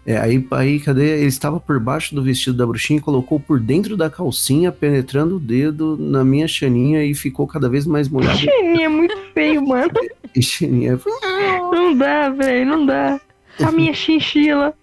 É, 0.04 0.16
aí, 0.16 0.46
aí, 0.52 0.80
cadê? 0.80 1.18
Ele 1.18 1.26
estava 1.26 1.60
por 1.60 1.78
baixo 1.78 2.14
do 2.14 2.22
vestido 2.22 2.56
da 2.56 2.66
bruxinha 2.66 2.98
e 2.98 3.02
colocou 3.02 3.38
por 3.38 3.60
dentro 3.60 3.96
da 3.96 4.08
calcinha, 4.08 4.72
penetrando 4.72 5.36
o 5.36 5.40
dedo 5.40 5.96
na 5.96 6.24
minha 6.24 6.48
chaninha 6.48 7.04
e 7.04 7.14
ficou 7.14 7.46
cada 7.46 7.68
vez 7.68 7.86
mais 7.86 8.08
molhado. 8.08 8.38
Cheninha 8.38 8.86
é 8.86 8.88
muito 8.88 9.16
feio, 9.34 9.66
mano. 9.66 9.92
chaninha. 10.40 10.98
Não 11.72 11.96
dá, 11.96 12.30
velho, 12.30 12.66
não 12.66 12.86
dá. 12.86 13.20
A 13.62 13.70
minha 13.70 13.92
chinchila. 13.92 14.74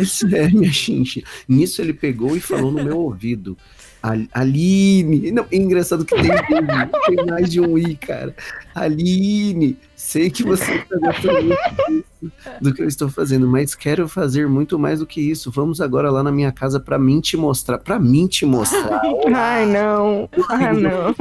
Isso 0.00 0.26
é 0.34 0.48
minha 0.48 0.72
xincha. 0.72 1.22
Nisso 1.48 1.82
ele 1.82 1.92
pegou 1.92 2.36
e 2.36 2.40
falou 2.40 2.70
no 2.70 2.82
meu 2.82 2.98
ouvido. 2.98 3.56
"Al- 4.02 4.26
Aline. 4.32 5.30
Não, 5.30 5.46
é 5.50 5.56
engraçado 5.56 6.04
que 6.04 6.14
tem, 6.14 6.30
tem 7.16 7.26
mais 7.26 7.50
de 7.50 7.60
um 7.60 7.78
I, 7.78 7.94
cara. 7.96 8.34
Aline, 8.74 9.76
sei 9.94 10.30
que 10.30 10.42
você 10.42 10.74
está 10.74 10.96
gostando 10.98 11.42
muito 11.42 11.86
disso, 11.88 12.32
do 12.60 12.74
que 12.74 12.82
eu 12.82 12.88
estou 12.88 13.08
fazendo, 13.08 13.46
mas 13.46 13.74
quero 13.74 14.08
fazer 14.08 14.48
muito 14.48 14.78
mais 14.78 14.98
do 15.00 15.06
que 15.06 15.20
isso. 15.20 15.50
Vamos 15.50 15.80
agora 15.80 16.10
lá 16.10 16.22
na 16.22 16.32
minha 16.32 16.50
casa 16.52 16.80
pra 16.80 16.98
mim 16.98 17.20
te 17.20 17.36
mostrar. 17.36 17.78
Pra 17.78 17.98
mim 17.98 18.26
te 18.26 18.44
mostrar. 18.44 19.00
Ai, 19.34 19.66
não. 19.66 20.28
Ah, 20.48 20.72
não. 20.72 21.14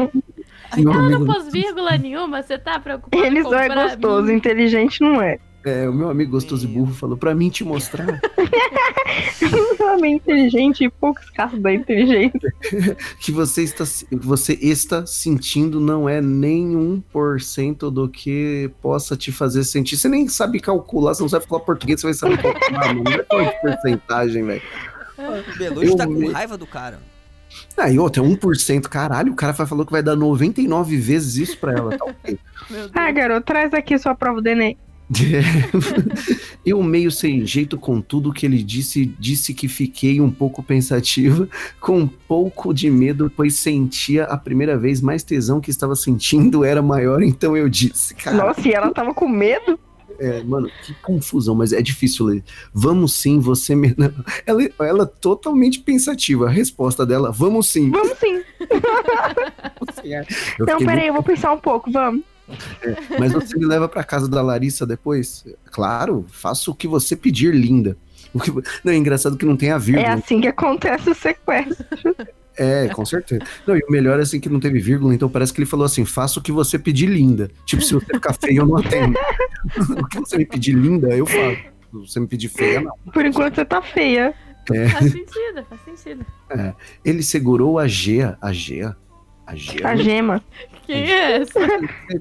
Amigo, 0.71 0.93
não 0.93 1.25
pôs 1.25 1.51
vírgula 1.51 1.97
nenhuma, 1.97 2.41
você 2.41 2.57
tá 2.57 2.79
preocupado 2.79 3.21
Ele 3.25 3.43
com 3.43 3.49
só 3.49 3.59
é 3.59 3.67
gostoso, 3.67 4.27
mim? 4.27 4.34
inteligente 4.34 5.01
não 5.01 5.21
é. 5.21 5.38
É, 5.64 5.88
o 5.88 5.93
meu 5.93 6.09
amigo 6.09 6.32
gostoso 6.32 6.66
e 6.66 6.68
burro 6.68 6.93
falou 6.93 7.18
pra 7.18 7.36
mim 7.36 7.49
te 7.49 7.64
mostrar. 7.64 8.20
Também 9.78 10.16
inteligente 10.16 10.84
e 10.84 10.89
pouco 10.89 11.20
escasso 11.22 11.57
da 11.57 11.74
inteligência. 11.74 12.53
que 13.20 13.32
você 13.32 13.64
está, 13.64 13.84
você 14.12 14.53
está 14.62 15.05
sentindo 15.05 15.80
não 15.80 16.07
é 16.07 16.22
nem 16.22 16.74
1% 17.14 17.91
do 17.91 18.07
que 18.07 18.72
possa 18.82 19.16
te 19.16 19.32
fazer 19.32 19.64
sentir. 19.64 19.97
Você 19.97 20.07
nem 20.07 20.28
sabe 20.28 20.59
calcular, 20.59 21.14
você 21.14 21.22
não 21.22 21.30
sabe 21.30 21.45
falar 21.45 21.62
português, 21.62 21.99
você 21.99 22.07
vai 22.07 22.14
saber 22.14 22.41
calcular. 22.41 22.93
Não 22.93 23.41
é 23.41 23.45
de 23.45 23.62
porcentagem, 23.62 24.43
velho. 24.45 24.62
O 25.18 25.57
Belushi 25.57 25.88
Eu 25.88 25.97
tá 25.97 26.07
com 26.07 26.32
raiva 26.32 26.57
do 26.57 26.66
cara. 26.66 26.99
Ah, 27.78 27.89
e 27.89 27.99
outra, 27.99 28.24
é 28.24 28.26
1%, 28.26 28.88
caralho, 28.88 29.34
o 29.34 29.36
cara 29.36 29.53
falou 29.53 29.86
que 29.86 29.91
vai 29.91 30.01
dar 30.01 30.16
99 30.16 30.97
vezes 30.97 31.49
isso 31.49 31.57
pra 31.57 31.74
ela, 31.74 31.97
tá 31.97 32.05
ok. 32.05 32.39
Meu 32.70 32.80
Deus. 32.82 32.91
Ah, 32.93 33.12
garoto, 33.12 33.45
traz 33.45 33.74
aqui 33.74 33.97
sua 33.97 34.16
prova 34.16 34.41
do 34.41 34.47
Enem. 34.47 34.78
Eu 36.66 36.82
meio 36.84 37.12
sem 37.12 37.45
jeito 37.45 37.78
com 37.78 37.99
tudo 37.99 38.32
que 38.32 38.45
ele 38.45 38.64
disse, 38.64 39.05
disse 39.20 39.53
que 39.53 39.68
fiquei 39.68 40.22
um 40.22 40.32
pouco 40.32 40.64
pensativa, 40.64 41.49
com 41.80 41.99
um 41.99 42.07
pouco 42.07 42.74
de 42.74 42.89
medo, 42.89 43.32
pois 43.36 43.55
sentia 43.55 44.26
a 44.26 44.38
primeira 44.38 44.78
vez 44.78 45.01
mais 45.01 45.24
tesão 45.24 45.59
que 45.59 45.70
estava 45.70 45.95
sentindo 45.95 46.64
era 46.64 46.82
maior, 46.82 47.22
então 47.22 47.57
eu 47.57 47.68
disse, 47.68 48.16
cara, 48.16 48.38
Nossa, 48.38 48.68
e 48.68 48.72
ela 48.72 48.91
tava 48.91 49.14
com 49.14 49.28
medo? 49.28 49.78
é, 50.22 50.43
mano, 50.43 50.70
que 50.84 50.93
confusão, 51.01 51.55
mas 51.55 51.74
é 51.74 51.82
difícil 51.82 52.28
ler. 52.28 52.43
Vamos 52.72 53.14
sim, 53.14 53.39
você 53.39 53.74
me... 53.74 53.93
não, 53.97 54.14
Ela, 54.45 54.70
ela 54.80 55.05
totalmente 55.05 55.80
pensativa, 55.80 56.45
a 56.45 56.49
resposta 56.49 57.03
dela, 57.03 57.32
vamos 57.32 57.68
sim. 57.68 57.89
Vamos 57.89 58.18
sim. 58.20 58.41
Eu 60.57 60.66
Não, 60.66 60.78
peraí, 60.78 61.07
eu 61.07 61.14
vou 61.14 61.24
pensar 61.24 61.51
um 61.51 61.59
pouco, 61.59 61.91
vamos. 61.91 62.24
Mas 63.20 63.32
você 63.32 63.58
me 63.58 63.66
leva 63.66 63.88
pra 63.88 64.04
casa 64.04 64.28
da 64.28 64.41
Larissa 64.41 64.86
depois? 64.86 65.45
Claro, 65.72 66.26
faça 66.30 66.70
o 66.72 66.76
que 66.76 66.88
você 66.88 67.16
pedir, 67.16 67.54
linda. 67.54 67.97
O 68.34 68.39
que- 68.39 68.52
Não, 68.84 68.93
é 68.93 68.95
engraçado 68.95 69.38
que 69.38 69.45
não 69.45 69.58
tem 69.58 69.72
a 69.72 69.76
É 69.76 69.80
vírgula. 69.80 70.14
assim 70.14 70.39
que 70.41 70.47
acontece 70.47 71.10
o 71.10 71.14
sequestro. 71.16 71.86
É, 72.58 72.88
com 72.89 73.06
certeza. 73.06 73.41
Não, 73.66 73.76
e 73.76 73.80
o 73.88 73.91
melhor 73.91 74.20
é 74.20 74.24
assim 74.24 74.39
que 74.39 74.49
não 74.49 74.60
teve 74.60 74.80
vírgula, 74.80 75.14
então 75.16 75.30
parece 75.30 75.54
que 75.54 75.60
ele 75.60 75.66
falou 75.70 75.86
assim: 75.86 76.04
faça 76.06 76.39
o 76.39 76.43
que 76.43 76.52
você 76.52 76.78
pedir, 76.78 77.08
linda. 77.08 77.49
Tipo, 77.66 77.82
se 77.82 77.93
você 77.93 78.06
ficar 78.06 78.34
feio, 78.34 78.60
eu 78.60 78.66
não 78.68 78.78
atendo. 78.78 79.18
o 79.99 80.08
que 80.08 80.20
você 80.20 80.38
me 80.38 80.45
pedir, 80.45 80.74
linda, 80.76 81.08
eu 81.10 81.26
faço. 81.26 81.58
Se 81.58 81.72
você 81.91 82.20
me 82.20 82.28
pedir 82.28 82.49
feia, 82.49 82.82
não. 82.82 82.93
Por 83.14 83.26
enquanto 83.26 83.56
você 83.56 83.66
tá 83.66 83.82
feia. 83.82 84.34
Faz 84.68 85.12
sentido, 85.12 85.66
faz 85.68 85.82
sentido. 85.84 86.26
Ele 87.04 87.24
segurou 87.24 87.80
a 87.80 87.88
Gea. 87.88 88.38
A 88.41 88.54
Gea? 88.54 88.95
A 89.52 89.56
Gea? 89.56 89.88
A 89.88 89.95
gema. 89.95 90.41
Que 90.86 90.93
isso? 90.93 91.54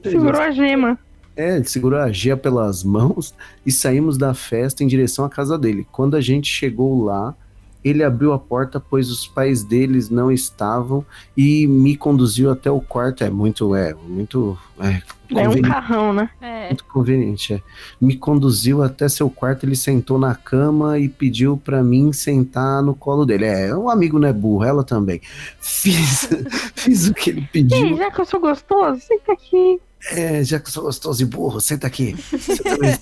Segurou 0.04 0.40
a 0.40 0.50
gema. 0.50 0.98
É, 1.34 1.56
ele 1.56 1.64
segurou 1.64 1.98
a 1.98 2.12
Gia 2.12 2.36
pelas 2.36 2.84
mãos 2.84 3.34
e 3.64 3.72
saímos 3.72 4.18
da 4.18 4.34
festa 4.34 4.84
em 4.84 4.86
direção 4.86 5.24
à 5.24 5.30
casa 5.30 5.58
dele. 5.58 5.86
Quando 5.90 6.14
a 6.14 6.20
gente 6.20 6.52
chegou 6.52 7.02
lá, 7.02 7.34
ele 7.82 8.04
abriu 8.04 8.32
a 8.34 8.38
porta, 8.38 8.78
pois 8.78 9.10
os 9.10 9.26
pais 9.26 9.64
deles 9.64 10.10
não 10.10 10.30
estavam 10.30 11.04
e 11.34 11.66
me 11.66 11.96
conduziu 11.96 12.50
até 12.50 12.70
o 12.70 12.80
quarto. 12.80 13.24
É 13.24 13.30
muito, 13.30 13.74
é, 13.74 13.94
muito, 14.06 14.58
é, 14.80 15.00
É 15.34 15.48
um 15.48 15.62
carrão, 15.62 16.12
né? 16.12 16.30
É. 16.40 16.66
Muito 16.68 16.84
conveniente, 16.84 17.54
é. 17.54 17.62
Me 18.00 18.16
conduziu 18.16 18.82
até 18.82 19.08
seu 19.08 19.30
quarto, 19.30 19.64
ele 19.64 19.76
sentou 19.76 20.18
na 20.18 20.34
cama 20.34 20.98
e 20.98 21.08
pediu 21.08 21.56
pra 21.56 21.82
mim 21.82 22.12
sentar 22.12 22.82
no 22.82 22.94
colo 22.94 23.24
dele. 23.24 23.44
É, 23.44 23.74
o 23.74 23.90
amigo 23.90 24.18
não 24.18 24.28
é 24.28 24.32
burro, 24.32 24.64
ela 24.64 24.84
também. 24.84 25.20
Fiz, 25.60 26.28
fiz 26.74 27.08
o 27.08 27.14
que 27.14 27.30
ele 27.30 27.40
Ei, 27.40 27.48
pediu. 27.52 27.96
já 27.96 28.10
que 28.10 28.20
eu 28.20 28.24
sou 28.24 28.40
gostoso, 28.40 29.00
senta 29.00 29.32
aqui. 29.32 29.80
É, 30.12 30.42
já 30.42 30.58
que 30.58 30.68
eu 30.68 30.72
sou 30.72 30.84
gostoso 30.84 31.22
e 31.22 31.26
burro, 31.26 31.60
senta 31.60 31.86
aqui. 31.86 32.16
Você 32.30 32.62
também. 32.62 32.94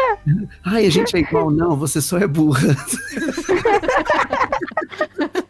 Ai, 0.64 0.86
a 0.86 0.90
gente 0.90 1.16
é 1.16 1.20
igual, 1.20 1.50
não, 1.50 1.76
você 1.76 2.00
só 2.00 2.18
é 2.18 2.26
burra. 2.26 2.76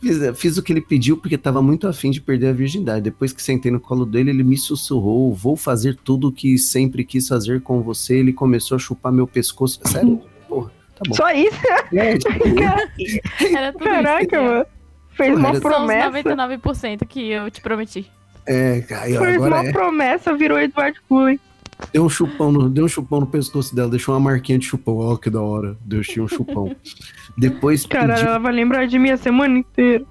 Fiz, 0.00 0.38
fiz 0.38 0.58
o 0.58 0.62
que 0.62 0.72
ele 0.72 0.80
pediu 0.80 1.16
porque 1.16 1.38
tava 1.38 1.62
muito 1.62 1.88
afim 1.88 2.10
de 2.10 2.20
perder 2.20 2.48
a 2.48 2.52
virgindade. 2.52 3.00
Depois 3.02 3.32
que 3.32 3.42
sentei 3.42 3.70
no 3.72 3.80
colo 3.80 4.04
dele, 4.04 4.30
ele 4.30 4.44
me 4.44 4.56
sussurrou: 4.58 5.32
Vou 5.34 5.56
fazer 5.56 5.96
tudo 5.96 6.28
o 6.28 6.32
que 6.32 6.58
sempre 6.58 7.04
quis 7.04 7.26
fazer 7.26 7.62
com 7.62 7.82
você. 7.82 8.16
Ele 8.18 8.32
começou 8.32 8.76
a 8.76 8.78
chupar 8.78 9.10
meu 9.12 9.26
pescoço. 9.26 9.80
Sério? 9.86 10.20
Porra, 10.48 10.70
tá 10.94 11.02
bom. 11.08 11.14
Só 11.14 11.30
isso? 11.32 11.56
É, 11.94 12.18
tipo, 12.18 13.56
Era 13.56 13.72
tudo 13.72 13.84
Caraca, 13.84 14.36
isso. 14.36 14.44
mano. 14.44 14.66
Fez 15.12 15.36
uma 15.36 15.48
Era- 15.48 15.60
São 15.60 15.70
os 15.70 15.76
promessa. 15.76 16.10
99% 16.22 17.06
que 17.06 17.30
eu 17.30 17.50
te 17.50 17.60
prometi. 17.60 18.06
é, 18.46 18.84
aí, 18.90 19.16
Fez 19.16 19.34
agora 19.36 19.54
uma 19.54 19.64
é. 19.64 19.72
promessa, 19.72 20.34
virou 20.36 20.58
Edward 20.58 20.98
Cullen. 21.08 21.40
Deu 21.92 22.04
um 22.04 22.08
chupão 22.08 22.52
no, 22.52 22.68
deu 22.68 22.84
um 22.84 22.88
chupão 22.88 23.20
no 23.20 23.26
pescoço 23.26 23.74
dela, 23.74 23.90
deixou 23.90 24.14
uma 24.14 24.20
marquinha 24.20 24.58
de 24.58 24.66
chupão. 24.66 24.98
Ó, 24.98 25.16
que 25.16 25.30
da 25.30 25.40
hora. 25.40 25.76
Deixei 25.84 26.22
um 26.22 26.28
chupão. 26.28 26.74
Depois 27.36 27.86
pediu. 27.86 28.14
ela 28.14 28.38
vai 28.38 28.52
lembrar 28.52 28.86
de 28.86 28.98
mim 28.98 29.10
a 29.10 29.16
semana 29.16 29.58
inteira. 29.58 30.04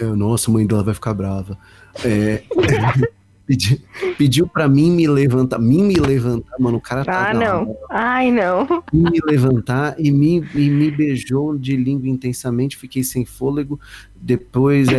É, 0.00 0.04
Nossa, 0.04 0.50
a 0.50 0.54
mãe 0.54 0.66
dela 0.66 0.82
vai 0.82 0.94
ficar 0.94 1.14
brava. 1.14 1.58
É, 2.04 2.42
pediu, 3.46 3.78
pediu 4.18 4.46
pra 4.46 4.68
mim 4.68 4.90
me 4.90 5.06
levantar. 5.06 5.58
Mim 5.58 5.84
me 5.84 5.94
levantar, 5.94 6.56
mano. 6.58 6.78
O 6.78 6.80
cara 6.80 7.04
tá. 7.04 7.30
Ah, 7.30 7.34
não. 7.34 7.76
Ai, 7.90 8.30
não. 8.30 8.82
Me 8.92 9.20
levantar 9.24 9.94
e 9.98 10.10
me, 10.10 10.44
e 10.54 10.70
me 10.70 10.90
beijou 10.90 11.56
de 11.56 11.76
língua 11.76 12.08
intensamente. 12.08 12.76
Fiquei 12.76 13.02
sem 13.02 13.24
fôlego. 13.24 13.78
Depois 14.14 14.88
é, 14.92 14.98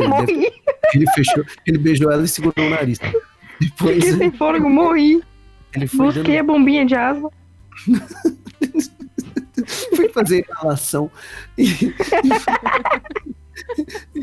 ele 0.93 1.07
fechou. 1.11 1.43
Ele 1.65 1.77
beijou 1.77 2.11
ela 2.11 2.23
e 2.23 2.27
segurou 2.27 2.65
o 2.65 2.69
nariz. 2.69 2.99
Depois 3.59 4.03
Fiquei 4.03 4.17
sem 4.17 4.31
fôlego, 4.31 4.69
morri. 4.69 5.21
Ele 5.75 5.87
foi 5.87 6.07
dando 6.07 6.15
Busquei 6.15 6.39
a 6.39 6.43
bombinha 6.43 6.85
de 6.85 6.95
asma. 6.95 7.29
fui 9.95 10.09
fazer 10.09 10.45
inalação 10.49 11.09
e, 11.57 11.63
e, 14.15 14.19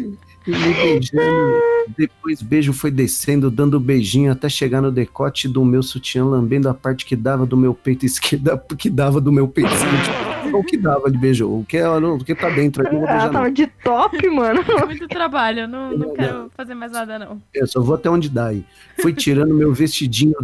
e 0.46 0.50
me 0.50 0.74
beijando. 0.74 1.60
Depois 1.96 2.42
beijo 2.42 2.72
foi 2.72 2.90
descendo, 2.90 3.50
dando 3.50 3.78
beijinho 3.80 4.32
até 4.32 4.48
chegar 4.48 4.80
no 4.80 4.90
decote 4.92 5.48
do 5.48 5.64
meu 5.64 5.82
sutiã, 5.82 6.24
lambendo 6.24 6.68
a 6.68 6.74
parte 6.74 7.04
que 7.04 7.16
dava 7.16 7.46
do 7.46 7.56
meu 7.56 7.74
peito 7.74 8.04
esquerdo, 8.06 8.58
que 8.78 8.90
dava 8.90 9.20
do 9.20 9.32
meu 9.32 9.48
peito 9.48 9.72
esquerdo. 9.72 10.32
O 10.54 10.62
que 10.62 10.76
dava 10.76 11.10
de 11.10 11.16
beijo, 11.16 11.48
o 11.48 11.64
que, 11.64 11.78
ela 11.78 11.98
não- 11.98 12.16
o 12.16 12.24
que 12.24 12.34
tá 12.34 12.50
dentro 12.50 12.86
Ela 12.86 12.90
beijar 12.90 13.26
não. 13.26 13.32
tava 13.32 13.50
de 13.50 13.66
top, 13.66 14.28
mano. 14.28 14.60
Muito 14.84 15.08
trabalho, 15.08 15.66
não, 15.66 15.96
não 15.96 16.12
quero 16.14 16.50
fazer 16.54 16.74
mais 16.74 16.92
nada, 16.92 17.18
não. 17.18 17.40
Eu 17.54 17.66
só 17.66 17.80
vou 17.80 17.94
até 17.94 18.10
onde 18.10 18.28
dá 18.28 18.48
aí. 18.48 18.62
Foi 19.00 19.14
tirando 19.14 19.54
meu 19.54 19.72
vestidinho 19.72 20.36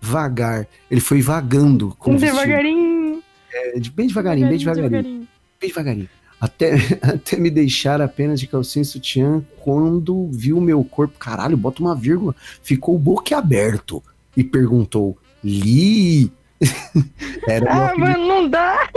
devagar. 0.00 0.66
Ele 0.90 1.00
foi 1.00 1.20
vagando 1.22 1.94
com. 1.98 2.16
Devagarinho. 2.16 3.22
É, 3.52 3.78
de- 3.78 3.90
Bem 3.90 4.06
devagarinho, 4.06 4.48
bem 4.48 4.58
devagarinho. 4.58 4.90
bem 5.60 5.68
devagarinho. 5.68 6.08
Até, 6.38 6.74
até 7.02 7.36
me 7.38 7.50
deixar 7.50 8.00
apenas 8.02 8.38
de 8.38 8.46
calcinha 8.46 8.82
e 8.82 8.86
sutiã 8.86 9.42
quando 9.60 10.28
viu 10.30 10.60
meu 10.60 10.84
corpo. 10.84 11.18
Caralho, 11.18 11.56
bota 11.56 11.80
uma 11.82 11.94
vírgula. 11.94 12.34
Ficou 12.62 12.98
boquiaberto 12.98 14.02
e 14.36 14.44
perguntou: 14.44 15.16
Li? 15.42 16.30
Era 17.48 17.70
Ah, 17.72 17.88
meu 17.96 17.98
mano, 18.06 18.26
não 18.28 18.48
dá. 18.50 18.88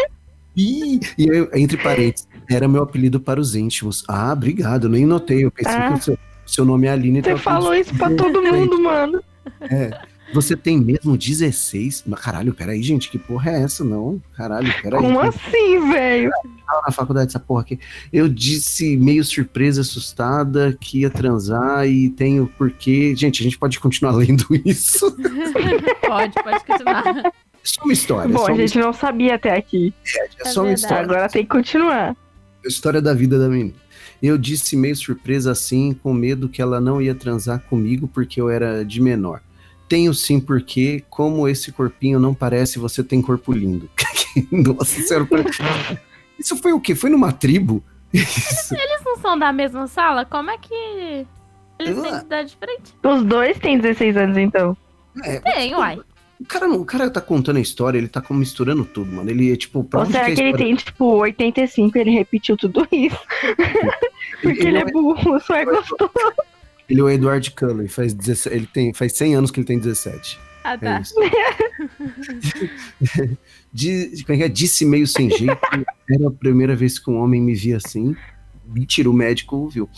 Li? 0.55 0.99
E 1.17 1.27
eu, 1.27 1.49
entre 1.53 1.77
parênteses, 1.77 2.27
Era 2.49 2.67
meu 2.67 2.81
apelido 2.83 3.19
para 3.19 3.39
os 3.39 3.55
íntimos. 3.55 4.03
Ah, 4.07 4.33
obrigado, 4.33 4.89
nem 4.89 5.05
notei. 5.05 5.45
Eu 5.45 5.51
pensei 5.51 5.73
Ah. 5.73 5.93
que 5.93 5.99
o 5.99 6.01
seu, 6.01 6.17
seu 6.45 6.65
nome 6.65 6.87
é 6.87 6.91
Aline. 6.91 7.21
Você 7.21 7.37
falou 7.37 7.73
isso 7.75 7.95
pra 7.95 8.09
todo 8.15 8.41
mundo, 8.41 8.81
mano. 8.81 9.21
É. 9.61 9.91
Você 10.34 10.55
tem 10.55 10.80
mesmo 10.80 11.17
16? 11.17 12.03
Mas, 12.05 12.19
caralho, 12.19 12.53
peraí, 12.53 12.84
gente, 12.84 13.09
que 13.09 13.17
porra 13.17 13.51
é 13.51 13.61
essa? 13.63 13.84
Não, 13.84 14.21
caralho, 14.36 14.71
peraí. 14.82 15.01
Como 15.01 15.19
assim, 15.19 15.91
velho? 15.91 16.30
tava 16.67 16.82
na 16.86 16.91
faculdade 16.91 17.30
essa 17.30 17.39
porra 17.39 17.61
aqui. 17.61 17.80
Eu 18.13 18.30
disse 18.30 18.95
meio 18.95 19.23
surpresa, 19.23 19.82
assustada, 19.82 20.77
que 20.80 20.99
ia 20.99 21.09
transar 21.09 21.88
e 21.88 22.09
tenho 22.11 22.45
porquê. 22.57 23.15
Gente, 23.15 23.41
a 23.41 23.43
gente 23.43 23.57
pode 23.57 23.80
continuar 23.80 24.11
lendo 24.15 24.45
isso. 24.65 25.11
Pode, 26.05 26.34
pode 26.43 26.65
continuar. 26.65 27.07
É 27.17 27.32
só 27.63 27.84
uma 27.84 27.93
história. 27.93 28.30
é 28.30 28.32
Bom, 28.32 28.39
só 28.39 28.47
a 28.47 28.51
uma, 28.51 28.55
gente 28.57 28.77
não 28.80 28.93
sabia 28.93 29.36
até 29.36 29.55
aqui. 29.55 29.93
é 30.39 30.45
só 30.45 30.61
É 30.61 30.63
uma 30.63 30.63
verdade. 30.67 30.80
história. 30.80 31.03
Agora 31.03 31.30
tem 31.30 31.43
que 31.43 31.49
continuar. 31.49 32.15
A 32.63 32.67
história 32.67 33.01
da 33.01 33.13
vida 33.13 33.38
da 33.39 33.47
menina. 33.49 33.73
Eu 34.21 34.38
disse 34.38 34.75
meio 34.75 34.95
surpresa 34.95 35.51
assim, 35.51 35.93
com 35.93 36.13
medo 36.13 36.49
que 36.49 36.61
ela 36.61 36.80
não 36.82 37.01
ia 37.01 37.13
transar 37.15 37.59
comigo 37.61 38.07
porque 38.07 38.39
eu 38.41 38.49
era 38.49 38.84
de 38.84 39.01
menor. 39.01 39.41
Tenho 39.89 40.13
sim, 40.13 40.39
porque, 40.39 41.03
como 41.09 41.47
esse 41.47 41.71
corpinho 41.71 42.19
não 42.19 42.33
parece, 42.33 42.77
você 42.77 43.03
tem 43.03 43.21
corpo 43.21 43.51
lindo. 43.51 43.89
Nossa 44.51 45.25
parece- 45.25 45.99
Isso 46.37 46.55
foi 46.57 46.71
o 46.73 46.79
quê? 46.79 46.93
Foi 46.93 47.09
numa 47.09 47.31
tribo? 47.33 47.83
Isso. 48.13 48.73
Eles 48.75 49.01
não 49.03 49.17
são 49.17 49.37
da 49.37 49.51
mesma 49.51 49.87
sala? 49.87 50.25
Como 50.25 50.49
é 50.51 50.57
que. 50.59 51.25
Eles 51.79 52.01
têm 52.01 52.13
idade 52.19 52.49
diferente? 52.51 52.93
Os 53.03 53.23
dois 53.23 53.57
têm 53.57 53.79
16 53.79 54.15
anos, 54.17 54.37
então. 54.37 54.77
É, 55.23 55.39
Tem, 55.39 55.73
uai. 55.75 55.99
o, 56.39 56.45
cara, 56.45 56.67
não- 56.67 56.81
o 56.81 56.85
cara 56.85 57.09
tá 57.09 57.19
contando 57.21 57.57
a 57.57 57.61
história, 57.61 57.97
ele 57.97 58.07
tá 58.07 58.21
como 58.21 58.39
misturando 58.39 58.85
tudo, 58.85 59.11
mano. 59.11 59.29
Ele 59.29 59.51
é 59.51 59.55
tipo. 59.55 59.83
Pra 59.83 59.99
Ou 60.01 60.05
onde 60.05 60.13
será 60.13 60.25
que 60.25 60.31
é 60.31 60.35
que 60.35 60.41
ele 60.41 60.57
tem, 60.57 60.75
tipo, 60.75 61.05
85 61.17 61.97
e 61.97 62.01
ele 62.01 62.11
repetiu 62.11 62.55
tudo 62.55 62.87
isso? 62.91 63.17
Porque 64.41 64.67
ele 64.67 64.77
é 64.77 64.85
burro, 64.85 65.39
só 65.39 65.55
é 65.55 65.65
gostoso. 65.65 66.11
Ele 66.89 67.01
é 67.01 67.03
o 67.03 67.09
Edward 67.09 67.51
Cullen, 67.51 67.87
faz, 67.87 68.13
17, 68.13 68.55
ele 68.55 68.67
tem, 68.67 68.93
faz 68.93 69.13
100 69.13 69.35
anos 69.35 69.51
que 69.51 69.59
ele 69.59 69.67
tem 69.67 69.79
17. 69.79 70.39
Ah, 70.63 70.73
É 70.73 70.77
tá. 70.77 71.01
isso. 71.01 71.13
Diz- 73.71 74.23
como 74.23 74.35
é 74.35 74.37
que 74.37 74.43
é? 74.43 74.49
Disse 74.49 74.85
meio 74.85 75.07
sem 75.07 75.29
jeito. 75.29 75.57
Era 76.09 76.27
a 76.27 76.31
primeira 76.31 76.75
vez 76.75 76.99
que 76.99 77.09
um 77.09 77.17
homem 77.19 77.41
me 77.41 77.53
via 77.53 77.77
assim. 77.77 78.15
Mentira, 78.67 79.09
o 79.09 79.13
médico 79.13 79.67
viu. 79.69 79.89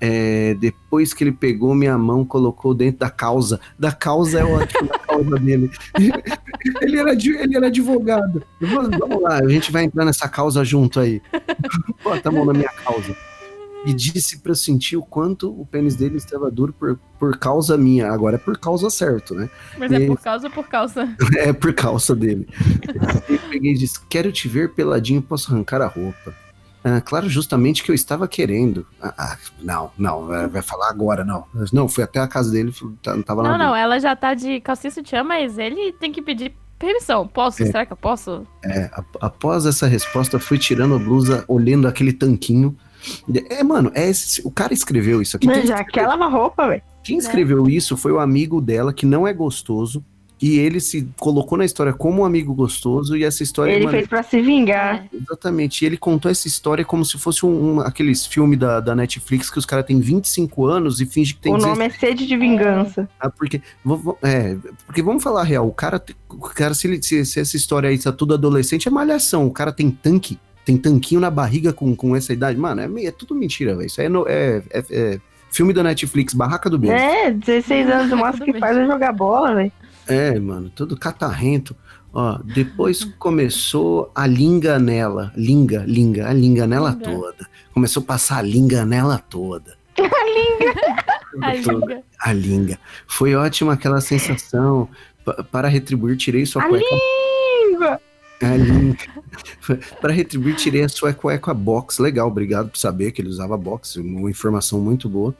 É, 0.00 0.54
depois 0.54 1.14
que 1.14 1.24
ele 1.24 1.32
pegou 1.32 1.74
minha 1.74 1.96
mão, 1.96 2.24
colocou 2.24 2.74
dentro 2.74 3.00
da 3.00 3.10
causa. 3.10 3.60
Da 3.78 3.92
causa 3.92 4.40
é 4.40 4.44
ótimo, 4.44 4.88
da 4.88 4.98
causa 4.98 5.36
dele. 5.38 5.70
ele, 6.82 6.98
era, 6.98 7.12
ele 7.12 7.56
era 7.56 7.66
advogado. 7.68 8.42
Vamos 8.60 9.22
lá, 9.22 9.38
a 9.38 9.48
gente 9.48 9.72
vai 9.72 9.84
entrar 9.84 10.04
nessa 10.04 10.28
causa 10.28 10.64
junto 10.64 11.00
aí. 11.00 11.22
Bota 12.04 12.28
a 12.28 12.32
mão 12.32 12.44
na 12.44 12.52
minha 12.52 12.68
causa. 12.68 13.16
E 13.86 13.94
disse 13.94 14.38
pra 14.38 14.52
eu 14.52 14.56
sentir 14.56 14.96
o 14.96 15.02
quanto 15.02 15.48
o 15.48 15.64
pênis 15.64 15.94
dele 15.96 16.16
estava 16.16 16.50
duro 16.50 16.72
por, 16.72 16.98
por 17.18 17.38
causa 17.38 17.76
minha. 17.78 18.10
Agora 18.10 18.36
é 18.36 18.38
por 18.38 18.58
causa 18.58 18.90
certo, 18.90 19.34
né? 19.34 19.48
Mas 19.78 19.92
é 19.92 19.96
E- 20.00 20.06
por 20.06 20.18
causa 20.18 20.50
por 20.50 20.66
causa. 20.68 21.08
É 21.38 21.52
por 21.52 21.72
causa 21.72 22.14
dele. 22.14 22.48
Eu 23.28 23.38
peguei 23.50 23.72
e 23.72 23.78
disse: 23.78 24.00
Quero 24.08 24.32
te 24.32 24.48
ver 24.48 24.72
peladinho, 24.74 25.22
posso 25.22 25.52
arrancar 25.52 25.80
a 25.80 25.86
roupa. 25.86 26.34
Ah, 26.82 27.00
claro, 27.00 27.28
justamente 27.28 27.82
que 27.82 27.90
eu 27.90 27.94
estava 27.94 28.28
querendo. 28.28 28.86
Ah, 29.02 29.12
ah, 29.18 29.38
não, 29.60 29.90
não, 29.98 30.26
vai 30.48 30.62
falar 30.62 30.88
agora, 30.88 31.24
não. 31.24 31.44
Não, 31.72 31.88
fui 31.88 32.04
até 32.04 32.20
a 32.20 32.28
casa 32.28 32.50
dele, 32.52 32.72
tá- 33.02 33.16
não 33.16 33.22
tava 33.22 33.42
Não, 33.42 33.50
lá. 33.50 33.58
não, 33.58 33.74
ela 33.74 33.98
já 33.98 34.14
tá 34.14 34.34
de 34.34 34.60
calcinha 34.60 34.90
sutiã, 34.92 35.24
mas 35.24 35.58
ele 35.58 35.92
tem 35.94 36.12
que 36.12 36.22
pedir 36.22 36.54
permissão. 36.78 37.26
Posso? 37.26 37.60
É. 37.62 37.66
Será 37.66 37.84
que 37.84 37.92
eu 37.92 37.96
posso? 37.96 38.46
É, 38.64 38.88
após 39.20 39.66
essa 39.66 39.86
resposta, 39.88 40.38
fui 40.38 40.58
tirando 40.58 40.94
a 40.94 40.98
blusa, 40.98 41.44
olhando 41.48 41.88
aquele 41.88 42.12
tanquinho. 42.12 42.76
É, 43.50 43.62
mano, 43.62 43.90
é 43.94 44.08
esse- 44.08 44.40
o 44.44 44.50
cara 44.50 44.72
escreveu 44.74 45.20
isso 45.22 45.36
aqui. 45.36 45.46
Mas 45.46 45.58
já 45.68 45.76
escreveu- 45.80 45.92
quer 45.92 46.06
lavar 46.06 46.30
roupa, 46.30 46.68
velho. 46.68 46.82
Quem 47.04 47.18
escreveu 47.18 47.68
isso 47.68 47.96
foi 47.96 48.10
o 48.12 48.18
amigo 48.18 48.60
dela, 48.60 48.92
que 48.92 49.06
não 49.06 49.26
é 49.26 49.32
gostoso. 49.32 50.04
E 50.42 50.58
ele 50.58 50.80
se 50.80 51.08
colocou 51.18 51.56
na 51.56 51.64
história 51.64 51.94
como 51.94 52.20
um 52.20 52.24
amigo 52.26 52.52
gostoso. 52.52 53.16
E 53.16 53.24
essa 53.24 53.42
história. 53.42 53.72
Ele 53.72 53.86
mano, 53.86 53.96
fez 53.96 54.06
pra 54.06 54.22
se 54.22 54.38
vingar. 54.42 55.06
É. 55.10 55.16
Exatamente. 55.16 55.80
E 55.82 55.86
ele 55.86 55.96
contou 55.96 56.30
essa 56.30 56.46
história 56.46 56.84
como 56.84 57.06
se 57.06 57.16
fosse 57.16 57.46
um, 57.46 57.76
um- 57.76 57.80
aqueles 57.80 58.26
filmes 58.26 58.58
da, 58.58 58.78
da 58.80 58.94
Netflix 58.94 59.48
que 59.48 59.58
os 59.58 59.64
caras 59.64 59.86
têm 59.86 59.98
25 59.98 60.66
anos 60.66 61.00
e 61.00 61.06
finge 61.06 61.32
que 61.32 61.40
tem 61.40 61.54
O 61.54 61.56
16. 61.56 61.78
nome 61.78 61.86
é 61.86 61.98
Sede 61.98 62.26
de 62.26 62.36
Vingança. 62.36 63.08
Ah, 63.18 63.30
porque, 63.30 63.62
é, 64.22 64.56
porque 64.84 65.00
vamos 65.00 65.22
falar 65.22 65.40
a 65.40 65.44
real, 65.44 65.66
o 65.66 65.72
cara, 65.72 66.04
o 66.28 66.36
cara 66.38 66.74
se, 66.74 66.86
ele- 66.86 67.02
se- 67.02 67.24
se 67.24 67.40
essa 67.40 67.56
história 67.56 67.88
aí 67.88 67.98
tá 67.98 68.12
tudo 68.12 68.34
adolescente, 68.34 68.88
é 68.88 68.90
malhação. 68.90 69.46
O 69.46 69.50
cara 69.50 69.72
tem 69.72 69.90
tanque, 69.90 70.38
tem 70.66 70.76
tanquinho 70.76 71.20
na 71.20 71.30
barriga 71.30 71.72
com, 71.72 71.96
com 71.96 72.14
essa 72.14 72.32
idade. 72.32 72.58
Mano, 72.58 72.82
é, 72.82 72.88
meio- 72.88 73.08
é 73.08 73.12
tudo 73.12 73.34
mentira, 73.34 73.74
velho. 73.74 73.86
Isso 73.86 74.00
aí 74.00 74.06
é, 74.06 74.10
no- 74.10 74.26
é- 74.28 74.62
é- 74.70 74.84
é 74.90 75.20
filme 75.50 75.72
da 75.72 75.82
Netflix, 75.82 76.34
Barraca 76.34 76.68
do 76.68 76.76
Bem. 76.78 76.90
É, 76.90 77.30
16 77.30 77.88
anos, 77.88 78.12
o 78.12 78.16
máximo 78.16 78.44
Tudo 78.44 78.54
que 78.54 78.60
faz 78.60 78.76
é 78.76 78.84
jogar 78.84 79.12
bola, 79.12 79.54
velho. 79.54 79.72
É, 80.06 80.38
mano, 80.38 80.68
todo 80.68 80.96
catarrento. 80.96 81.74
Ó, 82.12 82.38
depois 82.44 83.04
começou 83.18 84.10
a 84.14 84.26
linga 84.26 84.78
nela. 84.78 85.32
Linga, 85.36 85.84
linga, 85.86 86.28
a 86.28 86.32
linga 86.32 86.66
nela 86.66 86.90
Linga. 86.90 87.04
toda. 87.04 87.46
Começou 87.72 88.02
a 88.02 88.06
passar 88.06 88.38
a 88.38 88.42
linga 88.42 88.84
nela 88.84 89.18
toda. 89.18 89.76
A 91.42 91.52
Toda. 91.62 91.72
língua. 91.86 92.02
A 92.20 92.32
linga. 92.32 92.78
Foi 93.06 93.34
ótima 93.34 93.74
aquela 93.74 94.00
sensação. 94.00 94.88
Pa- 95.24 95.44
para 95.50 95.68
retribuir, 95.68 96.16
tirei 96.16 96.46
sua 96.46 96.62
A 96.62 96.68
cueca. 96.68 96.82
língua! 96.84 96.98
A 98.42 99.16
para 100.00 100.12
retribuir, 100.12 100.54
tirei 100.56 100.82
a 100.82 100.88
sua 100.88 101.12
cueca 101.12 101.52
box. 101.52 101.98
Legal, 101.98 102.28
obrigado 102.28 102.68
por 102.70 102.78
saber 102.78 103.12
que 103.12 103.20
ele 103.20 103.28
usava 103.28 103.56
box. 103.56 103.96
Uma 103.96 104.30
informação 104.30 104.80
muito 104.80 105.08
boa. 105.08 105.34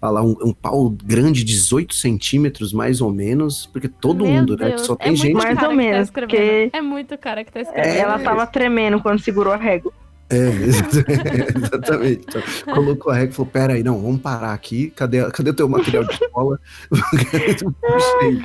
Olha 0.00 0.10
lá, 0.10 0.22
um, 0.22 0.36
um 0.42 0.52
pau 0.52 0.90
grande, 0.90 1.44
18 1.44 1.94
centímetros, 1.94 2.72
mais 2.72 3.00
ou 3.00 3.12
menos. 3.12 3.66
Porque 3.66 3.88
todo 3.88 4.24
Meu 4.24 4.34
mundo, 4.34 4.56
né? 4.56 4.70
Deus, 4.70 4.82
Só 4.82 4.94
é 4.94 5.04
tem 5.04 5.16
gente. 5.16 5.34
Mais 5.34 5.50
ou 5.50 5.54
que 5.56 5.60
tá 5.60 5.72
menos, 5.74 6.08
escrevendo. 6.08 6.30
porque- 6.30 6.70
É 6.76 6.80
muito 6.80 7.18
cara 7.18 7.44
que 7.44 7.52
tá 7.52 7.60
escrevendo. 7.60 7.94
É. 7.94 7.98
Ela 7.98 8.18
tava 8.18 8.46
tremendo 8.46 9.00
quando 9.00 9.20
segurou 9.20 9.52
a 9.52 9.56
régua. 9.56 9.92
É, 10.30 10.36
exatamente. 11.58 12.24
Então, 12.28 12.74
colocou 12.74 13.12
a 13.12 13.16
regra 13.16 13.30
e 13.30 13.34
falou: 13.34 13.50
Pera 13.50 13.72
aí, 13.74 13.82
não, 13.82 14.00
vamos 14.00 14.20
parar 14.20 14.52
aqui. 14.52 14.90
Cadê, 14.90 15.28
cadê 15.30 15.50
o 15.50 15.54
teu 15.54 15.68
material 15.68 16.04
de 16.04 16.12
escola? 16.14 16.58
Puxei. 16.90 18.42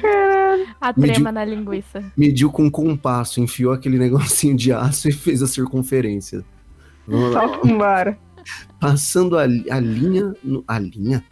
A 0.82 0.94
Mediu- 0.98 1.14
trema 1.16 1.32
na 1.32 1.46
linguiça. 1.46 2.04
Mediu 2.18 2.52
com 2.52 2.64
um 2.64 2.70
compasso, 2.70 3.40
enfiou 3.40 3.74
aquele 3.74 3.98
negocinho 3.98 4.56
de 4.56 4.72
aço 4.74 5.10
e 5.10 5.12
fez 5.12 5.42
a 5.42 5.48
circunferência. 5.48 6.44
Vamos 7.08 7.34
lá. 7.34 7.42
Só 7.48 7.62
vambora. 7.62 8.18
Passando 8.80 9.38
a, 9.38 9.44
a 9.44 9.80
linha. 9.80 10.34
no- 10.44 10.64
a 10.68 10.80
linha? 10.80 11.24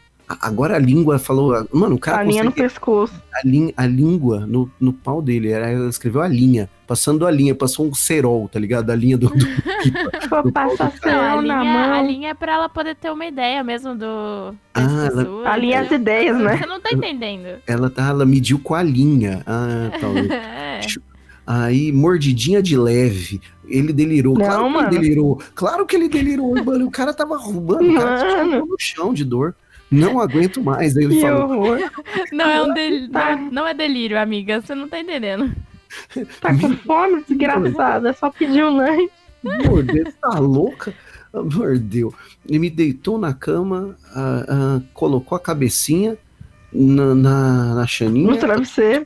Agora 0.42 0.76
a 0.76 0.80
língua 0.80 1.20
falou. 1.20 1.68
Mano, 1.72 1.96
o 1.96 2.00
cara 2.00 2.20
A 2.20 2.24
linha 2.24 2.44
no 2.44 2.52
pescoço. 2.52 3.14
a, 3.34 3.48
lin- 3.48 3.74
a 3.76 3.86
língua 3.86 4.46
no, 4.48 4.70
no 4.80 4.92
pau 4.94 5.22
dele. 5.22 5.50
Era, 5.52 5.70
ela 5.70 5.90
escreveu 5.90 6.22
a 6.22 6.28
linha. 6.28 6.70
Passando 6.88 7.26
a 7.26 7.32
linha, 7.32 7.54
passou 7.56 7.88
um 7.88 7.94
cerol, 7.94 8.48
tá 8.48 8.60
ligado? 8.60 8.90
A 8.90 8.96
linha 8.96 9.18
do. 9.18 9.30
do 9.30 9.36
Não, 10.54 10.76
a 10.80 10.90
ferro 10.90 11.42
na 11.42 11.42
linha, 11.42 11.56
a 11.60 11.64
mão. 11.64 12.08
linha 12.08 12.30
é 12.30 12.34
pra 12.34 12.54
ela 12.54 12.70
poder 12.70 12.96
ter 12.96 13.12
uma 13.12 13.26
ideia 13.26 13.64
mesmo 13.64 13.96
do. 13.96 14.06
Ah, 14.74 15.08
ela- 15.12 15.50
A 15.52 15.58
linha 15.58 15.80
as 15.82 15.86
entendeu? 15.88 16.02
ideias, 16.14 16.38
né? 16.40 16.58
Você 16.58 16.66
não 16.66 16.80
tá 16.80 16.90
entendendo. 16.92 17.60
ela, 17.68 17.90
tá, 17.90 18.08
ela 18.10 18.26
mediu 18.26 18.60
com 18.60 18.76
a 18.76 18.84
linha. 18.84 19.44
Ah, 19.46 19.90
tá. 20.00 20.08
É. 20.34 20.80
Aí, 21.46 21.92
mordidinha 21.92 22.64
de 22.64 22.78
leve. 22.78 23.42
Ele 23.68 23.92
delirou. 23.92 24.34
Não, 24.38 24.46
claro 24.46 24.64
que 24.64 24.70
mano. 24.70 24.88
ele 24.88 25.00
delirou. 25.00 25.42
Claro 25.54 25.86
que 25.86 25.96
ele 25.98 26.08
delirou, 26.08 26.64
mano. 26.64 26.86
O 26.88 26.92
cara 26.92 27.14
tava 27.14 27.36
roubando, 27.38 27.92
o 27.92 27.96
cara 27.96 28.46
no 28.64 28.76
chão 28.80 29.14
de 29.14 29.26
dor. 29.26 29.54
Não 29.94 30.20
aguento 30.20 30.62
mais. 30.64 30.98
Aí 30.98 31.04
ele 31.06 31.16
Que 31.16 31.22
falou: 31.22 31.44
horror. 31.52 31.80
Não 32.32 32.46
é 32.50 32.64
um 32.64 32.74
del... 32.74 33.10
Tá. 33.12 33.36
não, 33.36 33.52
não 33.52 33.68
é 33.68 33.74
delírio, 33.74 34.20
amiga. 34.20 34.62
Você 34.62 34.74
não 34.76 34.88
tá 34.90 35.00
entendendo. 35.00 35.54
Tá 36.42 36.54
com 36.58 36.76
fome, 36.78 37.24
desgraçada. 37.28 38.10
É 38.10 38.14
só 38.14 38.30
pedir 38.32 38.64
um 38.66 38.76
lanche. 38.78 39.10
Mordeu, 39.44 40.06
tá 40.22 40.40
louca? 40.40 40.94
Mordeu. 41.34 42.14
Ele 42.48 42.60
me 42.60 42.70
deitou 42.70 43.18
na 43.18 43.34
cama, 43.34 43.96
ah, 44.16 44.46
ah, 44.48 44.82
colocou 44.94 45.36
a 45.36 45.40
cabecinha 45.40 46.18
na, 46.72 47.14
na, 47.14 47.76
na 47.76 47.86
chaninha, 47.88 48.28
No 48.32 48.38
travesseiro. 48.38 49.04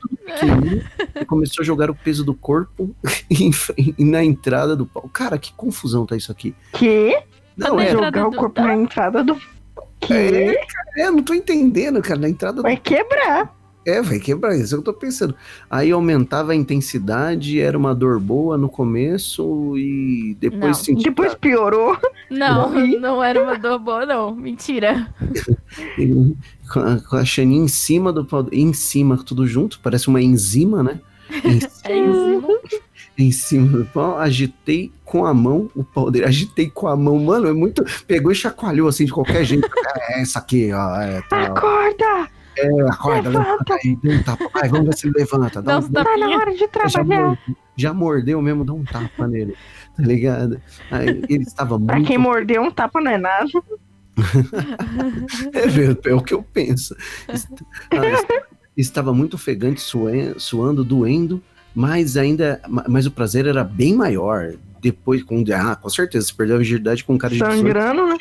e 1.20 1.24
começou 1.24 1.62
a 1.62 1.66
jogar 1.66 1.90
o 1.90 1.94
peso 1.94 2.24
do 2.24 2.32
corpo 2.34 2.94
em 3.28 3.50
na 3.98 4.24
entrada 4.24 4.74
do 4.76 4.86
pau. 4.86 5.08
Cara, 5.12 5.36
que 5.38 5.52
confusão 5.54 6.06
tá 6.06 6.16
isso 6.16 6.32
aqui. 6.32 6.54
Que? 6.72 7.20
Não, 7.56 7.78
é, 7.78 7.90
Jogar 7.90 8.28
o 8.28 8.30
do- 8.30 8.36
corpo 8.36 8.60
na 8.62 8.74
entrada 8.74 9.22
do. 9.24 9.36
Que? 10.00 10.12
É, 10.14 10.66
é, 10.98 11.10
não 11.10 11.22
tô 11.22 11.34
entendendo, 11.34 12.00
cara. 12.02 12.20
Na 12.20 12.28
entrada 12.28 12.62
Vai 12.62 12.76
quebrar. 12.76 13.56
É, 13.86 14.02
vai 14.02 14.18
quebrar, 14.18 14.54
isso 14.54 14.74
é 14.74 14.78
o 14.78 14.82
que 14.82 14.88
eu 14.90 14.92
tô 14.92 15.00
pensando. 15.00 15.34
Aí 15.70 15.90
aumentava 15.90 16.52
a 16.52 16.54
intensidade, 16.54 17.58
era 17.58 17.78
uma 17.78 17.94
dor 17.94 18.20
boa 18.20 18.58
no 18.58 18.68
começo 18.68 19.78
e 19.78 20.36
depois 20.38 20.62
Não. 20.62 20.74
sentia 20.74 21.04
Depois 21.04 21.34
piorou. 21.34 21.96
Não, 22.30 22.68
Morri. 22.74 22.98
não 22.98 23.24
era 23.24 23.42
uma 23.42 23.56
dor 23.58 23.78
boa, 23.78 24.04
não. 24.04 24.34
Mentira. 24.34 25.08
com 26.70 26.80
a, 26.80 27.00
com 27.00 27.16
a 27.16 27.24
chaninha 27.24 27.64
em 27.64 27.68
cima 27.68 28.12
do 28.12 28.26
pau, 28.26 28.46
em 28.52 28.74
cima, 28.74 29.16
tudo 29.24 29.46
junto, 29.46 29.80
parece 29.82 30.08
uma 30.08 30.20
enzima, 30.20 30.82
né? 30.82 31.00
Em 31.44 31.58
É 31.84 31.98
enzima. 31.98 32.48
Em 33.18 33.32
cima 33.32 33.78
do 33.78 33.84
pau, 33.86 34.16
agitei 34.18 34.92
com 35.04 35.26
a 35.26 35.34
mão 35.34 35.68
o 35.74 35.82
pau 35.82 36.10
dele. 36.10 36.24
Agitei 36.26 36.70
com 36.70 36.86
a 36.86 36.96
mão, 36.96 37.18
mano, 37.18 37.48
é 37.48 37.52
muito. 37.52 37.84
Pegou 38.06 38.30
e 38.30 38.34
chacoalhou 38.34 38.86
assim 38.88 39.04
de 39.04 39.12
qualquer 39.12 39.44
jeito. 39.44 39.68
É 40.10 40.22
essa 40.22 40.38
aqui, 40.38 40.72
ó. 40.72 41.00
É, 41.00 41.20
tá, 41.22 41.42
Acorda! 41.46 42.28
é, 42.56 42.82
acorda, 42.88 43.28
Levanta. 43.28 43.50
levanta 43.50 43.74
aí, 43.74 43.98
dá 44.02 44.10
um 44.10 44.22
tapa. 44.22 44.50
Vai, 44.54 44.68
vamos 44.68 44.86
ver 44.86 44.96
se 44.96 45.06
ele 45.06 45.14
levanta. 45.18 45.60
Dá 45.62 45.78
um, 45.78 45.88
dá- 45.90 46.04
Tá 46.04 46.16
na 46.16 46.28
hora 46.30 46.52
de 46.52 46.58
já, 46.58 46.68
trabalhar. 46.68 47.04
mordeu, 47.26 47.56
já 47.76 47.92
mordeu 47.94 48.42
mesmo, 48.42 48.64
dá 48.64 48.72
um 48.72 48.84
tapa 48.84 49.26
nele. 49.28 49.54
Tá 49.96 50.02
ligado? 50.02 50.60
Aí 50.90 51.08
ele 51.28 51.42
estava 51.42 51.78
Pra 51.78 51.96
muito. 51.96 52.06
quem 52.08 52.16
mordeu, 52.18 52.62
um 52.62 52.70
tapa 52.70 53.00
não 53.00 53.10
é 53.10 53.18
nada. 53.18 53.46
É, 55.52 55.66
ver- 55.66 55.98
é 56.06 56.14
o 56.14 56.20
que 56.22 56.34
eu 56.34 56.42
penso. 56.42 56.96
Ah, 57.28 58.06
est- 58.06 58.42
Estava 58.76 59.12
muito 59.12 59.34
ofegante, 59.34 59.80
suando, 60.38 60.84
doendo, 60.84 61.42
mas 61.78 62.16
ainda. 62.16 62.60
ma- 62.68 62.84
Mas 62.88 63.06
o 63.06 63.10
prazer 63.12 63.46
era 63.46 63.62
bem 63.62 63.94
maior. 63.94 64.54
Depois, 64.80 65.22
com. 65.22 65.44
Ah, 65.54 65.76
com 65.76 65.88
certeza, 65.88 66.26
você 66.26 66.34
perdeu 66.34 66.56
a 66.56 66.58
virgindade 66.58 67.04
com 67.04 67.14
um 67.14 67.18
cara 67.18 67.32
de 67.32 67.38
18, 67.40 67.56
Sangrando, 67.58 68.06
né? 68.08 68.16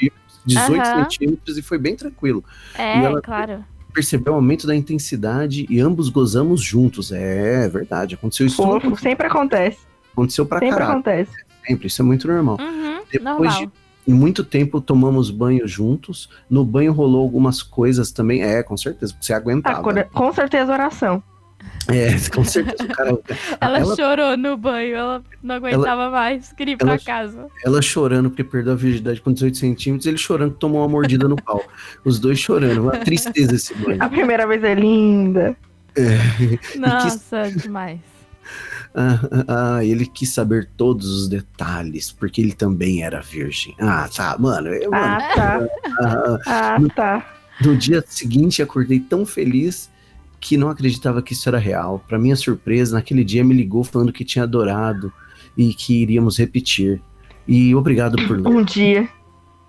18 0.45 0.81
Aham. 0.81 1.03
centímetros 1.09 1.57
e 1.57 1.61
foi 1.61 1.77
bem 1.77 1.95
tranquilo. 1.95 2.43
É, 2.77 2.99
E 2.99 3.05
ela- 3.05 3.21
claro. 3.21 3.63
Percebeu 3.93 4.33
o 4.33 4.35
aumento 4.35 4.67
da 4.67 4.75
intensidade 4.75 5.65
e 5.69 5.79
ambos 5.79 6.09
gozamos 6.09 6.61
juntos. 6.61 7.11
É, 7.11 7.67
verdade. 7.67 8.13
Aconteceu 8.15 8.45
isso. 8.45 8.57
Fofo, 8.57 8.95
sempre 8.97 9.25
acontece. 9.25 9.79
Aconteceu 10.13 10.45
pra 10.45 10.59
Sempre 10.59 10.73
caralho. 10.75 10.91
acontece. 10.93 11.31
Sempre. 11.67 11.87
Isso 11.87 12.01
é 12.01 12.05
muito 12.05 12.27
normal. 12.27 12.57
Uhum, 12.59 12.99
Depois 13.11 13.23
normal. 13.53 13.71
de 14.07 14.13
muito 14.13 14.43
tempo 14.43 14.79
tomamos 14.79 15.31
banho 15.31 15.67
juntos. 15.67 16.29
No 16.49 16.63
banho 16.63 16.93
rolou 16.93 17.21
algumas 17.23 17.61
coisas 17.63 18.11
também. 18.11 18.43
É, 18.43 18.61
com 18.61 18.77
certeza, 18.77 19.15
você 19.19 19.33
Ah, 19.33 19.37
aguentava. 19.37 19.81
com- 19.81 20.09
com 20.13 20.33
certeza 20.33 20.71
oração. 20.71 21.21
É, 21.89 22.09
com 22.33 22.43
certeza 22.43 22.83
o 22.83 22.87
cara. 22.95 23.17
Ela, 23.61 23.79
ela- 23.79 23.95
chorou 23.95 24.35
no 24.37 24.57
banho, 24.57 24.95
ela 24.95 25.23
não 25.41 25.55
aguentava 25.55 26.09
mais, 26.09 26.51
queria 26.53 26.73
ir 26.73 26.77
pra 26.77 26.89
ela- 26.91 26.99
casa. 26.99 27.47
Ela 27.65 27.81
chorando 27.81 28.29
porque 28.29 28.43
perdeu 28.43 28.73
a 28.73 28.75
virgindade 28.75 29.21
com 29.21 29.31
18 29.31 29.57
centímetros, 29.57 30.05
ele 30.05 30.17
chorando 30.17 30.53
que 30.53 30.59
tomou 30.59 30.81
uma 30.81 30.87
mordida 30.89 31.27
no 31.27 31.35
pau. 31.35 31.63
Os 32.03 32.19
dois 32.19 32.39
chorando. 32.39 32.81
Uma 32.81 32.97
tristeza 32.97 33.55
esse 33.55 33.73
banho. 33.75 34.01
A 34.03 34.09
primeira 34.09 34.45
vez 34.45 34.63
é 34.63 34.73
linda. 34.75 35.55
Nossa, 36.75 37.51
demais. 37.51 37.99
Ah, 38.95 39.19
ah, 39.77 39.83
ele 39.85 40.05
quis 40.05 40.29
saber 40.33 40.69
todos 40.75 41.07
os 41.09 41.27
detalhes, 41.27 42.11
porque 42.11 42.41
ele 42.41 42.53
também 42.53 43.03
era 43.03 43.21
virgem. 43.21 43.75
Ah, 43.79 44.09
tá, 44.13 44.35
mano. 44.39 44.69
eu- 44.69 44.89
mano, 44.91 45.03
Ah, 45.03 45.33
tá. 45.35 45.67
ah, 46.01 46.39
Ah, 46.47 46.77
tá. 46.95 47.25
No 47.61 47.75
dia 47.75 48.03
seguinte, 48.07 48.61
acordei 48.61 48.99
tão 48.99 49.25
feliz 49.25 49.89
que 50.39 50.57
não 50.57 50.69
acreditava 50.69 51.21
que 51.21 51.33
isso 51.33 51.47
era 51.49 51.57
real. 51.57 52.03
Para 52.07 52.19
minha 52.19 52.35
surpresa, 52.35 52.95
naquele 52.95 53.23
dia 53.23 53.43
me 53.43 53.53
ligou 53.53 53.83
falando 53.83 54.13
que 54.13 54.23
tinha 54.25 54.43
adorado 54.43 55.11
e 55.57 55.73
que 55.73 56.01
iríamos 56.01 56.37
repetir. 56.37 57.01
E 57.47 57.73
obrigado 57.75 58.15
por. 58.27 58.45
Um 58.47 58.63
dia. 58.63 59.07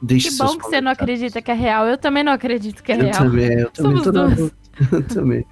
Deixe 0.00 0.30
Que 0.30 0.36
bom 0.36 0.56
que 0.56 0.64
você 0.64 0.80
não 0.80 0.92
acredita 0.92 1.42
que 1.42 1.50
é 1.50 1.54
real. 1.54 1.86
Eu 1.86 1.98
também 1.98 2.22
não 2.22 2.32
acredito 2.32 2.82
que 2.82 2.92
é 2.92 2.96
Eu 2.96 3.00
real. 3.06 3.14
também, 3.18 3.52
eu 3.52 3.70
também 3.70 3.92
Somos 3.98 4.02
tô 4.04 4.12
na 4.12 4.24
duas. 4.26 4.36
dúvida. 4.36 4.58
Eu 4.92 5.02
também. 5.02 5.44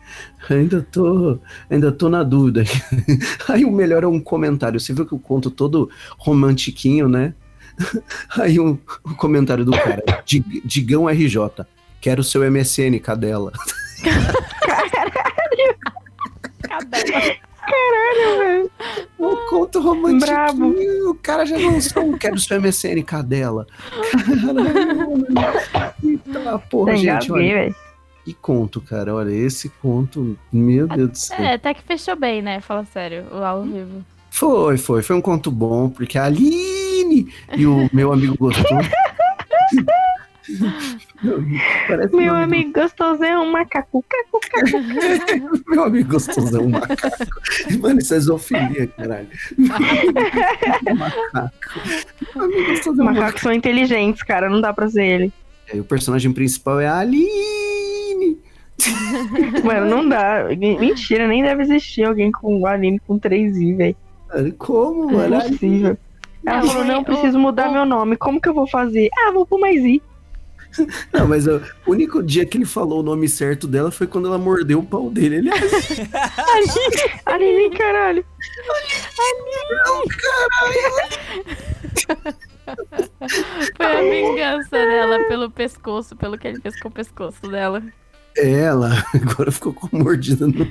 Ainda 0.49 0.83
tô, 0.93 1.37
ainda 1.69 1.91
tô 1.91 2.09
na 2.09 2.23
dúvida. 2.23 2.63
Aí 3.49 3.65
o 3.65 3.73
melhor 3.73 4.05
é 4.05 4.07
um 4.07 4.21
comentário. 4.21 4.79
Você 4.79 4.93
viu 4.95 5.05
que 5.05 5.17
o 5.17 5.19
conto 5.19 5.51
todo 5.51 5.91
romantiquinho, 6.17 7.09
né? 7.09 7.35
Aí 8.39 8.61
um, 8.61 8.79
o 9.05 9.15
comentário 9.17 9.65
do 9.65 9.73
cara, 9.73 10.01
Dig- 10.25 10.63
Digão 10.65 11.09
RJ. 11.09 11.67
Quero 12.01 12.23
seu 12.23 12.49
MSN, 12.49 13.01
cadela. 13.03 13.53
Cadela. 16.79 17.37
O 19.19 19.37
conto 19.49 19.81
romantiquinho. 19.81 20.21
Brabo. 20.21 20.75
O 21.11 21.15
cara 21.15 21.45
já 21.45 21.57
lançou 21.57 22.05
um 22.05 22.17
Quero 22.19 22.39
seu 22.39 22.61
MSN, 22.61 23.03
cadela. 23.05 23.67
Caralho. 24.13 25.85
Eita 26.05 26.59
porra, 26.71 26.93
Tem 26.93 27.03
gente. 27.03 27.27
ver, 27.27 27.33
Olha, 27.33 27.55
velho. 27.55 27.75
que 28.25 28.35
conto, 28.35 28.81
cara. 28.81 29.15
Olha, 29.15 29.31
esse 29.31 29.69
conto, 29.69 30.39
meu 30.53 30.87
Deus 30.87 31.11
do 31.11 31.19
céu. 31.19 31.39
É, 31.39 31.55
até 31.55 31.75
que 31.75 31.83
fechou 31.83 32.15
bem, 32.17 32.41
né? 32.43 32.61
Fala 32.61 32.85
sério, 32.93 33.25
o 33.33 33.37
ao 33.43 33.63
vivo. 33.63 34.05
Foi, 34.31 34.77
foi. 34.77 35.03
Foi 35.03 35.17
um 35.17 35.21
conto 35.21 35.51
bom, 35.51 35.89
porque 35.89 36.19
a 36.19 36.25
Aline 36.27 37.33
e 37.57 37.67
o 37.67 37.89
meu 37.93 38.13
amigo 38.13 38.37
gostou. 38.39 38.65
Parece 41.89 42.15
Meu 42.17 42.35
do- 42.35 42.41
amigo 42.41 42.73
gostoso 42.73 43.25
é 43.25 43.39
um 43.39 43.51
macaco. 43.51 44.05
Cacu, 44.09 44.41
cacu. 44.51 45.63
Meu 45.69 45.85
amigo 45.85 46.13
gostosão, 46.13 46.63
um 46.65 46.69
macaco. 46.71 47.41
Mano, 47.81 47.99
isso 48.01 48.15
é 48.15 48.21
zoofilia, 48.21 48.87
caralho. 48.89 49.29
macaco. 50.95 51.53
Meu 52.35 52.45
amigo 52.45 52.67
gostosão, 52.67 53.05
um 53.05 53.09
macaco. 53.09 53.21
Macacos 53.25 53.41
são 53.43 53.53
inteligentes, 53.53 54.23
cara. 54.23 54.49
Não 54.49 54.61
dá 54.61 54.73
pra 54.73 54.89
ser 54.89 55.05
ele. 55.05 55.33
E 55.73 55.81
o 55.81 55.85
personagem 55.85 56.33
principal 56.33 56.81
é 56.81 56.87
a 56.87 56.99
Aline. 56.99 58.39
Mano, 59.65 59.87
não 59.89 60.09
dá. 60.09 60.45
Mentira, 60.57 61.27
nem 61.27 61.43
deve 61.43 61.63
existir 61.63 62.05
alguém 62.05 62.31
com 62.31 62.61
o 62.61 62.67
Aline 62.67 63.01
com 63.01 63.19
3i, 63.19 63.77
velho. 63.77 63.97
Como, 64.59 65.07
Não 65.11 65.19
mano? 65.19 65.35
é 65.37 65.49
possível. 65.49 65.97
Ela 66.47 66.61
Não, 66.61 66.69
falou, 66.69 66.85
não, 66.85 67.03
preciso 67.03 67.39
mudar 67.39 67.73
meu 67.73 67.85
nome. 67.85 68.17
Como 68.17 68.41
que 68.41 68.49
eu 68.49 68.55
vou 68.55 68.69
fazer? 68.69 69.09
Ah, 69.19 69.33
vou 69.33 69.45
pôr 69.47 69.59
mais 69.59 69.83
i. 69.85 70.01
Não, 71.13 71.27
mas 71.27 71.47
o 71.47 71.61
único 71.87 72.23
dia 72.23 72.45
que 72.47 72.59
ele 72.59 72.65
falou 72.65 73.01
o 73.01 73.03
nome 73.03 73.29
certo 73.29 73.67
dela 73.67 73.91
foi 73.91 74.07
quando 74.07 74.29
ela 74.29 74.39
mordeu 74.39 74.79
o 74.81 74.87
pau 74.87 75.11
dele. 75.11 75.37
Ele 75.37 75.51
Aline, 77.27 77.71
caralho. 77.77 78.25
Foi 83.77 83.87
a 83.87 84.01
vingança 84.03 84.71
dela 84.71 85.25
pelo 85.29 85.51
pescoço, 85.51 86.17
pelo 86.17 86.37
que 86.37 86.49
ele 86.49 86.61
fez 86.61 86.79
com 86.81 86.89
o 86.89 86.93
pescoço 86.93 87.43
dela. 87.49 87.83
Ela 88.37 89.03
agora 89.15 89.51
ficou 89.51 89.73
com 89.73 89.89
mordida 89.97 90.47
no. 90.47 90.71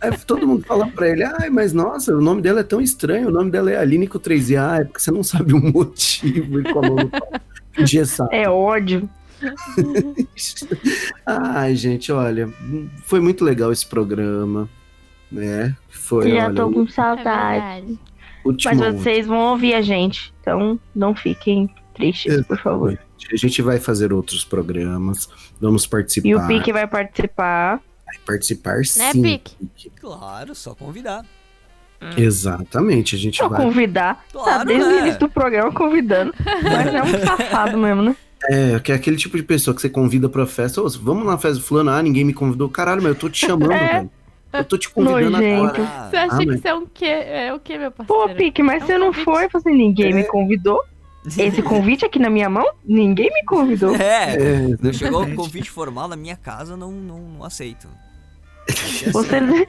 Aí 0.00 0.12
todo 0.26 0.46
mundo 0.46 0.64
fala 0.66 0.86
pra 0.88 1.08
ele: 1.08 1.24
ai, 1.24 1.48
mas 1.48 1.72
nossa, 1.72 2.14
o 2.14 2.20
nome 2.20 2.42
dela 2.42 2.60
é 2.60 2.64
tão 2.64 2.80
estranho, 2.82 3.28
o 3.28 3.32
nome 3.32 3.50
dela 3.50 3.70
é 3.70 3.78
Aline 3.78 4.06
com 4.06 4.18
3 4.18 4.52
Ah, 4.52 4.78
é 4.80 4.84
porque 4.84 5.00
você 5.00 5.10
não 5.10 5.22
sabe 5.22 5.54
o 5.54 5.58
motivo 5.58 6.60
e 6.60 6.68
a 6.68 6.74
mão 6.74 6.96
no 6.96 7.08
pau. 7.08 7.32
Engessado. 7.78 8.28
É 8.32 8.48
ódio. 8.48 9.08
Ai, 11.26 11.74
gente, 11.74 12.12
olha, 12.12 12.48
foi 13.04 13.20
muito 13.20 13.44
legal 13.44 13.72
esse 13.72 13.86
programa, 13.86 14.68
né? 15.30 15.76
Foi, 15.88 16.30
Já 16.30 16.46
olha, 16.46 16.54
tô 16.54 16.70
com 16.70 16.84
É 16.84 16.88
saudade. 16.90 17.98
último. 18.44 18.74
Mas 18.74 18.94
vocês 19.00 19.26
vão 19.26 19.38
ouvir 19.50 19.74
a 19.74 19.82
gente. 19.82 20.32
Então 20.40 20.78
não 20.94 21.14
fiquem 21.14 21.68
tristes, 21.94 22.44
por 22.46 22.58
favor. 22.58 22.98
A 23.32 23.36
gente 23.36 23.62
vai 23.62 23.78
fazer 23.78 24.12
outros 24.12 24.44
programas, 24.44 25.28
vamos 25.60 25.86
participar. 25.86 26.28
E 26.28 26.34
o 26.34 26.46
Pique 26.46 26.72
vai 26.72 26.86
participar. 26.86 27.80
vai 28.04 28.18
participar 28.26 28.76
Né, 28.78 28.82
sim. 29.12 29.22
Pique? 29.22 29.56
Claro, 30.00 30.54
só 30.54 30.74
convidar. 30.74 31.24
Exatamente, 32.16 33.14
a 33.14 33.18
gente 33.18 33.36
Só 33.38 33.48
vai. 33.48 33.60
convidar. 33.62 34.24
tá 34.32 34.38
Claro, 34.42 34.64
desde 34.66 34.84
o 34.84 34.90
né? 34.90 34.98
início 35.00 35.20
do 35.20 35.28
programa 35.28 35.72
convidando. 35.72 36.34
Mas 36.62 36.94
é 36.94 37.02
um 37.02 37.18
safado 37.24 37.78
mesmo, 37.78 38.02
né? 38.02 38.16
É, 38.50 38.80
que 38.80 38.90
é 38.90 38.94
aquele 38.94 39.16
tipo 39.16 39.36
de 39.36 39.42
pessoa 39.42 39.74
que 39.74 39.80
você 39.80 39.88
convida 39.88 40.28
pra 40.28 40.46
festa. 40.46 40.82
Ô, 40.82 40.88
vamos 40.88 41.24
na 41.24 41.38
festa 41.38 41.58
do 41.58 41.64
fulano, 41.64 41.90
ah, 41.90 42.02
ninguém 42.02 42.24
me 42.24 42.34
convidou. 42.34 42.68
Caralho, 42.68 43.00
mas 43.02 43.12
eu 43.12 43.18
tô 43.18 43.28
te 43.28 43.46
chamando, 43.46 43.70
É. 43.72 43.92
velho. 43.94 44.10
Eu 44.52 44.64
tô 44.64 44.76
te 44.76 44.90
convidando 44.90 45.30
Nojento. 45.30 45.64
agora. 45.64 45.82
Ah, 45.82 46.08
Você 46.10 46.16
acha 46.16 46.34
Ah, 46.34 46.38
que 46.38 46.46
mas- 46.46 46.60
você 46.60 46.68
é 46.68 46.74
um 46.74 46.86
quê? 46.92 47.04
É 47.06 47.54
o 47.54 47.58
quê, 47.60 47.78
meu 47.78 47.90
Pô, 47.90 48.04
parceiro? 48.04 48.34
Pique, 48.38 48.62
mas 48.62 48.82
É 48.82 48.84
um 48.84 48.86
você 48.86 48.98
não 48.98 49.06
convite. 49.06 49.24
foi? 49.24 49.44
Eu 49.46 49.50
falei 49.50 49.66
assim, 49.66 49.76
ninguém 49.76 50.10
É. 50.10 50.14
me 50.14 50.24
convidou. 50.24 50.80
Esse 51.38 51.62
convite 51.62 52.04
aqui 52.04 52.18
na 52.18 52.28
minha 52.28 52.50
mão, 52.50 52.66
ninguém 52.84 53.30
me 53.32 53.44
convidou. 53.44 53.94
É, 53.96 54.34
É, 54.34 54.76
não 54.82 54.92
chegou 54.92 55.22
o 55.22 55.34
convite 55.36 55.70
formal 55.70 56.06
na 56.08 56.16
minha 56.16 56.36
casa, 56.36 56.76
não, 56.76 56.90
não, 56.92 57.18
não 57.20 57.44
aceito. 57.44 57.86
Você, 59.12 59.66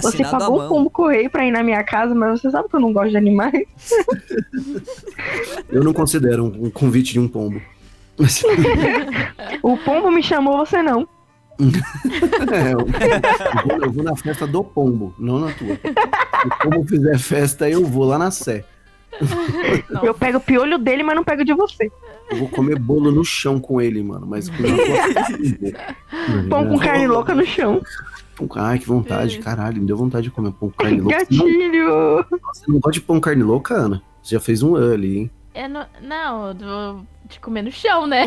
você 0.00 0.22
pagou 0.22 0.56
o 0.56 0.58
mão. 0.58 0.68
pombo 0.68 0.90
correio 0.90 1.28
pra 1.28 1.44
ir 1.44 1.50
na 1.50 1.62
minha 1.62 1.82
casa, 1.82 2.14
mas 2.14 2.40
você 2.40 2.50
sabe 2.50 2.68
que 2.68 2.76
eu 2.76 2.80
não 2.80 2.92
gosto 2.92 3.10
de 3.10 3.16
animais. 3.16 3.66
eu 5.68 5.82
não 5.82 5.92
considero 5.92 6.44
um, 6.44 6.70
convite 6.70 7.12
de 7.12 7.20
um 7.20 7.28
pombo. 7.28 7.60
Mas, 8.16 8.42
O 9.62 9.76
pombo 9.78 10.10
me 10.10 10.22
chamou, 10.22 10.58
você 10.58 10.82
não. 10.82 11.08
é, 11.58 12.72
eu, 12.72 12.78
eu 12.78 13.66
vou, 13.66 13.84
eu 13.86 13.92
vou 13.92 14.04
na 14.04 14.14
festa 14.14 14.46
do 14.46 14.62
pombo, 14.62 15.12
não 15.18 15.40
na 15.40 15.52
tua. 15.52 15.74
Se 15.74 16.46
o 16.46 16.58
pombo 16.62 16.86
fizer 16.86 17.18
festa, 17.18 17.68
eu 17.68 17.84
vou 17.84 18.04
lá 18.04 18.16
na 18.16 18.30
Sé. 18.30 18.64
Não. 19.90 20.04
Eu 20.04 20.14
pego 20.14 20.38
o 20.38 20.40
piolho 20.40 20.78
dele, 20.78 21.02
mas 21.02 21.16
não 21.16 21.24
pego 21.24 21.44
de 21.44 21.52
você. 21.52 21.90
Eu 22.30 22.36
vou 22.36 22.48
comer 22.48 22.78
bolo 22.78 23.10
no 23.10 23.24
chão 23.24 23.58
com 23.58 23.80
ele, 23.80 24.02
mano. 24.02 24.26
Mas 24.26 24.48
com 24.48 24.56
Pão 26.48 26.68
com 26.68 26.78
carne 26.78 27.06
louca 27.06 27.34
no 27.34 27.44
chão. 27.44 27.80
Ai, 28.56 28.78
que 28.78 28.86
vontade, 28.86 29.38
caralho. 29.38 29.80
Me 29.80 29.86
deu 29.86 29.96
vontade 29.96 30.24
de 30.24 30.30
comer 30.30 30.52
pão 30.52 30.68
com 30.70 30.82
carne 30.84 31.00
louca. 31.00 31.18
Você 31.24 31.34
não, 31.36 31.46
Gatilho! 31.46 32.26
você 32.54 32.64
não 32.68 32.74
gosta 32.80 32.92
de 32.92 33.00
pão 33.00 33.16
com 33.16 33.20
carne 33.20 33.42
louca, 33.42 33.74
Ana? 33.74 34.02
Você 34.22 34.34
já 34.34 34.40
fez 34.40 34.62
um 34.62 34.76
ali, 34.76 35.18
hein? 35.18 35.30
Eu 35.54 35.68
não, 35.68 35.86
não, 36.02 36.54
do, 36.54 37.00
de 37.28 37.40
comer 37.40 37.62
no 37.62 37.72
chão, 37.72 38.06
né? 38.06 38.26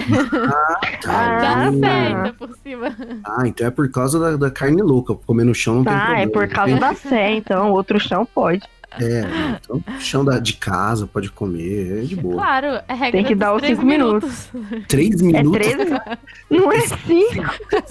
Ah, 0.52 0.82
tá. 1.02 1.72
certo 1.72 2.34
por 2.38 2.58
cima. 2.58 2.94
Ah, 3.26 3.48
então 3.48 3.68
é 3.68 3.72
por 3.72 3.90
causa 3.90 4.20
da, 4.20 4.36
da 4.36 4.52
carne 4.52 4.82
louca. 4.82 5.16
Comer 5.16 5.46
no 5.46 5.56
chão 5.56 5.76
não 5.76 5.84
tem 5.86 5.94
Tá, 5.94 6.00
problema. 6.06 6.24
é 6.24 6.28
por 6.28 6.48
causa 6.50 6.76
da 6.78 6.94
Sé, 6.96 7.32
então. 7.36 7.72
Outro 7.72 8.00
chão 8.00 8.26
pode. 8.26 8.68
É, 9.00 9.24
então, 9.64 9.82
chão 10.00 10.26
da, 10.26 10.38
de 10.38 10.54
casa 10.54 11.08
pode 11.08 11.32
comer, 11.32 12.00
é 12.00 12.02
de 12.02 12.16
boa. 12.16 12.36
Claro, 12.36 12.68
é 12.88 12.94
regra 12.94 13.12
Tem 13.12 13.24
que 13.24 13.36
dar 13.36 13.54
os 13.54 13.62
três 13.62 13.76
cinco 13.76 13.88
minutos. 13.88 14.50
Três 14.88 15.22
É 15.22 15.24
minutos, 15.24 15.68
13? 15.68 15.92
Não 16.50 16.72
é 16.72 16.82
5. 16.82 16.98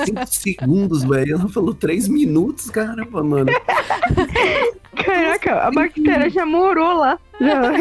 cinco 0.05 0.27
segundos, 0.27 1.03
velho. 1.03 1.37
Ela 1.37 1.49
falou 1.49 1.73
três 1.73 2.07
minutos, 2.07 2.71
caramba, 2.71 3.23
mano. 3.25 3.51
Caraca, 4.95 5.61
a 5.63 5.71
bactéria 5.71 6.29
já 6.29 6.45
morou 6.45 6.95
lá. 6.95 7.19
Já, 7.41 7.73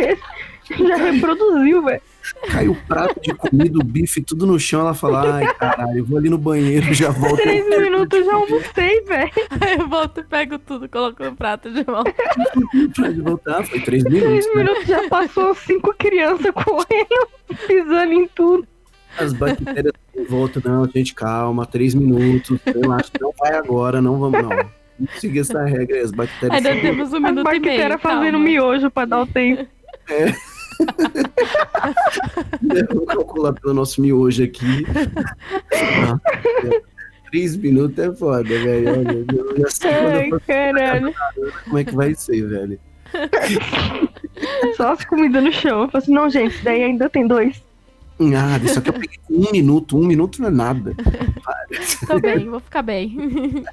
já 0.88 0.96
reproduziu, 0.96 1.84
velho. 1.84 2.02
Caiu 2.50 2.72
o 2.72 2.76
prato 2.88 3.20
de 3.22 3.34
comida, 3.34 3.78
o 3.80 3.84
bife, 3.84 4.22
tudo 4.22 4.46
no 4.46 4.60
chão. 4.60 4.82
Ela 4.82 4.94
fala, 4.94 5.36
ai, 5.36 5.54
caralho, 5.56 5.98
eu 6.00 6.06
vou 6.06 6.18
ali 6.18 6.30
no 6.30 6.38
banheiro, 6.38 6.94
já 6.94 7.10
volto. 7.10 7.38
Três 7.38 7.68
minutos 7.70 8.26
já 8.26 8.34
almocei, 8.34 9.02
velho. 9.02 9.32
Aí 9.62 9.78
eu 9.80 9.88
volto 9.88 10.20
e 10.20 10.24
pego 10.24 10.60
tudo, 10.60 10.88
coloco 10.90 11.24
no 11.24 11.36
prato 11.36 11.72
de 11.72 11.84
volta. 11.84 12.14
pra 12.96 13.10
de 13.12 13.22
voltar. 13.22 13.64
Foi 13.66 13.80
três 13.82 14.04
minutos, 14.04 14.28
Três 14.28 14.46
né? 14.48 14.64
minutos 14.64 14.86
já 14.86 15.08
passou 15.10 15.54
cinco 15.56 15.94
crianças 15.98 16.52
correndo, 16.52 17.28
pisando 17.68 18.14
em 18.14 18.28
tudo. 18.28 18.68
As 19.18 19.34
bactérias 19.34 19.94
em 20.16 20.24
volta, 20.26 20.62
não, 20.64 20.86
gente, 20.88 21.14
calma, 21.16 21.66
três 21.66 21.94
minutos. 21.96 22.60
Eu 22.68 22.92
acho 22.92 23.12
que 23.12 23.20
não 23.22 23.34
vai 23.40 23.56
agora, 23.56 24.02
não 24.02 24.20
vamos, 24.20 24.42
não. 24.42 24.50
Vamos 24.50 25.20
seguir 25.20 25.40
essa 25.40 25.64
regra 25.64 26.02
as 26.02 26.12
bactérias. 26.12 26.66
Ainda 26.66 26.80
temos 26.82 27.12
um 27.14 27.18
A 27.18 27.20
minuto 27.20 27.48
e 27.48 27.60
meio. 27.60 27.62
bactéria 27.62 27.98
fazendo 27.98 28.32
calma. 28.34 28.46
miojo 28.46 28.92
pra 28.92 29.06
dar 29.06 29.22
o 29.22 29.26
tempo. 29.26 29.66
Vamos 32.90 33.06
calcular 33.08 33.54
pelo 33.54 33.74
nosso 33.74 34.02
miojo 34.02 34.44
aqui. 34.44 34.86
Ah, 35.74 36.20
Três 37.32 37.56
minutos 37.56 37.98
é 38.00 38.12
foda, 38.14 38.44
velho. 38.44 38.90
Olha, 38.92 39.26
Eu 39.30 39.58
já 39.62 39.70
sei 39.70 39.92
Ai, 39.92 40.30
caralho. 40.48 41.14
como 41.66 41.78
é 41.78 41.84
que 41.84 41.96
vai 41.96 42.16
ser, 42.16 42.48
velho. 42.48 42.80
Só 44.76 44.94
as 44.94 45.06
comidas 45.06 45.44
no 45.44 45.52
chão. 45.52 45.82
Eu 45.84 45.90
falei 45.90 46.04
assim, 46.04 46.14
não, 46.14 46.30
gente, 46.30 46.64
daí 46.64 46.84
ainda 46.84 47.10
tem 47.10 47.28
dois. 47.28 47.62
Nada, 48.18 48.66
isso 48.66 48.80
aqui 48.80 48.90
eu 48.90 48.94
peguei 48.94 49.18
um 49.30 49.52
minuto. 49.52 49.98
Um 49.98 50.06
minuto 50.06 50.42
não 50.42 50.50
é 50.50 50.52
nada. 50.52 50.94
Tô 52.08 52.20
bem, 52.20 52.50
vou 52.50 52.60
ficar 52.60 52.82
bem. 52.82 53.64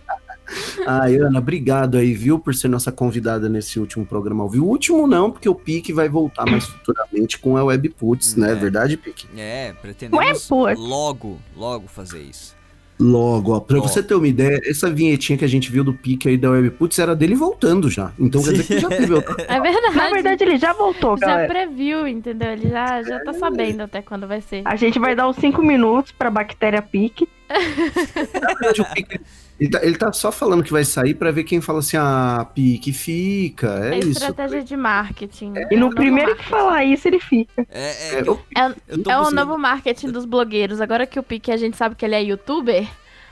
Ai, 0.87 1.17
Ana, 1.17 1.39
obrigado 1.39 1.97
aí, 1.97 2.13
viu, 2.15 2.39
por 2.39 2.55
ser 2.55 2.69
nossa 2.69 2.93
convidada 2.93 3.49
nesse 3.49 3.79
último 3.79 4.07
programa 4.07 4.43
ao 4.43 4.49
vivo. 4.49 4.67
O 4.67 4.69
último 4.69 5.07
não, 5.07 5.31
porque 5.31 5.49
o 5.49 5.55
Pique 5.55 5.93
vai 5.93 6.09
voltar 6.09 6.47
mais 6.49 6.65
futuramente 6.65 7.39
com 7.39 7.57
a 7.57 7.65
Webputs, 7.65 8.37
né? 8.37 8.53
É. 8.53 8.55
verdade, 8.55 8.97
Pique? 8.97 9.27
É, 9.37 9.73
pretendemos 9.81 10.47
putz. 10.47 10.79
logo, 10.79 11.39
logo 11.57 11.89
fazer 11.89 12.23
isso. 12.23 12.57
Logo, 12.99 13.53
ó, 13.53 13.61
pra 13.61 13.79
você 13.79 14.03
ter 14.03 14.15
uma 14.15 14.27
ideia, 14.27 14.59
essa 14.65 14.91
vinhetinha 14.91 15.37
que 15.37 15.45
a 15.45 15.49
gente 15.49 15.71
viu 15.71 15.85
do 15.85 15.93
Pique 15.93 16.31
aí 16.31 16.39
da 16.39 16.49
Webputs 16.49 16.99
era 16.99 17.15
dele 17.15 17.35
voltando 17.35 17.91
já. 17.91 18.11
Então 18.19 18.43
quer 18.43 18.53
dizer 18.53 18.65
que 18.67 18.79
já 18.79 18.89
teve 18.89 19.13
outra. 19.13 19.35
É 19.47 19.61
verdade. 19.61 19.95
Na 19.95 20.09
verdade, 20.09 20.45
ele 20.45 20.57
já 20.57 20.73
voltou, 20.73 21.17
já 21.19 21.27
galera. 21.27 21.49
previu, 21.49 22.09
entendeu? 22.09 22.53
Ele 22.53 22.71
já, 22.71 23.03
já 23.03 23.23
tá 23.23 23.35
sabendo 23.35 23.83
até 23.83 24.01
quando 24.01 24.27
vai 24.27 24.41
ser. 24.41 24.63
A 24.65 24.77
gente 24.77 24.99
vai 24.99 25.15
dar 25.15 25.29
os 25.29 25.37
cinco 25.37 25.63
minutos 25.63 26.11
pra 26.13 26.31
bactéria 26.31 26.81
pique. 26.81 27.29
Na 27.49 28.55
verdade, 28.55 28.81
o 28.81 28.85
Pique, 28.95 29.21
ele, 29.59 29.71
tá, 29.71 29.81
ele 29.85 29.97
tá 29.97 30.13
só 30.13 30.31
falando 30.31 30.63
que 30.63 30.71
vai 30.73 30.85
sair 30.85 31.15
pra 31.15 31.31
ver 31.31 31.45
quem 31.45 31.61
fala 31.61 31.79
assim, 31.79 31.97
ah, 31.97 32.47
Pique, 32.55 32.93
fica. 32.93 33.69
É, 33.87 33.95
É, 33.95 33.99
isso. 33.99 34.11
estratégia 34.11 34.63
de 34.63 34.77
marketing. 34.77 35.55
E 35.71 35.75
no 35.77 35.87
Novo 35.87 35.95
primeiro 35.97 36.33
que 36.37 36.51
marketing. 36.51 36.51
falar 36.51 36.85
isso, 36.85 37.09
ele 37.09 37.21
fica. 37.21 37.67
É, 37.71 38.15
É, 38.17 38.19
é, 38.19 38.21
eu, 38.27 38.41
É, 38.57 38.67
eu 38.89 39.11
é 39.11 39.19
o 39.21 39.31
novo 39.31 39.57
marketing 39.59 40.11
dos 40.11 40.25
blogueiros. 40.25 40.81
Agora 40.81 41.07
que 41.07 41.19
o 41.19 41.23
Pique 41.23 41.51
a 41.51 41.57
gente 41.57 41.77
sabe 41.77 41.95
que 41.95 42.05
ele 42.05 42.15
é 42.15 42.23
youtuber, 42.23 42.87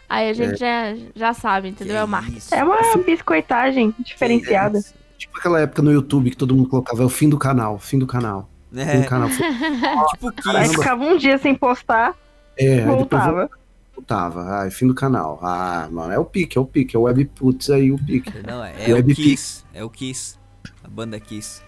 aí 0.08 0.28
a 0.30 0.32
gente 0.32 0.58
já, 0.58 0.94
já 1.14 1.34
sabe, 1.34 1.68
entendeu? 1.68 1.96
É 1.96 2.04
o 2.04 2.08
marketing. 2.08 2.36
isso? 2.38 2.54
É 2.54 2.64
uma 2.64 2.76
biscoitagem 3.04 3.94
diferenciada. 3.98 4.80
Tipo 5.18 5.38
aquela 5.38 5.60
época 5.60 5.80
no 5.82 5.92
YouTube 5.92 6.30
que 6.30 6.36
todo 6.36 6.54
mundo 6.54 6.68
colocava, 6.68 7.02
é 7.02 7.06
o 7.06 7.08
fim 7.08 7.28
do 7.28 7.38
canal, 7.38 7.78
fim 7.78 7.98
do 7.98 8.06
canal. 8.06 8.48
Fim 8.72 8.76
do 8.76 8.80
É, 8.82 9.02
canal. 9.04 9.28
tipo 10.10 10.32
Aí 10.48 10.68
Kiss. 10.68 10.74
ficava 10.74 11.04
um 11.04 11.16
dia 11.16 11.38
sem 11.38 11.54
postar, 11.54 12.14
É, 12.58 12.84
aí 12.84 12.96
depois 12.96 13.48
voltava. 13.94 14.42
Ai, 14.60 14.70
fim 14.70 14.86
do 14.86 14.94
canal. 14.94 15.38
Ah, 15.42 15.88
mano, 15.90 16.12
é 16.12 16.18
o 16.18 16.24
pique, 16.24 16.56
é 16.58 16.60
o 16.60 16.66
pique, 16.66 16.96
é 16.96 16.98
o 16.98 17.02
Webputs 17.02 17.70
aí, 17.70 17.90
o 17.92 17.98
pique. 17.98 18.32
Não, 18.46 18.64
é, 18.64 18.90
é 18.90 18.94
o 18.94 19.04
Kiss. 19.04 19.64
É 19.72 19.84
o 19.84 19.90
Kiss. 19.90 20.36
A 20.82 20.88
banda 20.88 21.18
Kiss. 21.20 21.62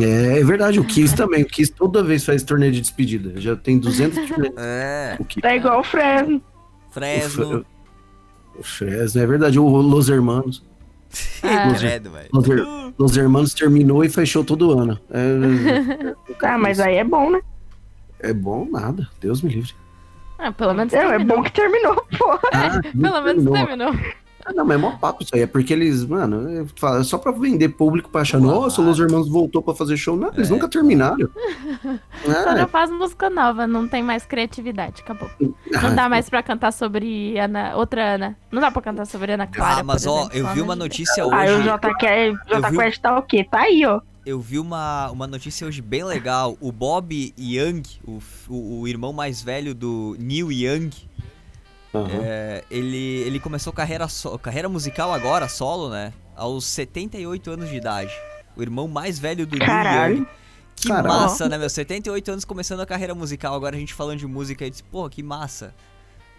É, 0.00 0.38
é 0.40 0.44
verdade, 0.44 0.80
o 0.80 0.84
Kiss 0.84 1.14
também. 1.14 1.42
O 1.42 1.46
Kiss 1.46 1.70
toda 1.72 2.02
vez 2.02 2.24
faz 2.24 2.42
torneio 2.42 2.72
de 2.72 2.80
despedida. 2.80 3.38
Já 3.40 3.54
tem 3.56 3.78
200 3.78 4.28
torneios. 4.28 4.54
É, 4.58 5.16
O 5.20 5.24
Kiss. 5.24 5.46
É 5.46 5.56
igual 5.56 5.80
o 5.80 5.84
Fresno. 5.84 6.42
Fresno. 6.90 7.66
O 8.58 8.62
Fresno, 8.62 9.20
é 9.20 9.26
verdade. 9.26 9.58
O 9.58 9.66
Los 9.68 10.08
Hermanos. 10.08 10.62
Ah, 11.42 11.74
Credo, 11.78 12.10
velho. 12.10 12.28
Los, 12.32 12.46
Her- 12.48 12.94
Los 12.98 13.16
Hermanos 13.18 13.52
terminou 13.52 14.02
e 14.02 14.08
fechou 14.08 14.42
todo 14.42 14.78
ano. 14.78 14.98
É, 15.10 16.14
Ah, 16.42 16.56
mas 16.56 16.80
aí 16.80 16.96
é 16.96 17.04
bom, 17.04 17.30
né? 17.30 17.40
é 18.20 18.32
bom 18.32 18.66
nada. 18.70 19.06
Deus 19.20 19.42
me 19.42 19.50
livre. 19.52 19.74
Ah, 20.42 20.52
pelo 20.52 20.74
menos 20.74 20.92
É, 20.92 20.98
é 20.98 21.08
terminou. 21.08 21.36
bom 21.36 21.42
que 21.42 21.52
terminou, 21.52 21.94
porra. 22.18 22.40
Ah, 22.52 22.80
Pelo 22.82 23.22
menos 23.22 23.44
terminou. 23.44 23.52
terminou. 23.92 24.22
Ah, 24.44 24.52
não, 24.52 24.64
mas 24.64 24.76
é 24.76 24.80
mó 24.80 24.90
papo 24.96 25.22
isso 25.22 25.30
aí. 25.36 25.42
É 25.42 25.46
porque 25.46 25.72
eles, 25.72 26.04
mano, 26.04 26.48
é 26.48 26.98
é 27.00 27.04
só 27.04 27.16
pra 27.16 27.30
vender 27.30 27.68
público 27.68 28.10
pra 28.10 28.22
achar, 28.22 28.40
Pô, 28.40 28.46
nossa, 28.46 28.80
o 28.80 28.84
ah. 28.84 28.88
Los 28.88 28.98
Hermanos 28.98 29.28
voltou 29.28 29.62
pra 29.62 29.72
fazer 29.72 29.96
show. 29.96 30.16
Não, 30.16 30.32
eles 30.34 30.48
É. 30.48 30.52
nunca 30.52 30.68
terminaram. 30.68 31.28
Só 32.26 32.48
Ah, 32.48 32.54
não 32.56 32.66
faz 32.66 32.90
música 32.90 33.30
nova, 33.30 33.68
não 33.68 33.86
tem 33.86 34.02
mais 34.02 34.24
criatividade, 34.26 35.00
acabou. 35.02 35.30
Não 35.40 35.94
dá 35.94 36.08
mais 36.08 36.28
pra 36.28 36.42
cantar 36.42 36.72
sobre 36.72 37.38
Ana, 37.38 37.76
outra 37.76 38.14
Ana. 38.16 38.36
Não 38.50 38.60
dá 38.60 38.70
pra 38.72 38.82
cantar 38.82 39.06
sobre 39.06 39.30
Ana 39.32 39.46
Clara. 39.46 39.80
Ah, 39.80 39.84
mas 39.84 40.04
por 40.04 40.10
ó, 40.10 40.18
exemplo, 40.22 40.38
eu 40.38 40.46
vi 40.48 40.60
uma 40.60 40.74
notícia 40.74 41.22
Aí 41.22 41.52
o 41.52 41.58
hoje. 41.58 41.62
JQ, 41.68 42.06
Eu 42.06 42.32
vi- 42.56 42.62
J 42.62 42.70
Quest 42.72 43.00
tá 43.00 43.18
o 43.18 43.22
quê? 43.22 43.46
Tá 43.48 43.60
aí, 43.60 43.86
ó. 43.86 44.00
Eu 44.24 44.40
vi 44.40 44.58
uma, 44.58 45.10
uma 45.10 45.26
notícia 45.26 45.66
hoje 45.66 45.82
bem 45.82 46.04
legal. 46.04 46.56
O 46.60 46.70
Bob 46.70 47.34
Young, 47.38 47.82
o, 48.04 48.20
o, 48.48 48.80
o 48.80 48.88
irmão 48.88 49.12
mais 49.12 49.42
velho 49.42 49.74
do 49.74 50.16
Neil 50.18 50.52
Young, 50.52 50.90
aham. 51.92 52.20
é, 52.22 52.64
ele, 52.70 52.96
ele 52.96 53.40
começou 53.40 53.72
carreira, 53.72 54.06
so- 54.08 54.38
carreira 54.38 54.68
musical 54.68 55.12
agora, 55.12 55.48
solo, 55.48 55.90
né? 55.90 56.12
Aos 56.36 56.64
78 56.66 57.50
anos 57.50 57.68
de 57.68 57.76
idade. 57.76 58.12
O 58.56 58.62
irmão 58.62 58.86
mais 58.86 59.18
velho 59.18 59.44
do 59.46 59.56
Neil 59.56 59.66
Caralho. 59.66 60.16
Young. 60.18 60.26
Que 60.76 60.88
Caralho. 60.88 61.08
massa, 61.08 61.48
né, 61.48 61.58
meu? 61.58 61.68
78 61.68 62.30
anos 62.30 62.44
começando 62.44 62.80
a 62.80 62.86
carreira 62.86 63.14
musical. 63.14 63.54
Agora 63.54 63.76
a 63.76 63.78
gente 63.78 63.92
falando 63.92 64.18
de 64.18 64.26
música 64.26 64.64
e 64.66 64.70
disse, 64.70 64.82
pô, 64.84 65.08
que 65.10 65.22
massa. 65.22 65.74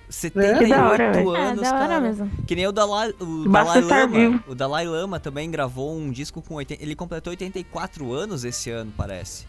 78 0.10 0.60
Que 0.60 0.68
da 0.70 0.90
hora, 0.90 1.12
velho. 1.12 1.36
É, 1.36 1.42
anos, 1.50 1.62
da 1.64 1.70
hora 1.76 1.88
cara. 1.88 2.02
mesmo. 2.02 2.32
Que 2.46 2.56
nem 2.56 2.68
o 2.68 2.72
Dalai, 2.72 3.14
o 3.20 3.50
Basta 3.50 3.82
Dalai 3.82 4.02
Lama. 4.02 4.14
vivo. 4.20 4.44
O 4.48 4.56
Dalai 4.56 4.86
Lama 4.88 5.20
também 5.20 5.50
gravou 5.50 5.96
um 5.98 6.12
disco 6.12 6.42
com 6.42 6.56
80. 6.56 6.84
Ele 6.84 6.96
completou 6.96 7.32
84 7.32 8.14
anos 8.14 8.44
esse 8.46 8.70
ano, 8.70 8.92
parece. 8.96 9.46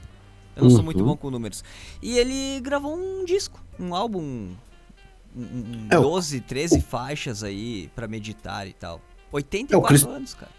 Eu 0.56 0.62
não 0.64 0.70
sou 0.70 0.82
muito 0.82 1.00
Uhum. 1.00 1.06
bom 1.06 1.16
com 1.16 1.30
números. 1.30 1.64
E 2.00 2.16
ele 2.16 2.60
gravou 2.60 2.96
um 2.96 3.24
disco, 3.24 3.60
um 3.78 3.94
álbum. 3.94 4.50
Um, 5.36 5.40
um 5.40 5.86
É, 5.90 5.98
o- 5.98 6.02
12, 6.02 6.40
13 6.40 6.80
faixas 6.80 7.42
aí 7.42 7.90
pra 7.94 8.06
meditar 8.06 8.66
e 8.68 8.72
tal. 8.72 9.00
84 9.32 9.88
Chris- 9.88 10.04
anos, 10.06 10.34
cara. 10.34 10.52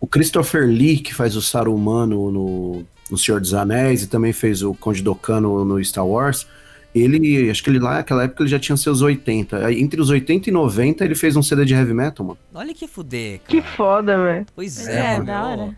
O 0.00 0.06
Christopher 0.06 0.66
Lee, 0.66 0.98
que 0.98 1.14
faz 1.14 1.36
o 1.36 1.42
Saruman 1.42 2.06
no, 2.06 2.30
no, 2.30 2.86
no 3.10 3.18
Senhor 3.18 3.40
dos 3.40 3.52
Anéis 3.54 4.02
e 4.02 4.06
também 4.06 4.32
fez 4.32 4.62
o 4.62 4.74
Conde 4.74 5.02
Dokkan 5.02 5.40
no, 5.40 5.64
no 5.64 5.82
Star 5.84 6.06
Wars, 6.06 6.46
ele, 6.94 7.50
acho 7.50 7.62
que 7.64 7.70
ele 7.70 7.78
lá 7.80 7.94
naquela 7.94 8.24
época 8.24 8.42
ele 8.42 8.50
já 8.50 8.58
tinha 8.58 8.76
seus 8.76 9.02
80. 9.02 9.66
Aí, 9.66 9.80
Entre 9.80 10.00
os 10.00 10.10
80 10.10 10.48
e 10.48 10.52
90 10.52 11.04
ele 11.04 11.14
fez 11.14 11.34
um 11.36 11.42
CD 11.42 11.64
de 11.64 11.74
heavy 11.74 11.92
metal, 11.94 12.24
mano. 12.24 12.38
Olha 12.54 12.72
que 12.72 12.86
fuder, 12.86 13.40
cara. 13.40 13.48
Que 13.48 13.62
foda, 13.62 14.16
velho. 14.22 14.46
Pois 14.54 14.86
é, 14.86 14.98
É, 15.00 15.12
mano. 15.14 15.24
da 15.26 15.44
hora. 15.44 15.76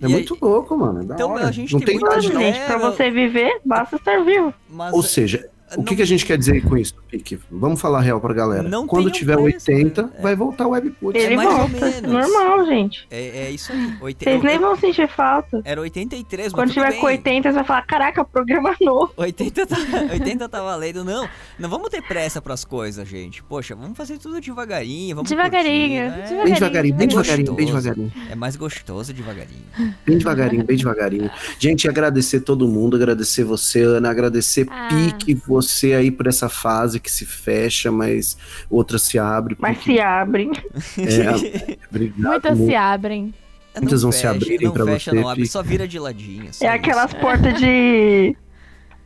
É 0.00 0.06
E 0.06 0.08
muito 0.08 0.36
louco, 0.40 0.76
mano. 0.76 1.00
é 1.02 1.04
da 1.04 1.14
Então, 1.14 1.30
hora. 1.30 1.48
a 1.48 1.52
gente 1.52 1.72
Não 1.72 1.80
tem 1.80 1.88
tem 1.88 1.98
muita 2.00 2.20
gente- 2.20 2.64
pra 2.66 2.78
você 2.78 3.10
viver, 3.10 3.60
basta 3.64 3.96
estar 3.96 4.22
vivo. 4.24 4.52
Mas 4.70 4.92
Ou 4.94 5.02
seja, 5.02 5.48
o 5.76 5.82
que, 5.84 5.90
não- 5.90 5.96
que 5.96 6.02
a 6.02 6.06
gente 6.06 6.24
quer 6.24 6.38
dizer 6.38 6.62
com 6.62 6.76
isso, 6.76 6.94
Pique? 7.10 7.38
Vamos 7.50 7.80
falar 7.80 8.00
real 8.00 8.20
pra 8.20 8.32
galera. 8.34 8.62
Não 8.62 8.86
Quando 8.86 9.10
tiver 9.10 9.36
preço, 9.36 9.70
80, 9.70 10.02
né? 10.02 10.10
É. 10.18 10.22
vai 10.22 10.34
voltar 10.36 10.66
o 10.66 10.70
Webput. 10.70 11.16
Ele 11.18 11.36
mais 11.36 11.48
ou 11.48 11.56
volta. 11.56 11.86
menos. 11.86 12.02
Normal, 12.12 12.66
gente. 12.66 13.06
é, 13.10 13.46
é 13.46 13.50
isso 13.50 13.72
aí. 13.72 13.94
Oite- 14.00 14.24
Vocês 14.24 14.42
nem 14.42 14.58
vão 14.58 14.76
sentir 14.76 15.08
falta. 15.08 15.60
Era 15.64 15.80
83, 15.80 16.52
Quando 16.52 16.72
tiver 16.72 16.90
bem. 16.92 17.00
com 17.00 17.06
80, 17.06 17.48
você 17.50 17.54
vai 17.54 17.64
falar, 17.64 17.82
caraca, 17.82 18.24
programa 18.24 18.74
novo. 18.80 19.12
80 19.16 19.66
tá, 19.66 19.76
80 20.12 20.48
tá 20.48 20.62
valendo. 20.62 21.04
Não, 21.04 21.28
não 21.58 21.68
vamos 21.68 21.88
ter 21.90 22.02
pressa 22.02 22.40
pras 22.40 22.64
coisas, 22.64 23.06
gente. 23.08 23.42
Poxa, 23.42 23.74
vamos 23.74 23.96
fazer 23.96 24.18
tudo 24.18 24.40
devagarinho, 24.40 25.16
vamos 25.16 25.28
Devagarinho, 25.30 26.10
curtir, 26.10 26.34
né? 26.34 26.42
Bem 26.44 26.54
devagarinho, 26.54 26.94
bem 26.96 27.04
É 27.04 27.08
devagarinho, 27.08 27.52
bem 27.54 27.66
devagarinho. 27.66 28.12
É 28.30 28.34
mais 28.34 28.56
gostoso 28.56 29.12
devagarinho. 29.12 29.64
Bem 30.06 30.18
devagarinho, 30.18 30.64
bem 30.64 30.76
devagarinho. 30.76 31.30
Gente, 31.58 31.88
agradecer 31.88 32.40
todo 32.40 32.68
mundo, 32.68 32.96
agradecer 32.96 33.44
você, 33.44 33.82
Ana, 33.82 34.10
agradecer 34.10 34.66
Ah. 34.70 34.88
Pique, 34.88 35.34
você 35.34 35.57
aí 35.94 36.10
por 36.10 36.26
essa 36.26 36.48
fase 36.48 36.98
que 37.00 37.10
se 37.10 37.24
fecha, 37.26 37.90
mas 37.92 38.36
outra 38.70 38.98
se 38.98 39.18
abre. 39.18 39.56
Mas 39.58 39.82
se 39.82 40.00
abrem. 40.00 40.50
É, 40.98 41.76
obrigado. 41.90 42.30
Muitas 42.32 42.58
muito. 42.58 42.70
se 42.70 42.76
abrem. 42.76 43.34
Muitas 43.80 44.02
Não 44.02 44.10
vão 44.10 44.12
se 44.12 44.22
fecha, 44.22 44.30
abrirem 44.34 44.66
não 44.66 44.72
pra 44.72 44.84
fecha, 44.86 45.10
você, 45.10 45.20
não 45.20 45.28
abre, 45.28 45.46
só 45.46 45.62
vira 45.62 45.86
de 45.86 45.98
ladinho. 45.98 46.52
só 46.52 46.64
É 46.64 46.68
isso. 46.68 46.76
aquelas 46.76 47.14
portas 47.14 47.54
de. 47.60 48.36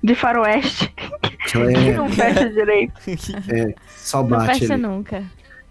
de 0.03 0.15
faroeste 0.15 0.89
que 1.51 1.59
É, 1.59 1.93
não 1.95 2.09
fecha 2.09 2.49
direito. 2.49 2.95
só 3.97 4.23
Não 4.23 4.29
bate 4.31 4.61
fecha 4.61 4.75
ali. 4.75 4.83
nunca. 4.83 5.23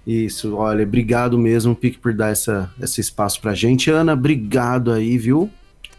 Isso, 0.05 0.55
olha, 0.55 0.83
obrigado 0.83 1.37
mesmo, 1.37 1.75
Pique, 1.75 1.97
por 1.99 2.13
dar 2.13 2.29
essa, 2.31 2.71
esse 2.81 3.01
espaço 3.01 3.39
pra 3.39 3.53
gente. 3.53 3.89
Ana, 3.91 4.13
obrigado 4.13 4.91
aí, 4.91 5.17
viu? 5.17 5.49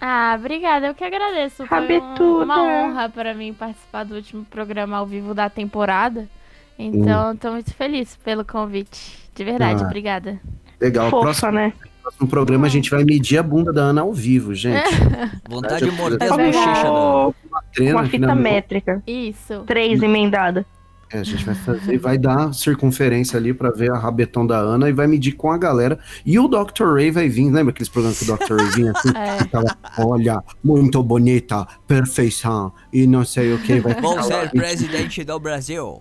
Ah, 0.05 0.35
obrigada, 0.37 0.89
eu 0.89 0.95
que 0.95 1.05
agradeço. 1.05 1.65
Foi 1.65 1.79
um- 1.79 1.81
Rabetuda. 1.83 2.45
uma 2.45 2.61
honra 2.62 3.09
pra 3.09 3.33
mim 3.35 3.53
participar 3.55 4.03
do 4.05 4.16
último 4.16 4.45
programa 4.45 4.97
ao 4.97 5.07
vivo 5.07 5.33
da 5.33 5.49
temporada. 5.49 6.29
Então, 6.77 7.37
tô 7.37 7.53
muito 7.53 7.73
feliz 7.74 8.16
pelo 8.16 8.45
convite. 8.45 9.16
De 9.33 9.45
verdade, 9.45 9.83
Ah. 9.83 9.87
obrigada. 9.87 10.41
Legal, 10.81 11.09
Fofa, 11.09 11.23
próximo, 11.23 11.53
né? 11.53 11.73
próximo 12.03 12.27
programa 12.27 12.66
a 12.66 12.70
gente 12.70 12.91
vai 12.91 13.05
medir 13.05 13.39
a 13.39 13.43
bunda 13.45 13.73
da 13.73 13.83
Ana 13.83 14.01
ao 14.01 14.12
vivo, 14.12 14.53
gente. 14.57 14.83
Vontade 15.49 15.85
de 15.89 15.93
morder 15.97 16.19
bochechas 16.19 16.37
verdade. 16.37 16.83
da 16.83 16.91
Uma, 16.91 17.35
Treina 17.73 17.93
uma 17.95 18.01
aqui 18.01 18.11
fita 18.11 18.35
métrica. 18.35 19.03
Isso. 19.07 19.62
Três 19.66 20.03
emendada. 20.03 20.66
É, 21.12 21.18
a 21.18 21.22
gente 21.22 21.44
vai 21.44 21.55
fazer, 21.55 21.98
vai 21.98 22.16
dar 22.16 22.55
circunferência 22.55 23.36
ali 23.39 23.52
pra 23.52 23.70
ver 23.70 23.90
a 23.90 23.98
rabetão 23.98 24.47
da 24.47 24.56
Ana 24.59 24.89
e 24.89 24.93
vai 24.93 25.06
medir 25.06 25.32
com 25.32 25.51
a 25.51 25.59
galera. 25.59 25.98
E 26.24 26.39
o 26.39 26.48
Dr. 26.48 26.94
Ray 26.94 27.10
vai 27.10 27.28
vir, 27.28 27.51
lembra 27.51 27.70
aqueles 27.70 27.89
programas 27.89 28.18
que 28.18 28.30
o 28.30 28.36
Dr. 28.36 28.55
Ray 28.56 28.70
vinha 28.70 28.93
assim? 28.97 29.10
É. 29.16 29.39
Ficava, 29.39 29.76
olha, 29.98 30.43
muito 30.64 31.02
bonita, 31.02 31.66
perfeição, 31.86 32.72
e 32.93 33.06
não 33.06 33.24
sei 33.24 33.52
o 33.52 33.59
que, 33.59 33.78
vai 33.80 33.94
Vou 34.01 34.22
ser 34.22 34.51
presidente 34.51 35.22
do 35.24 35.39
Brasil. 35.39 36.01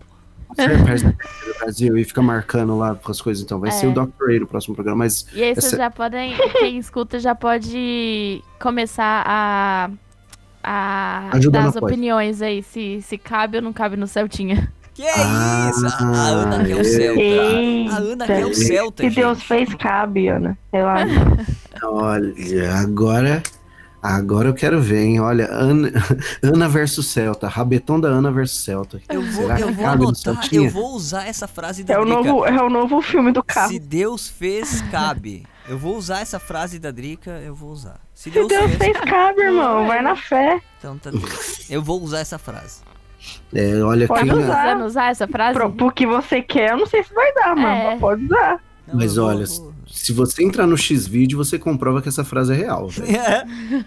ser 0.55 0.83
presidente 0.83 1.17
do 1.45 1.59
Brasil 1.59 1.97
e 1.97 2.03
fica 2.05 2.21
marcando 2.21 2.77
lá 2.77 2.95
com 2.95 3.11
as 3.11 3.19
coisas. 3.21 3.43
Então, 3.43 3.59
vai 3.59 3.69
É. 3.69 3.73
ser 3.73 3.87
o 3.87 3.91
Dr. 3.93 4.09
Ray 4.25 4.39
no 4.39 4.47
próximo 4.47 4.75
programa, 4.75 4.99
mas 4.99 5.25
E 5.33 5.43
aí 5.43 5.53
vocês 5.53 5.65
Essa- 5.65 5.77
já 5.77 5.91
podem, 5.91 6.33
quem 6.59 6.77
escuta 6.77 7.19
já 7.19 7.35
pode 7.35 8.41
começar 8.59 9.23
a, 9.25 9.89
a 10.63 11.29
Ajuda 11.35 11.59
dar 11.59 11.67
as 11.69 11.75
opiniões 11.75 12.41
aí, 12.41 12.63
se, 12.63 13.01
se 13.01 13.17
cabe 13.17 13.57
ou 13.57 13.63
não 13.63 13.73
cabe 13.73 13.97
no 13.97 14.07
Celtinha. 14.07 14.71
Que 14.93 15.03
é 15.03 15.13
Ah, 15.15 15.71
isso? 15.73 15.85
A 15.85 15.89
a 16.05 16.27
Ana 16.27 16.65
quer 16.65 16.75
o 16.75 16.79
é. 16.79 16.83
Celta. 16.83 17.19
Eita. 17.21 17.93
A 17.93 17.97
Ana 17.97 18.25
quer 18.27 18.45
o 18.45 18.53
Celta, 18.53 19.03
Se 19.03 19.09
gente. 19.09 19.15
Deus 19.21 19.43
fez, 19.43 19.73
cabe, 19.75 20.27
Ana. 20.27 20.57
Relaxa. 20.71 21.47
olha, 21.83 22.75
agora. 22.77 23.41
Agora 24.03 24.49
eu 24.49 24.53
quero 24.55 24.81
ver, 24.81 25.03
hein? 25.03 25.19
Olha, 25.19 25.47
Ana, 25.51 25.91
Ana 26.41 26.67
versus 26.67 27.05
Celta, 27.11 27.47
rabetão 27.47 27.99
da 27.99 28.07
Ana 28.07 28.31
versus 28.31 28.63
Celta. 28.65 28.99
Eu 29.07 29.21
vou, 29.21 29.43
Será 29.43 29.59
eu 29.59 29.67
que 29.67 29.73
vou 29.73 29.85
anotar, 29.85 30.47
eu 30.51 30.69
vou 30.71 30.95
usar 30.95 31.27
essa 31.27 31.47
frase 31.47 31.83
da 31.83 31.93
É 31.93 31.99
o, 31.99 32.03
Drica. 32.05 32.17
novo, 32.23 32.45
é 32.47 32.63
o 32.63 32.69
novo 32.69 32.99
filme 33.03 33.31
do 33.31 33.43
carro. 33.43 33.69
Se 33.69 33.77
Deus 33.77 34.27
fez, 34.27 34.81
cabe. 34.89 35.45
Eu 35.69 35.77
vou 35.77 35.95
usar 35.95 36.19
essa 36.21 36.39
frase 36.39 36.79
da 36.79 36.89
Drica, 36.89 37.29
eu 37.45 37.53
vou 37.53 37.69
usar. 37.69 37.99
Se 38.15 38.23
Se 38.23 38.29
Deus, 38.31 38.47
Deus 38.47 38.71
fez, 38.71 38.77
fez, 38.97 38.99
cabe, 39.01 39.41
irmão. 39.41 39.85
Vai 39.85 40.01
na 40.01 40.15
fé. 40.15 40.59
então 40.79 40.97
tá 40.97 41.11
tudo. 41.11 41.29
Eu 41.69 41.83
vou 41.83 42.01
usar 42.01 42.21
essa 42.21 42.39
frase. 42.39 42.81
É, 43.53 43.81
olha 43.83 44.07
Pode 44.07 44.29
quem. 44.29 44.33
usar. 44.39 44.77
Usar 44.81 45.09
essa 45.11 45.27
frase? 45.27 45.53
Pro, 45.53 45.71
pro 45.71 45.91
que 45.91 46.05
você 46.07 46.41
quer, 46.41 46.71
eu 46.71 46.77
não 46.77 46.85
sei 46.85 47.03
se 47.03 47.13
vai 47.13 47.33
dar, 47.33 47.55
mano. 47.55 47.67
É. 47.67 47.85
mas 47.91 47.99
Pode 47.99 48.25
usar. 48.25 48.59
Não, 48.87 48.95
Mas 48.95 49.17
olha, 49.17 49.45
vou- 49.45 49.71
se 49.87 50.11
você 50.13 50.43
entrar 50.43 50.65
no 50.65 50.77
X-Video, 50.77 51.37
você 51.37 51.59
comprova 51.59 52.01
que 52.01 52.09
essa 52.09 52.23
frase 52.23 52.53
é 52.53 52.55
real. 52.55 52.87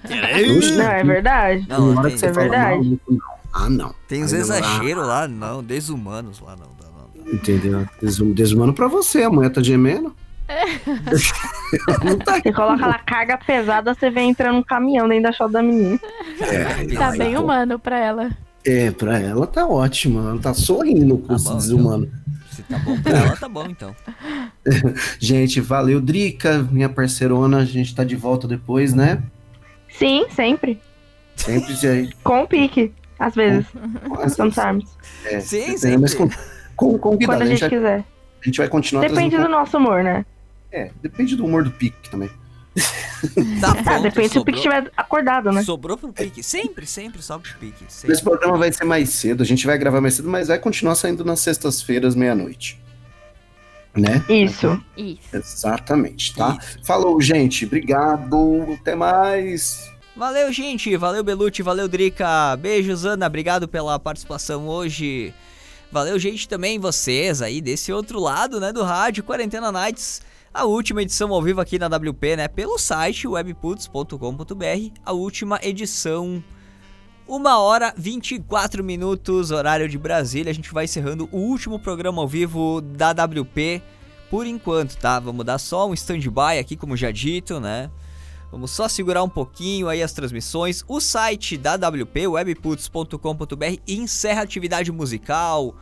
velho. 0.05 0.77
Não, 0.77 0.85
é 0.91 1.03
verdade. 1.05 1.67
Não, 1.69 1.93
Na 1.93 2.01
hora 2.01 2.09
tem, 2.09 2.13
que 2.13 2.19
você 2.21 2.27
é 2.27 2.35
fala, 2.35 2.49
verdade. 2.49 2.89
"Não, 2.89 2.99
não." 3.17 3.35
Ah, 3.57 3.71
não. 3.71 3.95
tem 4.09 4.25
uns 4.25 4.33
não- 4.33 4.39
exageros 4.41 5.07
lá, 5.07 5.29
não, 5.29 5.63
desumanos 5.63 6.41
lá, 6.41 6.57
não. 6.57 6.67
não, 6.67 7.25
não. 7.25 7.33
Entendeu? 7.35 7.87
Desum- 8.03 8.33
Desumano 8.33 8.73
pra 8.75 8.89
você, 8.89 9.23
a 9.23 9.31
mulher 9.31 9.51
tá 9.51 9.63
gemendo. 9.63 10.15
não 12.05 12.19
tá 12.19 12.35
Você 12.41 12.53
coloca 12.53 12.87
lá 12.87 12.99
carga 12.99 13.39
pesada, 13.39 13.95
você 13.95 14.11
vem 14.11 14.31
entrando 14.31 14.57
num 14.57 14.63
caminhão 14.63 15.09
dentro 15.09 15.25
da 15.25 15.33
chota 15.33 15.53
da 15.55 15.63
menina. 15.63 15.99
É, 16.41 16.95
Tá 16.97 17.13
bem 17.13 17.37
humano 17.37 17.79
pra 17.79 17.99
ela. 17.99 18.31
É, 18.67 18.91
pra 18.91 19.19
ela 19.19 19.47
tá 19.47 19.67
ótimo. 19.67 20.21
Ela 20.21 20.39
tá 20.39 20.55
sorrindo 20.55 21.19
com 21.19 21.29
Tá 21.29 21.35
esse 21.37 21.45
bom, 21.49 21.57
desumano. 21.57 22.11
Se 22.51 22.63
tá 22.63 22.79
bom 22.79 23.01
pra 23.01 23.19
ela, 23.19 23.37
tá 23.37 23.49
bom 23.49 23.67
então. 23.67 23.95
Gente, 25.19 25.61
valeu, 25.61 26.01
Drica, 26.01 26.63
minha 26.71 26.89
parceirona. 26.89 27.59
A 27.59 27.65
gente 27.65 27.95
tá 27.95 28.05
de 28.05 28.17
volta 28.17 28.49
depois, 28.49 28.95
né? 28.95 29.23
Sim, 29.99 30.25
sempre. 30.31 30.81
Sempre 31.37 31.75
aí. 31.89 32.11
Com 32.23 32.43
o 32.43 32.49
pique, 32.49 32.93
às 33.19 33.35
vezes. 33.35 33.67
Sometimes. 34.35 34.97
É, 35.25 35.41
Sim, 35.41 35.75
depende, 35.75 35.99
mas 35.99 36.15
com, 36.15 36.29
com, 36.77 36.99
convidado. 36.99 37.39
Quando 37.39 37.43
a 37.43 37.45
A 37.45 37.49
gente, 37.49 37.61
gente 37.61 37.71
vai, 37.71 37.79
quiser. 37.79 38.05
a 38.41 38.45
gente 38.45 38.59
vai 38.59 38.69
continuar 38.69 39.03
Depende 39.03 39.37
do 39.37 39.49
nosso 39.49 39.77
humor, 39.77 40.03
né? 40.03 40.25
É, 40.73 40.91
depende 41.03 41.37
do 41.37 41.45
humor 41.45 41.63
do 41.65 41.71
pique 41.71 42.09
também. 42.11 42.31
Tá 43.61 43.71
Ah, 43.71 43.83
pronto, 43.83 44.03
depende 44.03 44.29
se 44.31 44.39
o 44.39 44.45
pique 44.45 44.59
estiver 44.59 44.91
acordado, 44.97 45.51
né? 45.51 45.63
sobrou 45.63 45.97
pro 45.97 46.13
pique. 46.13 46.43
Sempre, 46.43 46.87
sempre 46.87 47.23
sobe 47.23 47.49
pro 47.49 47.59
pique. 47.59 47.85
sempre. 47.89 48.13
Esse 48.13 48.23
programa 48.23 48.59
vai 48.59 48.73
ser 48.73 48.85
mais 48.85 49.11
cedo, 49.11 49.43
a 49.43 49.47
gente 49.47 49.65
vai 49.67 49.79
gravar 49.79 50.01
mais 50.01 50.15
cedo, 50.15 50.29
mas 50.29 50.49
vai 50.49 50.59
continuar 50.59 50.95
saindo 50.95 51.25
nas 51.25 51.41
sextas-feiras, 51.41 52.15
meia-noite. 52.15 52.81
Né? 53.97 54.25
Isso. 54.29 54.83
Isso. 54.97 55.21
Exatamente, 55.33 56.35
tá? 56.35 56.59
Isso. 56.61 56.79
Falou, 56.85 57.21
gente. 57.21 57.65
Obrigado. 57.65 58.77
Até 58.81 58.97
mais. 58.97 59.89
Valeu, 60.17 60.53
gente. 60.53 60.97
Valeu, 60.97 61.23
Belucci. 61.23 61.63
Valeu, 61.63 61.87
Drica. 61.87 62.57
Beijos, 62.57 63.05
Ana. 63.05 63.27
Obrigado 63.29 63.69
pela 63.69 63.97
participação 64.01 64.67
hoje. 64.67 65.33
Valeu, 65.93 66.19
gente, 66.19 66.49
também 66.49 66.77
vocês 66.77 67.41
aí 67.41 67.61
desse 67.61 67.93
outro 67.93 68.19
lado, 68.19 68.59
né, 68.59 68.73
do 68.73 68.83
rádio 68.83 69.23
Quarentena 69.23 69.71
Nights. 69.71 70.23
A 70.55 70.67
última 70.67 71.03
edição 71.03 71.35
ao 71.35 71.43
vivo 71.43 71.61
aqui 71.61 71.81
na 71.81 71.89
WP, 71.89 72.37
né, 72.37 72.47
pelo 72.47 72.79
site 72.79 73.27
webputs.com.br. 73.27 75.01
A 75.05 75.13
última 75.13 75.59
edição, 75.61 76.43
uma 77.27 77.59
hora 77.59 77.93
24 77.97 78.85
minutos, 78.85 79.51
horário 79.51 79.89
de 79.89 79.99
Brasília. 79.99 80.53
A 80.53 80.55
gente 80.55 80.73
vai 80.73 80.85
encerrando 80.85 81.29
o 81.33 81.39
último 81.39 81.81
programa 81.81 82.23
ao 82.23 82.29
vivo 82.29 82.81
da 82.81 83.11
WP 83.11 83.83
por 84.31 84.47
enquanto, 84.47 84.97
tá? 84.97 85.19
Vamos 85.19 85.45
dar 85.45 85.59
só 85.59 85.89
um 85.89 85.95
stand-by 85.95 86.61
aqui, 86.61 86.77
como 86.77 86.97
já 86.97 87.11
dito, 87.11 87.59
né? 87.59 87.91
Vamos 88.53 88.71
só 88.71 88.87
segurar 88.87 89.25
um 89.25 89.29
pouquinho 89.29 89.89
aí 89.89 90.05
as 90.05 90.13
transmissões. 90.13 90.85
O 90.87 91.01
site 91.01 91.59
da 91.59 91.75
WP, 91.75 92.29
webputs.com.br, 92.29 93.81
encerra 93.89 94.43
atividade 94.43 94.93
musical, 94.93 95.75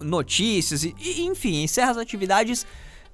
notícias, 0.00 0.84
e, 0.84 0.94
enfim, 1.22 1.64
encerra 1.64 1.90
as 1.90 1.96
atividades 1.98 2.64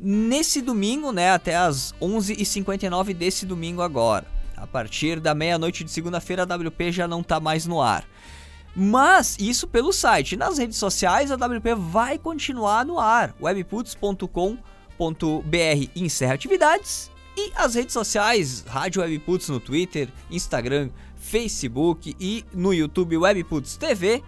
nesse 0.03 0.61
domingo, 0.61 1.13
né? 1.13 1.31
Até 1.31 1.57
as 1.57 1.95
11h59 2.01 3.15
desse 3.15 3.47
domingo 3.47 3.81
agora. 3.81 4.27
A 4.57 4.67
partir 4.67 5.21
da 5.21 5.35
meia-noite 5.35 5.85
de 5.85 5.91
segunda-feira, 5.91 6.43
a 6.43 6.57
WP 6.57 6.91
já 6.91 7.07
não 7.07 7.23
tá 7.23 7.39
mais 7.39 7.67
no 7.67 7.81
ar. 7.81 8.05
Mas 8.75 9.37
isso 9.39 9.67
pelo 9.67 9.93
site. 9.93 10.37
Nas 10.37 10.59
redes 10.59 10.79
sociais, 10.79 11.31
a 11.31 11.37
WP 11.37 11.75
vai 11.77 12.19
continuar 12.19 12.85
no 12.85 12.99
ar. 12.99 13.35
webputs.com.br 13.41 14.59
encerra 15.95 16.35
atividades 16.35 17.13
e 17.37 17.51
as 17.55 17.75
redes 17.75 17.93
sociais, 17.93 18.65
Rádio 18.67 19.01
Webputs 19.01 19.49
no 19.49 19.59
Twitter, 19.59 20.09
Instagram, 20.31 20.91
Facebook 21.17 22.15
e 22.21 22.45
no 22.53 22.75
YouTube 22.75 23.17
Webputs 23.17 23.77
TV, 23.77 24.23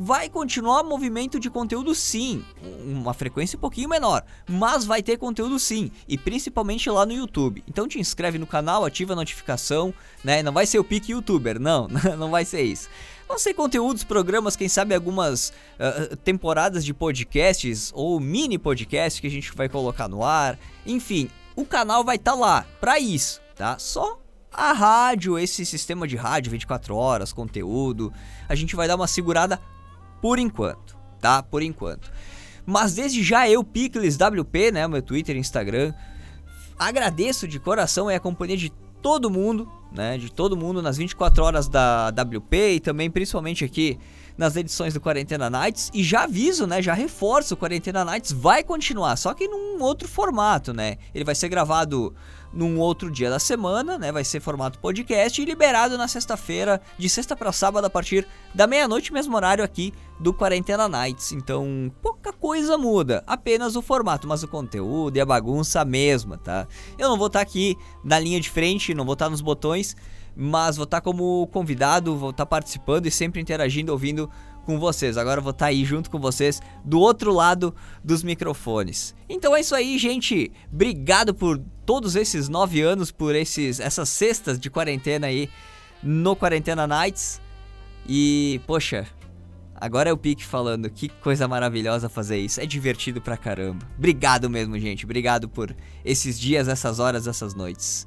vai 0.00 0.28
continuar 0.28 0.84
movimento 0.84 1.40
de 1.40 1.50
conteúdo 1.50 1.92
sim, 1.92 2.44
uma 2.84 3.12
frequência 3.12 3.56
um 3.56 3.60
pouquinho 3.60 3.88
menor, 3.88 4.24
mas 4.48 4.84
vai 4.84 5.02
ter 5.02 5.16
conteúdo 5.16 5.58
sim, 5.58 5.90
e 6.06 6.16
principalmente 6.16 6.88
lá 6.88 7.04
no 7.04 7.12
YouTube. 7.12 7.64
Então 7.66 7.88
te 7.88 7.98
inscreve 7.98 8.38
no 8.38 8.46
canal, 8.46 8.84
ativa 8.84 9.14
a 9.14 9.16
notificação, 9.16 9.92
né? 10.22 10.40
Não 10.40 10.52
vai 10.52 10.66
ser 10.66 10.78
o 10.78 10.84
pique 10.84 11.10
youtuber, 11.10 11.58
não, 11.58 11.88
não 12.16 12.30
vai 12.30 12.44
ser 12.44 12.62
isso. 12.62 12.88
Vão 13.26 13.40
ser 13.40 13.54
conteúdos, 13.54 14.04
programas, 14.04 14.54
quem 14.54 14.68
sabe 14.68 14.94
algumas 14.94 15.48
uh, 15.50 16.16
temporadas 16.18 16.84
de 16.84 16.94
podcasts 16.94 17.90
ou 17.92 18.20
mini 18.20 18.56
podcasts 18.56 19.20
que 19.20 19.26
a 19.26 19.30
gente 19.30 19.52
vai 19.52 19.68
colocar 19.68 20.06
no 20.06 20.22
ar. 20.22 20.56
Enfim, 20.86 21.28
o 21.56 21.64
canal 21.64 22.04
vai 22.04 22.16
estar 22.16 22.32
tá 22.32 22.38
lá 22.38 22.64
para 22.80 23.00
isso, 23.00 23.40
tá? 23.56 23.76
Só 23.80 24.20
a 24.52 24.72
rádio, 24.72 25.36
esse 25.36 25.66
sistema 25.66 26.06
de 26.06 26.14
rádio 26.14 26.52
24 26.52 26.94
horas, 26.94 27.32
conteúdo, 27.32 28.12
a 28.48 28.54
gente 28.54 28.76
vai 28.76 28.86
dar 28.86 28.94
uma 28.94 29.08
segurada 29.08 29.60
por 30.20 30.38
enquanto, 30.38 30.96
tá? 31.20 31.42
Por 31.42 31.62
enquanto. 31.62 32.10
Mas 32.66 32.94
desde 32.94 33.22
já 33.22 33.48
eu, 33.48 33.64
Picles 33.64 34.16
WP, 34.16 34.72
né, 34.72 34.86
meu 34.86 35.00
Twitter 35.00 35.36
Instagram, 35.36 35.94
agradeço 36.78 37.48
de 37.48 37.58
coração 37.58 38.08
a 38.08 38.20
companhia 38.20 38.56
de 38.56 38.70
todo 39.00 39.30
mundo, 39.30 39.70
né, 39.92 40.18
de 40.18 40.30
todo 40.30 40.56
mundo 40.56 40.82
nas 40.82 40.96
24 40.96 41.42
horas 41.42 41.68
da 41.68 42.08
WP 42.08 42.74
e 42.74 42.80
também 42.80 43.10
principalmente 43.10 43.64
aqui 43.64 43.98
nas 44.38 44.54
edições 44.54 44.94
do 44.94 45.00
Quarentena 45.00 45.50
Nights 45.50 45.90
e 45.92 46.04
já 46.04 46.22
aviso, 46.22 46.66
né, 46.66 46.80
já 46.80 46.94
reforço, 46.94 47.54
o 47.54 47.56
Quarentena 47.56 48.04
Nights 48.04 48.30
vai 48.30 48.62
continuar, 48.62 49.16
só 49.16 49.34
que 49.34 49.48
num 49.48 49.82
outro 49.82 50.06
formato, 50.08 50.72
né? 50.72 50.96
Ele 51.12 51.24
vai 51.24 51.34
ser 51.34 51.48
gravado 51.48 52.14
num 52.52 52.78
outro 52.78 53.10
dia 53.10 53.28
da 53.28 53.38
semana, 53.38 53.98
né? 53.98 54.10
Vai 54.10 54.24
ser 54.24 54.40
formato 54.40 54.78
podcast 54.78 55.40
e 55.40 55.44
liberado 55.44 55.98
na 55.98 56.08
sexta-feira, 56.08 56.80
de 56.96 57.08
sexta 57.08 57.36
para 57.36 57.52
sábado 57.52 57.84
a 57.84 57.90
partir 57.90 58.26
da 58.54 58.66
meia-noite, 58.66 59.12
mesmo 59.12 59.36
horário 59.36 59.62
aqui 59.62 59.92
do 60.18 60.32
Quarentena 60.32 60.88
Nights. 60.88 61.32
Então, 61.32 61.92
pouca 62.00 62.32
coisa 62.32 62.78
muda, 62.78 63.22
apenas 63.26 63.76
o 63.76 63.82
formato, 63.82 64.26
mas 64.26 64.42
o 64.42 64.48
conteúdo 64.48 65.16
e 65.16 65.20
a 65.20 65.26
bagunça 65.26 65.80
a 65.80 65.84
mesma, 65.84 66.38
tá? 66.38 66.66
Eu 66.96 67.08
não 67.08 67.18
vou 67.18 67.26
estar 67.26 67.40
aqui 67.40 67.76
na 68.02 68.18
linha 68.18 68.40
de 68.40 68.48
frente, 68.48 68.94
não 68.94 69.04
vou 69.04 69.14
estar 69.14 69.28
nos 69.28 69.40
botões, 69.40 69.94
mas 70.40 70.76
vou 70.76 70.84
estar 70.84 71.00
como 71.00 71.48
convidado, 71.48 72.16
vou 72.16 72.30
estar 72.30 72.46
participando 72.46 73.06
e 73.06 73.10
sempre 73.10 73.40
interagindo, 73.40 73.90
ouvindo 73.90 74.30
com 74.64 74.78
vocês. 74.78 75.16
Agora 75.16 75.40
vou 75.40 75.50
estar 75.50 75.66
aí 75.66 75.84
junto 75.84 76.08
com 76.08 76.20
vocês 76.20 76.62
do 76.84 77.00
outro 77.00 77.32
lado 77.32 77.74
dos 78.04 78.22
microfones. 78.22 79.16
Então 79.28 79.56
é 79.56 79.60
isso 79.60 79.74
aí, 79.74 79.98
gente. 79.98 80.52
Obrigado 80.72 81.34
por 81.34 81.60
todos 81.84 82.14
esses 82.14 82.48
nove 82.48 82.80
anos, 82.80 83.10
por 83.10 83.34
esses 83.34 83.80
essas 83.80 84.08
cestas 84.10 84.60
de 84.60 84.70
quarentena 84.70 85.26
aí 85.26 85.50
no 86.00 86.36
Quarentena 86.36 86.86
Nights. 86.86 87.40
E, 88.06 88.60
poxa, 88.64 89.08
agora 89.74 90.08
é 90.08 90.12
o 90.12 90.16
Pique 90.16 90.44
falando. 90.44 90.88
Que 90.88 91.08
coisa 91.08 91.48
maravilhosa 91.48 92.08
fazer 92.08 92.38
isso. 92.38 92.60
É 92.60 92.66
divertido 92.66 93.20
pra 93.20 93.36
caramba. 93.36 93.84
Obrigado 93.98 94.48
mesmo, 94.48 94.78
gente. 94.78 95.04
Obrigado 95.04 95.48
por 95.48 95.74
esses 96.04 96.38
dias, 96.38 96.68
essas 96.68 97.00
horas, 97.00 97.26
essas 97.26 97.54
noites. 97.54 98.06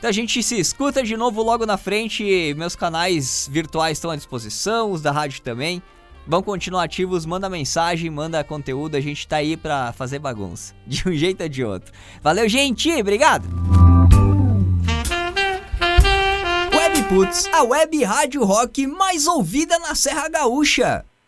Então 0.00 0.08
a 0.08 0.12
gente 0.14 0.42
se 0.42 0.58
escuta 0.58 1.02
de 1.02 1.14
novo 1.14 1.42
logo 1.42 1.66
na 1.66 1.76
frente. 1.76 2.54
Meus 2.56 2.74
canais 2.74 3.46
virtuais 3.52 3.98
estão 3.98 4.10
à 4.10 4.16
disposição, 4.16 4.92
os 4.92 5.02
da 5.02 5.12
rádio 5.12 5.42
também. 5.42 5.82
Vão 6.26 6.42
continuar 6.42 6.84
ativos, 6.84 7.26
manda 7.26 7.50
mensagem, 7.50 8.08
manda 8.08 8.42
conteúdo, 8.42 8.96
a 8.96 9.00
gente 9.00 9.28
tá 9.28 9.36
aí 9.36 9.58
pra 9.58 9.92
fazer 9.92 10.18
bagunça. 10.18 10.74
De 10.88 11.06
um 11.06 11.12
jeito 11.12 11.42
ou 11.42 11.50
de 11.50 11.62
outro. 11.62 11.92
Valeu, 12.22 12.48
gente! 12.48 12.90
Obrigado! 12.98 13.46
Webputs, 16.74 17.46
a 17.52 17.62
web 17.62 18.02
rádio 18.02 18.42
rock 18.42 18.86
mais 18.86 19.26
ouvida 19.26 19.78
na 19.80 19.94
Serra 19.94 20.30
Gaúcha. 20.30 21.04